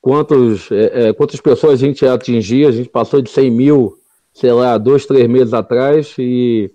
quantos, 0.00 0.70
é, 0.70 1.08
é, 1.08 1.12
quantas 1.12 1.40
pessoas 1.40 1.74
a 1.74 1.86
gente 1.86 2.04
ia 2.04 2.12
atingir. 2.12 2.66
A 2.66 2.72
gente 2.72 2.88
passou 2.88 3.20
de 3.20 3.30
100 3.30 3.50
mil, 3.50 3.98
sei 4.32 4.52
lá, 4.52 4.76
dois, 4.78 5.06
três 5.06 5.28
meses 5.28 5.54
atrás, 5.54 6.14
e 6.18 6.70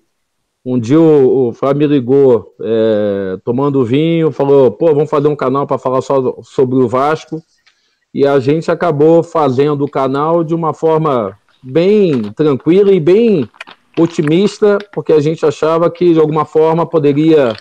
um 0.63 0.79
dia 0.79 0.99
o, 0.99 1.49
o 1.49 1.53
Flávio 1.53 1.87
me 1.87 1.95
ligou 1.95 2.53
é, 2.61 3.37
tomando 3.43 3.83
vinho, 3.83 4.31
falou: 4.31 4.71
pô, 4.71 4.93
vamos 4.93 5.09
fazer 5.09 5.27
um 5.27 5.35
canal 5.35 5.65
para 5.65 5.77
falar 5.77 6.01
só 6.01 6.37
sobre 6.43 6.75
o 6.77 6.87
Vasco. 6.87 7.41
E 8.13 8.27
a 8.27 8.39
gente 8.39 8.69
acabou 8.69 9.23
fazendo 9.23 9.85
o 9.85 9.89
canal 9.89 10.43
de 10.43 10.53
uma 10.53 10.73
forma 10.73 11.37
bem 11.63 12.23
tranquila 12.33 12.91
e 12.91 12.99
bem 12.99 13.49
otimista, 13.97 14.77
porque 14.93 15.13
a 15.13 15.19
gente 15.19 15.45
achava 15.45 15.89
que 15.89 16.13
de 16.13 16.19
alguma 16.19 16.43
forma 16.45 16.85
poderia 16.85 17.55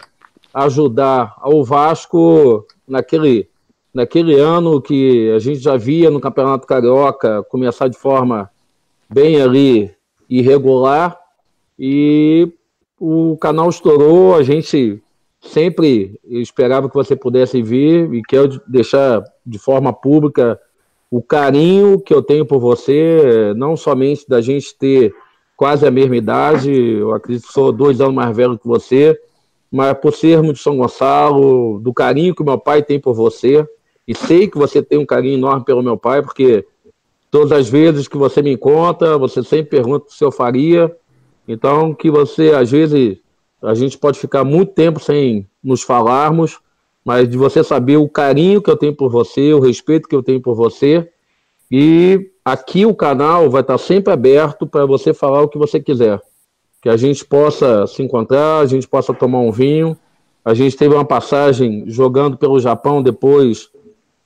ajudar 0.53 1.35
ao 1.39 1.65
Vasco 1.65 2.67
naquele, 2.87 3.49
naquele 3.93 4.39
ano 4.39 4.81
que 4.81 5.31
a 5.31 5.39
gente 5.39 5.61
já 5.61 5.77
via 5.77 6.11
no 6.11 6.21
Campeonato 6.21 6.67
Carioca 6.67 7.43
começar 7.45 7.89
de 7.89 7.97
forma 7.97 8.51
bem 9.09 9.41
ali 9.41 9.91
irregular. 10.29 11.19
E 11.79 12.53
o 12.99 13.37
canal 13.39 13.71
estourou, 13.71 14.35
a 14.35 14.43
gente 14.43 15.03
sempre 15.41 16.21
esperava 16.25 16.89
que 16.89 16.95
você 16.95 17.17
pudesse 17.17 17.63
vir 17.63 18.13
e 18.13 18.23
quero 18.23 18.61
deixar 18.67 19.25
de 19.45 19.59
forma 19.59 19.93
pública 19.93 20.61
o 21.11 21.23
carinho 21.23 21.99
que 21.99 22.15
eu 22.15 22.23
tenho 22.23 22.47
por 22.47 22.61
você, 22.61 23.53
não 23.57 23.77
somente 23.77 24.29
da 24.29 24.41
gente 24.41 24.77
ter 24.79 25.13
quase 25.57 25.87
a 25.87 25.91
mesma 25.91 26.17
idade, 26.17 26.73
eu 26.73 27.13
acredito 27.13 27.47
que 27.47 27.53
sou 27.53 27.73
dois 27.73 28.01
anos 28.01 28.15
mais 28.15 28.35
velho 28.37 28.59
que 28.59 28.67
você, 28.67 29.19
mas 29.71 29.97
por 29.99 30.15
sermos 30.15 30.55
de 30.55 30.61
São 30.61 30.77
Gonçalo, 30.77 31.79
do 31.81 31.93
carinho 31.93 32.35
que 32.35 32.43
meu 32.43 32.59
pai 32.59 32.83
tem 32.83 32.99
por 32.99 33.15
você, 33.15 33.67
e 34.07 34.15
sei 34.15 34.49
que 34.49 34.59
você 34.59 34.83
tem 34.83 34.99
um 34.99 35.07
carinho 35.07 35.39
enorme 35.39 35.65
pelo 35.65 35.83
meu 35.83 35.97
pai, 35.97 36.23
porque 36.23 36.67
todas 37.31 37.53
as 37.53 37.69
vezes 37.69 38.09
que 38.09 38.17
você 38.17 38.43
me 38.43 38.53
encontra, 38.53 39.17
você 39.17 39.43
sempre 39.43 39.71
pergunta 39.71 40.07
se 40.09 40.25
eu 40.25 40.33
faria, 40.33 40.95
então, 41.47 41.93
que 41.93 42.11
você, 42.11 42.51
às 42.51 42.71
vezes, 42.71 43.19
a 43.63 43.75
gente 43.75 43.99
pode 43.99 44.19
ficar 44.19 44.45
muito 44.45 44.73
tempo 44.73 45.01
sem 45.01 45.49
nos 45.63 45.83
falarmos, 45.83 46.61
mas 47.05 47.29
de 47.29 47.37
você 47.37 47.65
saber 47.65 47.97
o 47.97 48.09
carinho 48.09 48.63
que 48.63 48.71
eu 48.71 48.77
tenho 48.77 48.95
por 48.95 49.11
você, 49.11 49.53
o 49.53 49.61
respeito 49.61 50.09
que 50.09 50.15
eu 50.15 50.23
tenho 50.23 50.41
por 50.41 50.55
você. 50.55 51.11
E 51.71 52.31
aqui 52.45 52.87
o 52.87 52.95
canal 52.95 53.51
vai 53.51 53.63
estar 53.63 53.79
sempre 53.79 54.13
aberto 54.13 54.67
para 54.67 54.87
você 54.87 55.13
falar 55.13 55.43
o 55.43 55.49
que 55.49 55.59
você 55.59 55.81
quiser. 55.81 56.21
Que 56.83 56.89
a 56.89 56.97
gente 56.97 57.25
possa 57.25 57.87
se 57.87 58.03
encontrar, 58.03 58.61
a 58.61 58.67
gente 58.67 58.89
possa 58.89 59.13
tomar 59.13 59.41
um 59.41 59.53
vinho. 59.53 59.97
A 60.45 60.55
gente 60.55 60.77
teve 60.77 60.95
uma 60.95 61.05
passagem 61.05 61.85
jogando 61.87 62.37
pelo 62.37 62.59
Japão 62.59 63.03
depois, 63.03 63.69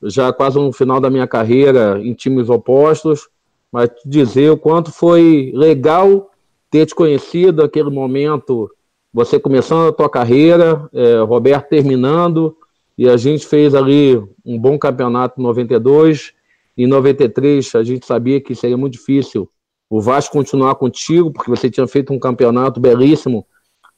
já 0.02 0.32
quase 0.32 0.58
no 0.58 0.72
final 0.72 1.00
da 1.00 1.10
minha 1.10 1.26
carreira, 1.26 2.00
em 2.00 2.14
times 2.14 2.48
opostos. 2.48 3.28
Mas 3.72 3.90
dizer 4.06 4.50
o 4.50 4.56
quanto 4.56 4.92
foi 4.92 5.50
legal 5.54 6.30
ter 6.70 6.86
te 6.86 6.94
conhecido 6.94 7.62
aquele 7.62 7.90
momento, 7.90 8.70
você 9.12 9.38
começando 9.38 9.88
a 9.88 9.92
tua 9.92 10.08
carreira, 10.08 10.88
é, 10.92 11.18
Roberto 11.18 11.68
terminando, 11.68 12.56
e 12.96 13.08
a 13.08 13.16
gente 13.16 13.46
fez 13.46 13.74
ali 13.74 14.16
um 14.44 14.58
bom 14.58 14.78
campeonato 14.78 15.40
em 15.40 15.42
92. 15.42 16.32
Em 16.76 16.86
93, 16.86 17.74
a 17.74 17.82
gente 17.82 18.06
sabia 18.06 18.40
que 18.40 18.54
seria 18.54 18.76
muito 18.76 18.94
difícil 18.94 19.48
o 19.96 20.00
Vasco 20.00 20.32
continuar 20.32 20.74
contigo, 20.74 21.30
porque 21.30 21.48
você 21.48 21.70
tinha 21.70 21.86
feito 21.86 22.12
um 22.12 22.18
campeonato 22.18 22.80
belíssimo, 22.80 23.46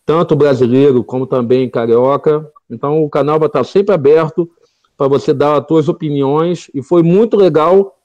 tanto 0.04 0.36
brasileiro 0.36 1.02
como 1.02 1.26
também 1.26 1.70
carioca. 1.70 2.46
Então 2.68 3.02
o 3.02 3.08
canal 3.08 3.38
vai 3.38 3.46
estar 3.46 3.64
sempre 3.64 3.94
aberto 3.94 4.46
para 4.94 5.08
você 5.08 5.32
dar 5.32 5.58
as 5.58 5.66
suas 5.66 5.88
opiniões, 5.88 6.70
e 6.74 6.82
foi 6.82 7.02
muito 7.02 7.34
legal 7.34 7.96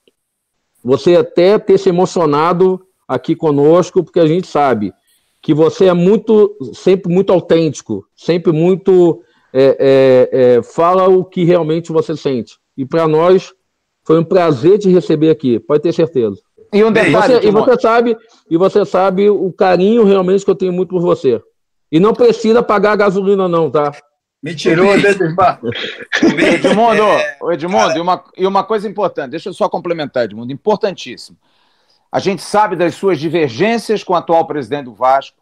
você 0.82 1.18
até 1.18 1.60
ter 1.60 1.78
se 1.78 1.90
emocionado 1.90 2.82
aqui 3.06 3.36
conosco, 3.36 4.02
porque 4.02 4.22
a 4.22 4.26
gente 4.26 4.48
sabe 4.48 4.94
que 5.42 5.54
você 5.54 5.88
é 5.88 5.94
muito, 5.94 6.56
sempre 6.74 7.12
muito 7.12 7.34
autêntico, 7.34 8.08
sempre 8.16 8.54
muito 8.54 9.22
é, 9.52 10.30
é, 10.32 10.40
é, 10.56 10.64
fala 10.64 11.10
o 11.10 11.26
que 11.26 11.44
realmente 11.44 11.92
você 11.92 12.16
sente. 12.16 12.58
E 12.78 12.86
para 12.86 13.06
nós 13.06 13.54
foi 14.06 14.18
um 14.18 14.24
prazer 14.24 14.80
te 14.80 14.88
receber 14.88 15.30
aqui, 15.30 15.60
pode 15.60 15.84
ter 15.84 15.94
certeza. 15.94 16.42
E 16.74 16.84
um 16.84 16.92
detalhe, 16.92 17.34
você, 17.36 17.48
e 17.48 17.52
você 17.52 17.80
sabe, 17.80 18.18
e 18.50 18.58
você 18.58 18.86
sabe 18.86 19.30
o 19.30 19.52
carinho 19.52 20.06
realmente 20.06 20.46
que 20.46 20.52
eu 20.52 20.56
tenho 20.56 20.72
muito 20.72 20.90
por 20.90 21.02
você. 21.02 21.42
E 21.92 22.00
não 22.00 22.14
precisa 22.14 22.64
pagar 22.64 22.96
gasolina 22.96 23.48
não, 23.48 23.70
tá? 23.70 23.92
Me 24.42 24.56
tirou 24.56 24.88
Edmundo, 24.96 25.70
Edmundo, 26.40 27.52
Edmundo 27.52 27.98
e, 27.98 28.00
uma, 28.00 28.24
e 28.38 28.48
uma 28.48 28.64
coisa 28.64 28.88
importante, 28.88 29.32
deixa 29.32 29.50
eu 29.50 29.54
só 29.54 29.68
complementar, 29.70 30.24
Edmundo, 30.24 30.52
importantíssimo. 30.52 31.38
A 32.12 32.20
gente 32.20 32.42
sabe 32.42 32.76
das 32.76 32.96
suas 32.96 33.20
divergências 33.20 34.04
com 34.04 34.14
o 34.14 34.16
atual 34.16 34.46
presidente 34.48 34.86
do 34.86 34.94
Vasco. 34.94 35.38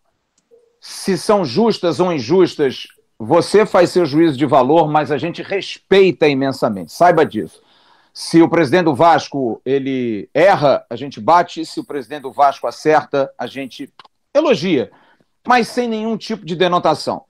Se 0.81 1.17
são 1.17 1.45
justas 1.45 1.99
ou 1.99 2.11
injustas, 2.11 2.87
você 3.17 3.65
faz 3.65 3.89
seu 3.89 4.05
juízo 4.05 4.37
de 4.37 4.45
valor, 4.45 4.87
mas 4.87 5.11
a 5.11 5.17
gente 5.17 5.41
respeita 5.41 6.27
imensamente. 6.27 6.91
Saiba 6.91 7.25
disso. 7.25 7.61
Se 8.21 8.41
o 8.41 8.49
presidente 8.49 8.83
do 8.83 8.93
Vasco 8.93 9.61
ele 9.65 10.29
erra, 10.33 10.85
a 10.89 10.95
gente 10.97 11.21
bate. 11.21 11.65
Se 11.65 11.79
o 11.79 11.85
presidente 11.85 12.23
do 12.23 12.33
Vasco 12.33 12.67
acerta, 12.67 13.31
a 13.37 13.47
gente 13.47 13.89
elogia, 14.33 14.91
mas 15.47 15.69
sem 15.69 15.87
nenhum 15.87 16.17
tipo 16.17 16.45
de 16.45 16.53
denotação. 16.53 17.23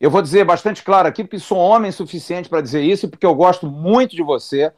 Eu 0.00 0.12
vou 0.12 0.22
dizer 0.22 0.44
bastante 0.44 0.84
claro 0.84 1.08
aqui, 1.08 1.24
porque 1.24 1.40
sou 1.40 1.58
homem 1.58 1.90
suficiente 1.90 2.48
para 2.48 2.60
dizer 2.60 2.82
isso 2.84 3.08
porque 3.08 3.26
eu 3.26 3.34
gosto 3.34 3.66
muito 3.66 4.14
de 4.14 4.22
você. 4.22 4.72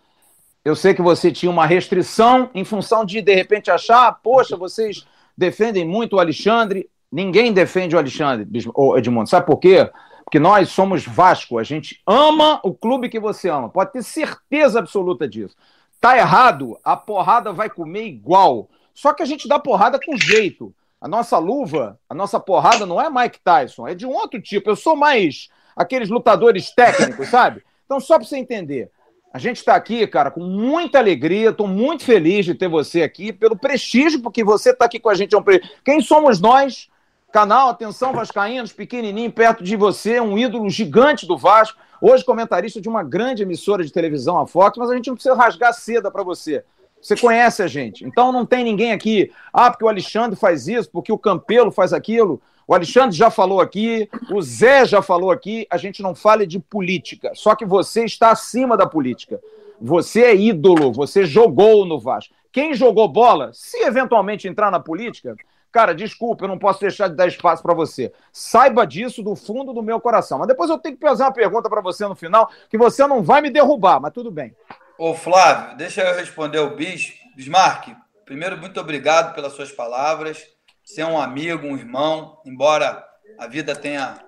Eu 0.65 0.75
sei 0.75 0.95
que 0.95 1.03
você 1.03 1.31
tinha 1.31 1.53
uma 1.53 1.67
restrição 1.67 2.49
em 2.55 2.65
função 2.65 3.05
de, 3.05 3.21
de 3.21 3.35
repente, 3.35 3.71
achar, 3.71 4.11
poxa, 4.23 4.57
vocês 4.57 5.07
defendem 5.37 5.87
muito 5.87 6.17
o 6.17 6.21
Alexandre. 6.21 6.89
Ninguém 7.13 7.53
defende 7.53 7.95
o 7.95 7.99
Alexandre, 7.99 8.49
Edmundo. 8.97 9.29
Sabe 9.29 9.45
por 9.45 9.59
quê? 9.59 9.91
Porque 10.25 10.39
nós 10.39 10.69
somos 10.69 11.05
Vasco, 11.05 11.59
a 11.59 11.63
gente 11.63 12.01
ama 12.07 12.61
o 12.63 12.73
clube 12.73 13.09
que 13.09 13.19
você 13.19 13.49
ama. 13.49 13.69
Pode 13.69 13.93
ter 13.93 14.03
certeza 14.03 14.79
absoluta 14.79 15.29
disso. 15.29 15.57
Tá 16.01 16.17
errado, 16.17 16.79
a 16.83 16.97
porrada 16.97 17.53
vai 17.53 17.69
comer 17.69 18.07
igual. 18.07 18.69
Só 18.95 19.13
que 19.13 19.23
a 19.23 19.27
gente 19.27 19.49
dá 19.49 19.59
porrada 19.59 19.99
com 20.05 20.17
jeito. 20.17 20.75
A 21.01 21.09
nossa 21.09 21.39
luva, 21.39 21.99
a 22.09 22.15
nossa 22.15 22.39
porrada 22.39 22.85
não 22.85 23.01
é 23.01 23.09
Mike 23.09 23.41
Tyson, 23.43 23.89
é 23.89 23.95
de 23.95 24.07
um 24.07 24.13
outro 24.13 24.41
tipo. 24.41 24.69
Eu 24.69 24.77
sou 24.77 24.95
mais 24.95 25.49
aqueles 25.75 26.11
lutadores 26.11 26.71
técnicos, 26.71 27.29
sabe? 27.29 27.63
Então, 27.87 27.99
só 27.99 28.19
para 28.19 28.27
você 28.27 28.37
entender, 28.37 28.91
a 29.33 29.39
gente 29.39 29.57
está 29.57 29.75
aqui, 29.75 30.07
cara, 30.07 30.31
com 30.31 30.41
muita 30.41 30.99
alegria. 30.99 31.51
Estou 31.51 31.67
muito 31.67 32.05
feliz 32.05 32.45
de 32.45 32.55
ter 32.55 32.69
você 32.69 33.03
aqui, 33.03 33.33
pelo 33.33 33.57
prestígio, 33.57 34.21
porque 34.21 34.45
você 34.45 34.71
está 34.71 34.85
aqui 34.85 34.99
com 34.99 35.09
a 35.09 35.15
gente. 35.15 35.35
É. 35.35 35.41
Quem 35.85 36.01
somos 36.01 36.41
nós? 36.41 36.89
Canal 37.33 37.69
Atenção 37.69 38.13
Vascaínos, 38.13 38.73
pequenininho, 38.73 39.31
perto 39.31 39.63
de 39.63 39.77
você, 39.77 40.21
um 40.21 40.37
ídolo 40.37 40.69
gigante 40.69 41.27
do 41.27 41.39
Vasco. 41.39 41.79
Hoje, 42.01 42.25
comentarista 42.25 42.81
de 42.81 42.89
uma 42.89 43.05
grande 43.05 43.45
emissora 43.45 43.85
de 43.85 43.93
televisão, 43.93 44.37
a 44.37 44.49
Fox, 44.49 44.77
mas 44.77 44.91
a 44.91 44.97
gente 44.97 45.07
não 45.07 45.15
precisa 45.15 45.37
rasgar 45.37 45.73
seda 45.73 46.11
para 46.11 46.25
você. 46.25 46.65
Você 47.01 47.17
conhece 47.17 47.63
a 47.63 47.69
gente. 47.69 48.05
Então 48.05 48.33
não 48.33 48.45
tem 48.45 48.65
ninguém 48.65 48.91
aqui, 48.91 49.31
ah, 49.53 49.71
porque 49.71 49.85
o 49.85 49.89
Alexandre 49.89 50.37
faz 50.37 50.67
isso, 50.67 50.91
porque 50.91 51.13
o 51.13 51.19
Campelo 51.19 51.71
faz 51.71 51.93
aquilo. 51.93 52.43
O 52.67 52.75
Alexandre 52.75 53.17
já 53.17 53.31
falou 53.31 53.61
aqui, 53.61 54.09
o 54.33 54.43
Zé 54.43 54.85
já 54.85 55.01
falou 55.01 55.31
aqui, 55.31 55.69
a 55.71 55.77
gente 55.77 56.03
não 56.03 56.17
fala 56.17 56.45
de 56.45 56.59
política. 56.59 57.31
Só 57.35 57.55
que 57.55 57.65
você 57.65 58.05
está 58.05 58.33
acima 58.33 58.77
da 58.77 58.87
política. 58.87 59.41
Você 59.81 60.25
é 60.25 60.37
ídolo, 60.37 60.93
você 60.93 61.25
jogou 61.25 61.87
no 61.87 61.99
Vasco. 61.99 62.35
Quem 62.51 62.75
jogou 62.75 63.07
bola, 63.07 63.53
se 63.55 63.79
eventualmente 63.83 64.49
entrar 64.49 64.73
na 64.73 64.81
política, 64.81 65.37
cara, 65.71 65.95
desculpa, 65.95 66.45
eu 66.45 66.49
não 66.49 66.59
posso 66.59 66.81
deixar 66.81 67.09
de 67.09 67.15
dar 67.15 67.27
espaço 67.27 67.63
para 67.63 67.75
você. 67.75 68.13
Saiba 68.33 68.87
disso 68.87 69.23
do 69.23 69.35
fundo 69.35 69.73
do 69.73 69.83
meu 69.83 70.01
coração. 70.01 70.39
Mas 70.39 70.49
depois 70.49 70.71
eu 70.71 70.79
tenho 70.79 70.97
que 70.97 71.07
fazer 71.07 71.23
uma 71.23 71.33
pergunta 71.33 71.69
para 71.69 71.81
você 71.81 72.07
no 72.07 72.15
final, 72.15 72.51
que 72.69 72.79
você 72.79 73.07
não 73.07 73.23
vai 73.23 73.41
me 73.41 73.51
derrubar, 73.51 74.01
mas 74.01 74.13
tudo 74.13 74.31
bem. 74.31 74.55
Ô, 74.99 75.15
Flávio, 75.15 75.77
deixa 75.77 76.03
eu 76.03 76.15
responder 76.15 76.59
o 76.59 76.77
Bis. 76.77 77.15
Bismarck, 77.35 77.97
primeiro, 78.25 78.59
muito 78.59 78.79
obrigado 78.81 79.35
pelas 79.35 79.53
suas 79.53 79.73
palavras. 79.73 80.47
Você 80.85 81.01
é 81.01 81.07
um 81.07 81.21
amigo, 81.21 81.67
um 81.67 81.77
irmão, 81.77 82.41
embora 82.45 83.03
a 83.39 83.47
vida 83.47 83.75
tenha 83.75 84.19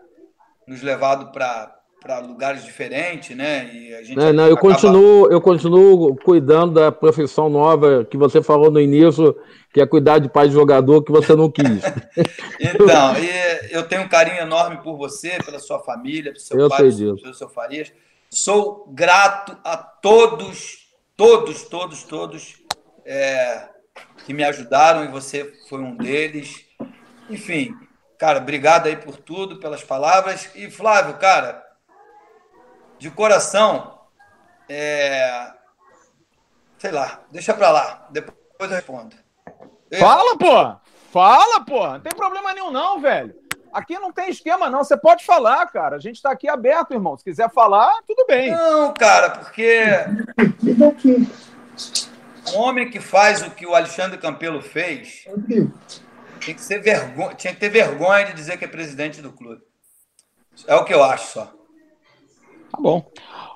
nos 0.66 0.81
levado 0.81 1.32
para 1.32 1.82
para 2.03 2.19
lugares 2.19 2.65
diferentes, 2.65 3.37
né? 3.37 3.70
E 3.73 3.95
a 3.95 4.03
gente 4.03 4.16
não, 4.16 4.33
não, 4.33 4.47
eu 4.47 4.55
acaba... 4.55 4.74
continuo, 4.74 5.31
eu 5.31 5.41
continuo 5.41 6.16
cuidando 6.16 6.74
da 6.74 6.91
profissão 6.91 7.49
nova 7.49 8.05
que 8.05 8.16
você 8.16 8.43
falou 8.43 8.70
no 8.70 8.81
início, 8.81 9.37
que 9.73 9.81
é 9.81 9.87
cuidar 9.87 10.19
de 10.19 10.29
pai 10.29 10.49
de 10.49 10.55
jogador 10.55 11.03
que 11.03 11.12
você 11.12 11.37
não 11.37 11.51
quis. 11.51 11.83
então, 12.61 13.15
eu 13.70 13.85
tenho 13.85 14.03
um 14.03 14.09
carinho 14.09 14.39
enorme 14.39 14.79
por 14.83 14.97
você, 14.97 15.39
pela 15.45 15.61
sua 15.61 15.79
família, 15.79 16.33
pelo 16.33 16.41
seu 16.41 16.59
eu 16.59 16.69
pai, 16.69 16.79
pelo 16.79 17.35
seu 17.35 17.49
Farias. 17.49 17.93
Sou 18.29 18.87
grato 18.93 19.57
a 19.62 19.77
todos, 19.77 20.89
todos, 21.16 21.62
todos, 21.65 22.03
todos 22.03 22.57
é, 23.05 23.69
que 24.24 24.35
me 24.35 24.43
ajudaram 24.43 25.05
e 25.05 25.09
você 25.09 25.53
foi 25.69 25.81
um 25.81 25.97
deles. 25.97 26.65
Enfim, 27.31 27.74
cara, 28.19 28.39
obrigado 28.39 28.87
aí 28.87 28.97
por 28.97 29.16
tudo, 29.16 29.61
pelas 29.61 29.85
palavras. 29.85 30.51
E 30.55 30.70
Flávio, 30.70 31.15
cara, 31.19 31.62
de 33.03 33.11
coração, 33.11 33.99
é... 34.69 35.53
sei 36.79 36.93
lá, 36.93 37.19
deixa 37.33 37.53
pra 37.53 37.69
lá, 37.69 38.07
depois 38.11 38.37
eu 38.61 38.69
respondo. 38.69 39.16
Fala, 39.99 40.39
pô! 40.39 40.77
Fala, 41.11 41.65
pô! 41.65 41.85
Não 41.85 42.01
tem 42.01 42.15
problema 42.15 42.55
nenhum, 42.55 42.70
não, 42.70 43.01
velho. 43.01 43.35
Aqui 43.73 43.99
não 43.99 44.12
tem 44.12 44.31
esquema, 44.31 44.70
não. 44.70 44.85
Você 44.85 44.97
pode 44.97 45.24
falar, 45.24 45.66
cara. 45.66 45.97
A 45.97 45.99
gente 45.99 46.16
está 46.16 46.31
aqui 46.31 46.49
aberto, 46.49 46.93
irmão. 46.93 47.16
Se 47.16 47.24
quiser 47.24 47.51
falar, 47.51 47.93
tudo 48.07 48.24
bem. 48.27 48.53
Não, 48.53 48.95
cara, 48.95 49.31
porque. 49.31 49.83
Um 52.55 52.59
homem 52.59 52.89
que 52.89 53.01
faz 53.01 53.43
o 53.43 53.51
que 53.51 53.66
o 53.66 53.74
Alexandre 53.74 54.19
Campelo 54.19 54.62
fez 54.62 55.24
tem 56.45 56.55
que 56.55 56.61
ser 56.61 56.81
vergonha, 56.81 57.35
tinha 57.35 57.53
que 57.53 57.61
ter 57.61 57.69
vergonha 57.69 58.27
de 58.27 58.35
dizer 58.35 58.59
que 58.59 58.65
é 58.65 58.69
presidente 58.69 59.20
do 59.20 59.33
clube. 59.33 59.61
É 60.69 60.77
o 60.77 60.85
que 60.85 60.95
eu 60.95 61.03
acho 61.03 61.33
só. 61.33 61.61
Tá 62.73 62.78
bom. 62.81 63.05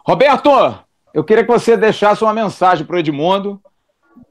Roberto, 0.06 0.50
eu 1.12 1.24
queria 1.24 1.44
que 1.44 1.50
você 1.50 1.76
deixasse 1.76 2.22
uma 2.22 2.32
mensagem 2.32 2.86
para 2.86 2.96
o 2.96 2.98
Edmundo. 2.98 3.60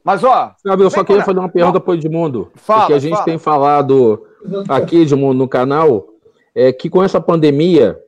Mas, 0.04 0.24
ó. 0.24 0.54
Sabe, 0.66 0.84
eu 0.84 0.90
só 0.90 1.04
queria 1.04 1.24
fazer 1.24 1.40
uma 1.40 1.50
pergunta 1.50 1.80
para 1.80 1.92
o 1.92 1.96
Edmundo. 1.96 2.52
Fala, 2.56 2.82
porque 2.82 2.94
a 2.94 3.00
gente 3.00 3.14
fala. 3.14 3.26
tem 3.26 3.38
falado 3.38 4.26
aqui, 4.70 5.02
Edmundo, 5.02 5.40
no 5.40 5.48
canal, 5.48 6.06
é 6.54 6.72
que 6.72 6.90
com 6.90 7.04
essa 7.04 7.20
pandemia, 7.20 8.00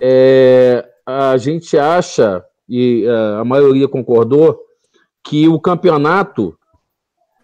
é, 0.00 0.88
a 1.04 1.36
gente 1.36 1.76
acha, 1.76 2.44
e 2.68 3.04
é, 3.06 3.40
a 3.40 3.44
maioria 3.44 3.88
concordou, 3.88 4.58
que 5.22 5.48
o 5.48 5.58
campeonato 5.58 6.56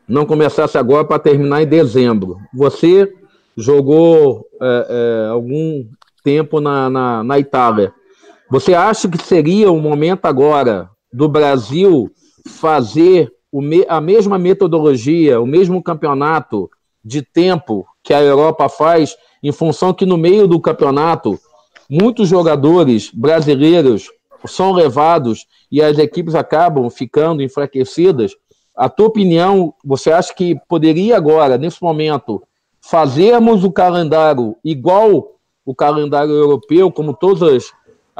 não 0.06 0.26
começasse 0.26 0.76
agora 0.76 1.04
para 1.04 1.18
terminar 1.18 1.62
em 1.62 1.66
dezembro. 1.66 2.38
Você 2.52 3.12
jogou 3.56 4.46
é, 4.60 4.86
é, 4.88 5.30
algum 5.30 5.86
tempo 6.24 6.60
na, 6.60 6.90
na, 6.90 7.24
na, 7.24 7.38
Itália. 7.38 7.92
Você 8.50 8.74
acha 8.74 9.08
que 9.08 9.22
seria 9.22 9.70
o 9.70 9.80
momento 9.80 10.26
agora 10.26 10.90
do 11.12 11.28
Brasil 11.28 12.10
fazer 12.48 13.32
me, 13.52 13.86
a 13.88 14.00
mesma 14.00 14.40
metodologia, 14.40 15.40
o 15.40 15.46
mesmo 15.46 15.80
campeonato 15.80 16.68
de 17.04 17.22
tempo 17.22 17.86
que 18.02 18.12
a 18.12 18.20
Europa 18.20 18.68
faz, 18.68 19.16
em 19.40 19.52
função 19.52 19.94
que 19.94 20.04
no 20.04 20.16
meio 20.16 20.48
do 20.48 20.60
campeonato 20.60 21.38
muitos 21.88 22.28
jogadores 22.28 23.08
brasileiros 23.14 24.10
são 24.46 24.72
levados 24.72 25.46
e 25.70 25.80
as 25.80 25.96
equipes 25.98 26.34
acabam 26.34 26.90
ficando 26.90 27.44
enfraquecidas. 27.44 28.32
A 28.76 28.88
tua 28.88 29.06
opinião, 29.06 29.74
você 29.84 30.10
acha 30.10 30.34
que 30.34 30.56
poderia 30.68 31.16
agora, 31.16 31.56
nesse 31.56 31.80
momento, 31.80 32.42
fazermos 32.80 33.62
o 33.62 33.70
calendário 33.70 34.56
igual 34.64 35.36
o 35.64 35.74
calendário 35.74 36.32
europeu, 36.32 36.90
como 36.90 37.14
todos 37.14 37.42
a, 37.42 37.72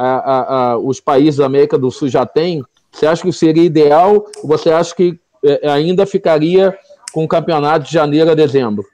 a, 0.03 0.55
a, 0.73 0.79
os 0.79 1.01
países 1.01 1.37
da 1.37 1.47
América 1.47 1.79
do 1.79 1.91
Sul 1.91 2.09
já 2.09 2.25
têm? 2.25 2.63
Você 2.93 3.07
acha 3.07 3.23
que 3.23 3.33
seria 3.33 3.63
ideal 3.63 4.27
ou 4.43 4.49
você 4.49 4.71
acha 4.71 4.95
que 4.95 5.19
é, 5.45 5.69
ainda 5.69 6.07
ficaria 6.07 6.77
com 7.13 7.25
o 7.25 7.29
campeonato 7.29 7.87
de 7.87 7.93
janeiro 7.93 8.31
a 8.31 8.35
dezembro? 8.35 8.85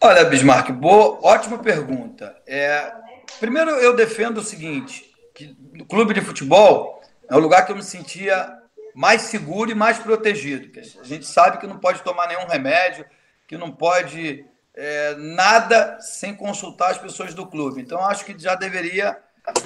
Olha, 0.00 0.24
Bismarck, 0.24 0.70
boa, 0.72 1.18
ótima 1.22 1.58
pergunta. 1.58 2.36
É, 2.46 2.92
primeiro, 3.40 3.70
eu 3.70 3.96
defendo 3.96 4.38
o 4.38 4.44
seguinte: 4.44 5.04
que 5.34 5.56
no 5.72 5.84
clube 5.84 6.14
de 6.14 6.20
futebol 6.20 7.00
é 7.28 7.34
o 7.34 7.40
lugar 7.40 7.64
que 7.64 7.72
eu 7.72 7.76
me 7.76 7.82
sentia 7.82 8.48
mais 8.94 9.22
seguro 9.22 9.70
e 9.70 9.74
mais 9.74 9.98
protegido. 9.98 10.70
A 11.00 11.04
gente 11.04 11.26
sabe 11.26 11.58
que 11.58 11.66
não 11.66 11.78
pode 11.78 12.02
tomar 12.02 12.28
nenhum 12.28 12.46
remédio, 12.46 13.04
que 13.46 13.56
não 13.56 13.70
pode 13.70 14.44
é, 14.74 15.14
nada 15.16 15.98
sem 16.00 16.34
consultar 16.34 16.90
as 16.90 16.98
pessoas 16.98 17.34
do 17.34 17.46
clube. 17.46 17.80
Então, 17.80 18.00
acho 18.04 18.24
que 18.24 18.38
já 18.38 18.54
deveria, 18.54 19.16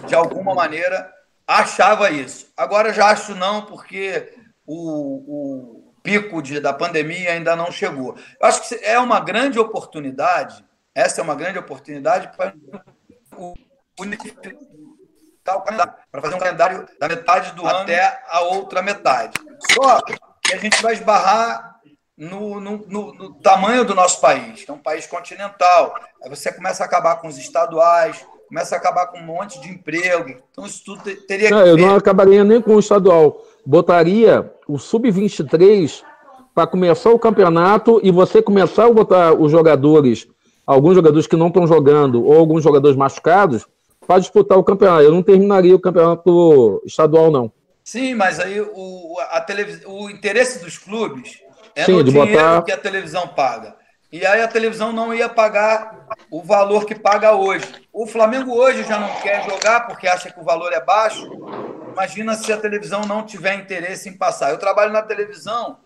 de 0.06 0.14
alguma 0.14 0.54
maneira, 0.54 1.12
achava 1.46 2.10
isso. 2.10 2.52
Agora 2.56 2.92
já 2.92 3.06
acho 3.06 3.34
não, 3.34 3.62
porque 3.62 4.34
o, 4.66 5.86
o 5.86 5.94
pico 6.02 6.42
de, 6.42 6.60
da 6.60 6.72
pandemia 6.72 7.32
ainda 7.32 7.56
não 7.56 7.70
chegou. 7.70 8.16
Eu 8.40 8.46
acho 8.46 8.68
que 8.68 8.74
é 8.84 8.98
uma 8.98 9.20
grande 9.20 9.58
oportunidade, 9.58 10.64
essa 10.94 11.20
é 11.20 11.24
uma 11.24 11.34
grande 11.34 11.58
oportunidade 11.58 12.30
para 12.36 12.54
o 13.36 13.54
para 16.10 16.22
fazer 16.22 16.34
um 16.34 16.38
calendário 16.38 16.86
da 16.98 17.08
metade 17.08 17.52
do 17.54 17.66
ano 17.66 17.80
até 17.80 18.22
a 18.28 18.40
outra 18.40 18.82
metade. 18.82 19.38
Só 19.72 20.00
que 20.02 20.14
a 20.54 20.56
gente 20.56 20.80
vai 20.82 20.94
esbarrar 20.94 21.80
no, 22.16 22.60
no, 22.60 22.78
no, 22.86 23.14
no, 23.14 23.34
tamanho 23.40 23.84
do 23.84 23.94
nosso 23.94 24.20
país, 24.20 24.64
que 24.64 24.70
é 24.70 24.74
um 24.74 24.78
país 24.78 25.06
continental. 25.06 25.94
Aí 26.22 26.28
você 26.28 26.52
começa 26.52 26.82
a 26.82 26.86
acabar 26.86 27.16
com 27.16 27.28
os 27.28 27.38
estaduais, 27.38 28.24
começa 28.50 28.74
a 28.74 28.78
acabar 28.78 29.06
com 29.06 29.18
um 29.18 29.24
monte 29.24 29.60
de 29.60 29.70
emprego. 29.70 30.34
Então, 30.50 30.66
isso 30.66 30.82
tudo 30.84 31.02
teria 31.26 31.48
não, 31.48 31.62
que. 31.62 31.68
Eu 31.70 31.76
não 31.78 31.94
acabaria 31.94 32.44
nem 32.44 32.60
com 32.60 32.74
o 32.74 32.80
estadual 32.80 33.46
botaria 33.64 34.52
o 34.66 34.78
sub-23 34.78 36.02
para 36.54 36.66
começar 36.66 37.10
o 37.10 37.18
campeonato 37.18 38.00
e 38.02 38.10
você 38.10 38.42
começar 38.42 38.86
a 38.86 38.92
botar 38.92 39.32
os 39.32 39.50
jogadores, 39.50 40.26
alguns 40.66 40.94
jogadores 40.94 41.26
que 41.26 41.36
não 41.36 41.48
estão 41.48 41.66
jogando 41.66 42.24
ou 42.24 42.36
alguns 42.36 42.62
jogadores 42.62 42.96
machucados, 42.96 43.66
para 44.06 44.18
disputar 44.18 44.58
o 44.58 44.64
campeonato. 44.64 45.02
Eu 45.02 45.12
não 45.12 45.22
terminaria 45.22 45.74
o 45.74 45.80
campeonato 45.80 46.82
estadual, 46.84 47.30
não. 47.30 47.52
Sim, 47.84 48.14
mas 48.14 48.40
aí 48.40 48.60
o, 48.60 49.16
a 49.30 49.40
televis... 49.40 49.82
o 49.86 50.10
interesse 50.10 50.62
dos 50.64 50.76
clubes 50.76 51.40
é 51.76 51.84
Sim, 51.84 51.92
no 51.92 52.04
dinheiro 52.04 52.30
botar... 52.32 52.62
que 52.62 52.72
a 52.72 52.76
televisão 52.76 53.28
paga. 53.28 53.76
E 54.12 54.26
aí 54.26 54.42
a 54.42 54.48
televisão 54.48 54.92
não 54.92 55.14
ia 55.14 55.28
pagar 55.28 56.08
o 56.30 56.42
valor 56.42 56.84
que 56.84 56.96
paga 56.96 57.32
hoje. 57.32 57.66
O 57.92 58.06
Flamengo 58.06 58.52
hoje 58.52 58.82
já 58.82 58.98
não 58.98 59.14
quer 59.20 59.48
jogar 59.48 59.86
porque 59.86 60.08
acha 60.08 60.32
que 60.32 60.40
o 60.40 60.44
valor 60.44 60.72
é 60.72 60.80
baixo. 60.80 61.30
Imagina 61.92 62.34
se 62.34 62.52
a 62.52 62.56
televisão 62.56 63.02
não 63.02 63.24
tiver 63.24 63.54
interesse 63.54 64.08
em 64.08 64.16
passar. 64.16 64.50
Eu 64.50 64.58
trabalho 64.58 64.92
na 64.92 65.02
televisão 65.02 65.78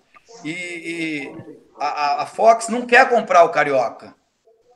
e, 0.42 0.50
e 0.50 1.36
a, 1.78 2.22
a, 2.22 2.26
Fox 2.26 2.68
não 2.68 2.86
quer 2.86 3.10
comprar 3.10 3.44
o 3.44 3.50
Carioca. 3.50 4.14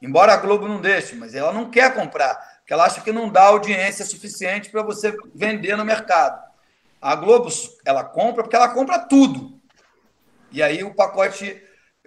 Embora 0.02 0.34
a 0.34 0.36
Globo 0.36 0.68
não 0.68 0.80
deixe, 0.80 1.14
mas 1.14 1.34
ela 1.34 1.52
não 1.52 1.70
quer 1.70 1.94
comprar, 1.94 2.34
porque 2.58 2.72
ela 2.72 2.84
acha 2.84 3.00
que 3.00 3.10
não 3.10 3.28
dá 3.28 3.44
audiência 3.44 4.04
suficiente 4.04 4.70
para 4.70 4.82
você 4.82 5.16
vender 5.34 5.74
no 5.74 5.84
mercado. 5.84 6.40
A 7.00 7.16
Globo, 7.16 7.48
ela 7.84 8.04
compra 8.04 8.42
porque 8.42 8.56
ela 8.56 8.68
compra 8.68 8.98
tudo. 8.98 9.58
E 10.52 10.62
aí 10.62 10.84
o 10.84 10.94
pacote 10.94 11.62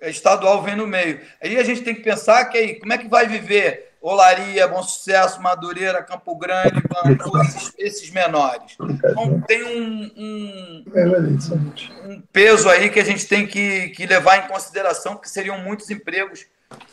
estadual 0.09 0.61
vem 0.61 0.75
no 0.75 0.87
meio. 0.87 1.21
Aí 1.41 1.57
a 1.57 1.63
gente 1.63 1.81
tem 1.81 1.93
que 1.93 2.01
pensar 2.01 2.45
que 2.45 2.57
aí, 2.57 2.79
como 2.79 2.93
é 2.93 2.97
que 2.97 3.07
vai 3.07 3.27
viver 3.27 3.91
Olaria, 4.01 4.67
Bom 4.67 4.81
Sucesso, 4.81 5.39
Madureira, 5.39 6.01
Campo 6.01 6.35
Grande, 6.35 6.81
Bangu, 6.87 7.39
esses, 7.41 7.73
esses 7.77 8.09
menores. 8.09 8.75
Então 8.81 9.39
tem 9.41 9.63
um, 9.63 10.11
um, 10.17 10.83
um, 12.05 12.23
peso 12.33 12.67
aí 12.67 12.89
que 12.89 12.99
a 12.99 13.05
gente 13.05 13.27
tem 13.27 13.45
que, 13.45 13.89
que 13.89 14.07
levar 14.07 14.37
em 14.37 14.47
consideração, 14.47 15.15
que 15.15 15.29
seriam 15.29 15.59
muitos 15.59 15.91
empregos 15.91 16.47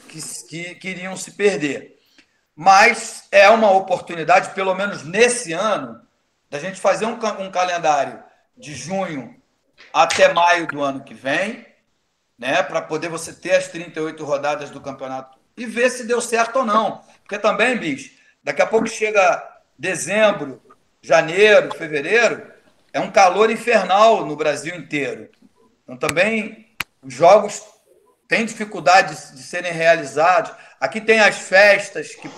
que, 0.09 0.21
que, 0.47 0.75
que 0.75 0.89
iriam 0.89 1.17
se 1.17 1.31
perder. 1.31 1.97
Mas 2.55 3.27
é 3.33 3.49
uma 3.49 3.71
oportunidade, 3.71 4.51
pelo 4.51 4.75
menos 4.75 5.03
nesse 5.03 5.55
ano, 5.55 5.99
da 6.51 6.59
gente 6.59 6.79
fazer 6.79 7.07
um, 7.07 7.19
um 7.41 7.51
calendário 7.51 8.23
de 8.55 8.75
junho 8.75 9.35
até 9.95 10.35
maio 10.35 10.67
do 10.67 10.83
ano 10.83 11.03
que 11.03 11.15
vem, 11.15 11.65
né, 12.39 12.63
para 12.63 12.81
poder 12.81 13.09
você 13.09 13.33
ter 13.33 13.57
as 13.57 13.69
38 13.69 14.25
rodadas 14.25 14.71
do 14.71 14.81
campeonato 14.81 15.37
e 15.57 15.67
ver 15.67 15.91
se 15.91 16.05
deu 16.05 16.21
certo 16.21 16.61
ou 16.61 16.65
não. 16.65 17.03
Porque 17.23 17.39
também, 17.39 17.77
bicho, 17.77 18.13
daqui 18.43 18.63
a 18.63 18.67
pouco 18.67 18.87
chega 18.87 19.45
dezembro, 19.77 20.63
janeiro, 21.03 21.75
fevereiro, 21.75 22.47
é 22.93 23.01
um 23.01 23.11
calor 23.11 23.51
infernal 23.51 24.25
no 24.25 24.37
Brasil 24.37 24.75
inteiro. 24.77 25.29
Então 25.83 25.97
também 25.97 26.69
os 27.03 27.13
jogos 27.13 27.63
têm 28.29 28.45
dificuldade 28.45 29.15
de 29.33 29.43
serem 29.43 29.73
realizados. 29.73 30.53
Aqui 30.81 31.01
tem 31.01 31.19
as 31.19 31.37
festas 31.39 32.15
que, 32.15 32.31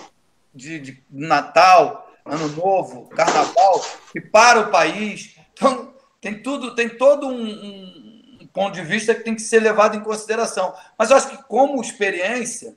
de, 0.53 0.79
de 0.79 1.03
Natal, 1.09 2.11
Ano 2.25 2.47
Novo, 2.49 3.07
Carnaval, 3.09 3.85
que 4.11 4.21
para 4.21 4.61
o 4.61 4.71
país. 4.71 5.35
Então, 5.53 5.93
tem 6.19 6.41
tudo, 6.41 6.75
tem 6.75 6.87
todo 6.87 7.27
um, 7.27 7.43
um 7.43 8.00
ponto 8.53 8.73
de 8.73 8.81
vista 8.81 9.15
que 9.15 9.23
tem 9.23 9.35
que 9.35 9.41
ser 9.41 9.59
levado 9.59 9.95
em 9.95 10.01
consideração. 10.01 10.73
Mas 10.97 11.09
eu 11.09 11.17
acho 11.17 11.29
que, 11.29 11.43
como 11.43 11.81
experiência, 11.81 12.75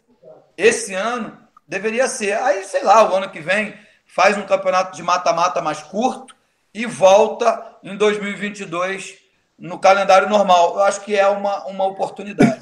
esse 0.57 0.95
ano 0.95 1.37
deveria 1.67 2.07
ser. 2.09 2.35
Aí, 2.35 2.65
sei 2.65 2.83
lá, 2.83 3.11
o 3.11 3.15
ano 3.15 3.31
que 3.31 3.41
vem 3.41 3.75
faz 4.07 4.37
um 4.37 4.43
campeonato 4.43 4.97
de 4.97 5.03
mata-mata 5.03 5.61
mais 5.61 5.83
curto 5.83 6.35
e 6.73 6.87
volta 6.87 7.77
em 7.83 7.97
2022 7.97 9.17
no 9.59 9.79
calendário 9.79 10.29
normal. 10.29 10.75
Eu 10.75 10.83
acho 10.83 11.01
que 11.01 11.17
é 11.17 11.27
uma, 11.27 11.65
uma 11.67 11.87
oportunidade. 11.87 12.61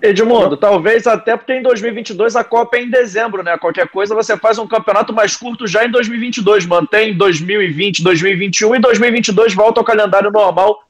Edmundo, 0.00 0.58
talvez 0.58 1.06
até 1.06 1.36
porque 1.36 1.54
em 1.54 1.62
2022 1.62 2.36
a 2.36 2.44
Copa 2.44 2.76
é 2.76 2.82
em 2.82 2.90
dezembro, 2.90 3.42
né? 3.42 3.56
Qualquer 3.56 3.88
coisa 3.88 4.14
você 4.14 4.36
faz 4.36 4.58
um 4.58 4.66
campeonato 4.66 5.12
mais 5.12 5.34
curto 5.36 5.66
já 5.66 5.84
em 5.86 5.90
2022, 5.90 6.66
mantém 6.66 7.16
2020, 7.16 8.02
2021 8.02 8.74
e 8.74 8.78
2022 8.78 9.54
volta 9.54 9.80
ao 9.80 9.84
calendário 9.84 10.30
normal 10.30 10.85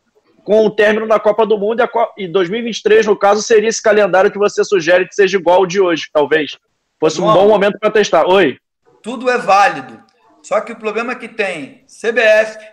com 0.46 0.64
o 0.64 0.70
término 0.70 1.08
da 1.08 1.18
Copa 1.18 1.44
do 1.44 1.58
Mundo 1.58 1.82
e 2.16 2.28
2023, 2.28 3.04
no 3.04 3.16
caso, 3.16 3.42
seria 3.42 3.68
esse 3.68 3.82
calendário 3.82 4.30
que 4.30 4.38
você 4.38 4.64
sugere 4.64 5.08
que 5.08 5.14
seja 5.14 5.36
igual 5.36 5.56
ao 5.56 5.66
de 5.66 5.80
hoje, 5.80 6.08
talvez. 6.12 6.56
Fosse 7.00 7.20
um 7.20 7.24
bom 7.24 7.48
momento 7.48 7.80
para 7.80 7.90
testar. 7.90 8.24
Oi. 8.28 8.56
Tudo 9.02 9.28
é 9.28 9.36
válido. 9.36 10.00
Só 10.40 10.60
que 10.60 10.70
o 10.70 10.76
problema 10.76 11.12
é 11.12 11.16
que 11.16 11.26
tem 11.26 11.84
CBF, 11.88 12.64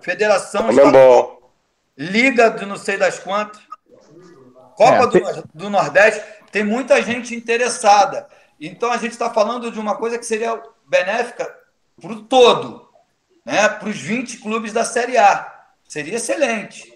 Federação 0.00 0.70
Estadual, 0.70 1.52
Liga 1.96 2.50
do 2.50 2.64
não 2.64 2.76
sei 2.76 2.96
das 2.96 3.18
quantas, 3.18 3.60
Copa 4.74 5.04
é, 5.04 5.06
tem... 5.08 5.22
do, 5.22 5.48
do 5.52 5.70
Nordeste, 5.70 6.24
tem 6.50 6.64
muita 6.64 7.02
gente 7.02 7.34
interessada. 7.34 8.26
Então 8.58 8.90
a 8.90 8.96
gente 8.96 9.12
está 9.12 9.28
falando 9.28 9.70
de 9.70 9.78
uma 9.78 9.94
coisa 9.96 10.18
que 10.18 10.24
seria 10.24 10.58
benéfica 10.88 11.54
para 12.00 12.12
o 12.12 12.22
todo, 12.22 12.88
né? 13.44 13.68
para 13.68 13.90
os 13.90 14.00
20 14.00 14.38
clubes 14.38 14.72
da 14.72 14.86
Série 14.86 15.18
A. 15.18 15.51
Seria 15.92 16.16
excelente. 16.16 16.90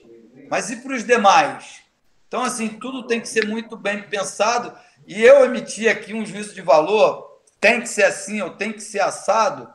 Mas 0.49 0.71
e 0.71 0.77
para 0.77 0.95
os 0.95 1.05
demais? 1.05 1.83
Então, 2.27 2.43
assim, 2.43 2.67
tudo 2.67 3.07
tem 3.07 3.21
que 3.21 3.29
ser 3.29 3.47
muito 3.47 3.77
bem 3.77 4.03
pensado. 4.05 4.75
E 5.07 5.23
eu 5.23 5.45
emitir 5.45 5.91
aqui 5.91 6.15
um 6.15 6.25
juízo 6.25 6.55
de 6.55 6.63
valor, 6.63 7.43
tem 7.61 7.83
que 7.83 7.91
ser 7.91 8.05
assim 8.05 8.41
ou 8.41 8.57
tem 8.57 8.73
que 8.73 8.81
ser 8.81 9.01
assado, 9.01 9.71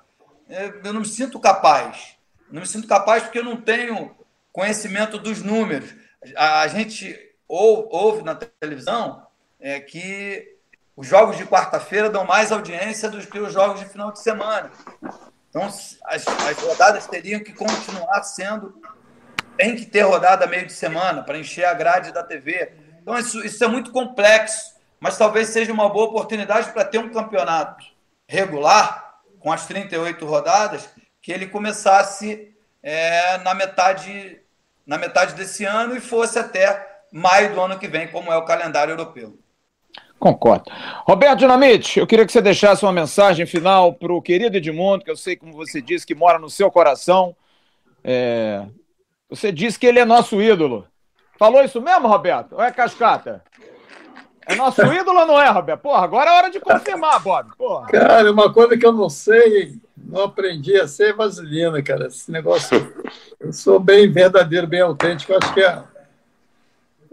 é, 0.50 0.74
eu 0.84 0.92
não 0.92 1.02
me 1.02 1.06
sinto 1.06 1.40
capaz. 1.40 2.16
Não 2.52 2.62
me 2.62 2.68
sinto 2.68 2.88
capaz 2.88 3.22
porque 3.22 3.38
eu 3.38 3.44
não 3.44 3.62
tenho 3.62 4.10
conhecimento 4.52 5.20
dos 5.20 5.44
números. 5.44 5.94
A 6.36 6.68
gente 6.68 7.16
ouve 7.48 8.24
na 8.24 8.34
televisão 8.34 9.28
é, 9.60 9.80
que 9.80 10.58
os 10.98 11.06
jogos 11.06 11.38
de 11.38 11.46
quarta-feira 11.46 12.10
dão 12.10 12.26
mais 12.26 12.52
audiência 12.52 13.08
do 13.08 13.20
que 13.28 13.38
os 13.38 13.54
jogos 13.54 13.82
de 13.82 13.86
final 13.86 14.12
de 14.12 14.20
semana. 14.20 14.72
Então, 15.48 15.62
as, 15.62 16.00
as 16.06 16.58
rodadas 16.58 17.06
teriam 17.06 17.44
que 17.44 17.54
continuar 17.54 18.24
sendo 18.24 18.82
tem 19.62 19.76
que 19.76 19.86
ter 19.86 20.02
rodada 20.02 20.48
meio 20.48 20.66
de 20.66 20.74
semana 20.74 21.22
para 21.22 21.38
encher 21.38 21.66
a 21.66 21.74
grade 21.76 22.12
da 22.12 22.24
TV. 22.24 22.72
Então, 23.00 23.16
isso, 23.20 23.46
isso 23.46 23.64
é 23.64 23.68
muito 23.68 23.92
complexo, 23.92 24.74
mas 25.00 25.20
talvez 25.20 25.50
seja 25.50 25.72
uma 25.72 25.88
boa 25.88 26.08
oportunidade 26.08 26.72
para 26.72 26.84
ter 26.84 26.98
um 26.98 27.10
campeonato 27.10 27.86
regular, 28.28 29.20
com 29.40 29.52
as 29.52 29.68
38 29.68 30.26
rodadas, 30.26 30.90
que 31.22 31.32
ele 31.32 31.46
começasse 31.46 32.52
é, 32.82 33.38
na, 33.38 33.54
metade, 33.54 34.40
na 34.84 34.98
metade 34.98 35.36
desse 35.36 35.64
ano 35.64 35.96
e 35.96 36.00
fosse 36.00 36.40
até 36.40 37.04
maio 37.12 37.54
do 37.54 37.62
ano 37.62 37.78
que 37.78 37.88
vem, 37.88 38.08
como 38.08 38.34
é 38.34 38.38
o 38.38 38.46
calendário 38.46 38.94
europeu. 38.94 39.38
Concordo. 40.18 40.72
Roberto 41.06 41.38
Dinamite, 41.38 42.00
eu 42.00 42.08
queria 42.08 42.26
que 42.26 42.32
você 42.32 42.42
deixasse 42.42 42.84
uma 42.84 42.92
mensagem 42.92 43.46
final 43.46 43.94
para 43.94 44.12
o 44.12 44.22
querido 44.24 44.58
Edmundo, 44.58 45.04
que 45.04 45.12
eu 45.12 45.16
sei, 45.16 45.36
como 45.36 45.54
você 45.54 45.80
disse, 45.80 46.06
que 46.06 46.16
mora 46.16 46.40
no 46.40 46.50
seu 46.50 46.72
coração. 46.72 47.36
É, 48.04 48.66
você 49.32 49.50
disse 49.50 49.80
que 49.80 49.88
ele 49.88 49.98
é 49.98 50.04
nosso 50.04 50.42
ídolo. 50.42 50.86
Falou 51.40 51.64
isso 51.64 51.80
mesmo, 51.82 52.06
Roberto? 52.06 52.52
Ou 52.52 52.62
é 52.62 52.70
cascata? 52.70 53.42
É 54.46 54.56
nosso 54.56 54.82
ídolo 54.94 55.22
ou 55.22 55.26
não 55.26 55.42
é, 55.42 55.50
Roberto? 55.50 55.80
Porra, 55.80 56.04
agora 56.04 56.30
é 56.30 56.34
hora 56.34 56.50
de 56.52 56.60
confirmar, 56.60 57.18
Bob. 57.24 57.56
Porra. 57.58 57.88
Cara, 57.88 58.30
uma 58.30 58.52
coisa 58.52 58.78
que 58.78 58.86
eu 58.86 58.92
não 58.92 59.10
sei, 59.10 59.80
não 59.96 60.24
aprendi 60.24 60.76
a 60.76 60.86
ser 60.86 61.16
vaselina, 61.16 61.82
cara. 61.82 62.08
Esse 62.08 62.30
negócio. 62.30 62.94
Eu 63.40 63.54
sou 63.54 63.80
bem 63.80 64.12
verdadeiro, 64.12 64.68
bem 64.68 64.82
autêntico. 64.82 65.32
Eu 65.32 65.40
acho 65.42 65.54
que 65.54 65.62
é. 65.62 65.82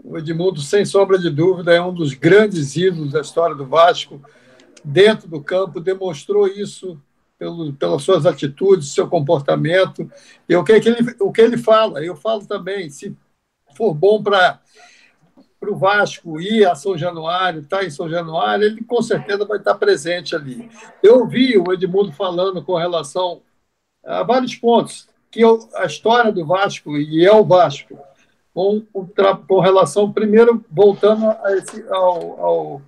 O 0.03 0.17
Edmundo, 0.17 0.59
sem 0.59 0.83
sombra 0.83 1.17
de 1.17 1.29
dúvida, 1.29 1.73
é 1.73 1.81
um 1.81 1.93
dos 1.93 2.13
grandes 2.13 2.75
ídolos 2.75 3.13
da 3.13 3.21
história 3.21 3.55
do 3.55 3.65
Vasco. 3.65 4.21
Dentro 4.83 5.27
do 5.27 5.41
campo, 5.41 5.79
demonstrou 5.79 6.47
isso 6.47 6.99
pelo, 7.39 7.71
pelas 7.73 8.03
suas 8.03 8.25
atitudes, 8.25 8.93
seu 8.93 9.07
comportamento, 9.07 10.11
e 10.47 10.55
o 10.55 10.63
que, 10.63 10.73
é 10.73 10.79
que 10.81 10.89
ele, 10.89 11.15
o 11.21 11.31
que 11.31 11.41
ele 11.41 11.57
fala. 11.57 12.03
Eu 12.03 12.15
falo 12.15 12.45
também, 12.45 12.89
se 12.89 13.15
for 13.75 13.93
bom 13.93 14.21
para 14.21 14.59
o 15.65 15.75
Vasco 15.77 16.41
ir 16.41 16.65
a 16.65 16.75
São 16.75 16.97
Januário, 16.97 17.61
estar 17.61 17.77
tá 17.77 17.85
em 17.85 17.89
São 17.89 18.09
Januário, 18.09 18.65
ele 18.65 18.83
com 18.83 19.01
certeza 19.01 19.45
vai 19.45 19.57
estar 19.57 19.75
presente 19.75 20.35
ali. 20.35 20.69
Eu 21.01 21.25
vi 21.25 21.57
o 21.57 21.71
Edmundo 21.71 22.11
falando 22.11 22.61
com 22.61 22.75
relação 22.75 23.41
a 24.05 24.21
vários 24.23 24.55
pontos, 24.55 25.07
que 25.31 25.39
eu, 25.39 25.69
a 25.75 25.85
história 25.85 26.31
do 26.31 26.45
Vasco, 26.45 26.97
e 26.97 27.25
é 27.25 27.31
o 27.31 27.45
Vasco, 27.45 27.97
com, 28.53 28.85
com 29.47 29.59
relação, 29.59 30.11
primeiro, 30.11 30.65
voltando 30.69 31.25
esse, 31.51 31.85
ao, 31.89 32.43
ao 32.43 32.81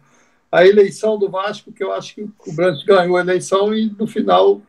a 0.51 0.65
eleição 0.65 1.17
do 1.17 1.29
Vasco, 1.29 1.71
que 1.71 1.83
eu 1.83 1.93
acho 1.93 2.15
que 2.15 2.21
o 2.21 2.53
Branco 2.53 2.85
ganhou 2.85 3.15
a 3.15 3.21
eleição 3.21 3.73
e, 3.73 3.89
no 3.97 4.05
final, 4.05 4.61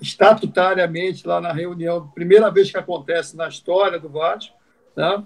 estatutariamente, 0.00 1.26
lá 1.26 1.40
na 1.40 1.52
reunião, 1.52 2.08
primeira 2.14 2.50
vez 2.50 2.70
que 2.70 2.78
acontece 2.78 3.36
na 3.36 3.48
história 3.48 3.98
do 3.98 4.08
Vasco, 4.08 4.54
né, 4.96 5.22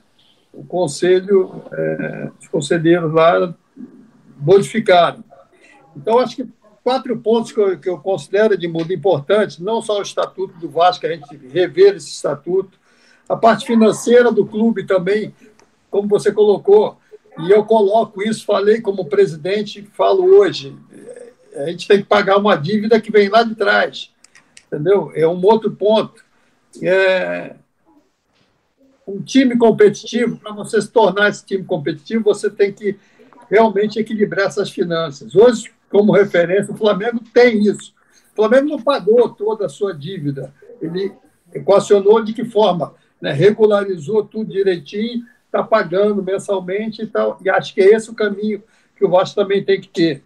o 0.52 0.64
conselho, 0.64 1.62
é, 1.72 2.30
os 2.40 2.48
conselheiros 2.48 3.12
lá 3.12 3.54
modificaram. 4.36 5.22
Então, 5.96 6.18
acho 6.18 6.36
que 6.36 6.48
quatro 6.82 7.16
pontos 7.18 7.52
que 7.52 7.60
eu, 7.60 7.78
que 7.78 7.88
eu 7.88 7.98
considero 7.98 8.56
de 8.56 8.66
muito 8.66 8.92
importantes, 8.92 9.58
não 9.58 9.80
só 9.82 9.98
o 9.98 10.02
estatuto 10.02 10.58
do 10.58 10.68
Vasco, 10.68 11.06
a 11.06 11.10
gente 11.10 11.36
rever 11.36 11.96
esse 11.96 12.08
estatuto, 12.08 12.78
a 13.28 13.36
parte 13.36 13.66
financeira 13.66 14.32
do 14.32 14.46
clube 14.46 14.86
também, 14.86 15.34
como 15.90 16.08
você 16.08 16.32
colocou, 16.32 16.98
e 17.38 17.50
eu 17.50 17.64
coloco 17.64 18.22
isso, 18.22 18.44
falei 18.44 18.80
como 18.80 19.04
presidente, 19.04 19.88
falo 19.94 20.24
hoje. 20.24 20.76
A 21.54 21.66
gente 21.66 21.86
tem 21.86 21.98
que 21.98 22.08
pagar 22.08 22.36
uma 22.36 22.56
dívida 22.56 23.00
que 23.00 23.12
vem 23.12 23.28
lá 23.28 23.42
de 23.42 23.54
trás. 23.54 24.10
Entendeu? 24.66 25.10
É 25.14 25.26
um 25.26 25.44
outro 25.44 25.70
ponto. 25.70 26.22
É... 26.82 27.54
Um 29.06 29.22
time 29.22 29.56
competitivo, 29.56 30.36
para 30.36 30.52
você 30.52 30.82
se 30.82 30.90
tornar 30.90 31.30
esse 31.30 31.44
time 31.44 31.64
competitivo, 31.64 32.24
você 32.24 32.50
tem 32.50 32.72
que 32.72 32.98
realmente 33.48 33.98
equilibrar 33.98 34.46
essas 34.46 34.70
finanças. 34.70 35.34
Hoje, 35.34 35.72
como 35.90 36.12
referência, 36.12 36.74
o 36.74 36.76
Flamengo 36.76 37.20
tem 37.32 37.62
isso. 37.62 37.94
O 38.32 38.36
Flamengo 38.36 38.68
não 38.68 38.82
pagou 38.82 39.30
toda 39.30 39.66
a 39.66 39.68
sua 39.70 39.94
dívida. 39.94 40.52
Ele 40.80 41.12
equacionou 41.54 42.22
de 42.22 42.34
que 42.34 42.44
forma? 42.44 42.94
Né? 43.20 43.32
Regularizou 43.32 44.24
tudo 44.24 44.52
direitinho 44.52 45.24
está 45.48 45.62
pagando 45.62 46.22
mensalmente 46.22 47.02
e 47.02 47.06
tal. 47.06 47.38
E 47.42 47.50
acho 47.50 47.74
que 47.74 47.80
é 47.80 47.94
esse 47.94 48.10
o 48.10 48.14
caminho 48.14 48.62
que 48.94 49.04
o 49.04 49.10
Vasco 49.10 49.34
também 49.34 49.64
tem 49.64 49.80
que 49.80 49.88
ter. 49.88 50.22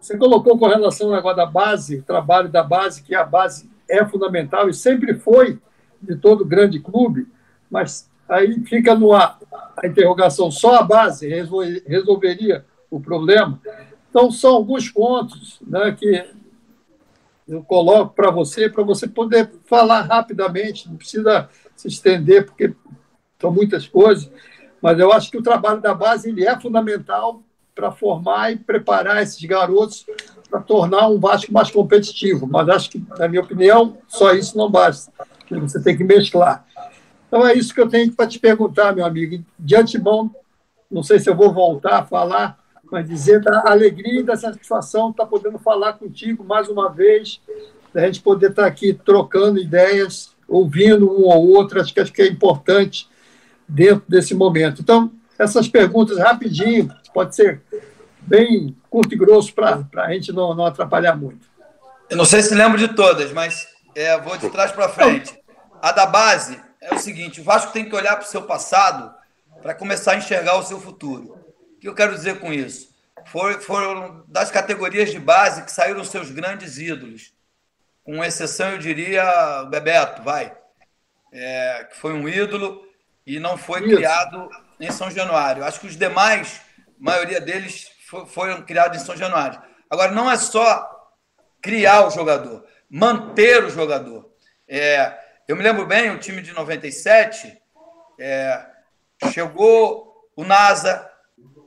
Você 0.00 0.16
colocou 0.16 0.58
com 0.58 0.66
relação 0.66 1.08
ao 1.08 1.16
negócio 1.16 1.36
da 1.36 1.46
base, 1.46 2.02
trabalho 2.02 2.48
da 2.48 2.62
base, 2.62 3.02
que 3.02 3.14
a 3.14 3.24
base 3.24 3.68
é 3.88 4.04
fundamental 4.04 4.68
e 4.68 4.74
sempre 4.74 5.14
foi 5.14 5.58
de 6.00 6.16
todo 6.16 6.44
grande 6.44 6.78
clube, 6.78 7.26
mas 7.70 8.08
aí 8.28 8.60
fica 8.64 8.94
no 8.94 9.12
ar 9.12 9.38
a 9.76 9.86
interrogação: 9.86 10.50
só 10.50 10.76
a 10.76 10.82
base 10.82 11.28
resolveria 11.86 12.64
o 12.90 13.00
problema? 13.00 13.60
Então, 14.10 14.30
são 14.30 14.54
alguns 14.54 14.88
pontos 14.88 15.60
né, 15.66 15.92
que 15.92 16.24
eu 17.46 17.62
coloco 17.62 18.14
para 18.14 18.30
você, 18.30 18.68
para 18.68 18.82
você 18.82 19.08
poder 19.08 19.50
falar 19.64 20.02
rapidamente, 20.02 20.88
não 20.88 20.96
precisa 20.96 21.48
se 21.74 21.88
estender, 21.88 22.46
porque 22.46 22.74
são 23.40 23.52
muitas 23.52 23.86
coisas, 23.86 24.30
mas 24.82 24.98
eu 24.98 25.12
acho 25.12 25.30
que 25.30 25.38
o 25.38 25.42
trabalho 25.42 25.80
da 25.80 25.94
base 25.94 26.28
ele 26.28 26.44
é 26.44 26.58
fundamental 26.58 27.42
para 27.74 27.92
formar 27.92 28.52
e 28.52 28.56
preparar 28.56 29.22
esses 29.22 29.42
garotos 29.44 30.04
para 30.50 30.60
tornar 30.60 31.08
um 31.08 31.20
Vasco 31.20 31.52
mais 31.52 31.70
competitivo. 31.70 32.48
Mas 32.48 32.68
acho 32.68 32.90
que, 32.90 33.04
na 33.16 33.28
minha 33.28 33.42
opinião, 33.42 33.98
só 34.08 34.34
isso 34.34 34.56
não 34.56 34.68
basta. 34.68 35.12
Você 35.48 35.80
tem 35.80 35.96
que 35.96 36.02
mesclar. 36.02 36.66
Então 37.28 37.46
é 37.46 37.54
isso 37.54 37.72
que 37.72 37.80
eu 37.80 37.88
tenho 37.88 38.12
para 38.12 38.26
te 38.26 38.40
perguntar, 38.40 38.94
meu 38.94 39.04
amigo. 39.04 39.44
De 39.58 39.76
antemão, 39.76 40.34
não 40.90 41.02
sei 41.02 41.20
se 41.20 41.30
eu 41.30 41.36
vou 41.36 41.52
voltar 41.52 41.98
a 41.98 42.04
falar, 42.04 42.58
mas 42.90 43.06
dizer 43.06 43.40
da 43.40 43.70
alegria 43.70 44.20
e 44.20 44.24
da 44.24 44.36
satisfação 44.36 45.10
estar 45.10 45.26
podendo 45.26 45.58
falar 45.58 45.92
contigo 45.92 46.42
mais 46.42 46.68
uma 46.68 46.90
vez, 46.90 47.40
da 47.94 48.04
gente 48.06 48.20
poder 48.20 48.50
estar 48.50 48.66
aqui 48.66 48.92
trocando 48.92 49.60
ideias, 49.60 50.34
ouvindo 50.48 51.06
um 51.08 51.26
ou 51.26 51.50
outro, 51.50 51.80
acho 51.80 51.94
que, 51.94 52.00
acho 52.00 52.12
que 52.12 52.22
é 52.22 52.26
importante 52.26 53.08
dentro 53.68 54.04
desse 54.08 54.34
momento. 54.34 54.80
Então, 54.80 55.12
essas 55.38 55.68
perguntas 55.68 56.18
rapidinho, 56.18 56.90
pode 57.12 57.34
ser 57.34 57.60
bem 58.20 58.76
curto 58.90 59.14
e 59.14 59.18
grosso 59.18 59.54
para 59.54 59.84
a 59.96 60.12
gente 60.12 60.32
não, 60.32 60.54
não 60.54 60.66
atrapalhar 60.66 61.14
muito. 61.14 61.46
Eu 62.08 62.16
não 62.16 62.24
sei 62.24 62.42
se 62.42 62.54
lembro 62.54 62.78
de 62.78 62.88
todas, 62.88 63.32
mas 63.32 63.68
é, 63.94 64.18
vou 64.18 64.36
de 64.36 64.48
trás 64.50 64.72
para 64.72 64.88
frente. 64.88 65.38
A 65.80 65.92
da 65.92 66.06
base 66.06 66.58
é 66.80 66.94
o 66.94 66.98
seguinte: 66.98 67.40
o 67.40 67.44
Vasco 67.44 67.72
tem 67.72 67.88
que 67.88 67.94
olhar 67.94 68.16
para 68.16 68.24
o 68.24 68.28
seu 68.28 68.42
passado 68.42 69.14
para 69.62 69.74
começar 69.74 70.12
a 70.12 70.16
enxergar 70.16 70.56
o 70.56 70.62
seu 70.62 70.80
futuro. 70.80 71.36
O 71.76 71.80
que 71.80 71.88
eu 71.88 71.94
quero 71.94 72.14
dizer 72.14 72.38
com 72.38 72.52
isso? 72.52 72.88
Foram, 73.60 74.24
das 74.26 74.50
categorias 74.50 75.10
de 75.10 75.18
base 75.18 75.62
que 75.62 75.70
saíram 75.70 76.04
seus 76.04 76.30
grandes 76.30 76.78
ídolos. 76.78 77.32
Com 78.04 78.24
exceção, 78.24 78.70
eu 78.70 78.78
diria, 78.78 79.62
o 79.64 79.66
Bebeto, 79.66 80.22
vai. 80.22 80.56
É, 81.30 81.86
que 81.90 81.96
foi 81.96 82.14
um 82.14 82.26
ídolo 82.26 82.87
e 83.28 83.38
não 83.38 83.58
foi 83.58 83.80
isso. 83.80 83.94
criado 83.94 84.48
em 84.80 84.90
São 84.90 85.10
Januário. 85.10 85.62
Acho 85.62 85.80
que 85.80 85.86
os 85.86 85.96
demais, 85.96 86.62
a 86.78 86.82
maioria 86.98 87.40
deles, 87.40 87.90
foram 88.28 88.62
criados 88.62 89.02
em 89.02 89.04
São 89.04 89.14
Januário. 89.14 89.60
Agora, 89.90 90.12
não 90.12 90.30
é 90.30 90.36
só 90.38 90.88
criar 91.60 92.06
o 92.06 92.10
jogador, 92.10 92.64
manter 92.90 93.62
o 93.62 93.70
jogador. 93.70 94.30
É, 94.66 95.14
eu 95.46 95.54
me 95.56 95.62
lembro 95.62 95.84
bem, 95.84 96.10
o 96.10 96.18
time 96.18 96.40
de 96.40 96.54
97, 96.54 97.54
é, 98.18 98.64
chegou 99.30 100.30
o 100.34 100.42
NASA, 100.42 101.06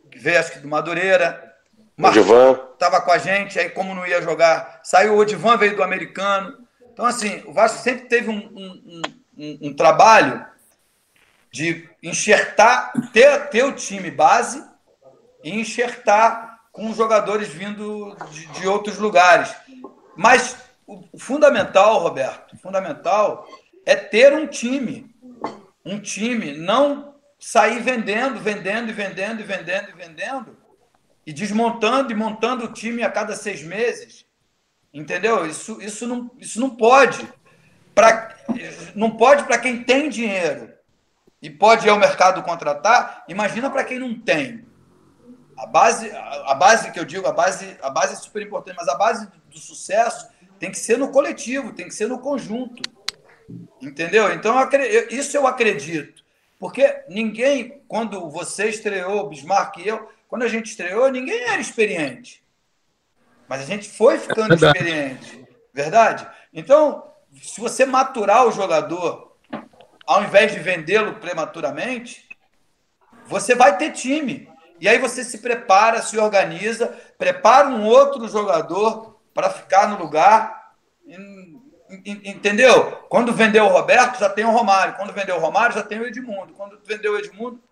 que 0.09 0.17
veio 0.17 0.39
acho 0.39 0.53
que 0.53 0.59
do 0.59 0.67
Madureira, 0.67 1.51
o 1.95 2.07
Odivan 2.07 2.59
estava 2.73 2.99
com 3.01 3.11
a 3.11 3.19
gente, 3.19 3.59
aí 3.59 3.69
como 3.69 3.93
não 3.93 4.07
ia 4.07 4.21
jogar, 4.21 4.79
saiu 4.83 5.13
o 5.13 5.17
Odivan, 5.19 5.57
veio 5.57 5.75
do 5.75 5.83
americano. 5.83 6.57
Então, 6.91 7.05
assim, 7.05 7.43
o 7.45 7.53
Vasco 7.53 7.77
sempre 7.77 8.07
teve 8.07 8.29
um, 8.29 8.37
um, 8.37 9.01
um, 9.37 9.59
um 9.61 9.73
trabalho 9.75 10.43
de 11.51 11.89
enxertar, 12.01 12.93
ter, 13.11 13.49
ter 13.49 13.63
o 13.63 13.73
time 13.73 14.09
base 14.09 14.63
e 15.43 15.51
enxertar 15.51 16.61
com 16.71 16.93
jogadores 16.93 17.49
vindo 17.49 18.15
de, 18.31 18.47
de 18.47 18.67
outros 18.67 18.97
lugares. 18.97 19.53
Mas 20.15 20.55
o, 20.87 21.03
fundamental, 21.17 21.99
Roberto, 21.99 22.53
o 22.53 22.57
fundamental 22.57 23.45
é 23.85 23.95
ter 23.95 24.33
um 24.33 24.47
time. 24.47 25.13
Um 25.85 25.99
time, 25.99 26.53
não 26.53 27.15
sair 27.37 27.81
vendendo, 27.81 28.39
vendendo 28.39 28.89
e 28.89 28.93
vendendo 28.93 29.41
e 29.41 29.43
vendendo 29.43 29.89
e 29.89 29.93
vendendo 29.93 30.57
e 31.25 31.33
desmontando 31.33 32.11
e 32.11 32.15
montando 32.15 32.65
o 32.65 32.71
time 32.71 33.03
a 33.03 33.11
cada 33.11 33.35
seis 33.35 33.61
meses. 33.61 34.25
Entendeu? 34.93 35.45
Isso, 35.45 35.81
isso, 35.81 36.07
não, 36.07 36.31
isso 36.37 36.59
não 36.59 36.69
pode. 36.69 37.27
Pra, 37.93 38.35
não 38.95 39.11
pode 39.11 39.43
para 39.43 39.57
quem 39.57 39.83
tem 39.83 40.09
dinheiro 40.09 40.70
e 41.41 41.49
pode 41.49 41.87
ir 41.87 41.89
ao 41.89 41.97
mercado 41.97 42.43
contratar, 42.43 43.23
imagina 43.27 43.69
para 43.69 43.83
quem 43.83 43.97
não 43.97 44.19
tem. 44.19 44.65
A 45.57 45.65
base, 45.65 46.11
a 46.11 46.53
base 46.53 46.91
que 46.91 46.99
eu 46.99 47.05
digo, 47.05 47.27
a 47.27 47.31
base, 47.31 47.77
a 47.81 47.89
base 47.89 48.13
é 48.13 48.15
super 48.15 48.41
importante, 48.41 48.75
mas 48.77 48.87
a 48.87 48.95
base 48.95 49.27
do 49.49 49.59
sucesso 49.59 50.29
tem 50.59 50.71
que 50.71 50.77
ser 50.77 50.97
no 50.97 51.11
coletivo, 51.11 51.73
tem 51.73 51.87
que 51.87 51.93
ser 51.93 52.07
no 52.07 52.19
conjunto. 52.19 52.81
Entendeu? 53.81 54.31
Então, 54.33 54.59
eu, 54.73 55.09
isso 55.09 55.35
eu 55.35 55.47
acredito. 55.47 56.23
Porque 56.59 57.03
ninguém, 57.09 57.83
quando 57.87 58.29
você 58.29 58.69
estreou, 58.69 59.27
Bismarck 59.27 59.77
e 59.77 59.87
eu, 59.87 60.07
quando 60.27 60.43
a 60.43 60.47
gente 60.47 60.67
estreou, 60.67 61.11
ninguém 61.11 61.41
era 61.43 61.59
experiente. 61.59 62.43
Mas 63.47 63.61
a 63.61 63.65
gente 63.65 63.89
foi 63.89 64.17
ficando 64.19 64.53
experiente. 64.53 65.45
Verdade? 65.73 66.27
Então, 66.53 67.11
se 67.41 67.59
você 67.59 67.85
maturar 67.85 68.47
o 68.47 68.51
jogador 68.51 69.30
ao 70.11 70.23
invés 70.25 70.51
de 70.51 70.59
vendê-lo 70.59 71.15
prematuramente, 71.15 72.27
você 73.25 73.55
vai 73.55 73.77
ter 73.77 73.91
time. 73.91 74.51
E 74.77 74.89
aí 74.89 74.97
você 74.97 75.23
se 75.23 75.37
prepara, 75.37 76.01
se 76.01 76.17
organiza, 76.17 76.87
prepara 77.17 77.69
um 77.69 77.85
outro 77.85 78.27
jogador 78.27 79.21
para 79.33 79.49
ficar 79.49 79.87
no 79.87 79.97
lugar. 79.97 80.73
Entendeu? 82.05 82.91
Quando 83.07 83.31
vendeu 83.31 83.63
o 83.65 83.69
Roberto, 83.69 84.19
já 84.19 84.27
tem 84.27 84.43
o 84.43 84.51
Romário. 84.51 84.95
Quando 84.95 85.13
vendeu 85.13 85.37
o 85.37 85.39
Romário, 85.39 85.75
já 85.75 85.83
tem 85.83 85.99
o 85.99 86.05
Edmundo. 86.05 86.53
Quando 86.55 86.77
vendeu 86.83 87.13
o 87.13 87.17
Edmundo, 87.17 87.63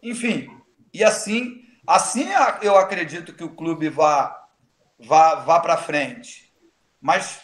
enfim. 0.00 0.48
E 0.94 1.02
assim, 1.02 1.64
assim 1.84 2.28
eu 2.62 2.76
acredito 2.76 3.32
que 3.32 3.42
o 3.42 3.56
clube 3.56 3.88
vá, 3.88 4.46
vá, 4.96 5.34
vá 5.34 5.58
para 5.58 5.76
frente. 5.76 6.54
Mas 7.00 7.40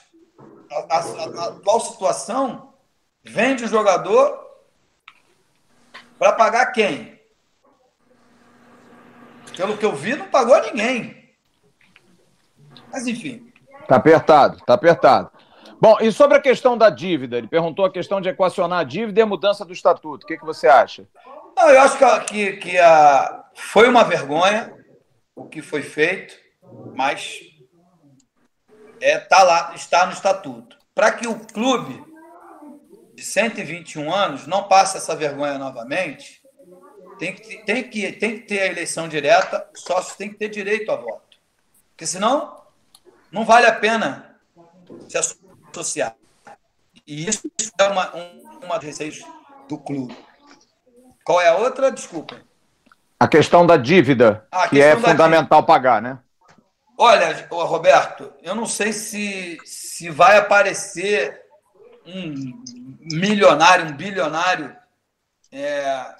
a, 0.70 0.98
a, 0.98 0.98
a 0.98 1.48
atual 1.48 1.80
situação 1.80 2.65
Vende 3.28 3.64
o 3.64 3.68
jogador 3.68 4.46
para 6.18 6.32
pagar 6.32 6.66
quem? 6.66 7.20
Pelo 9.56 9.76
que 9.76 9.84
eu 9.84 9.94
vi, 9.94 10.14
não 10.14 10.28
pagou 10.28 10.60
ninguém. 10.62 11.34
Mas 12.92 13.06
enfim. 13.06 13.52
Tá 13.88 13.96
apertado, 13.96 14.58
tá 14.64 14.74
apertado. 14.74 15.30
Bom, 15.80 15.98
e 16.00 16.10
sobre 16.10 16.38
a 16.38 16.40
questão 16.40 16.76
da 16.76 16.88
dívida? 16.88 17.36
Ele 17.36 17.48
perguntou 17.48 17.84
a 17.84 17.92
questão 17.92 18.20
de 18.20 18.28
equacionar 18.28 18.80
a 18.80 18.84
dívida 18.84 19.20
e 19.20 19.22
a 19.22 19.26
mudança 19.26 19.64
do 19.64 19.72
estatuto. 19.72 20.24
O 20.24 20.26
que, 20.26 20.38
que 20.38 20.44
você 20.44 20.66
acha? 20.66 21.06
Não, 21.56 21.70
eu 21.70 21.80
acho 21.80 21.98
que, 21.98 22.20
que, 22.20 22.52
que 22.56 22.78
a, 22.78 23.44
foi 23.54 23.88
uma 23.88 24.04
vergonha 24.04 24.74
o 25.34 25.46
que 25.46 25.60
foi 25.60 25.82
feito, 25.82 26.34
mas 26.94 27.40
é, 29.00 29.18
tá 29.18 29.42
lá, 29.42 29.72
está 29.74 30.06
no 30.06 30.12
estatuto. 30.12 30.78
Para 30.94 31.12
que 31.12 31.28
o 31.28 31.38
clube 31.38 32.02
de 33.16 33.22
121 33.22 34.12
anos 34.12 34.46
não 34.46 34.64
passa 34.64 34.98
essa 34.98 35.16
vergonha 35.16 35.56
novamente, 35.56 36.42
tem 37.18 37.34
que, 37.34 37.56
tem 37.64 37.88
que, 37.88 38.12
tem 38.12 38.38
que 38.38 38.46
ter 38.46 38.60
a 38.60 38.66
eleição 38.66 39.08
direta, 39.08 39.66
os 39.74 39.80
sócios 39.80 40.16
têm 40.16 40.28
que 40.28 40.36
ter 40.36 40.50
direito 40.50 40.92
a 40.92 40.96
voto. 40.96 41.38
Porque 41.90 42.06
senão 42.06 42.60
não 43.32 43.46
vale 43.46 43.66
a 43.66 43.72
pena 43.72 44.36
se 45.08 45.16
associar. 45.16 46.14
E 47.06 47.26
isso 47.26 47.50
é 47.78 47.84
uma, 47.84 48.14
um, 48.14 48.58
uma 48.64 48.78
das 48.78 48.98
do 49.66 49.78
clube. 49.78 50.14
Qual 51.24 51.40
é 51.40 51.48
a 51.48 51.56
outra? 51.56 51.90
Desculpa. 51.90 52.36
A 53.18 53.26
questão 53.26 53.66
da 53.66 53.78
dívida, 53.78 54.46
que 54.68 54.80
é 54.80 54.94
fundamental 54.94 55.60
dívida. 55.60 55.62
pagar, 55.62 56.02
né? 56.02 56.18
Olha, 56.98 57.46
Roberto, 57.50 58.32
eu 58.42 58.54
não 58.54 58.66
sei 58.66 58.92
se, 58.92 59.58
se 59.64 60.10
vai 60.10 60.36
aparecer 60.36 61.45
um 62.06 62.62
milionário, 63.00 63.86
um 63.86 63.96
bilionário 63.96 64.76
é, 65.52 66.14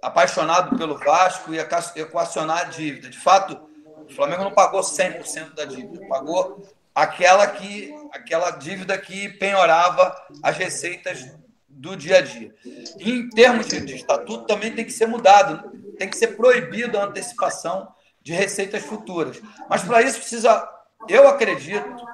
apaixonado 0.00 0.76
pelo 0.76 0.98
Vasco 0.98 1.52
e 1.52 1.58
equacionar 2.00 2.60
a 2.60 2.64
dívida. 2.64 3.08
De 3.08 3.18
fato, 3.18 3.60
o 4.08 4.14
Flamengo 4.14 4.44
não 4.44 4.52
pagou 4.52 4.80
100% 4.80 5.54
da 5.54 5.64
dívida, 5.64 6.06
pagou 6.06 6.66
aquela, 6.94 7.46
que, 7.46 7.94
aquela 8.12 8.50
dívida 8.52 8.96
que 8.96 9.28
penhorava 9.30 10.16
as 10.42 10.56
receitas 10.56 11.26
do 11.68 11.96
dia 11.96 12.18
a 12.18 12.20
dia. 12.22 12.54
Em 12.98 13.28
termos 13.28 13.66
de, 13.66 13.80
de 13.80 13.96
estatuto, 13.96 14.46
também 14.46 14.74
tem 14.74 14.84
que 14.84 14.92
ser 14.92 15.06
mudado, 15.06 15.70
tem 15.98 16.08
que 16.08 16.16
ser 16.16 16.28
proibido 16.28 16.98
a 16.98 17.04
antecipação 17.04 17.88
de 18.22 18.32
receitas 18.32 18.82
futuras. 18.82 19.40
Mas 19.68 19.82
para 19.82 20.02
isso 20.02 20.18
precisa, 20.18 20.68
eu 21.08 21.28
acredito, 21.28 22.06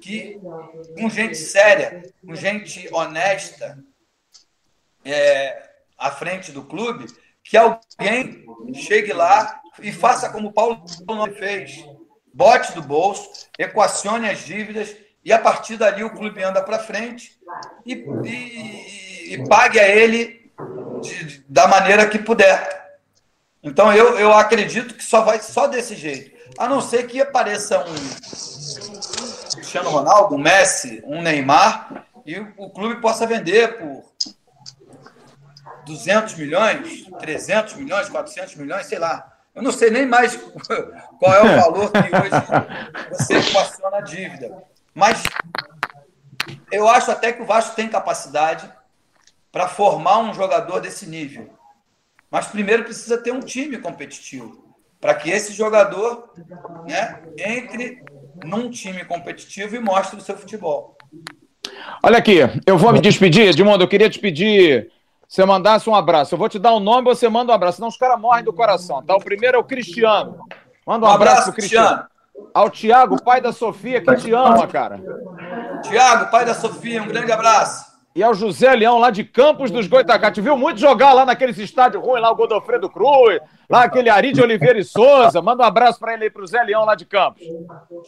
que 0.00 0.40
com 0.98 1.08
gente 1.08 1.36
séria, 1.36 2.02
com 2.24 2.34
gente 2.34 2.88
honesta 2.92 3.78
é, 5.04 5.70
à 5.96 6.10
frente 6.10 6.50
do 6.52 6.64
clube, 6.64 7.06
que 7.42 7.56
alguém 7.56 8.44
chegue 8.74 9.12
lá 9.12 9.60
e 9.80 9.92
faça 9.92 10.30
como 10.30 10.48
o 10.48 10.52
Paulo 10.52 10.84
fez. 11.38 11.84
Bote 12.34 12.72
do 12.72 12.82
bolso, 12.82 13.48
equacione 13.58 14.28
as 14.28 14.44
dívidas 14.44 14.96
e 15.24 15.32
a 15.32 15.38
partir 15.38 15.76
dali 15.76 16.02
o 16.02 16.10
clube 16.10 16.42
anda 16.42 16.62
para 16.62 16.78
frente 16.78 17.38
e, 17.84 18.04
e, 18.24 19.34
e, 19.34 19.48
pague 19.48 19.78
a 19.78 19.88
ele 19.88 20.50
de, 21.00 21.44
da 21.48 21.68
maneira 21.68 22.08
que 22.08 22.18
puder. 22.18 22.98
Então 23.62 23.92
eu, 23.92 24.18
eu 24.18 24.32
acredito 24.32 24.94
que 24.94 25.04
só 25.04 25.20
vai 25.20 25.40
só 25.40 25.66
desse 25.66 25.94
jeito. 25.94 26.32
A 26.58 26.68
não 26.68 26.80
ser 26.80 27.06
que 27.06 27.20
apareça 27.20 27.84
um 27.84 27.94
Cristiano 29.72 29.88
Ronaldo, 29.88 30.34
um 30.34 30.38
Messi, 30.38 31.02
um 31.06 31.22
Neymar 31.22 32.04
e 32.26 32.38
o 32.58 32.68
clube 32.68 33.00
possa 33.00 33.26
vender 33.26 33.78
por 33.78 34.04
200 35.86 36.34
milhões, 36.34 37.06
300 37.18 37.76
milhões, 37.76 38.10
400 38.10 38.56
milhões, 38.56 38.84
sei 38.84 38.98
lá. 38.98 39.32
Eu 39.54 39.62
não 39.62 39.72
sei 39.72 39.90
nem 39.90 40.04
mais 40.04 40.36
qual 41.18 41.34
é 41.34 41.40
o 41.40 41.62
valor 41.62 41.90
que 41.90 41.98
hoje 41.98 43.12
você 43.12 43.38
equaciona 43.38 43.96
a 43.96 44.00
dívida. 44.02 44.62
Mas 44.94 45.22
eu 46.70 46.86
acho 46.86 47.10
até 47.10 47.32
que 47.32 47.40
o 47.40 47.46
Vasco 47.46 47.74
tem 47.74 47.88
capacidade 47.88 48.70
para 49.50 49.68
formar 49.68 50.18
um 50.18 50.34
jogador 50.34 50.80
desse 50.80 51.06
nível. 51.06 51.48
Mas 52.30 52.46
primeiro 52.46 52.84
precisa 52.84 53.16
ter 53.16 53.32
um 53.32 53.40
time 53.40 53.78
competitivo 53.78 54.76
para 55.00 55.14
que 55.14 55.30
esse 55.30 55.54
jogador 55.54 56.30
né, 56.86 57.22
entre 57.38 58.04
num 58.44 58.70
time 58.70 59.04
competitivo 59.04 59.76
e 59.76 59.80
mostre 59.80 60.18
o 60.18 60.22
seu 60.22 60.36
futebol. 60.36 60.96
Olha 62.02 62.18
aqui, 62.18 62.38
eu 62.66 62.76
vou 62.76 62.92
me 62.92 63.00
despedir, 63.00 63.48
Edmundo, 63.48 63.84
eu 63.84 63.88
queria 63.88 64.10
te 64.10 64.18
pedir 64.18 64.90
você 65.32 65.46
mandasse 65.46 65.88
um 65.88 65.94
abraço. 65.94 66.34
Eu 66.34 66.38
vou 66.38 66.46
te 66.46 66.58
dar 66.58 66.72
o 66.72 66.76
um 66.76 66.80
nome, 66.80 67.06
você 67.06 67.26
manda 67.26 67.52
um 67.52 67.54
abraço, 67.54 67.76
senão 67.76 67.88
os 67.88 67.96
caras 67.96 68.20
morrem 68.20 68.44
do 68.44 68.52
coração. 68.52 69.02
Tá? 69.02 69.16
O 69.16 69.24
primeiro 69.24 69.56
é 69.56 69.60
o 69.60 69.64
Cristiano. 69.64 70.44
Manda 70.86 71.06
um, 71.06 71.08
um 71.08 71.12
abraço, 71.12 71.32
abraço 71.32 71.52
Cristiano. 71.54 71.88
Cristiano. 71.88 72.50
Ao 72.52 72.68
Tiago, 72.68 73.22
pai 73.22 73.40
da 73.40 73.50
Sofia, 73.50 74.02
que 74.02 74.14
te 74.16 74.30
ama, 74.30 74.66
cara. 74.66 75.00
Tiago, 75.82 76.30
pai 76.30 76.44
da 76.44 76.52
Sofia, 76.52 77.02
um 77.02 77.06
grande 77.06 77.32
abraço. 77.32 77.91
E 78.14 78.22
ao 78.22 78.34
José 78.34 78.74
Leão, 78.74 78.98
lá 78.98 79.10
de 79.10 79.24
Campos 79.24 79.70
dos 79.70 79.86
Goitacá. 79.86 80.30
Te 80.30 80.40
viu 80.40 80.56
muito 80.56 80.78
jogar 80.78 81.12
lá 81.14 81.24
naqueles 81.24 81.56
estádios 81.58 82.02
ruins, 82.02 82.20
lá 82.20 82.30
o 82.30 82.34
Godofredo 82.36 82.90
Cruz, 82.90 83.40
lá 83.70 83.84
aquele 83.84 84.10
Ari 84.10 84.32
de 84.32 84.42
Oliveira 84.42 84.78
e 84.78 84.84
Souza. 84.84 85.40
Manda 85.40 85.62
um 85.62 85.66
abraço 85.66 85.98
para 85.98 86.12
ele 86.14 86.24
aí, 86.24 86.30
pro 86.30 86.46
Zé 86.46 86.62
Leão 86.62 86.84
lá 86.84 86.94
de 86.94 87.06
Campos. 87.06 87.42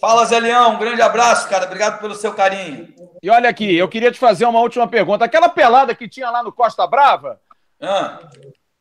Fala, 0.00 0.26
Zé 0.26 0.38
Leão, 0.40 0.74
um 0.74 0.78
grande 0.78 1.00
abraço, 1.00 1.48
cara. 1.48 1.64
Obrigado 1.64 2.00
pelo 2.00 2.14
seu 2.14 2.34
carinho. 2.34 2.88
E 3.22 3.30
olha 3.30 3.48
aqui, 3.48 3.74
eu 3.74 3.88
queria 3.88 4.12
te 4.12 4.18
fazer 4.18 4.44
uma 4.44 4.60
última 4.60 4.86
pergunta. 4.86 5.24
Aquela 5.24 5.48
pelada 5.48 5.94
que 5.94 6.06
tinha 6.06 6.28
lá 6.30 6.42
no 6.42 6.52
Costa 6.52 6.86
Brava, 6.86 7.40
ah. 7.80 8.18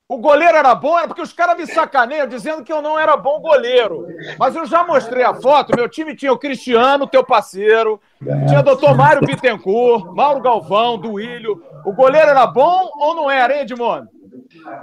O 0.07 0.17
goleiro 0.17 0.57
era 0.57 0.75
bom, 0.75 0.97
era 0.97 1.07
porque 1.07 1.21
os 1.21 1.31
caras 1.31 1.57
me 1.57 1.65
sacaneiam 1.65 2.27
dizendo 2.27 2.63
que 2.63 2.71
eu 2.71 2.81
não 2.81 2.99
era 2.99 3.15
bom 3.15 3.39
goleiro. 3.39 4.05
Mas 4.37 4.53
eu 4.55 4.65
já 4.65 4.83
mostrei 4.83 5.23
a 5.23 5.33
foto, 5.33 5.75
meu 5.75 5.87
time 5.87 6.15
tinha 6.15 6.31
o 6.31 6.37
Cristiano, 6.37 7.07
teu 7.07 7.23
parceiro, 7.23 8.01
tinha 8.47 8.59
o 8.59 8.63
doutor 8.63 8.95
Mário 8.95 9.25
Bittencourt, 9.25 10.13
Mauro 10.13 10.41
Galvão, 10.41 10.97
Duílio. 10.97 11.63
O 11.85 11.93
goleiro 11.93 12.29
era 12.29 12.45
bom 12.45 12.91
ou 12.97 13.15
não 13.15 13.31
era, 13.31 13.55
hein, 13.55 13.61
Edmundo? 13.61 14.09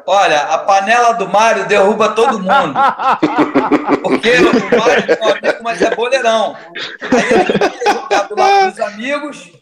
Olha, 0.07 0.41
a 0.43 0.59
panela 0.59 1.13
do 1.13 1.29
Mário 1.29 1.67
derruba 1.67 2.11
todo 2.11 2.39
mundo. 2.39 2.75
Porque 4.03 4.31
o 4.39 4.79
Mário 4.79 5.05
é 5.07 5.25
um 5.25 5.29
amigo, 5.29 5.63
mas 5.63 5.83
é 5.83 5.95
boleirão. 5.95 6.57
Aí 7.13 7.29
ele 7.33 7.93
jogado 7.93 8.35
lá 8.37 8.61
com 8.61 8.69
os 8.69 8.81
amigos 8.81 9.53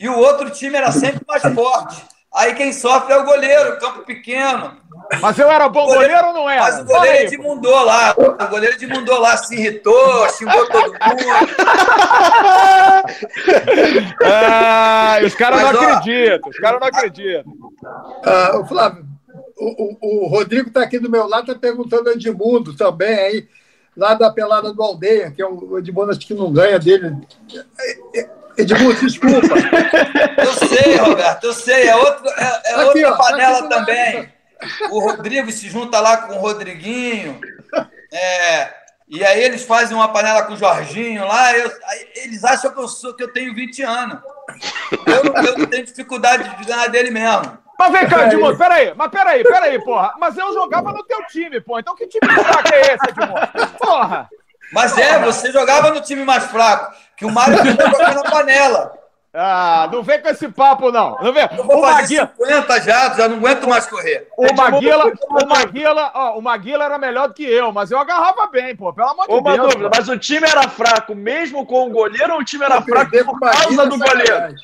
e 0.00 0.08
o 0.08 0.18
outro 0.18 0.50
time 0.50 0.76
era 0.76 0.90
sempre 0.90 1.20
mais 1.26 1.42
forte. 1.54 2.04
Aí 2.34 2.54
quem 2.54 2.72
sofre 2.72 3.12
é 3.12 3.16
o 3.16 3.24
goleiro, 3.24 3.78
campo 3.78 4.00
pequeno. 4.00 4.76
Mas 5.20 5.38
eu 5.38 5.50
era 5.50 5.68
bom 5.68 5.86
goleiro, 5.86 6.14
goleiro 6.14 6.28
ou 6.28 6.34
não 6.34 6.50
era? 6.50 6.62
Mas 6.62 6.80
o 6.80 6.84
goleiro 6.84 7.26
edmundou 7.26 7.84
lá. 7.84 8.14
O 8.16 8.48
goleiro 8.48 8.74
edmundou 8.74 9.20
lá, 9.20 9.36
se 9.36 9.54
irritou, 9.54 10.28
xingou 10.30 10.66
todo 10.68 10.92
mundo. 10.92 10.98
ah, 14.24 15.18
os 15.24 15.34
caras 15.34 15.60
não 15.60 15.68
acreditam, 15.68 16.50
os 16.50 16.56
caras 16.56 16.80
não 16.80 16.88
acreditam. 16.88 17.52
Uh, 17.52 18.66
Flávio, 18.66 19.04
o, 19.56 19.96
o, 20.00 20.24
o 20.24 20.26
Rodrigo 20.26 20.68
está 20.68 20.82
aqui 20.82 20.98
do 20.98 21.10
meu 21.10 21.28
lado, 21.28 21.50
está 21.50 21.54
perguntando 21.54 22.08
ao 22.08 22.14
Edmundo 22.14 22.74
também, 22.74 23.14
aí, 23.14 23.48
lá 23.96 24.14
da 24.14 24.30
pelada 24.30 24.72
do 24.72 24.82
Aldeia, 24.82 25.30
que 25.30 25.42
é 25.42 25.46
o 25.46 25.78
Edmundo 25.78 26.10
acho 26.10 26.20
que 26.20 26.34
não 26.34 26.52
ganha 26.52 26.78
dele. 26.78 27.16
Edmundo, 28.56 28.94
desculpa. 29.00 29.54
Eu 30.38 30.52
sei, 30.68 30.96
Roberto, 30.96 31.44
eu 31.44 31.52
sei. 31.52 31.88
É, 31.88 31.96
outro, 31.96 32.28
é, 32.28 32.62
é 32.64 32.74
aqui, 32.74 33.04
outra 33.04 33.12
ó, 33.12 33.16
panela 33.16 33.68
também. 33.68 34.33
O 34.90 35.00
Rodrigo 35.00 35.50
se 35.50 35.68
junta 35.68 36.00
lá 36.00 36.18
com 36.18 36.34
o 36.34 36.38
Rodriguinho. 36.38 37.40
É, 38.12 38.72
e 39.08 39.24
aí 39.24 39.42
eles 39.42 39.64
fazem 39.64 39.96
uma 39.96 40.12
panela 40.12 40.42
com 40.42 40.54
o 40.54 40.56
Jorginho 40.56 41.26
lá. 41.26 41.56
Eu, 41.56 41.70
eles 42.16 42.44
acham 42.44 42.72
que 42.72 42.80
eu, 42.80 42.88
sou, 42.88 43.14
que 43.14 43.22
eu 43.22 43.32
tenho 43.32 43.54
20 43.54 43.82
anos. 43.82 44.18
Eu, 45.06 45.34
eu 45.44 45.58
não 45.58 45.66
tenho 45.66 45.84
dificuldade 45.84 46.56
de 46.56 46.64
ganhar 46.64 46.88
dele 46.88 47.10
mesmo. 47.10 47.58
Mas 47.78 47.92
vem 47.92 48.08
cá, 48.08 48.26
Edmundo, 48.26 48.56
peraí, 48.56 48.94
mas 48.94 49.10
peraí, 49.10 49.42
peraí, 49.42 49.82
porra. 49.82 50.14
Mas 50.18 50.36
eu 50.38 50.52
jogava 50.52 50.92
no 50.92 51.02
teu 51.04 51.26
time, 51.26 51.60
porra. 51.60 51.80
Então 51.80 51.96
que 51.96 52.06
time 52.06 52.32
fraco 52.32 52.68
é 52.72 52.80
esse, 52.80 53.10
Edmundo? 53.10 53.78
Porra! 53.78 54.28
Mas 54.72 54.96
é, 54.96 55.18
você 55.18 55.52
jogava 55.52 55.90
no 55.90 56.00
time 56.00 56.24
mais 56.24 56.44
fraco 56.44 56.94
que 57.16 57.24
o 57.24 57.30
Mário 57.30 57.62
tentou 57.62 57.90
jogar 57.90 58.14
na 58.14 58.22
panela. 58.22 58.92
Ah, 59.36 59.88
não 59.90 60.00
vem 60.00 60.22
com 60.22 60.28
esse 60.28 60.48
papo, 60.48 60.92
não. 60.92 61.18
Não 61.20 61.32
vem. 61.32 61.48
Eu 61.58 61.64
vou 61.64 61.78
o 61.78 61.82
fazer 61.82 62.20
Maguila... 62.20 62.32
50 62.38 62.80
já, 62.82 63.14
já 63.14 63.28
não 63.28 63.38
aguento 63.38 63.68
mais 63.68 63.84
correr. 63.86 64.28
O 64.38 64.54
Maguila, 64.54 65.12
o 65.28 65.46
Maguila, 65.46 66.12
ó, 66.14 66.38
o 66.38 66.42
Maguila 66.42 66.84
era 66.84 66.98
melhor 66.98 67.26
do 67.26 67.34
que 67.34 67.42
eu, 67.42 67.72
mas 67.72 67.90
eu 67.90 67.98
agarrava 67.98 68.46
bem, 68.46 68.76
pô, 68.76 68.92
pelo 68.92 69.08
amor 69.08 69.26
de 69.26 69.34
Uma 69.34 69.56
Deus. 69.56 69.72
dúvida, 69.72 69.90
mas 69.92 70.08
o 70.08 70.16
time 70.16 70.46
era 70.48 70.68
fraco 70.68 71.16
mesmo 71.16 71.66
com 71.66 71.88
o 71.88 71.90
goleiro 71.90 72.34
ou 72.34 72.40
o 72.40 72.44
time 72.44 72.64
era 72.64 72.80
fraco 72.80 73.10
por 73.10 73.40
causa 73.40 73.86
do 73.86 73.98
goleiro? 73.98 74.54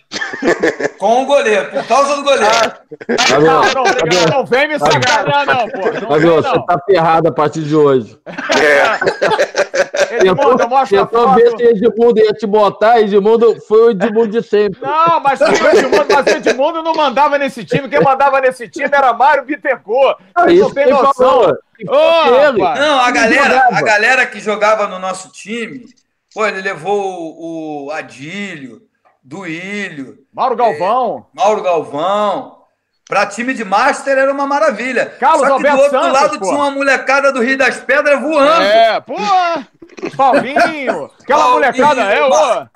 Com 0.99 1.23
o 1.23 1.27
goleiro, 1.27 1.71
por 1.71 1.87
causa 1.87 2.17
do 2.17 2.23
goleiro. 2.23 2.47
Ah, 2.47 3.39
não, 3.39 3.63
não, 3.63 3.85
não, 3.85 4.39
não, 4.39 4.47
vem 4.47 4.69
me 4.69 4.79
sacanear, 4.79 5.47
não, 5.47 5.69
pô. 5.69 5.79
Não 6.01 6.19
vem, 6.19 6.31
não. 6.31 6.43
Você 6.43 6.67
tá 6.67 6.79
ferrado 6.87 7.29
a 7.29 7.33
partir 7.33 7.63
de 7.63 7.75
hoje. 7.75 8.19
É. 8.27 10.17
Edmundo, 10.17 10.59
tentou, 10.59 10.87
tentou 10.87 11.35
ver 11.35 11.57
se 11.57 11.63
Edmundo 11.63 12.21
ia 12.21 12.33
te 12.33 12.47
botar, 12.47 13.01
Edmundo 13.01 13.61
foi 13.67 13.81
o 13.81 13.91
Edmundo 13.91 14.29
de 14.29 14.43
sempre. 14.43 14.81
Não, 14.81 15.21
mas 15.21 15.41
o 15.41 15.45
Edmundo, 15.45 16.07
mas 16.13 16.27
o 16.27 16.37
Edmundo 16.37 16.83
não 16.83 16.95
mandava 16.95 17.39
nesse 17.39 17.65
time. 17.65 17.89
Quem 17.89 18.01
mandava 18.01 18.41
nesse 18.41 18.69
time 18.69 18.91
era 18.93 19.13
Mário 19.13 19.45
Bittencourt. 19.45 20.19
Ah, 20.35 20.51
isso 20.51 20.65
não 20.65 20.75
tem 20.75 20.91
noção. 20.91 21.57
Oh, 21.89 22.53
não, 22.53 23.01
a 23.01 23.11
galera, 23.11 23.69
a 23.73 23.83
galera 23.83 24.27
que 24.27 24.41
jogava 24.41 24.87
no 24.87 24.99
nosso 24.99 25.31
time, 25.33 25.87
pô, 26.35 26.47
ele 26.47 26.61
levou 26.61 27.37
o, 27.39 27.91
Adílio, 27.91 28.83
Duílio. 29.23 30.19
Mauro 30.33 30.57
Galvão. 30.57 31.27
É, 31.35 31.41
Mauro 31.41 31.63
Galvão. 31.63 32.61
Pra 33.07 33.27
time 33.27 33.53
de 33.53 33.65
Master 33.65 34.17
era 34.17 34.33
uma 34.33 34.47
maravilha. 34.47 35.07
Carlos 35.19 35.41
Só 35.41 35.47
que 35.47 35.53
Alberto 35.53 35.77
do 35.77 35.83
outro 35.83 35.99
Santos, 35.99 36.13
lado 36.13 36.39
pô. 36.39 36.45
tinha 36.45 36.57
uma 36.57 36.71
molecada 36.71 37.33
do 37.33 37.43
Rio 37.43 37.59
das 37.59 37.79
Pedras 37.81 38.21
voando. 38.21 38.63
É, 38.63 39.01
pô. 39.01 39.15
Paulinho. 40.17 41.11
Aquela 41.21 41.43
Paulinho, 41.43 41.55
molecada, 41.55 42.03
é, 42.03 42.25
ô. 42.25 42.67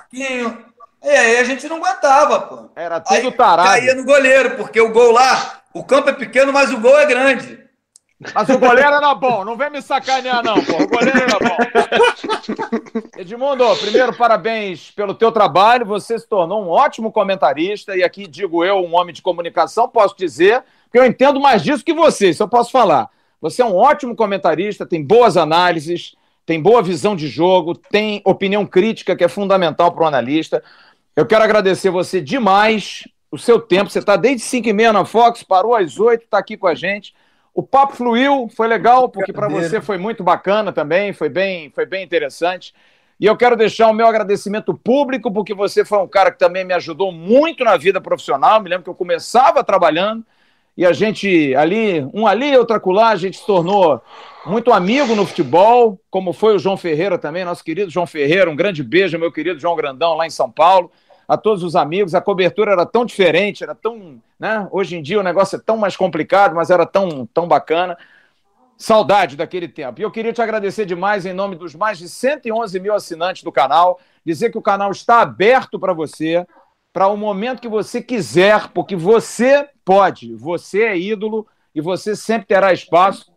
E 1.04 1.08
aí 1.08 1.36
a 1.36 1.44
gente 1.44 1.68
não 1.68 1.76
aguentava, 1.76 2.40
pô. 2.40 2.70
Era 2.74 2.98
tudo 2.98 3.14
aí 3.14 3.32
tarado. 3.32 3.68
Caía 3.68 3.94
no 3.94 4.04
goleiro, 4.04 4.56
porque 4.56 4.80
o 4.80 4.90
gol 4.90 5.12
lá, 5.12 5.60
o 5.72 5.84
campo 5.84 6.10
é 6.10 6.12
pequeno, 6.12 6.52
mas 6.52 6.72
o 6.72 6.80
gol 6.80 6.98
é 6.98 7.06
grande. 7.06 7.63
Mas 8.34 8.48
o 8.48 8.58
goleiro 8.58 8.94
era 8.94 9.14
bom, 9.14 9.44
não 9.44 9.56
vem 9.56 9.70
me 9.70 9.82
sacanear, 9.82 10.42
não, 10.42 10.54
pô. 10.64 10.82
O 10.82 10.88
goleiro 10.88 11.18
era 11.18 11.38
bom. 11.38 11.56
Edmundo, 13.18 13.64
primeiro, 13.76 14.14
parabéns 14.14 14.90
pelo 14.92 15.14
teu 15.14 15.32
trabalho. 15.32 15.84
Você 15.86 16.18
se 16.18 16.26
tornou 16.26 16.64
um 16.64 16.68
ótimo 16.68 17.10
comentarista, 17.10 17.96
e 17.96 18.04
aqui 18.04 18.26
digo 18.26 18.64
eu, 18.64 18.76
um 18.76 18.96
homem 18.96 19.12
de 19.12 19.20
comunicação, 19.20 19.88
posso 19.88 20.16
dizer, 20.16 20.62
que 20.92 20.98
eu 20.98 21.04
entendo 21.04 21.40
mais 21.40 21.62
disso 21.62 21.84
que 21.84 21.92
você, 21.92 22.30
isso 22.30 22.42
eu 22.42 22.48
posso 22.48 22.70
falar. 22.70 23.10
Você 23.40 23.60
é 23.60 23.64
um 23.64 23.74
ótimo 23.74 24.14
comentarista, 24.14 24.86
tem 24.86 25.04
boas 25.04 25.36
análises, 25.36 26.14
tem 26.46 26.62
boa 26.62 26.82
visão 26.82 27.16
de 27.16 27.26
jogo, 27.26 27.74
tem 27.74 28.22
opinião 28.24 28.64
crítica, 28.64 29.16
que 29.16 29.24
é 29.24 29.28
fundamental 29.28 29.92
para 29.92 30.04
o 30.04 30.06
analista. 30.06 30.62
Eu 31.16 31.26
quero 31.26 31.44
agradecer 31.44 31.90
você 31.90 32.20
demais, 32.20 33.04
o 33.30 33.38
seu 33.38 33.60
tempo. 33.60 33.90
Você 33.90 33.98
está 33.98 34.16
desde 34.16 34.42
5 34.42 34.68
e 34.68 34.72
meia 34.72 34.92
na 34.92 35.04
Fox, 35.04 35.42
parou 35.42 35.74
às 35.74 35.98
8, 35.98 36.22
está 36.22 36.38
aqui 36.38 36.56
com 36.56 36.68
a 36.68 36.74
gente. 36.74 37.12
O 37.54 37.62
papo 37.62 37.94
fluiu, 37.94 38.50
foi 38.54 38.66
legal, 38.66 39.08
porque 39.08 39.32
para 39.32 39.48
você 39.48 39.80
foi 39.80 39.96
muito 39.96 40.24
bacana 40.24 40.72
também, 40.72 41.12
foi 41.12 41.28
bem, 41.28 41.70
foi 41.70 41.86
bem 41.86 42.02
interessante. 42.02 42.74
E 43.20 43.26
eu 43.26 43.36
quero 43.36 43.56
deixar 43.56 43.88
o 43.88 43.94
meu 43.94 44.08
agradecimento 44.08 44.74
público, 44.74 45.32
porque 45.32 45.54
você 45.54 45.84
foi 45.84 45.98
um 45.98 46.08
cara 46.08 46.32
que 46.32 46.38
também 46.38 46.64
me 46.64 46.74
ajudou 46.74 47.12
muito 47.12 47.62
na 47.62 47.76
vida 47.76 48.00
profissional. 48.00 48.60
Me 48.60 48.68
lembro 48.68 48.82
que 48.82 48.90
eu 48.90 48.94
começava 48.94 49.62
trabalhando 49.62 50.24
e 50.76 50.84
a 50.84 50.92
gente 50.92 51.54
ali, 51.54 52.04
um 52.12 52.26
ali, 52.26 52.56
outro 52.56 52.74
acolá, 52.74 53.10
a 53.10 53.16
gente 53.16 53.36
se 53.36 53.46
tornou 53.46 54.02
muito 54.44 54.72
amigo 54.72 55.14
no 55.14 55.24
futebol, 55.24 56.00
como 56.10 56.32
foi 56.32 56.56
o 56.56 56.58
João 56.58 56.76
Ferreira 56.76 57.16
também, 57.16 57.44
nosso 57.44 57.62
querido 57.62 57.88
João 57.88 58.06
Ferreira. 58.06 58.50
Um 58.50 58.56
grande 58.56 58.82
beijo, 58.82 59.16
meu 59.16 59.30
querido 59.30 59.60
João 59.60 59.76
Grandão, 59.76 60.14
lá 60.14 60.26
em 60.26 60.30
São 60.30 60.50
Paulo 60.50 60.90
a 61.28 61.36
todos 61.36 61.62
os 61.62 61.76
amigos. 61.76 62.14
A 62.14 62.20
cobertura 62.20 62.72
era 62.72 62.84
tão 62.84 63.04
diferente, 63.04 63.62
era 63.62 63.74
tão. 63.74 64.20
Né? 64.44 64.68
Hoje 64.70 64.94
em 64.94 65.00
dia 65.00 65.18
o 65.18 65.22
negócio 65.22 65.56
é 65.56 65.58
tão 65.58 65.78
mais 65.78 65.96
complicado, 65.96 66.54
mas 66.54 66.68
era 66.68 66.84
tão, 66.84 67.24
tão 67.24 67.48
bacana. 67.48 67.96
Saudade 68.76 69.38
daquele 69.38 69.66
tempo. 69.66 69.98
E 69.98 70.02
eu 70.02 70.10
queria 70.10 70.34
te 70.34 70.42
agradecer 70.42 70.84
demais 70.84 71.24
em 71.24 71.32
nome 71.32 71.56
dos 71.56 71.74
mais 71.74 71.96
de 71.96 72.10
111 72.10 72.78
mil 72.78 72.92
assinantes 72.92 73.42
do 73.42 73.50
canal, 73.50 73.98
dizer 74.22 74.50
que 74.50 74.58
o 74.58 74.62
canal 74.62 74.90
está 74.90 75.22
aberto 75.22 75.80
para 75.80 75.94
você, 75.94 76.46
para 76.92 77.08
o 77.08 77.16
momento 77.16 77.62
que 77.62 77.68
você 77.68 78.02
quiser, 78.02 78.68
porque 78.68 78.94
você 78.94 79.66
pode, 79.82 80.34
você 80.34 80.82
é 80.82 80.98
ídolo 80.98 81.46
e 81.74 81.80
você 81.80 82.14
sempre 82.14 82.48
terá 82.48 82.70
espaço 82.70 83.32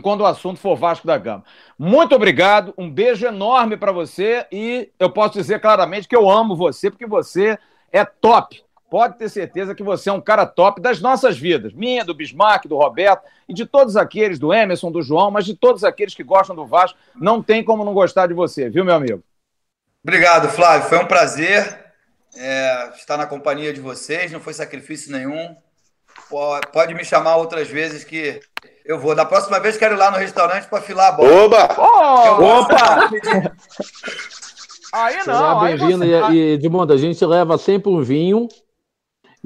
quando 0.00 0.20
o 0.20 0.26
assunto 0.26 0.60
for 0.60 0.76
Vasco 0.76 1.08
da 1.08 1.18
Gama. 1.18 1.42
Muito 1.76 2.14
obrigado, 2.14 2.72
um 2.78 2.88
beijo 2.88 3.26
enorme 3.26 3.76
para 3.76 3.90
você 3.90 4.46
e 4.52 4.92
eu 4.96 5.10
posso 5.10 5.40
dizer 5.40 5.60
claramente 5.60 6.06
que 6.06 6.14
eu 6.14 6.30
amo 6.30 6.54
você, 6.54 6.88
porque 6.88 7.06
você 7.06 7.58
é 7.90 8.04
top 8.04 8.64
pode 8.90 9.18
ter 9.18 9.28
certeza 9.28 9.74
que 9.74 9.82
você 9.82 10.08
é 10.08 10.12
um 10.12 10.20
cara 10.20 10.46
top 10.46 10.80
das 10.80 11.00
nossas 11.00 11.38
vidas. 11.38 11.72
Minha, 11.72 12.04
do 12.04 12.14
Bismarck, 12.14 12.66
do 12.66 12.76
Roberto 12.76 13.22
e 13.48 13.54
de 13.54 13.66
todos 13.66 13.96
aqueles, 13.96 14.38
do 14.38 14.52
Emerson, 14.52 14.90
do 14.90 15.02
João, 15.02 15.30
mas 15.30 15.44
de 15.44 15.54
todos 15.54 15.84
aqueles 15.84 16.14
que 16.14 16.22
gostam 16.22 16.54
do 16.54 16.66
Vasco. 16.66 16.98
Não 17.14 17.42
tem 17.42 17.64
como 17.64 17.84
não 17.84 17.94
gostar 17.94 18.26
de 18.26 18.34
você, 18.34 18.68
viu, 18.68 18.84
meu 18.84 18.94
amigo? 18.94 19.22
Obrigado, 20.02 20.48
Flávio. 20.48 20.88
Foi 20.88 20.98
um 20.98 21.06
prazer 21.06 21.84
é, 22.36 22.90
estar 22.96 23.16
na 23.16 23.26
companhia 23.26 23.72
de 23.72 23.80
vocês. 23.80 24.30
Não 24.30 24.40
foi 24.40 24.54
sacrifício 24.54 25.10
nenhum. 25.10 25.56
Pode 26.72 26.94
me 26.94 27.04
chamar 27.04 27.36
outras 27.36 27.68
vezes 27.68 28.04
que 28.04 28.40
eu 28.84 28.98
vou. 28.98 29.14
Da 29.14 29.24
próxima 29.24 29.60
vez 29.60 29.76
quero 29.76 29.94
ir 29.94 29.98
lá 29.98 30.10
no 30.10 30.16
restaurante 30.16 30.66
para 30.68 30.80
filar 30.80 31.08
a 31.08 31.12
bola. 31.12 31.44
Oba! 31.44 31.68
Oh, 31.76 32.60
opa! 32.60 33.10
Aí 34.92 35.26
não. 35.26 35.60
bem-vindo. 35.60 35.98
Você... 35.98 36.32
E, 36.32 36.52
Edmundo, 36.54 36.92
a 36.92 36.96
gente 36.96 37.24
leva 37.24 37.58
sempre 37.58 37.90
um 37.90 38.02
vinho 38.02 38.48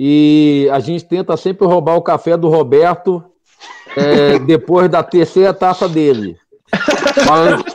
e 0.02 0.66
a 0.72 0.80
gente 0.80 1.04
tenta 1.04 1.36
sempre 1.36 1.66
roubar 1.66 1.94
o 1.94 2.00
café 2.00 2.34
do 2.34 2.48
Roberto 2.48 3.22
é, 3.94 4.38
depois 4.48 4.88
da 4.88 5.02
terceira 5.02 5.52
taça 5.52 5.86
dele. 5.86 6.38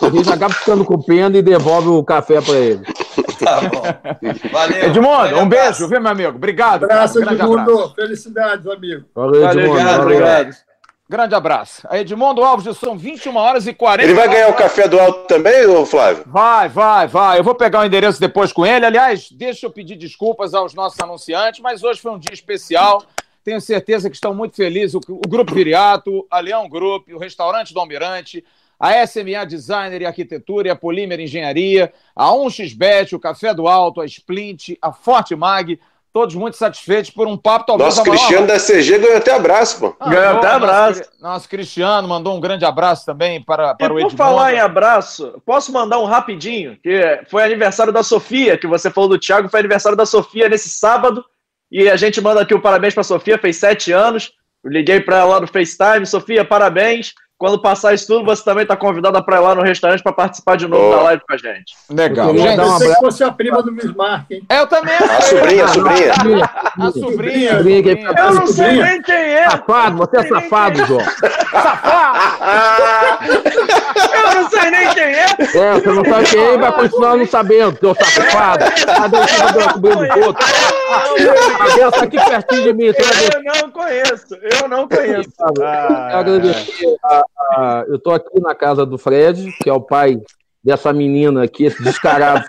A 0.02 0.10
gente 0.10 0.34
acaba 0.34 0.52
ficando 0.52 0.84
com 0.84 1.00
pena 1.00 1.38
e 1.38 1.44
devolve 1.44 1.90
o 1.90 2.04
café 2.04 2.42
para 2.42 2.56
ele. 2.56 2.82
Tá 3.38 3.62
bom. 3.62 3.84
Valeu. 4.52 4.84
Edmundo, 4.86 5.40
um 5.40 5.48
beijo, 5.48 5.88
viu, 5.88 6.02
meu 6.02 6.12
amigo? 6.12 6.36
Obrigado. 6.36 6.82
Um 6.82 6.86
abraço, 6.86 7.22
Edmundo. 7.22 7.94
Felicidades, 7.94 8.66
amigo. 8.66 9.06
Valeu, 9.14 9.46
Edmundo. 9.48 9.70
Obrigado, 9.70 10.02
obrigado. 10.02 10.56
Grande 11.07 11.36
abraço. 11.36 11.86
A 11.88 11.99
Edmundo 11.99 12.44
Alves, 12.44 12.77
são 12.77 12.98
21 12.98 13.36
horas 13.36 13.68
e 13.68 13.73
40 13.73 14.03
Ele 14.03 14.15
vai 14.15 14.27
ganhar 14.27 14.49
o 14.49 14.56
café 14.56 14.88
do 14.88 14.99
alto 14.99 15.27
também, 15.27 15.68
ô 15.68 15.86
Flávio? 15.86 16.23
Vai, 16.26 16.68
vai, 16.68 17.07
vai. 17.07 17.38
Eu 17.38 17.44
vou 17.44 17.53
pegar 17.53 17.82
o 17.82 17.86
endereço 17.86 18.19
depois 18.19 18.52
com 18.52 18.65
ele. 18.65 18.88
Aliás, 18.88 19.30
deixa 19.32 19.68
eu 19.68 19.72
pedir 19.72 19.95
desculpas 19.98 20.56
aos 20.56 20.73
nossos 20.73 20.99
anunciantes, 20.99 21.60
mas 21.60 21.84
hoje 21.84 22.02
foi 22.02 22.11
um 22.11 22.18
dia 22.18 22.34
especial. 22.34 23.03
Tenho 23.44 23.61
certeza 23.61 24.10
que 24.10 24.15
estão 24.15 24.34
muito 24.34 24.56
felizes. 24.56 24.95
O, 24.95 24.99
o 25.07 25.30
Grupo 25.30 25.53
Viriato, 25.53 26.26
a 26.32 26.40
Leão 26.40 26.68
Group, 26.68 27.07
o 27.10 27.19
Restaurante 27.19 27.72
do 27.72 27.80
Almirante, 27.80 28.44
a 28.80 29.06
SMA 29.06 29.45
Designer 29.45 30.02
e 30.02 30.06
Arquitetura 30.07 30.69
e 30.69 30.72
a 30.72 30.76
Polímer 30.76 31.19
Engenharia, 31.19 31.94
a 32.15 32.32
1xBet, 32.32 33.14
o 33.14 33.19
Café 33.19 33.53
do 33.53 33.68
Alto, 33.68 34.02
a 34.02 34.06
Splint, 34.06 34.76
a 34.82 34.91
Forte 34.91 35.36
Mag, 35.36 35.80
todos 36.16 36.34
muito 36.34 36.56
satisfeitos 36.56 37.12
por 37.12 37.28
um 37.28 37.36
papo 37.36 37.66
talvez. 37.66 37.98
Nosso 37.98 38.10
Cristiano 38.10 38.48
da 38.48 38.58
CG 38.58 39.00
ganhou 39.00 39.18
até 39.18 39.36
abraço, 39.36 39.80
pô. 39.82 39.98
Ah, 40.00 40.10
ganhou 40.10 40.38
até 40.38 40.48
abraço. 40.48 41.00
Nosso, 41.00 41.12
nosso, 41.20 41.50
Cristiano 41.50 42.08
mandou 42.08 42.38
um 42.38 42.40
grande 42.40 42.64
abraço 42.64 43.06
também 43.06 43.44
para, 43.44 43.76
para 43.76 43.88
e 43.88 43.90
o 43.90 44.00
Edmundo. 44.00 44.16
Por 44.16 44.18
falar 44.18 44.54
em 44.54 44.60
abraço, 44.62 45.42
posso 45.46 45.74
mandar 45.74 46.00
um 46.00 46.06
rapidinho, 46.06 46.78
que 46.82 47.20
foi 47.30 47.44
aniversário 47.44 47.92
da 47.92 48.02
Sofia, 48.02 48.58
que 48.58 48.66
você 48.66 48.90
falou 48.90 49.10
do 49.10 49.20
Thiago, 49.20 49.50
foi 49.50 49.60
aniversário 49.60 49.98
da 49.98 50.06
Sofia 50.06 50.48
nesse 50.48 50.70
sábado, 50.70 51.22
e 51.70 51.90
a 51.90 51.98
gente 51.98 52.22
manda 52.22 52.40
aqui 52.40 52.54
o 52.54 52.62
parabéns 52.62 52.94
para 52.94 53.02
a 53.02 53.04
Sofia, 53.04 53.38
fez 53.38 53.58
sete 53.58 53.92
anos, 53.92 54.32
eu 54.64 54.72
liguei 54.72 55.02
para 55.02 55.18
ela 55.18 55.32
lá 55.32 55.42
no 55.42 55.48
FaceTime, 55.48 56.06
Sofia, 56.06 56.46
parabéns, 56.46 57.14
quando 57.38 57.62
passar 57.62 57.94
isso 57.94 58.07
tudo, 58.07 58.24
você 58.24 58.41
também 58.44 58.64
está 58.64 58.78
convidada 58.78 59.22
para 59.22 59.38
ir 59.38 59.40
lá 59.41 59.53
no 59.56 59.62
restaurante 59.62 60.02
para 60.02 60.14
participar 60.14 60.56
de 60.56 60.68
novo 60.68 60.88
oh. 60.88 60.95
da 60.95 61.03
live 61.03 61.22
com 61.28 61.34
a 61.34 61.38
gente. 61.38 61.76
Legal. 61.90 62.34
Eu 62.34 62.38
gente, 62.38 62.62
um 62.62 62.80
que 62.80 62.95
fosse 62.95 63.24
a 63.26 63.32
prima 63.32 63.62
do 63.62 63.74
Bismarck, 63.74 64.32
hein? 64.32 64.41
Eu 64.49 64.66
também. 64.68 64.95
A 64.95 65.22
sobrinha, 65.22 65.66
a 65.66 65.68
sobrinha. 65.68 66.14
A 66.80 66.91
sobrinha. 66.91 67.52
Eu 68.18 68.34
não 68.34 68.48
sei 68.48 68.82
nem 68.82 69.02
quem 69.02 69.16
é. 69.16 69.49
Safado, 69.49 69.98
você 69.98 70.18
é 70.18 70.28
safado, 70.28 70.86
João. 70.86 71.02
Safado! 71.52 72.66
Eu 74.14 74.41
não 74.41 74.49
sei 74.49 74.72
nem 74.72 74.90
quem 74.94 75.03
é. 75.03 75.26
É, 75.26 75.74
você 75.74 75.91
não 75.91 76.06
sabe 76.06 76.30
quem 76.30 76.41
é 76.41 76.57
vai 76.57 76.72
continuar 76.72 77.18
não 77.18 77.28
sabendo, 77.28 77.78
seu 77.80 77.95
safado. 77.95 78.66
Cadê 78.86 79.18
o 79.18 79.74
cobrir 79.74 80.14
do 80.14 80.26
outro? 80.26 80.45
Cabelo 81.57 81.91
tá 81.91 82.03
aqui 82.03 82.18
pertinho 82.18 82.64
de 82.64 82.74
mim. 82.74 82.86
Eu 82.86 83.44
não 83.44 83.72
conheço, 83.72 84.36
eu 84.36 84.68
não 84.70 84.88
conheço. 84.88 85.32
Ah, 87.03 87.26
agradecer 87.38 87.56
a 87.56 87.86
eu 87.88 87.95
estou 87.95 88.14
aqui 88.14 88.40
na 88.40 88.56
casa 88.56 88.86
do 88.86 88.98
Fred, 88.98 89.52
que 89.62 89.70
é 89.70 89.74
o 89.74 89.82
pai 89.82 90.20
dessa 90.64 90.91
menina 90.91 91.44
aqui, 91.44 91.66
esse 91.66 91.82
descarado. 91.84 92.45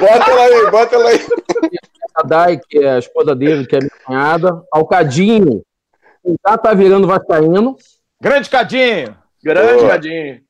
bota 0.00 0.30
ela 0.30 0.42
aí, 0.42 0.70
bota 0.70 0.94
ela 0.94 1.10
aí. 1.10 1.20
A 2.14 2.22
Dai, 2.22 2.60
que 2.68 2.78
é 2.78 2.92
a 2.92 2.98
esposa 2.98 3.34
dele, 3.34 3.66
que 3.66 3.76
é 3.76 3.78
minha 3.78 3.90
cunhada. 4.04 4.62
Ao 4.72 4.86
Cadinho, 4.86 5.62
que 6.24 6.34
já 6.46 6.56
tá 6.56 6.74
virando 6.74 7.06
vascaíno. 7.06 7.76
Grande 8.20 8.48
Cadinho! 8.48 9.16
Grande 9.44 9.84
oh. 9.84 9.88
Cadinho! 9.88 10.40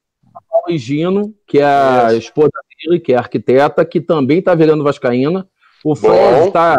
A 0.66 0.76
Gino, 0.76 1.34
que 1.46 1.60
é 1.60 1.64
a 1.64 2.12
esposa 2.14 2.50
dele, 2.68 2.98
que 2.98 3.12
é 3.12 3.16
arquiteta, 3.16 3.84
que 3.84 4.00
também 4.00 4.42
tá 4.42 4.54
virando 4.54 4.82
vascaína. 4.82 5.46
O 5.84 5.94
Fred 5.94 6.48
está 6.48 6.76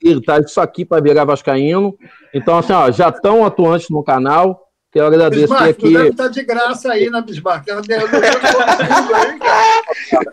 ele 0.00 0.22
tá 0.22 0.38
isso 0.38 0.60
aqui 0.60 0.84
para 0.84 1.02
virar 1.02 1.24
vascaíno. 1.24 1.96
Então, 2.32 2.58
assim, 2.58 2.72
ó, 2.72 2.90
já 2.90 3.08
estão 3.08 3.44
atuantes 3.44 3.90
no 3.90 4.02
canal. 4.02 4.67
Quero 4.90 5.06
agradecer 5.06 5.42
Bismarck, 5.42 5.68
aqui. 5.68 5.92
Deve 5.92 6.08
estar 6.08 6.24
tá 6.24 6.30
de 6.30 6.42
graça 6.42 6.92
aí 6.92 7.10
na 7.10 7.20
Bismarck. 7.20 7.68
Eu, 7.68 7.82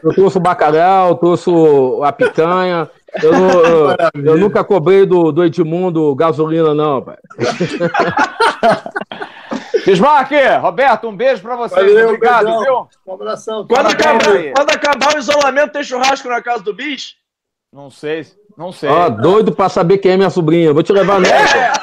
eu 0.01 0.13
trouxe 0.13 0.37
o 0.37 0.41
bacalhau, 0.41 1.15
trouxe 1.15 1.51
a 2.03 2.11
picanha. 2.13 2.89
Eu, 3.21 3.33
eu, 3.33 3.97
eu, 4.23 4.37
nunca 4.37 4.63
cobrei 4.63 5.05
do, 5.05 5.33
do 5.33 5.43
Edmundo 5.43 6.15
gasolina, 6.15 6.73
não, 6.73 7.01
pai. 7.01 7.17
Bismarck, 9.85 10.31
Roberto, 10.61 11.09
um 11.09 11.15
beijo 11.15 11.41
pra 11.41 11.57
você. 11.57 11.75
Valeu, 11.75 12.07
Obrigado, 12.07 12.45
beijão. 12.45 12.63
viu? 12.63 12.87
Um 13.05 13.13
abração. 13.13 13.67
Quando 13.67 13.87
acabar, 13.87 14.53
quando 14.55 14.71
acabar 14.71 15.15
o 15.15 15.19
isolamento, 15.19 15.73
tem 15.73 15.83
churrasco 15.83 16.29
na 16.29 16.41
casa 16.41 16.63
do 16.63 16.73
bicho? 16.73 17.15
Não 17.71 17.89
sei, 17.89 18.25
não 18.57 18.71
sei. 18.71 18.89
Ó, 18.89 19.09
doido 19.09 19.51
pra 19.51 19.67
saber 19.67 19.97
quem 19.97 20.13
é 20.13 20.17
minha 20.17 20.29
sobrinha. 20.29 20.73
Vou 20.73 20.81
te 20.81 20.93
levar 20.93 21.19
nessa. 21.19 21.57
É. 21.57 21.73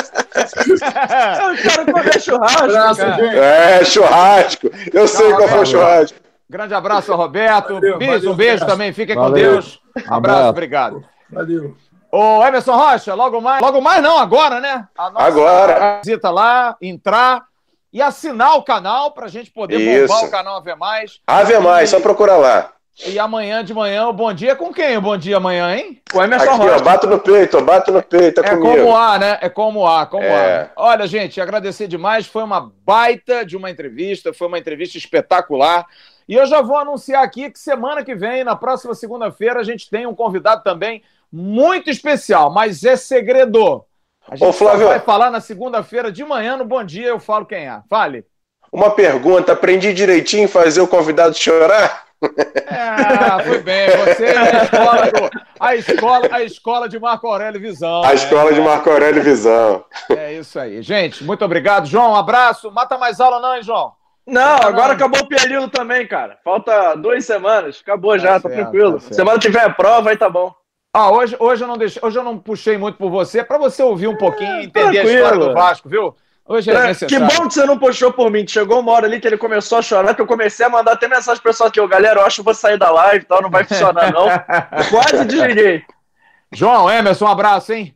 Eu 1.54 1.56
quero 1.62 1.92
comer 1.92 2.20
churrasco. 2.20 2.64
Abraço, 2.64 3.02
é, 3.02 3.84
churrasco. 3.84 4.70
Eu 4.92 5.06
sei 5.06 5.32
qual 5.32 5.48
foi 5.48 5.60
o 5.60 5.66
churrasco. 5.66 6.18
Grande 6.48 6.74
abraço, 6.74 7.14
Roberto. 7.14 7.74
Valeu, 7.74 7.98
Bis, 7.98 8.08
valeu, 8.08 8.32
um 8.32 8.34
beijo 8.34 8.60
cara. 8.60 8.72
também. 8.72 8.92
Fiquem 8.92 9.16
com 9.16 9.30
Deus. 9.30 9.80
Um 10.08 10.14
abraço, 10.14 10.48
obrigado. 10.48 11.04
Valeu. 11.30 11.76
Ô, 12.12 12.44
Emerson 12.44 12.76
Rocha, 12.76 13.14
logo 13.14 13.40
mais. 13.40 13.60
Logo 13.60 13.80
mais, 13.80 14.02
não, 14.02 14.18
agora, 14.18 14.60
né? 14.60 14.86
agora. 14.96 16.00
Visita 16.04 16.30
lá, 16.30 16.76
entrar 16.80 17.44
e 17.92 18.02
assinar 18.02 18.56
o 18.56 18.62
canal 18.62 19.12
para 19.12 19.26
a 19.26 19.28
gente 19.28 19.50
poder 19.50 19.78
Isso. 19.78 20.08
bombar 20.12 20.28
o 20.28 20.30
canal 20.30 20.56
Ave 20.56 20.74
Mais. 20.74 21.20
Ave 21.26 21.58
Mais, 21.58 21.90
só 21.90 22.00
procurar 22.00 22.36
lá. 22.36 22.73
E 23.06 23.18
amanhã 23.18 23.64
de 23.64 23.74
manhã, 23.74 24.06
o 24.06 24.12
bom 24.12 24.32
dia 24.32 24.54
com 24.54 24.72
quem? 24.72 24.96
O 24.96 25.00
bom 25.00 25.16
dia 25.16 25.38
amanhã, 25.38 25.74
hein? 25.74 26.00
O 26.14 26.22
Emerson 26.22 26.50
Aqui, 26.50 26.58
Rocha. 26.58 26.76
Ó, 26.76 26.80
bato 26.80 27.06
no 27.08 27.18
peito, 27.18 27.60
bato 27.60 27.92
no 27.92 28.02
peito, 28.02 28.40
é, 28.40 28.46
é 28.46 28.50
comigo. 28.50 28.76
como 28.76 28.96
há, 28.96 29.18
né? 29.18 29.38
É 29.40 29.48
como 29.48 29.86
há, 29.86 30.06
como 30.06 30.24
é. 30.24 30.62
há. 30.62 30.70
Olha, 30.76 31.04
gente, 31.06 31.40
agradecer 31.40 31.88
demais. 31.88 32.26
Foi 32.26 32.44
uma 32.44 32.72
baita 32.84 33.44
de 33.44 33.56
uma 33.56 33.68
entrevista, 33.68 34.32
foi 34.32 34.46
uma 34.46 34.58
entrevista 34.58 34.96
espetacular. 34.96 35.84
E 36.28 36.34
eu 36.34 36.46
já 36.46 36.62
vou 36.62 36.76
anunciar 36.76 37.24
aqui 37.24 37.50
que 37.50 37.58
semana 37.58 38.04
que 38.04 38.14
vem, 38.14 38.44
na 38.44 38.54
próxima 38.54 38.94
segunda-feira, 38.94 39.58
a 39.58 39.64
gente 39.64 39.90
tem 39.90 40.06
um 40.06 40.14
convidado 40.14 40.62
também 40.62 41.02
muito 41.32 41.90
especial, 41.90 42.52
mas 42.52 42.84
é 42.84 42.94
segredo. 42.94 43.84
A 44.28 44.36
gente 44.36 44.48
Ô, 44.48 44.52
Flávio, 44.52 44.86
vai 44.86 45.00
falar 45.00 45.32
na 45.32 45.40
segunda-feira 45.40 46.12
de 46.12 46.24
manhã, 46.24 46.56
no 46.56 46.64
Bom 46.64 46.84
Dia, 46.84 47.08
eu 47.08 47.18
falo 47.18 47.44
quem 47.44 47.66
é. 47.66 47.82
Fale. 47.90 48.24
Uma 48.72 48.90
pergunta, 48.90 49.52
aprendi 49.52 49.92
direitinho 49.92 50.48
fazer 50.48 50.80
o 50.80 50.88
convidado 50.88 51.34
chorar? 51.34 52.03
É, 52.22 53.44
foi 53.44 53.58
bem. 53.62 53.88
Você 53.90 54.24
é 54.24 54.38
a 54.38 54.62
escola, 54.64 55.10
do, 55.10 55.30
a 55.60 55.76
escola, 55.76 56.28
a 56.30 56.42
escola 56.42 56.88
de 56.88 56.98
Marco 56.98 57.26
Aurélio 57.26 57.60
Visão. 57.60 58.02
A 58.02 58.08
né? 58.08 58.14
escola 58.14 58.52
de 58.52 58.60
Marco 58.60 58.90
Aurélio 58.90 59.22
Visão. 59.22 59.84
É 60.10 60.32
isso 60.32 60.58
aí. 60.58 60.82
Gente, 60.82 61.22
muito 61.22 61.44
obrigado. 61.44 61.86
João, 61.86 62.12
um 62.12 62.16
abraço. 62.16 62.70
Mata 62.70 62.96
mais 62.98 63.20
aula, 63.20 63.40
não, 63.40 63.56
hein, 63.56 63.62
João? 63.62 63.92
Não, 64.26 64.56
agora 64.56 64.88
não. 64.88 64.94
acabou 64.94 65.20
o 65.20 65.28
período 65.28 65.68
também, 65.68 66.06
cara. 66.06 66.38
Falta 66.42 66.94
duas 66.94 67.24
semanas. 67.24 67.80
Acabou 67.82 68.18
já, 68.18 68.40
tá, 68.40 68.48
tá 68.48 68.54
tranquilo. 68.54 69.00
Tá 69.00 69.14
Semana 69.14 69.38
tiver 69.38 69.74
prova, 69.76 70.10
aí 70.10 70.16
tá 70.16 70.30
bom. 70.30 70.54
Ah, 70.96 71.10
hoje, 71.10 71.36
hoje, 71.40 71.64
eu 71.64 71.68
não 71.68 71.76
deixei, 71.76 72.00
hoje 72.04 72.16
eu 72.16 72.22
não 72.22 72.38
puxei 72.38 72.78
muito 72.78 72.96
por 72.96 73.10
você, 73.10 73.42
para 73.42 73.58
você 73.58 73.82
ouvir 73.82 74.06
um 74.06 74.16
pouquinho, 74.16 74.60
e 74.60 74.66
entender 74.66 75.00
a 75.00 75.04
história 75.04 75.38
do 75.38 75.52
Vasco, 75.52 75.88
viu? 75.88 76.14
Hoje 76.46 76.70
é, 76.70 76.90
é 76.90 76.94
Que 76.94 77.18
bom 77.18 77.48
que 77.48 77.54
você 77.54 77.64
não 77.64 77.78
puxou 77.78 78.12
por 78.12 78.30
mim. 78.30 78.46
Chegou 78.46 78.80
uma 78.80 78.92
hora 78.92 79.06
ali 79.06 79.18
que 79.18 79.26
ele 79.26 79.38
começou 79.38 79.78
a 79.78 79.82
chorar, 79.82 80.14
que 80.14 80.20
eu 80.20 80.26
comecei 80.26 80.66
a 80.66 80.68
mandar 80.68 80.92
até 80.92 81.08
mensagem 81.08 81.42
pro 81.42 81.50
pessoal 81.50 81.68
aqui, 81.68 81.86
galera, 81.86 82.20
eu 82.20 82.26
acho 82.26 82.36
que 82.36 82.42
vou 82.42 82.54
sair 82.54 82.78
da 82.78 82.90
live 82.90 83.24
e 83.24 83.26
tal, 83.26 83.40
não 83.40 83.50
vai 83.50 83.64
funcionar 83.64 84.12
não. 84.12 84.26
Quase 84.90 85.24
desliguei. 85.24 85.82
João, 86.52 86.90
Emerson, 86.90 87.24
um 87.24 87.28
abraço, 87.28 87.72
hein? 87.72 87.94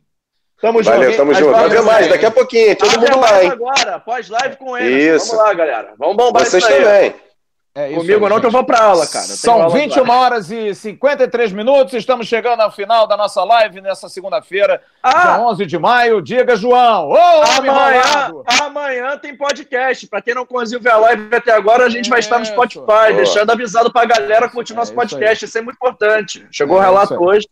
Tamo 0.61 0.83
junto. 0.83 0.97
Valeu, 0.97 1.15
tamo 1.15 1.33
junto. 1.33 1.51
Vai 1.51 1.69
ver 1.69 1.81
mais, 1.83 2.07
daqui 2.09 2.25
a 2.25 2.31
pouquinho. 2.31 2.75
Todo 2.75 2.99
mundo 2.99 3.19
lá, 3.19 3.43
hein? 3.43 3.51
agora, 3.51 3.99
pós-live 3.99 4.57
com 4.57 4.77
ele. 4.77 5.15
Isso. 5.15 5.31
Vamos 5.31 5.45
lá, 5.45 5.53
galera. 5.53 5.93
Vamos 5.97 6.17
bombar 6.17 6.45
Vocês 6.45 6.63
isso 6.63 6.73
aí. 6.73 6.83
também. 6.83 7.28
É 7.75 7.91
isso 7.91 7.99
Comigo 8.01 8.25
aí, 8.25 8.29
não, 8.31 8.39
que 8.39 8.45
eu 8.47 8.51
vou 8.51 8.63
pra 8.63 8.81
aula, 8.83 9.05
cara. 9.07 9.25
São 9.25 9.61
aula 9.61 9.69
21 9.69 10.03
agora. 10.03 10.19
horas 10.19 10.49
e 10.51 10.73
53 10.73 11.51
minutos. 11.53 11.93
Estamos 11.93 12.27
chegando 12.27 12.61
ao 12.61 12.71
final 12.71 13.05
da 13.07 13.15
nossa 13.15 13.43
live 13.43 13.79
nessa 13.79 14.09
segunda-feira, 14.09 14.81
Ah! 15.03 15.21
dia 15.37 15.41
11 15.45 15.65
de 15.67 15.77
maio. 15.77 16.21
Diga, 16.21 16.55
João. 16.55 17.09
Ô, 17.09 17.15
Amanhã, 17.57 18.31
amanhã 18.63 19.17
tem 19.17 19.37
podcast. 19.37 20.07
Pra 20.07 20.21
quem 20.21 20.33
não 20.33 20.45
conseguiu 20.45 20.81
ver 20.81 20.91
a 20.91 20.97
live 20.97 21.29
até 21.33 21.51
agora, 21.53 21.85
a 21.85 21.89
gente 21.89 22.09
vai 22.09 22.19
estar 22.19 22.37
no 22.37 22.43
Isso. 22.43 22.53
Spotify, 22.53 22.85
Boa. 22.85 23.13
deixando 23.13 23.51
avisado 23.51 23.93
pra 23.93 24.03
galera 24.03 24.49
curtir 24.49 24.73
É 24.73 24.75
nosso 24.75 24.91
isso 24.91 24.99
podcast. 24.99 25.45
Isso 25.45 25.57
é 25.57 25.61
muito 25.61 25.75
importante. 25.75 26.47
Chegou 26.51 26.77
o 26.77 26.81
É 26.81 26.85
relato 26.85 27.13
isso 27.13 27.23
hoje. 27.23 27.47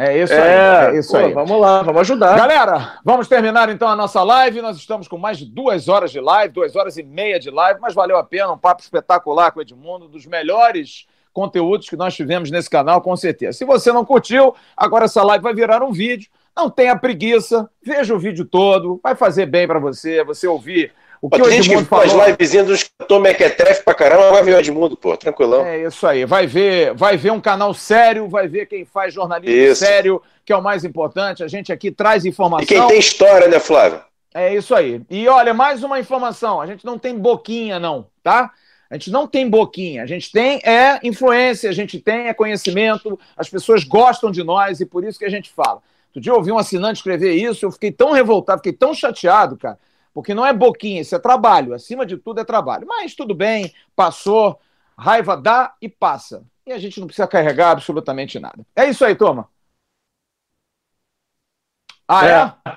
É 0.00 0.16
isso 0.16 0.32
é, 0.32 0.86
aí. 0.86 0.94
É 0.94 0.98
isso 1.00 1.10
pô, 1.10 1.16
aí. 1.16 1.32
Vamos 1.32 1.60
lá, 1.60 1.82
vamos 1.82 2.02
ajudar. 2.02 2.36
Galera, 2.36 3.00
vamos 3.04 3.26
terminar 3.26 3.68
então 3.68 3.88
a 3.88 3.96
nossa 3.96 4.22
live. 4.22 4.62
Nós 4.62 4.76
estamos 4.76 5.08
com 5.08 5.18
mais 5.18 5.38
de 5.38 5.44
duas 5.44 5.88
horas 5.88 6.12
de 6.12 6.20
live, 6.20 6.54
duas 6.54 6.76
horas 6.76 6.96
e 6.96 7.02
meia 7.02 7.40
de 7.40 7.50
live, 7.50 7.80
mas 7.80 7.94
valeu 7.94 8.16
a 8.16 8.22
pena. 8.22 8.52
Um 8.52 8.58
papo 8.58 8.80
espetacular 8.80 9.50
com 9.50 9.58
o 9.58 9.62
Edmundo, 9.62 10.06
um 10.06 10.08
dos 10.08 10.24
melhores 10.24 11.08
conteúdos 11.32 11.88
que 11.88 11.96
nós 11.96 12.14
tivemos 12.14 12.48
nesse 12.48 12.70
canal, 12.70 13.00
com 13.00 13.16
certeza. 13.16 13.58
Se 13.58 13.64
você 13.64 13.92
não 13.92 14.04
curtiu, 14.04 14.54
agora 14.76 15.06
essa 15.06 15.22
live 15.24 15.42
vai 15.42 15.52
virar 15.52 15.82
um 15.82 15.90
vídeo. 15.90 16.30
Não 16.56 16.70
tenha 16.70 16.96
preguiça, 16.96 17.68
veja 17.82 18.14
o 18.14 18.18
vídeo 18.20 18.44
todo, 18.44 19.00
vai 19.02 19.16
fazer 19.16 19.46
bem 19.46 19.66
para 19.66 19.80
você, 19.80 20.22
você 20.22 20.46
ouvir 20.46 20.92
o 21.20 21.28
que 21.28 21.40
o 21.40 21.44
que 21.44 21.54
Edmundo 21.54 21.86
faz 21.86 22.12
falou. 22.12 22.26
livezinha 22.26 22.64
dos 22.64 22.84
cantor 22.84 23.20
mequetrefe 23.20 23.82
pra 23.82 23.94
caramba, 23.94 24.30
vai 24.30 24.42
ver 24.42 24.54
o 24.54 24.58
Edmundo, 24.58 24.96
pô, 24.96 25.16
tranquilão. 25.16 25.64
É 25.64 25.84
isso 25.84 26.06
aí, 26.06 26.24
vai 26.24 26.46
ver, 26.46 26.94
vai 26.94 27.16
ver 27.16 27.32
um 27.32 27.40
canal 27.40 27.74
sério, 27.74 28.28
vai 28.28 28.46
ver 28.46 28.66
quem 28.66 28.84
faz 28.84 29.14
jornalismo 29.14 29.54
Isso. 29.54 29.84
sério, 29.84 30.22
que 30.44 30.52
é 30.52 30.56
o 30.56 30.62
mais 30.62 30.84
importante. 30.84 31.42
A 31.42 31.48
gente 31.48 31.72
aqui 31.72 31.90
traz 31.90 32.24
informação. 32.24 32.64
E 32.64 32.66
quem 32.66 32.86
tem 32.86 32.98
história, 32.98 33.48
né, 33.48 33.58
Flávio? 33.58 34.00
É 34.34 34.54
isso 34.54 34.74
aí. 34.74 35.00
E 35.10 35.26
olha, 35.26 35.52
mais 35.52 35.82
uma 35.82 35.98
informação: 35.98 36.60
a 36.60 36.66
gente 36.66 36.84
não 36.84 36.98
tem 36.98 37.16
boquinha, 37.16 37.78
não, 37.78 38.06
tá? 38.22 38.52
A 38.90 38.94
gente 38.94 39.10
não 39.10 39.26
tem 39.26 39.48
boquinha, 39.48 40.02
a 40.02 40.06
gente 40.06 40.32
tem 40.32 40.60
é 40.64 40.98
influência, 41.02 41.68
a 41.68 41.72
gente 41.72 42.00
tem 42.00 42.28
é 42.28 42.34
conhecimento, 42.34 43.18
as 43.36 43.48
pessoas 43.48 43.84
gostam 43.84 44.30
de 44.30 44.42
nós 44.42 44.80
e 44.80 44.86
por 44.86 45.04
isso 45.04 45.18
que 45.18 45.26
a 45.26 45.30
gente 45.30 45.50
fala. 45.50 45.82
Outro 46.08 46.22
dia 46.22 46.32
eu 46.32 46.36
ouvi 46.36 46.50
um 46.50 46.58
assinante 46.58 46.96
escrever 46.96 47.34
isso, 47.34 47.66
eu 47.66 47.70
fiquei 47.70 47.92
tão 47.92 48.12
revoltado, 48.12 48.60
fiquei 48.60 48.72
tão 48.72 48.94
chateado, 48.94 49.58
cara, 49.58 49.78
porque 50.12 50.34
não 50.34 50.44
é 50.44 50.52
boquinha, 50.52 51.00
isso 51.00 51.14
é 51.14 51.18
trabalho, 51.18 51.74
acima 51.74 52.04
de 52.04 52.16
tudo 52.16 52.40
é 52.40 52.44
trabalho. 52.44 52.86
Mas 52.86 53.14
tudo 53.14 53.34
bem, 53.34 53.72
passou, 53.94 54.60
raiva 54.96 55.36
dá 55.36 55.74
e 55.80 55.88
passa. 55.88 56.44
E 56.66 56.72
a 56.72 56.78
gente 56.78 57.00
não 57.00 57.06
precisa 57.06 57.26
carregar 57.26 57.70
absolutamente 57.70 58.38
nada. 58.38 58.66
É 58.76 58.84
isso 58.88 59.04
aí, 59.04 59.14
turma. 59.14 59.48
Ah, 62.06 62.26
é? 62.26 62.72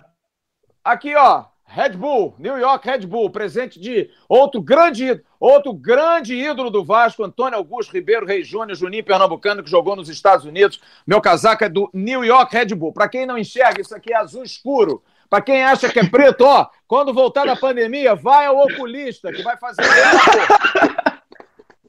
Aqui, 0.83 1.15
ó, 1.15 1.45
Red 1.65 1.91
Bull, 1.91 2.35
New 2.37 2.57
York 2.57 2.85
Red 2.85 3.05
Bull, 3.07 3.29
presente 3.29 3.79
de 3.79 4.09
outro 4.27 4.61
grande, 4.61 5.05
ídolo- 5.05 5.25
outro 5.39 5.73
grande 5.73 6.35
ídolo 6.35 6.69
do 6.69 6.83
Vasco, 6.83 7.23
Antônio 7.23 7.57
Augusto 7.57 7.93
Ribeiro 7.93 8.25
Reis 8.25 8.45
Júnior, 8.45 8.75
Juninho 8.75 9.05
Pernambucano, 9.05 9.63
que 9.63 9.69
jogou 9.69 9.95
nos 9.95 10.09
Estados 10.09 10.45
Unidos. 10.45 10.81
Meu 11.07 11.21
casaco 11.21 11.63
é 11.63 11.69
do 11.69 11.89
New 11.93 12.25
York 12.25 12.53
Red 12.53 12.75
Bull. 12.75 12.91
Para 12.91 13.07
quem 13.07 13.25
não 13.25 13.37
enxerga, 13.37 13.79
isso 13.79 13.95
aqui 13.95 14.11
é 14.11 14.17
azul 14.17 14.43
escuro. 14.43 15.01
Para 15.29 15.41
quem 15.41 15.63
acha 15.63 15.87
que 15.87 15.99
é 15.99 16.05
preto, 16.05 16.41
ó, 16.43 16.67
quando 16.91 17.13
voltar 17.13 17.45
da 17.45 17.55
pandemia, 17.55 18.15
vai 18.15 18.47
ao 18.47 18.57
oculista, 18.65 19.31
que 19.31 19.41
vai 19.41 19.55
fazer. 19.55 19.81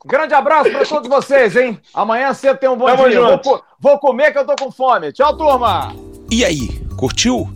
Grande 0.06 0.32
abraço 0.32 0.70
para 0.70 0.86
todos 0.86 1.08
vocês, 1.08 1.56
hein? 1.56 1.80
Amanhã 1.92 2.32
cedo 2.32 2.56
tem 2.56 2.68
um 2.68 2.76
bom 2.76 2.86
Tamo 2.86 3.10
dia. 3.10 3.36
Vou, 3.42 3.64
vou 3.80 3.98
comer 3.98 4.30
que 4.30 4.38
eu 4.38 4.46
tô 4.46 4.54
com 4.54 4.70
fome. 4.70 5.10
Tchau, 5.10 5.36
turma! 5.36 5.92
E 6.30 6.44
aí, 6.44 6.68
curtiu? 6.96 7.52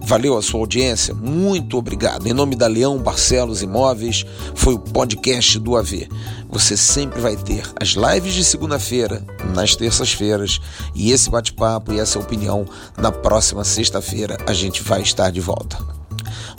Valeu 0.00 0.34
a 0.34 0.40
sua 0.40 0.60
audiência, 0.60 1.12
muito 1.12 1.76
obrigado. 1.76 2.26
Em 2.26 2.32
nome 2.32 2.56
da 2.56 2.68
Leão 2.68 2.96
Barcelos 2.96 3.62
Imóveis, 3.62 4.24
foi 4.54 4.72
o 4.72 4.78
podcast 4.78 5.58
do 5.58 5.76
AV. 5.76 6.08
Você 6.48 6.74
sempre 6.74 7.20
vai 7.20 7.36
ter 7.36 7.70
as 7.78 7.90
lives 7.90 8.32
de 8.32 8.44
segunda-feira, 8.44 9.22
nas 9.54 9.76
terças-feiras, 9.76 10.58
e 10.94 11.12
esse 11.12 11.28
bate-papo 11.28 11.92
e 11.92 12.00
essa 12.00 12.18
opinião 12.18 12.64
na 12.96 13.12
próxima 13.12 13.62
sexta-feira 13.62 14.38
a 14.46 14.54
gente 14.54 14.82
vai 14.82 15.02
estar 15.02 15.30
de 15.30 15.40
volta. 15.40 16.01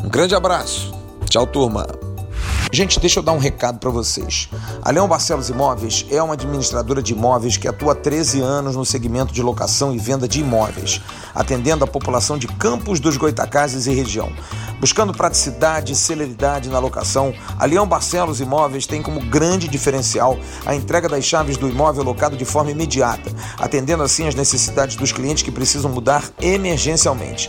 Um 0.03 0.09
grande 0.09 0.35
abraço. 0.35 0.93
Tchau, 1.29 1.47
turma. 1.47 1.87
Gente, 2.73 2.99
deixa 2.99 3.19
eu 3.19 3.23
dar 3.23 3.33
um 3.33 3.37
recado 3.37 3.77
para 3.77 3.91
vocês. 3.91 4.49
A 4.81 4.89
Leão 4.89 5.07
Barcelos 5.07 5.47
Imóveis 5.47 6.07
é 6.09 6.19
uma 6.23 6.33
administradora 6.33 7.03
de 7.03 7.13
imóveis 7.13 7.55
que 7.55 7.67
atua 7.67 7.91
há 7.91 7.95
13 7.95 8.41
anos 8.41 8.75
no 8.75 8.83
segmento 8.83 9.31
de 9.31 9.43
locação 9.43 9.93
e 9.93 9.99
venda 9.99 10.27
de 10.27 10.39
imóveis, 10.39 10.99
atendendo 11.35 11.83
a 11.83 11.87
população 11.87 12.35
de 12.35 12.47
Campos 12.47 12.99
dos 12.99 13.15
Goitacazes 13.15 13.85
e 13.85 13.93
região. 13.93 14.31
Buscando 14.79 15.13
praticidade 15.13 15.93
e 15.93 15.95
celeridade 15.95 16.67
na 16.67 16.79
locação, 16.79 17.31
a 17.59 17.65
Leão 17.67 17.87
Barcelos 17.87 18.41
Imóveis 18.41 18.87
tem 18.87 19.03
como 19.03 19.21
grande 19.21 19.67
diferencial 19.67 20.35
a 20.65 20.73
entrega 20.73 21.07
das 21.07 21.23
chaves 21.23 21.57
do 21.57 21.69
imóvel 21.69 22.03
locado 22.03 22.35
de 22.35 22.43
forma 22.43 22.71
imediata, 22.71 23.31
atendendo 23.59 24.01
assim 24.01 24.27
as 24.27 24.33
necessidades 24.33 24.95
dos 24.95 25.11
clientes 25.11 25.43
que 25.43 25.51
precisam 25.51 25.91
mudar 25.91 26.27
emergencialmente. 26.41 27.47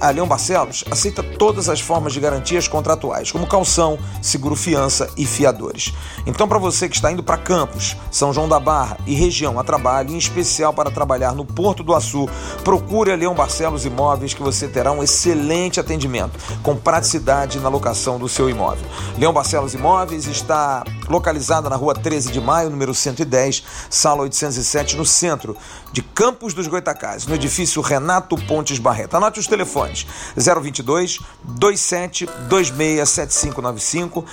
A 0.00 0.08
Leão 0.10 0.26
Barcelos 0.26 0.82
aceita 0.90 1.22
todas 1.22 1.68
as 1.68 1.78
formas 1.78 2.14
de 2.14 2.20
garantias 2.20 2.66
contratuais, 2.66 3.30
como 3.30 3.46
calção, 3.46 3.98
seguro 4.22 4.56
fiança 4.56 5.10
e 5.14 5.26
fiadores. 5.26 5.92
Então, 6.26 6.48
para 6.48 6.58
você 6.58 6.88
que 6.88 6.96
está 6.96 7.12
indo 7.12 7.22
para 7.22 7.36
Campos, 7.36 7.94
São 8.10 8.32
João 8.32 8.48
da 8.48 8.58
Barra 8.58 8.96
e 9.06 9.14
região 9.14 9.60
a 9.60 9.64
trabalho, 9.64 10.14
em 10.14 10.16
especial 10.16 10.72
para 10.72 10.90
trabalhar 10.90 11.34
no 11.34 11.44
Porto 11.44 11.82
do 11.82 11.94
Açu, 11.94 12.26
procure 12.64 13.12
a 13.12 13.16
Leão 13.16 13.34
Barcelos 13.34 13.84
Imóveis 13.84 14.32
que 14.32 14.42
você 14.42 14.66
terá 14.66 14.90
um 14.90 15.02
excelente 15.02 15.78
atendimento, 15.78 16.38
com 16.62 16.74
praticidade 16.74 17.60
na 17.60 17.68
locação 17.68 18.18
do 18.18 18.26
seu 18.28 18.48
imóvel. 18.48 18.86
Leão 19.18 19.34
Barcelos 19.34 19.74
Imóveis 19.74 20.26
está 20.26 20.82
localizada 21.10 21.68
na 21.68 21.76
rua 21.76 21.92
13 21.92 22.32
de 22.32 22.40
maio, 22.40 22.70
número 22.70 22.94
110, 22.94 23.62
sala 23.90 24.22
807, 24.22 24.96
no 24.96 25.04
centro 25.04 25.54
de 25.92 26.02
Campos 26.02 26.54
dos 26.54 26.66
Goitacazes, 26.66 27.26
no 27.26 27.34
edifício 27.34 27.82
Renato 27.82 28.36
Pontes 28.46 28.78
Barreto. 28.78 29.16
Anote 29.16 29.40
os 29.40 29.46
telefones: 29.46 30.06
022 30.36 31.18
27 31.44 32.26
26 32.48 33.08
7595 33.08 34.24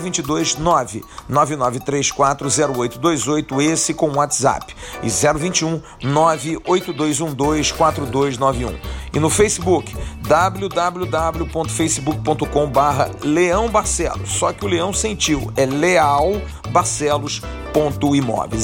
022 0.00 0.56
9 0.56 1.04
9934 1.28 2.48
0828, 2.48 3.62
esse 3.62 3.94
com 3.94 4.10
WhatsApp, 4.12 4.74
e 5.02 5.08
021 5.08 5.80
98212 6.02 7.72
4291. 7.74 8.78
E 9.12 9.20
no 9.20 9.30
Facebook, 9.30 9.96
www.facebook.com 10.22 12.68
barra 12.68 13.08
Leão 13.22 13.70
Barcelos, 13.70 14.30
só 14.30 14.52
que 14.52 14.64
o 14.64 14.68
Leão 14.68 14.92
sentiu, 14.92 15.52
é 15.56 15.64
Leal 15.66 16.42
Barcelos. 16.70 17.40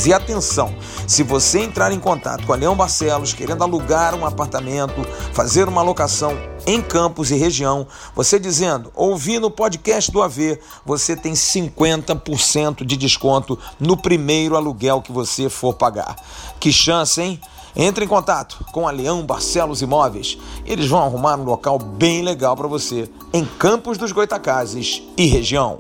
E 0.07 0.13
atenção, 0.15 0.75
se 1.07 1.23
você 1.23 1.59
entrar 1.59 1.93
em 1.93 2.01
contato 2.01 2.32
com 2.47 2.53
a 2.53 2.57
Leão 2.57 2.75
Barcelos 2.75 3.33
querendo 3.33 3.63
alugar 3.63 4.15
um 4.15 4.27
apartamento, 4.27 5.05
fazer 5.33 5.69
uma 5.69 5.83
locação 5.83 6.37
em 6.67 6.81
Campos 6.81 7.31
e 7.31 7.35
região, 7.35 7.87
você 8.15 8.39
dizendo, 8.39 8.91
ouvi 8.95 9.39
no 9.39 9.51
podcast 9.51 10.11
do 10.11 10.23
AV, 10.23 10.59
você 10.85 11.17
tem 11.17 11.33
50% 11.33 12.85
de 12.85 12.97
desconto 12.97 13.59
no 13.79 13.97
primeiro 13.97 14.57
aluguel 14.57 15.03
que 15.03 15.13
você 15.13 15.49
for 15.49 15.75
pagar. 15.75 16.17
Que 16.61 16.73
chance, 16.73 17.21
hein? 17.21 17.41
Entre 17.75 18.05
em 18.05 18.09
contato 18.09 18.65
com 18.73 18.87
a 18.87 18.91
Leão 18.91 19.25
Barcelos 19.25 19.81
Imóveis. 19.81 20.39
Eles 20.67 20.87
vão 20.87 21.03
arrumar 21.03 21.39
um 21.39 21.45
local 21.45 21.79
bem 21.79 22.23
legal 22.23 22.57
para 22.57 22.69
você 22.69 23.09
em 23.33 23.45
Campos 23.45 23.97
dos 23.97 24.13
Goitacazes 24.13 25.03
e 25.17 25.27
região. 25.27 25.79